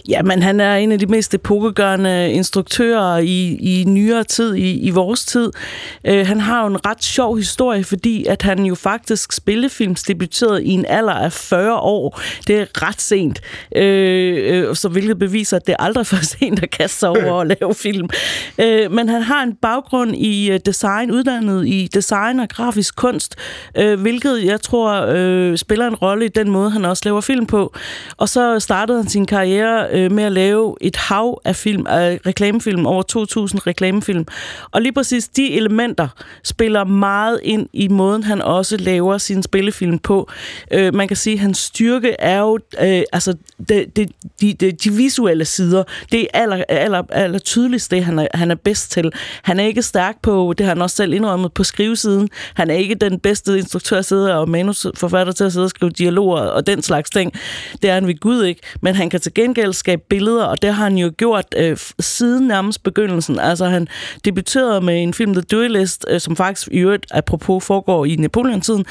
Jamen, 0.09 0.43
han 0.43 0.61
er 0.61 0.77
en 0.77 0.93
af 0.93 0.99
de 0.99 1.07
mest 1.07 1.35
epokegørende 1.35 2.33
instruktører 2.33 3.19
i, 3.19 3.55
i 3.55 3.85
nyere 3.85 4.25
tid, 4.25 4.55
i, 4.55 4.79
i 4.81 4.91
vores 4.91 5.25
tid. 5.25 5.51
Uh, 6.09 6.27
han 6.27 6.41
har 6.41 6.61
jo 6.61 6.67
en 6.67 6.87
ret 6.87 7.05
sjov 7.05 7.37
historie, 7.37 7.85
fordi 7.85 8.25
at 8.25 8.43
han 8.43 8.65
jo 8.65 8.75
faktisk 8.75 9.33
spillefilmsdebuterede 9.33 10.65
i 10.65 10.71
en 10.71 10.85
alder 10.89 11.13
af 11.13 11.33
40 11.33 11.77
år. 11.77 12.21
Det 12.47 12.57
er 12.57 12.67
ret 12.83 13.01
sent, 13.01 13.41
uh, 13.77 14.69
uh, 14.71 14.77
så 14.77 14.89
hvilket 14.93 15.19
beviser, 15.19 15.57
at 15.57 15.67
det 15.67 15.73
er 15.73 15.83
aldrig 15.83 16.07
for 16.07 16.25
sent 16.39 16.63
at 16.63 16.71
kaste 16.71 16.99
sig 16.99 17.09
over 17.09 17.33
og 17.33 17.47
lave 17.61 17.75
film. 17.75 18.09
Uh, 18.59 18.93
men 18.93 19.09
han 19.09 19.23
har 19.23 19.43
en 19.43 19.55
baggrund 19.55 20.17
i 20.17 20.51
uh, 20.51 20.57
design, 20.67 21.11
uddannet 21.11 21.67
i 21.67 21.89
design 21.95 22.41
og 22.41 22.49
grafisk 22.49 22.97
kunst, 22.97 23.37
uh, 23.81 24.01
hvilket 24.01 24.45
jeg 24.45 24.61
tror 24.61 25.07
uh, 25.51 25.57
spiller 25.57 25.87
en 25.87 25.95
rolle 25.95 26.25
i 26.25 26.29
den 26.29 26.51
måde, 26.51 26.71
han 26.71 26.85
også 26.85 27.03
laver 27.05 27.21
film 27.21 27.47
på. 27.47 27.75
Og 28.17 28.29
så 28.29 28.61
startede 28.61 28.99
han 28.99 29.09
sin 29.09 29.27
karriere 29.27 29.89
øh, 29.93 30.13
med 30.13 30.25
at 30.25 30.33
lave 30.33 30.77
et 30.81 30.97
hav 30.97 31.41
af 31.45 31.57
film, 31.57 31.87
af 31.87 32.21
reklamefilm, 32.27 32.87
over 32.87 33.03
2.000 33.03 33.67
reklamefilm. 33.67 34.27
Og 34.71 34.83
lige 34.83 34.93
præcis 34.93 35.29
de 35.29 35.53
elementer 35.53 36.09
spiller 36.45 36.85
meget 36.85 37.41
ind 37.43 37.69
i 37.73 37.89
måden, 37.89 38.23
han 38.23 38.43
også 38.43 38.77
laver 38.77 39.19
sin 39.19 39.43
spillefilm 39.43 39.99
på. 39.99 40.31
Øh, 40.71 40.95
man 40.95 41.09
kan 41.09 41.17
sige, 41.17 41.35
at 41.35 41.41
hans 41.41 41.59
styrke 41.59 42.17
er 42.19 42.39
jo 42.39 42.59
øh, 42.81 43.03
altså 43.13 43.35
det, 43.69 43.97
det, 43.97 44.09
de, 44.41 44.53
de, 44.53 44.73
de 44.73 44.91
visuelle 44.93 45.45
sider. 45.45 45.85
Det 46.13 46.21
er 46.21 46.27
aller, 46.33 46.65
aller, 46.69 47.03
aller 47.11 47.39
tydeligst 47.39 47.91
det, 47.91 48.05
han 48.05 48.19
er, 48.19 48.27
han 48.35 48.51
er 48.51 48.55
bedst 48.55 48.91
til. 48.91 49.13
Han 49.43 49.61
er 49.61 49.65
ikke 49.65 49.83
stærk 49.83 50.23
på, 50.23 50.55
det 50.59 50.67
har 50.67 50.75
han 50.75 50.83
også 50.83 50.97
selv 50.97 51.13
indrømmet, 51.13 51.53
på 51.53 51.65
skrivesiden. 51.65 52.29
Han 52.55 52.71
er 52.71 52.75
ikke 52.75 52.95
den 52.95 53.21
bedste 53.21 53.59
instruktør 53.59 53.99
at 53.99 54.05
sidde 54.05 54.39
og 54.39 54.49
manusforfatter 54.49 55.33
til 55.33 55.45
at 55.45 55.53
sidde 55.53 55.65
og 55.65 55.71
skrive 55.71 55.91
dialoger 55.91 56.41
og 56.41 56.67
den 56.67 56.83
slags 56.83 57.11
ting. 57.11 57.33
Det 57.83 57.91
er 57.91 57.95
han 57.95 58.07
ved 58.07 58.21
Gud 58.21 58.45
ikke, 58.45 58.61
men 58.81 58.95
han 58.95 59.11
kan 59.11 59.21
til 59.21 59.35
gengæld 59.35 59.73
skabe 59.73 60.03
billeder, 60.09 60.45
og 60.45 60.63
det 60.63 60.75
har 60.75 60.85
han 60.85 60.99
jo 60.99 61.13
gjort 61.17 61.45
øh, 61.57 61.77
siden 62.01 62.47
nærmest 62.47 62.83
begyndelsen. 62.83 63.39
Altså 63.39 63.65
han 63.65 63.89
debuterede 64.25 64.81
med 64.81 65.03
en 65.03 65.15
film, 65.15 65.33
The 65.33 65.43
Duelist, 65.43 66.07
øh, 66.09 66.21
som 66.21 66.37
faktisk 66.37 66.69
i 66.73 66.79
øvrigt, 66.79 67.07
apropos, 67.11 67.65
foregår 67.65 68.05
i 68.05 68.17
Napoleon-tiden, 68.17 68.85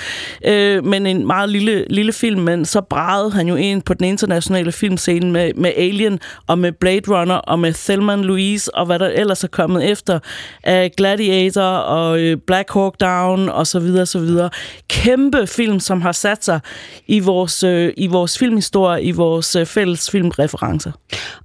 øh, 0.46 0.86
men 0.86 1.06
en 1.06 1.28
meget 1.28 1.50
lille, 1.50 1.86
lille 1.90 2.14
film, 2.14 2.42
men 2.42 2.66
så 2.66 2.82
bragede 2.82 3.32
han 3.32 3.48
jo 3.48 3.56
ind 3.56 3.82
på 3.82 3.94
den 3.94 4.06
internationale 4.06 4.55
filmscene 4.72 5.32
med, 5.32 5.53
med 5.53 5.72
Alien, 5.77 6.19
og 6.48 6.60
med 6.60 6.72
Blade 6.72 7.02
Runner, 7.07 7.36
og 7.36 7.60
med 7.60 7.73
Thelma 7.73 8.15
Louise, 8.15 8.76
og 8.76 8.86
hvad 8.86 8.99
der 8.99 9.07
ellers 9.07 9.44
er 9.44 9.48
kommet 9.48 9.90
efter, 9.91 10.19
øh, 10.68 10.90
Gladiator, 10.98 11.61
og 11.61 12.19
øh, 12.19 12.38
Black 12.38 12.73
Hawk 12.73 12.99
Down, 12.99 13.49
og 13.49 13.68
så 13.68 13.80
videre, 13.80 14.06
så 14.06 14.19
videre. 14.19 14.49
Kæmpe 14.88 15.48
film, 15.48 15.80
som 15.80 16.02
har 16.02 16.11
sat 16.11 16.45
sig 16.45 16.60
i 17.07 17.19
vores, 17.19 17.64
øh, 17.64 17.94
i 17.98 18.07
vores 18.07 18.38
filmhistorie, 18.38 19.03
i 19.03 19.11
vores 19.11 19.56
øh, 19.56 19.65
fælles 19.65 20.11
filmreferencer. 20.11 20.91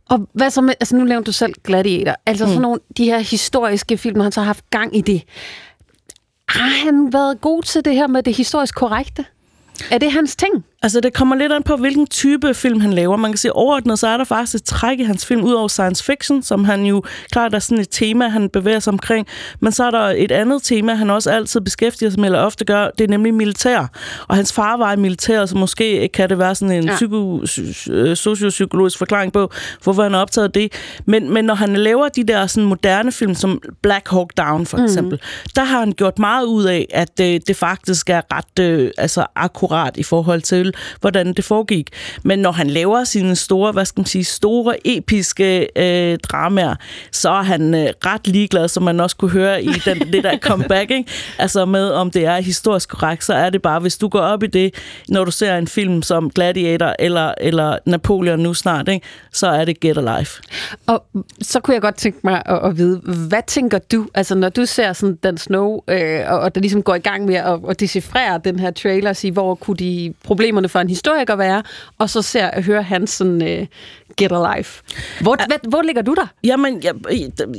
Og 0.08 0.28
hvad 0.32 0.50
så 0.50 0.60
med, 0.60 0.74
altså 0.80 0.96
nu 0.96 1.04
nævnte 1.04 1.26
du 1.26 1.32
selv 1.32 1.54
Gladiator, 1.64 2.14
altså 2.26 2.44
mm. 2.44 2.48
sådan 2.48 2.62
nogle, 2.62 2.80
de 2.96 3.04
her 3.04 3.18
historiske 3.18 3.98
film, 3.98 4.20
han 4.20 4.32
så 4.32 4.40
har 4.40 4.46
haft 4.46 4.70
gang 4.70 4.96
i 4.96 5.00
det. 5.00 5.22
Har 6.48 6.84
han 6.84 7.12
været 7.12 7.40
god 7.40 7.62
til 7.62 7.84
det 7.84 7.94
her 7.94 8.06
med 8.06 8.22
det 8.22 8.36
historisk 8.36 8.74
korrekte? 8.74 9.24
Er 9.90 9.98
det 9.98 10.12
hans 10.12 10.36
ting? 10.36 10.64
Altså, 10.82 11.00
det 11.00 11.14
kommer 11.14 11.36
lidt 11.36 11.52
an 11.52 11.62
på, 11.62 11.76
hvilken 11.76 12.06
type 12.06 12.54
film 12.54 12.80
han 12.80 12.92
laver. 12.92 13.16
Man 13.16 13.30
kan 13.30 13.38
sige, 13.38 13.52
overordnet, 13.52 13.98
så 13.98 14.06
er 14.08 14.16
der 14.16 14.24
faktisk 14.24 14.54
et 14.54 14.64
træk 14.64 15.00
i 15.00 15.02
hans 15.02 15.26
film, 15.26 15.44
ud 15.44 15.52
over 15.52 15.68
science 15.68 16.04
fiction, 16.04 16.42
som 16.42 16.64
han 16.64 16.84
jo 16.84 17.02
klart 17.32 17.54
er 17.54 17.58
sådan 17.58 17.78
et 17.80 17.88
tema, 17.90 18.28
han 18.28 18.48
bevæger 18.48 18.78
sig 18.80 18.92
omkring. 18.92 19.26
Men 19.60 19.72
så 19.72 19.84
er 19.84 19.90
der 19.90 20.00
et 20.16 20.32
andet 20.32 20.62
tema, 20.62 20.94
han 20.94 21.10
også 21.10 21.30
altid 21.30 21.60
beskæftiger 21.60 22.10
sig 22.10 22.20
med, 22.20 22.28
eller 22.28 22.38
ofte 22.40 22.64
gør, 22.64 22.90
det 22.98 23.04
er 23.04 23.08
nemlig 23.08 23.34
militær. 23.34 23.86
Og 24.28 24.36
hans 24.36 24.52
far 24.52 24.76
var 24.76 24.92
i 24.92 24.96
militær, 24.96 25.46
så 25.46 25.56
måske 25.56 26.08
kan 26.14 26.28
det 26.28 26.38
være 26.38 26.54
sådan 26.54 26.76
en 26.76 26.84
Ja. 26.84 26.94
psyko, 26.94 27.40
so- 27.42 28.14
sociopsykologisk 28.14 28.98
forklaring 28.98 29.32
på, 29.32 29.50
hvorfor 29.82 30.02
han 30.02 30.14
er 30.14 30.18
optaget 30.18 30.44
af 30.48 30.52
det. 30.52 30.72
Men, 31.06 31.34
men 31.34 31.44
når 31.44 31.54
han 31.54 31.76
laver 31.76 32.08
de 32.08 32.24
der 32.24 32.46
sådan 32.46 32.68
moderne 32.68 33.12
film, 33.12 33.34
som 33.34 33.60
Black 33.82 34.08
Hawk 34.10 34.30
Down 34.36 34.66
for 34.66 34.76
Mhm. 34.76 34.84
eksempel, 34.84 35.20
der 35.56 35.64
har 35.64 35.78
han 35.78 35.92
gjort 35.92 36.18
meget 36.18 36.44
ud 36.44 36.64
af, 36.64 36.86
at 36.90 37.20
øh, 37.20 37.40
det 37.46 37.56
faktisk 37.56 38.10
er 38.10 38.20
ret 38.32 38.64
øh, 38.64 38.90
altså, 38.98 39.26
akkurat 39.36 39.96
i 39.96 40.02
forhold 40.02 40.42
til, 40.42 40.69
hvordan 41.00 41.32
det 41.32 41.44
foregik. 41.44 41.88
Men 42.22 42.38
når 42.38 42.52
han 42.52 42.70
laver 42.70 43.04
sine 43.04 43.36
store, 43.36 43.72
hvad 43.72 43.84
skal 43.84 44.00
man 44.00 44.06
sige, 44.06 44.24
store 44.24 44.76
episke 44.84 45.68
øh, 45.76 46.18
dramaer, 46.18 46.74
så 47.12 47.30
er 47.30 47.42
han 47.42 47.74
øh, 47.74 47.86
ret 48.06 48.26
ligeglad, 48.26 48.68
som 48.68 48.82
man 48.82 49.00
også 49.00 49.16
kunne 49.16 49.30
høre 49.30 49.64
i 49.64 49.68
den, 49.86 50.12
det 50.12 50.24
der 50.24 50.38
comeback, 50.38 50.90
ikke? 50.90 51.10
Altså 51.38 51.64
med, 51.64 51.90
om 51.90 52.10
det 52.10 52.24
er 52.24 52.40
historisk 52.40 52.88
korrekt, 52.88 53.24
så 53.24 53.34
er 53.34 53.50
det 53.50 53.62
bare, 53.62 53.80
hvis 53.80 53.98
du 53.98 54.08
går 54.08 54.20
op 54.20 54.42
i 54.42 54.46
det, 54.46 54.74
når 55.08 55.24
du 55.24 55.30
ser 55.30 55.56
en 55.56 55.66
film 55.66 56.02
som 56.02 56.30
Gladiator 56.30 56.94
eller, 56.98 57.34
eller 57.40 57.78
Napoleon 57.86 58.38
nu 58.38 58.54
snart, 58.54 58.88
ikke? 58.88 59.06
så 59.32 59.46
er 59.46 59.64
det 59.64 59.80
Get 59.80 59.98
Alive. 59.98 60.26
Og 60.86 61.04
så 61.42 61.60
kunne 61.60 61.74
jeg 61.74 61.82
godt 61.82 61.94
tænke 61.94 62.18
mig 62.24 62.42
at, 62.46 62.58
at 62.64 62.76
vide, 62.76 62.98
hvad 63.28 63.42
tænker 63.46 63.78
du, 63.78 64.08
altså 64.14 64.34
når 64.34 64.48
du 64.48 64.66
ser 64.66 64.92
sådan 64.92 65.14
Dan 65.16 65.38
Snow, 65.38 65.80
øh, 65.88 66.20
og, 66.26 66.40
og 66.40 66.54
der 66.54 66.60
ligesom 66.60 66.82
går 66.82 66.94
i 66.94 66.98
gang 66.98 67.24
med 67.24 67.34
at, 67.34 67.60
at 67.68 67.80
decifrere 67.80 68.40
den 68.44 68.58
her 68.58 68.70
trailer, 68.70 69.10
og 69.10 69.16
sige, 69.16 69.32
hvor 69.32 69.54
kunne 69.54 69.76
de 69.76 70.14
bekymrende 70.60 70.68
for 70.68 70.80
en 70.80 70.88
historiker 70.88 71.36
være, 71.36 71.62
og 71.98 72.10
så 72.10 72.22
ser 72.22 72.46
og 72.46 72.62
høre 72.62 72.82
hans 72.82 73.10
sådan, 73.10 73.42
øh, 73.42 73.66
Get 74.20 74.32
Alive. 74.32 74.66
Hvor, 75.20 75.36
hvad, 75.46 75.68
hvor 75.68 75.82
ligger 75.82 76.02
du 76.02 76.14
der? 76.14 76.26
Jamen, 76.44 76.82
jeg, 76.84 76.94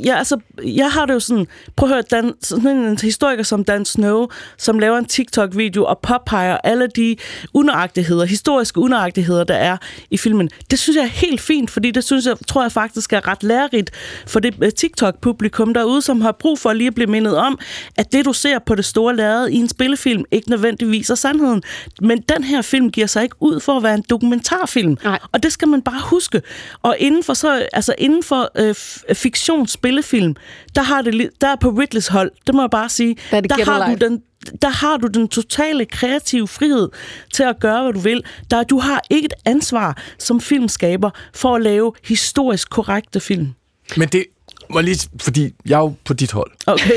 jeg, 0.06 0.18
altså, 0.18 0.40
jeg 0.64 0.92
har 0.92 1.06
det 1.06 1.14
jo 1.14 1.20
sådan... 1.20 1.48
Prøv 1.76 1.90
at 1.90 1.96
høre, 1.96 2.04
Dan, 2.12 2.34
sådan 2.42 2.68
en 2.68 3.00
historiker 3.02 3.44
som 3.44 3.64
Dan 3.64 3.86
Snow, 3.86 4.28
som 4.58 4.80
laver 4.80 4.98
en 4.98 5.06
TikTok-video 5.06 5.86
og 5.86 6.00
påpeger 6.00 6.58
alle 6.64 6.88
de 6.88 7.16
unøjagtigheder, 7.54 8.26
historiske 8.26 8.80
unøjagtigheder, 8.80 9.44
der 9.44 9.56
er 9.56 9.78
i 10.12 10.18
filmen. 10.18 10.50
Det 10.72 10.80
synes 10.80 10.96
jeg 10.96 11.04
er 11.04 11.08
helt 11.08 11.42
fint, 11.42 11.70
fordi 11.70 11.92
det 11.92 12.04
synes 12.04 12.26
jeg, 12.26 12.36
tror 12.48 12.62
jeg 12.62 12.72
faktisk 12.72 13.14
er 13.14 13.28
ret 13.28 13.44
lærerigt 13.44 13.92
for 14.28 14.40
det 14.40 14.56
øh, 14.62 14.72
TikTok-publikum 14.72 15.74
derude, 15.74 16.02
som 16.02 16.22
har 16.22 16.32
brug 16.32 16.60
for 16.60 16.74
lige 16.74 16.88
at 16.88 16.96
blive 16.96 17.08
mindet 17.08 17.38
om, 17.38 17.60
at 17.98 18.12
det, 18.12 18.26
du 18.26 18.34
ser 18.34 18.60
på 18.60 18.76
det 18.76 18.86
store 18.86 19.16
lærred 19.16 19.48
i 19.48 19.56
en 19.56 19.70
spillefilm, 19.70 20.24
ikke 20.32 20.50
nødvendigvis 20.50 21.10
er 21.10 21.16
sandheden. 21.16 21.64
Men 22.02 22.22
den 22.22 22.44
her 22.44 22.62
film 22.62 22.92
giver 22.92 23.08
sig 23.08 23.24
ikke 23.24 23.36
ud 23.40 23.60
for 23.60 23.78
at 23.78 23.84
være 23.84 23.96
en 23.96 24.04
dokumentarfilm. 24.10 24.98
Nej. 25.04 25.20
Og 25.32 25.44
det 25.44 25.52
skal 25.52 25.68
man 25.68 25.82
bare 25.82 26.02
huske. 26.04 26.42
Og 26.82 26.96
inden 27.00 27.24
for, 27.24 27.34
så, 27.34 27.68
altså 27.74 27.96
inden 27.98 28.24
for 28.24 28.52
øh, 28.56 28.76
fiktion 29.16 29.68
spillefilm, 29.68 30.36
der 30.76 30.82
har 30.82 31.02
det 31.02 31.30
der 31.42 31.48
er 31.48 31.56
på 31.56 31.70
Ridleys 31.70 32.08
hold, 32.08 32.32
det 32.48 32.56
må 32.56 32.62
jeg 32.62 32.70
bare 32.70 32.90
sige, 32.90 33.16
der, 33.32 33.42
der 33.42 33.66
har 33.66 33.96
du 33.96 34.06
den 34.06 34.22
der 34.62 34.70
har 34.70 34.98
du 34.98 35.08
den 35.08 35.28
totale 35.28 35.86
kreative 35.86 36.48
frihed 36.48 36.90
til 37.34 37.44
at 37.44 37.60
gøre, 37.60 37.84
hvad 37.84 37.94
du 37.94 38.00
vil. 38.00 38.24
Der, 38.52 38.64
du 38.64 38.80
har 38.80 39.02
ikke 39.10 39.26
et 39.26 39.34
ansvar 39.46 40.02
som 40.18 40.42
filmskaber 40.42 41.10
for 41.34 41.56
at 41.56 41.62
lave 41.62 41.94
historisk 42.04 42.70
korrekte 42.70 43.20
film. 43.20 43.54
Men 43.98 44.08
det, 44.08 44.26
må 44.74 44.82
lige, 44.82 45.10
fordi 45.22 45.54
jeg 45.66 45.76
er 45.76 45.80
jo 45.80 45.94
på 46.06 46.14
dit 46.14 46.32
hold. 46.32 46.52
Okay. 46.68 46.92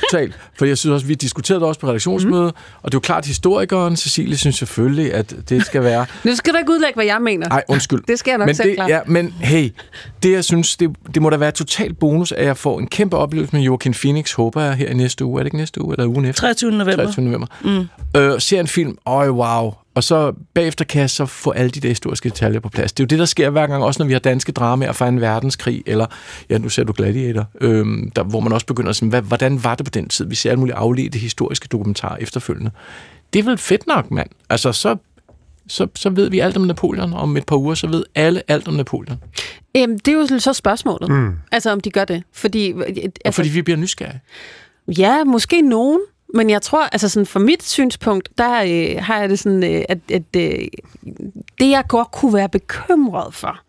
Totalt. 0.00 0.34
For 0.58 0.66
jeg 0.66 0.78
synes 0.78 0.92
også, 0.92 1.06
vi 1.06 1.14
diskuterede 1.14 1.60
det 1.60 1.68
også 1.68 1.80
på 1.80 1.86
redaktionsmødet, 1.86 2.54
mm. 2.54 2.78
og 2.82 2.92
det 2.92 2.94
er 2.94 2.96
jo 2.96 3.00
klart, 3.00 3.18
at 3.18 3.26
historikeren, 3.26 3.96
Cecilie, 3.96 4.36
synes 4.36 4.56
selvfølgelig, 4.56 5.14
at 5.14 5.34
det 5.48 5.66
skal 5.66 5.82
være... 5.82 6.06
nu 6.24 6.34
skal 6.34 6.52
du 6.52 6.58
ikke 6.58 6.72
udlægge, 6.72 6.94
hvad 6.94 7.04
jeg 7.04 7.22
mener. 7.22 7.48
Nej, 7.48 7.62
undskyld. 7.68 8.02
Det 8.08 8.18
skal 8.18 8.30
jeg 8.30 8.38
nok 8.38 8.46
men 8.46 8.54
selv 8.54 8.68
det, 8.68 8.76
klart. 8.76 8.90
Ja, 8.90 9.00
men 9.06 9.34
hey, 9.40 9.70
det 10.22 10.32
jeg 10.32 10.44
synes, 10.44 10.76
det, 10.76 10.90
det 11.14 11.22
må 11.22 11.30
da 11.30 11.36
være 11.36 11.52
totalt 11.52 11.98
bonus, 11.98 12.32
at 12.32 12.44
jeg 12.44 12.56
får 12.56 12.78
en 12.78 12.86
kæmpe 12.86 13.16
oplevelse 13.16 13.56
med 13.56 13.62
Joaquin 13.62 13.94
Phoenix, 13.94 14.32
håber 14.32 14.62
jeg, 14.62 14.74
her 14.74 14.88
i 14.88 14.94
næste 14.94 15.24
uge. 15.24 15.40
Er 15.40 15.42
det 15.42 15.46
ikke 15.46 15.56
næste 15.56 15.84
uge, 15.84 15.94
eller 15.98 16.06
ugen 16.06 16.24
efter? 16.24 16.40
23. 16.40 16.70
november. 16.70 16.94
23. 16.94 17.24
november. 17.24 17.46
Mm. 17.64 18.20
Øh, 18.20 18.40
ser 18.40 18.60
en 18.60 18.68
film, 18.68 18.98
øj, 19.06 19.28
wow, 19.28 19.74
og 19.94 20.04
så 20.04 20.32
bagefter 20.54 20.84
kan 20.84 21.00
jeg 21.00 21.10
så 21.10 21.26
få 21.26 21.50
alle 21.50 21.70
de 21.70 21.80
der 21.80 21.88
historiske 21.88 22.28
detaljer 22.28 22.60
på 22.60 22.68
plads. 22.68 22.92
Det 22.92 23.02
er 23.02 23.04
jo 23.04 23.08
det, 23.08 23.18
der 23.18 23.24
sker 23.24 23.50
hver 23.50 23.66
gang, 23.66 23.84
også 23.84 24.02
når 24.02 24.06
vi 24.06 24.12
har 24.12 24.20
danske 24.20 24.52
dramaer 24.52 24.92
fra 24.92 25.08
en 25.08 25.20
verdenskrig, 25.20 25.82
eller, 25.86 26.06
ja, 26.50 26.58
nu 26.58 26.68
ser 26.68 26.84
du 26.84 26.92
Gladiator, 26.96 27.46
øhm, 27.60 28.10
der, 28.10 28.22
hvor 28.22 28.40
man 28.40 28.52
også 28.52 28.66
begynder 28.66 28.90
at 28.90 28.96
sige, 28.96 29.08
hvad, 29.08 29.22
hvordan 29.22 29.64
var 29.64 29.74
det 29.74 29.86
på 29.86 29.90
den 29.90 30.08
tid? 30.08 30.26
Vi 30.26 30.34
ser 30.34 30.50
alle 30.50 30.60
mulige 30.60 30.76
afledte 30.76 31.18
historiske 31.18 31.68
dokumentarer 31.68 32.16
efterfølgende. 32.16 32.70
Det 33.32 33.38
er 33.38 33.44
vel 33.44 33.58
fedt 33.58 33.86
nok, 33.86 34.10
mand. 34.10 34.28
Altså, 34.50 34.72
så, 34.72 34.96
så, 35.68 35.86
så 35.94 36.10
ved 36.10 36.30
vi 36.30 36.38
alt 36.38 36.56
om 36.56 36.62
Napoleon, 36.62 37.12
og 37.12 37.20
om 37.20 37.36
et 37.36 37.46
par 37.46 37.56
uger, 37.56 37.74
så 37.74 37.86
ved 37.86 38.04
alle 38.14 38.42
alt 38.48 38.68
om 38.68 38.74
Napoleon. 38.74 39.18
Øhm, 39.76 39.98
det 39.98 40.14
er 40.14 40.18
jo 40.32 40.38
så 40.38 40.52
spørgsmålet. 40.52 41.10
Mm. 41.10 41.32
Altså, 41.52 41.70
om 41.70 41.80
de 41.80 41.90
gør 41.90 42.04
det. 42.04 42.22
Fordi, 42.32 42.72
altså, 42.72 43.10
Og 43.24 43.34
fordi 43.34 43.48
vi 43.48 43.62
bliver 43.62 43.76
nysgerrige. 43.76 44.20
Ja, 44.98 45.24
måske 45.24 45.62
nogen. 45.62 46.00
Men 46.34 46.50
jeg 46.50 46.62
tror, 46.62 46.82
altså 46.82 47.08
sådan 47.08 47.26
fra 47.26 47.40
mit 47.40 47.62
synspunkt, 47.62 48.28
der 48.38 48.62
øh, 48.62 49.02
har 49.02 49.20
jeg 49.20 49.28
det 49.28 49.38
sådan, 49.38 49.64
øh, 49.64 49.84
at, 49.88 49.98
at 50.10 50.22
øh, 50.36 50.68
det 51.60 51.70
jeg 51.70 51.84
godt 51.88 52.10
kunne 52.10 52.34
være 52.34 52.48
bekymret 52.48 53.34
for, 53.34 53.60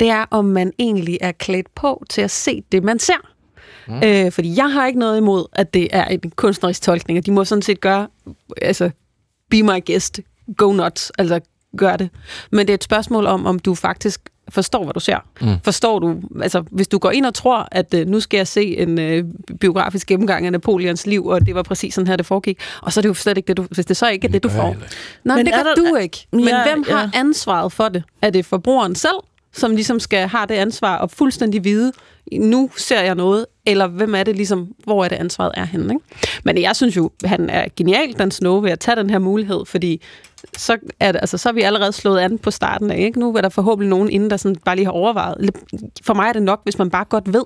det 0.00 0.08
er, 0.08 0.24
om 0.30 0.44
man 0.44 0.72
egentlig 0.78 1.18
er 1.20 1.32
klædt 1.32 1.74
på 1.74 2.04
til 2.10 2.22
at 2.22 2.30
se 2.30 2.62
det, 2.72 2.84
man 2.84 2.98
ser. 2.98 3.30
Mm. 3.88 4.02
Øh, 4.04 4.32
fordi 4.32 4.56
jeg 4.56 4.72
har 4.72 4.86
ikke 4.86 4.98
noget 4.98 5.18
imod, 5.18 5.46
at 5.52 5.74
det 5.74 5.88
er 5.92 6.04
en 6.04 6.32
kunstnerisk 6.36 6.82
tolkning, 6.82 7.18
og 7.18 7.26
de 7.26 7.32
må 7.32 7.44
sådan 7.44 7.62
set 7.62 7.80
gøre, 7.80 8.08
altså, 8.62 8.90
be 9.50 9.62
my 9.62 9.84
guest, 9.86 10.20
go 10.56 10.72
nuts, 10.72 11.12
altså 11.18 11.40
gør 11.76 11.96
det. 11.96 12.10
Men 12.52 12.66
det 12.66 12.72
er 12.72 12.74
et 12.74 12.84
spørgsmål 12.84 13.26
om, 13.26 13.46
om 13.46 13.58
du 13.58 13.74
faktisk 13.74 14.20
forstår, 14.48 14.84
hvad 14.84 14.94
du 14.94 15.00
ser. 15.00 15.16
Mm. 15.40 15.48
Forstår 15.64 15.98
du, 15.98 16.20
altså 16.42 16.64
hvis 16.70 16.88
du 16.88 16.98
går 16.98 17.10
ind 17.10 17.26
og 17.26 17.34
tror, 17.34 17.68
at 17.72 17.94
øh, 17.94 18.06
nu 18.06 18.20
skal 18.20 18.38
jeg 18.38 18.46
se 18.46 18.76
en 18.76 18.98
øh, 18.98 19.24
biografisk 19.60 20.06
gennemgang 20.06 20.46
af 20.46 20.52
Napoleons 20.52 21.06
liv, 21.06 21.26
og 21.26 21.46
det 21.46 21.54
var 21.54 21.62
præcis 21.62 21.94
sådan 21.94 22.08
her, 22.08 22.16
det 22.16 22.26
foregik, 22.26 22.58
og 22.82 22.92
så 22.92 23.00
er 23.00 23.02
det 23.02 23.08
jo 23.08 23.14
slet 23.14 23.36
ikke 23.36 23.46
det, 23.46 23.56
du, 23.56 23.66
hvis 23.70 23.86
det 23.86 23.96
så 23.96 24.08
ikke 24.08 24.28
er 24.28 24.32
det, 24.32 24.42
du 24.42 24.48
får. 24.48 24.76
Nej, 25.24 25.36
men 25.36 25.46
det 25.46 25.54
gør 25.54 25.62
der, 25.62 25.90
du 25.90 25.96
ikke. 25.96 26.26
Men 26.32 26.48
Ja, 26.48 26.62
hvem 26.72 26.84
har 26.88 27.00
ja. 27.00 27.10
ansvaret 27.14 27.72
for 27.72 27.88
det? 27.88 28.02
Er 28.22 28.30
det 28.30 28.46
forbrugeren 28.46 28.94
selv, 28.94 29.16
som 29.52 29.70
ligesom 29.70 30.00
skal 30.00 30.28
have 30.28 30.46
det 30.46 30.54
ansvar 30.54 30.96
og 30.96 31.10
fuldstændig 31.10 31.64
vide, 31.64 31.92
nu 32.32 32.70
ser 32.76 33.00
jeg 33.00 33.14
noget, 33.14 33.46
eller 33.66 33.86
hvem 33.86 34.14
er 34.14 34.22
det 34.22 34.36
ligesom, 34.36 34.68
hvor 34.84 35.04
er 35.04 35.08
det 35.08 35.16
ansvaret 35.16 35.52
er 35.56 35.64
henne, 35.64 35.94
ikke? 35.94 36.04
Men 36.44 36.58
jeg 36.58 36.76
synes 36.76 36.96
jo, 36.96 37.10
han 37.24 37.50
er 37.50 37.66
genial, 37.76 38.18
den 38.18 38.30
Snow, 38.30 38.60
ved 38.60 38.70
at 38.70 38.80
tage 38.80 38.96
den 38.96 39.10
her 39.10 39.18
mulighed, 39.18 39.66
fordi 39.66 40.02
så 40.56 40.76
er, 41.00 41.12
det, 41.12 41.18
altså, 41.20 41.38
så 41.38 41.48
er 41.48 41.52
vi 41.52 41.62
allerede 41.62 41.92
slået 41.92 42.18
an 42.18 42.38
på 42.38 42.50
starten 42.50 42.90
af. 42.90 42.98
Ikke? 42.98 43.18
Nu 43.18 43.36
er 43.36 43.40
der 43.40 43.48
forhåbentlig 43.48 43.90
nogen 43.90 44.10
inden, 44.10 44.30
der 44.30 44.36
sådan 44.36 44.56
bare 44.64 44.76
lige 44.76 44.84
har 44.84 44.92
overvejet. 44.92 45.50
For 46.02 46.14
mig 46.14 46.28
er 46.28 46.32
det 46.32 46.42
nok, 46.42 46.60
hvis 46.64 46.78
man 46.78 46.90
bare 46.90 47.04
godt 47.04 47.32
ved, 47.32 47.44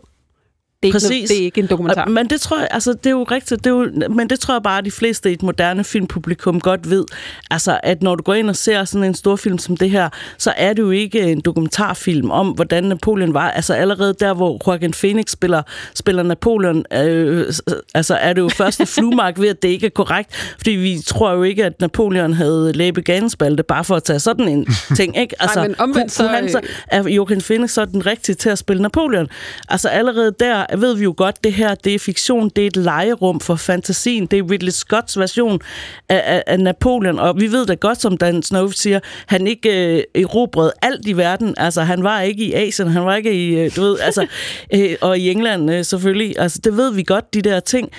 det 0.82 0.88
er, 0.88 0.94
ikke, 0.94 1.08
noget, 1.08 1.28
det 1.28 1.38
er 1.38 1.42
ikke 1.44 1.60
en 1.60 1.66
dokumentar. 1.66 2.06
Men 2.06 2.30
det 2.30 2.40
tror 2.40 2.58
jeg, 2.58 2.68
altså 2.70 2.92
det 2.92 3.06
er 3.06 3.10
jo 3.10 3.22
rigtigt, 3.22 3.64
det 3.64 3.70
er 3.70 3.74
jo, 3.74 4.08
men 4.14 4.30
det 4.30 4.40
tror 4.40 4.54
jeg 4.54 4.62
bare, 4.62 4.78
at 4.78 4.84
de 4.84 4.90
fleste 4.90 5.30
i 5.30 5.32
et 5.32 5.42
moderne 5.42 5.84
filmpublikum 5.84 6.60
godt 6.60 6.90
ved. 6.90 7.04
Altså, 7.50 7.80
at 7.82 8.02
når 8.02 8.14
du 8.14 8.22
går 8.22 8.34
ind 8.34 8.48
og 8.50 8.56
ser 8.56 8.84
sådan 8.84 9.04
en 9.04 9.14
stor 9.14 9.36
film 9.36 9.58
som 9.58 9.76
det 9.76 9.90
her, 9.90 10.08
så 10.38 10.52
er 10.56 10.72
det 10.72 10.82
jo 10.82 10.90
ikke 10.90 11.20
en 11.20 11.40
dokumentarfilm 11.40 12.30
om, 12.30 12.48
hvordan 12.48 12.84
Napoleon 12.84 13.34
var. 13.34 13.50
Altså 13.50 13.74
allerede 13.74 14.14
der, 14.20 14.34
hvor 14.34 14.60
Joaquin 14.66 14.92
Phoenix 14.92 15.30
spiller, 15.30 15.62
spiller 15.94 16.22
Napoleon, 16.22 16.84
øh, 16.92 17.52
altså 17.94 18.14
er 18.14 18.32
det 18.32 18.40
jo 18.40 18.48
først 18.48 18.80
en 18.80 18.86
fluemark 18.86 19.38
ved, 19.40 19.48
at 19.48 19.62
det 19.62 19.68
ikke 19.68 19.86
er 19.86 19.90
korrekt. 19.90 20.54
Fordi 20.56 20.70
vi 20.70 20.98
tror 21.06 21.32
jo 21.32 21.42
ikke, 21.42 21.64
at 21.64 21.80
Napoleon 21.80 22.32
havde 22.32 22.72
læbeganespalte, 22.72 23.62
bare 23.62 23.84
for 23.84 23.96
at 23.96 24.02
tage 24.04 24.18
sådan 24.20 24.48
en 24.48 24.66
ting, 24.96 25.18
ikke? 25.18 25.34
Altså, 25.42 25.62
men 25.62 25.80
omvendt 25.80 26.00
kunne- 26.02 26.08
så, 26.10 26.22
kunne 26.22 26.34
han 26.36 26.50
så, 26.50 26.60
er 26.86 27.08
Joaquin 27.08 27.40
Phoenix 27.40 27.70
så 27.70 27.84
den 27.84 28.06
rigtige 28.06 28.34
til 28.36 28.50
at 28.50 28.58
spille 28.58 28.82
Napoleon? 28.82 29.28
Altså 29.68 29.88
allerede 29.88 30.32
der 30.40 30.64
ved 30.76 30.94
vi 30.96 31.04
jo 31.04 31.14
godt, 31.16 31.44
det 31.44 31.52
her 31.52 31.74
det 31.74 31.94
er 31.94 31.98
fiktion, 31.98 32.48
det 32.56 32.62
er 32.62 32.66
et 32.66 32.76
legerum 32.76 33.40
for 33.40 33.56
fantasien, 33.56 34.26
det 34.26 34.38
er 34.38 34.50
Ridley 34.50 34.70
Scotts 34.70 35.18
version 35.18 35.60
af, 36.08 36.22
af, 36.26 36.42
af 36.46 36.60
Napoleon, 36.60 37.18
og 37.18 37.40
vi 37.40 37.52
ved 37.52 37.66
da 37.66 37.74
godt, 37.74 38.00
som 38.00 38.16
Dan 38.16 38.42
Snow 38.42 38.70
siger, 38.70 39.00
han 39.26 39.46
ikke 39.46 39.96
øh, 39.96 40.22
erobrede 40.22 40.72
alt 40.82 41.08
i 41.08 41.16
verden, 41.16 41.54
altså 41.56 41.82
han 41.82 42.04
var 42.04 42.20
ikke 42.20 42.44
i 42.44 42.54
Asien, 42.54 42.88
han 42.88 43.04
var 43.04 43.16
ikke 43.16 43.32
i, 43.32 43.54
øh, 43.54 43.76
du 43.76 43.80
ved, 43.80 43.98
altså, 43.98 44.26
øh, 44.74 44.96
og 45.00 45.18
i 45.18 45.30
England 45.30 45.70
øh, 45.70 45.84
selvfølgelig, 45.84 46.38
altså 46.38 46.60
det 46.64 46.76
ved 46.76 46.94
vi 46.94 47.02
godt, 47.02 47.34
de 47.34 47.42
der 47.42 47.60
ting, 47.60 47.90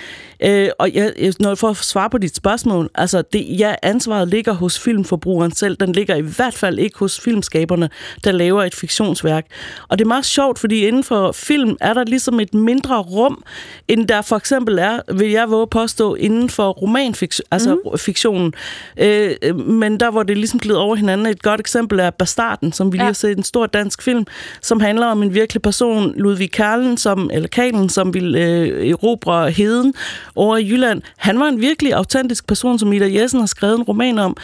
øh, 0.44 0.68
og 0.78 0.90
jeg, 0.94 1.12
jeg- 1.18 1.34
når 1.40 1.54
for 1.54 1.68
at 1.68 1.76
svare 1.76 2.10
på 2.10 2.18
dit 2.18 2.36
spørgsmål, 2.36 2.90
altså 2.94 3.22
det, 3.32 3.46
ja, 3.58 3.74
ansvaret 3.82 4.28
ligger 4.28 4.52
hos 4.52 4.78
filmforbrugeren 4.78 5.52
selv, 5.54 5.76
den 5.76 5.92
ligger 5.92 6.14
i 6.16 6.20
hvert 6.20 6.54
fald 6.54 6.78
ikke 6.78 6.98
hos 6.98 7.20
filmskaberne, 7.20 7.90
der 8.24 8.32
laver 8.32 8.62
et 8.64 8.74
fiktionsværk, 8.74 9.46
og 9.88 9.98
det 9.98 10.04
er 10.04 10.08
meget 10.08 10.24
sjovt, 10.26 10.58
fordi 10.58 10.86
inden 10.86 11.04
for 11.04 11.32
film 11.32 11.76
er 11.80 11.94
der 11.94 12.04
ligesom 12.04 12.40
et 12.40 12.54
mindre 12.54 12.98
rum, 12.98 13.42
end 13.88 14.08
der 14.08 14.22
for 14.22 14.36
eksempel 14.36 14.78
er, 14.78 15.12
vil 15.14 15.30
jeg 15.30 15.50
våge 15.50 15.66
påstå, 15.66 16.14
inden 16.14 16.50
for 16.50 16.68
romanfiktion, 16.70 17.44
altså 17.50 17.74
mm. 17.92 17.98
fiktionen. 17.98 18.52
Øh, 18.96 19.56
men 19.56 20.00
der, 20.00 20.10
hvor 20.10 20.22
det 20.22 20.36
ligesom 20.36 20.60
glider 20.60 20.80
over 20.80 20.96
hinanden, 20.96 21.26
et 21.26 21.42
godt 21.42 21.60
eksempel 21.60 22.00
er 22.00 22.10
Bastarden, 22.10 22.72
som 22.72 22.92
vi 22.92 22.96
lige 22.96 23.04
har 23.06 23.12
set, 23.12 23.36
en 23.38 23.44
stor 23.44 23.66
dansk 23.66 24.02
film, 24.02 24.26
som 24.62 24.80
handler 24.80 25.06
om 25.06 25.22
en 25.22 25.34
virkelig 25.34 25.62
person, 25.62 26.14
Ludvig 26.16 26.52
Karlen, 26.52 26.96
som, 26.96 27.30
eller 27.32 27.48
Kalen, 27.48 27.88
som 27.88 28.14
ville 28.14 28.38
øh, 28.46 28.88
erobre 28.90 29.50
heden 29.50 29.94
over 30.36 30.56
i 30.56 30.68
Jylland. 30.68 31.02
Han 31.18 31.40
var 31.40 31.48
en 31.48 31.60
virkelig 31.60 31.94
autentisk 31.94 32.46
person, 32.46 32.78
som 32.78 32.92
Ida 32.92 33.20
Jessen 33.20 33.40
har 33.40 33.46
skrevet 33.46 33.78
en 33.78 33.82
roman 33.82 34.18
om, 34.18 34.36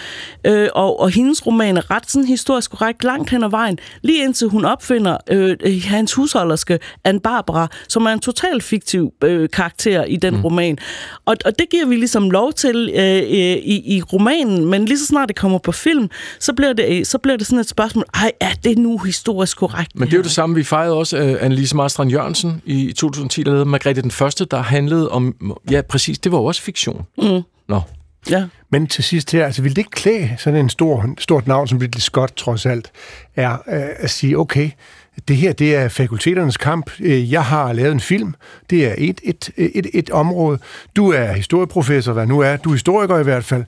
øh, 0.47 0.69
og, 0.75 1.01
og 1.01 1.11
hendes 1.11 1.47
roman 1.47 1.77
er 1.77 1.91
ret 1.91 2.11
sådan 2.11 2.27
historisk 2.27 2.71
korrekt 2.71 3.05
langt 3.05 3.31
hen 3.31 3.45
ad 3.45 3.51
vejen, 3.51 3.79
lige 4.03 4.25
indtil 4.25 4.49
hun 4.49 4.65
opfinder 4.65 5.17
øh, 5.31 5.57
øh, 5.65 5.83
hans 5.85 6.13
husholderske 6.13 6.79
Anne 7.05 7.21
Barbara, 7.21 7.69
som 7.89 8.07
er 8.07 8.11
en 8.11 8.21
totalt 8.21 8.63
fiktiv 8.63 9.13
øh, 9.25 9.49
karakter 9.51 10.05
i 10.05 10.17
den 10.17 10.35
mm. 10.35 10.41
roman. 10.41 10.79
Og, 11.25 11.37
og 11.45 11.59
det 11.59 11.67
giver 11.71 11.87
vi 11.87 11.97
ligesom 11.97 12.31
lov 12.31 12.53
til 12.53 12.91
øh, 12.95 13.05
øh, 13.05 13.57
i, 13.57 13.97
i 13.97 14.03
romanen, 14.03 14.65
men 14.65 14.85
lige 14.85 14.99
så 14.99 15.07
snart 15.07 15.29
det 15.29 15.37
kommer 15.37 15.59
på 15.59 15.73
film, 15.73 16.11
så 16.41 16.53
bliver 16.53 16.73
det, 16.73 16.99
øh, 16.99 17.05
så 17.05 17.19
bliver 17.19 17.37
det 17.37 17.47
sådan 17.47 17.59
et 17.59 17.69
spørgsmål, 17.69 18.05
ej, 18.15 18.33
er 18.41 18.55
det 18.65 18.79
nu 18.79 18.99
historisk 18.99 19.57
korrekt? 19.57 19.91
Men 19.95 20.09
det 20.09 20.15
er 20.15 20.19
jo 20.19 20.23
det 20.23 20.31
samme, 20.31 20.55
vi 20.55 20.65
fejrede 20.65 20.95
også 20.95 21.23
uh, 21.23 21.45
Annelise 21.45 21.77
Marstrand 21.77 22.11
Jørgensen 22.11 22.63
i 22.65 22.93
2010, 22.93 23.43
der 23.43 23.51
lavede 23.51 23.65
Margrethe 23.65 24.03
den 24.03 24.11
Første, 24.11 24.45
der 24.45 24.63
handlede 24.63 25.09
om, 25.11 25.35
ja 25.71 25.76
præcis, 25.83 26.19
det 26.19 26.33
var 26.33 26.39
jo 26.39 26.45
også 26.45 26.63
fiktion. 26.63 27.03
Mm. 27.19 27.41
Nå. 27.69 27.81
Ja. 28.31 28.45
Men 28.71 28.87
til 28.87 29.05
sidst 29.05 29.33
her, 29.33 29.45
altså 29.45 29.63
vil 29.63 29.71
det 29.71 29.79
ikke 29.79 29.91
klæde 29.91 30.31
sådan 30.39 30.61
en 30.61 30.69
stor, 30.69 31.09
stort 31.19 31.47
navn 31.47 31.69
som 31.69 31.79
Ridley 31.79 32.01
Scott 32.01 32.37
trods 32.37 32.67
alt, 32.67 32.91
er 33.37 33.53
øh, 33.53 33.83
at 33.99 34.11
sige, 34.11 34.39
okay, 34.39 34.71
det 35.29 35.37
her 35.37 35.53
det 35.53 35.77
er 35.77 35.89
fakulteternes 35.89 36.57
kamp. 36.57 36.91
Øh, 37.01 37.33
Jeg 37.33 37.45
har 37.45 37.73
lavet 37.73 37.93
en 37.93 38.01
film. 38.01 38.35
Det 38.71 38.87
er 38.87 38.95
et, 38.99 39.21
et, 39.25 39.51
et, 39.57 39.87
et 39.95 40.11
område. 40.11 40.59
Du 40.97 41.11
er 41.13 41.33
historieprofessor, 41.33 42.13
hvad 42.13 42.27
nu 42.27 42.41
er. 42.41 42.57
Du 42.57 42.69
er 42.71 42.75
historiker 42.75 43.19
i 43.19 43.23
hvert 43.23 43.45
fald. 43.45 43.65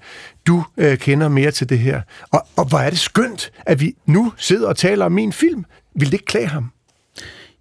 Du 0.46 0.64
øh, 0.76 0.98
kender 0.98 1.28
mere 1.28 1.50
til 1.50 1.68
det 1.68 1.78
her. 1.78 2.00
Og, 2.30 2.46
og 2.56 2.64
hvor 2.68 2.78
er 2.78 2.90
det 2.90 2.98
skønt, 2.98 3.50
at 3.66 3.80
vi 3.80 3.94
nu 4.06 4.32
sidder 4.36 4.68
og 4.68 4.76
taler 4.76 5.04
om 5.04 5.12
min 5.12 5.32
film. 5.32 5.64
Vil 5.94 6.06
det 6.06 6.12
ikke 6.12 6.24
klæde 6.24 6.46
ham? 6.46 6.70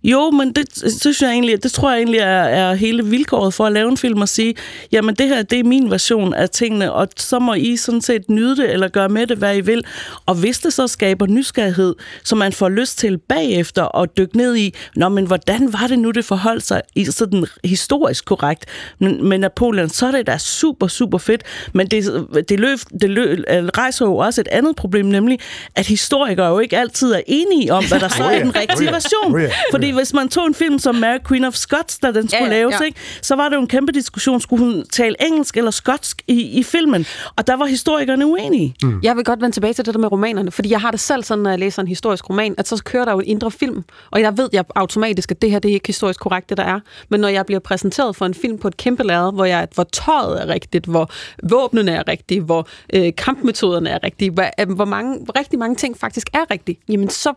Jo, 0.08 0.32
men 0.32 0.52
det, 0.52 0.66
synes 1.02 1.22
jeg 1.22 1.32
egentlig, 1.32 1.64
det 1.64 1.72
tror 1.72 1.92
jeg 1.92 1.98
egentlig 1.98 2.20
er, 2.20 2.44
er 2.44 2.74
hele 2.74 3.06
vilkåret 3.06 3.54
for 3.54 3.66
at 3.66 3.72
lave 3.72 3.90
en 3.90 3.98
film 3.98 4.22
og 4.22 4.30
sige, 4.30 4.56
jamen 4.92 5.16
det 5.16 5.28
her, 5.28 5.42
det 5.44 5.60
er 5.60 5.64
min 5.64 5.92
version 5.92 6.34
af 6.34 6.50
tingene, 6.50 6.94
og 6.94 7.08
så 7.18 7.40
må 7.40 7.54
I 7.54 7.78
sådan 7.78 8.02
set 8.02 8.30
nyde 8.30 8.56
det, 8.56 8.74
eller 8.74 8.88
gøre 8.88 9.10
med 9.10 9.28
det, 9.28 9.38
hvad 9.38 9.58
I 9.58 9.62
vil. 9.62 9.84
Og 10.26 10.36
hvis 10.36 10.60
det 10.60 10.74
så 10.74 10.88
skaber 10.88 11.26
nysgerrighed, 11.26 11.96
så 12.24 12.36
man 12.36 12.54
får 12.54 12.70
lyst 12.70 12.98
til 12.98 13.18
bagefter 13.18 13.98
at 13.98 14.18
dykke 14.18 14.38
ned 14.38 14.56
i, 14.56 14.74
nå, 14.96 15.10
men 15.10 15.28
hvordan 15.28 15.74
var 15.74 15.88
det 15.88 16.00
nu, 16.00 16.12
det 16.12 16.26
forholdt 16.26 16.64
sig 16.64 16.82
i 16.96 17.06
sådan 17.06 17.46
historisk 17.64 18.26
korrekt 18.26 18.66
med, 19.00 19.18
med 19.18 19.38
Napoleon, 19.38 19.90
så 19.90 20.08
er 20.08 20.12
det 20.12 20.28
da 20.28 20.38
super, 20.38 20.88
super 20.88 21.18
fedt. 21.18 21.44
Men 21.74 21.88
det, 21.88 22.28
det, 22.50 22.60
løb, 22.60 22.80
det 23.02 23.10
løb, 23.10 23.40
rejser 23.78 24.06
jo 24.06 24.18
også 24.18 24.42
et 24.42 24.48
andet 24.48 24.76
problem, 24.76 25.06
nemlig, 25.06 25.40
at 25.76 25.88
historikere 25.88 26.48
jo 26.48 26.60
ikke 26.60 26.78
altid 26.78 27.12
er 27.12 27.22
enige 27.28 27.74
om, 27.74 27.88
hvad 27.88 28.00
der 28.00 28.08
så 28.08 28.24
er 28.24 28.40
den 28.40 28.56
rigtige 28.56 28.92
version. 28.92 29.42
Fordi 29.72 29.97
hvis 29.98 30.14
man 30.14 30.30
tog 30.30 30.48
en 30.48 30.53
film 30.53 30.80
som 30.80 30.95
Mary 30.95 31.18
Queen 31.28 31.44
of 31.44 31.53
Scots, 31.53 31.99
da 31.99 32.11
den 32.11 32.30
skulle 32.30 32.44
Ja, 32.44 32.49
laves, 32.49 32.76
ja. 32.80 32.86
Ikke? 32.86 32.99
så 33.22 33.36
var 33.36 33.49
det 33.49 33.56
jo 33.56 33.61
en 33.61 33.68
kæmpe 33.68 33.91
diskussion. 33.91 34.41
Skulle 34.41 34.65
hun 34.65 34.86
tale 34.91 35.15
engelsk 35.28 35.57
eller 35.57 35.72
skotsk 35.72 36.22
i, 36.28 36.41
i 36.60 36.64
filmen? 36.64 37.06
Og 37.36 37.48
der 37.48 37.56
var 37.56 37.65
historikerne 37.65 38.26
uenige. 38.26 38.76
Mm. 38.84 38.99
Jeg 39.03 39.15
vil 39.15 39.24
godt 39.24 39.41
vende 39.41 39.56
tilbage 39.56 39.74
til 39.74 39.86
det 39.86 39.94
der 39.94 39.99
med 39.99 40.11
romanerne, 40.11 40.52
fordi 40.52 40.72
jeg 40.72 40.82
har 40.82 40.91
det 40.91 40.99
selv 40.99 41.24
sådan, 41.24 41.44
når 41.44 41.49
jeg 41.49 41.60
læser 41.60 41.82
en 41.82 41.88
historisk 41.88 42.30
roman, 42.30 42.56
at 42.57 42.68
så 42.68 42.84
kører 42.84 43.06
der 43.06 43.11
jo 43.11 43.19
en 43.19 43.26
indre 43.26 43.52
film, 43.52 43.84
og 44.11 44.22
jeg 44.22 44.38
ved 44.38 44.49
jeg 44.53 44.65
automatisk, 44.76 45.32
at 45.32 45.41
det 45.41 45.52
her 45.52 45.60
det 45.60 45.69
er 45.69 45.74
ikke 45.74 45.88
historisk 45.88 46.19
korrekt, 46.19 46.49
det 46.49 46.57
der 46.57 46.64
er. 46.64 46.80
Men 47.10 47.19
når 47.19 47.28
jeg 47.28 47.45
bliver 47.45 47.60
præsenteret 47.60 48.15
for 48.15 48.26
en 48.26 48.34
film 48.34 48.57
på 48.57 48.68
et 48.68 48.78
kæmpe 48.78 49.03
lærred, 49.03 49.34
hvor, 49.34 49.45
jeg, 49.45 49.68
hvor 49.74 49.84
tøjet 49.84 50.41
er 50.41 50.48
rigtigt, 50.48 50.86
hvor 50.86 51.11
våbnene 51.44 51.91
er 51.91 52.03
rigtige, 52.07 52.41
hvor 52.41 52.68
øh, 52.94 53.15
kampmetoderne 53.18 53.90
er 53.90 53.99
rigtige, 54.03 54.32
hvor, 54.32 54.45
øh, 54.60 54.69
hvor, 54.72 54.86
mange, 54.86 55.19
hvor 55.24 55.40
rigtig 55.40 55.60
mange 55.60 55.76
ting 55.76 55.98
faktisk 55.98 56.30
er 56.34 56.52
rigtige, 56.52 56.80
jamen 56.90 57.10
så 57.10 57.34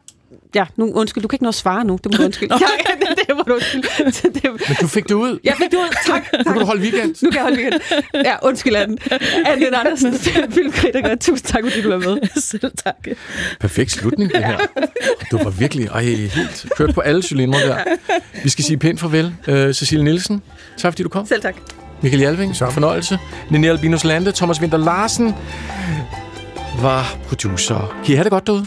Ja, 0.54 0.66
nu, 0.76 0.92
undskyld, 0.92 1.22
du 1.22 1.28
kan 1.28 1.34
ikke 1.34 1.42
nå 1.42 1.48
at 1.48 1.54
svare 1.54 1.84
nu. 1.84 1.98
Det 2.04 2.12
må 2.12 2.16
du 2.16 2.24
undskylde. 2.24 2.54
ja, 2.60 2.66
det, 3.00 3.18
det 3.28 3.36
må 3.36 3.42
du 3.48 3.54
undskylde. 3.54 3.88
Det, 4.34 4.44
Men 4.44 4.76
du 4.80 4.86
fik 4.86 5.08
det 5.08 5.14
ud. 5.14 5.38
jeg 5.44 5.54
fik 5.58 5.70
det 5.70 5.76
ud. 5.76 5.88
Tak. 6.06 6.30
tak. 6.30 6.46
Nu 6.46 6.52
kan 6.52 6.60
du 6.60 6.66
holde 6.66 6.82
weekend. 6.82 7.14
Nu 7.22 7.30
kan 7.30 7.36
jeg 7.36 7.42
holde 7.42 7.56
weekend. 7.56 7.80
Ja, 8.14 8.34
undskyld, 8.42 8.76
Anne. 8.76 8.96
Anne 9.46 9.76
Andersen, 9.76 10.14
filmkritiker. 10.50 11.14
Tusind 11.14 11.46
tak, 11.46 11.62
fordi 11.64 11.82
du 11.82 11.88
var 11.88 11.98
med. 11.98 12.18
Selv 12.50 12.72
tak. 12.84 13.08
Perfekt 13.60 13.90
slutning, 13.90 14.32
det 14.32 14.44
her. 14.44 14.58
Du 15.30 15.36
var 15.36 15.50
virkelig 15.50 15.86
ej, 15.86 16.02
helt 16.02 16.66
kørt 16.76 16.94
på 16.94 17.00
alle 17.00 17.22
cylindre 17.22 17.60
der. 17.60 17.78
Vi 18.42 18.48
skal 18.48 18.64
sige 18.64 18.76
pænt 18.76 19.00
farvel. 19.00 19.34
Uh, 19.48 19.54
Cecilie 19.72 20.04
Nielsen, 20.04 20.42
tak 20.76 20.92
fordi 20.92 21.02
du 21.02 21.08
kom. 21.08 21.26
Selv 21.26 21.42
tak. 21.42 21.54
Michael 22.02 22.22
Jalving, 22.22 22.56
fornøjelse. 22.56 23.18
Linnea 23.50 23.70
Albinus 23.70 24.04
Lande, 24.04 24.32
Thomas 24.32 24.60
Winter 24.60 24.78
Larsen 24.78 25.34
var 26.82 27.16
producer. 27.28 27.96
Kan 28.04 28.12
I 28.12 28.16
have 28.16 28.24
det 28.24 28.30
godt 28.32 28.46
derude? 28.46 28.66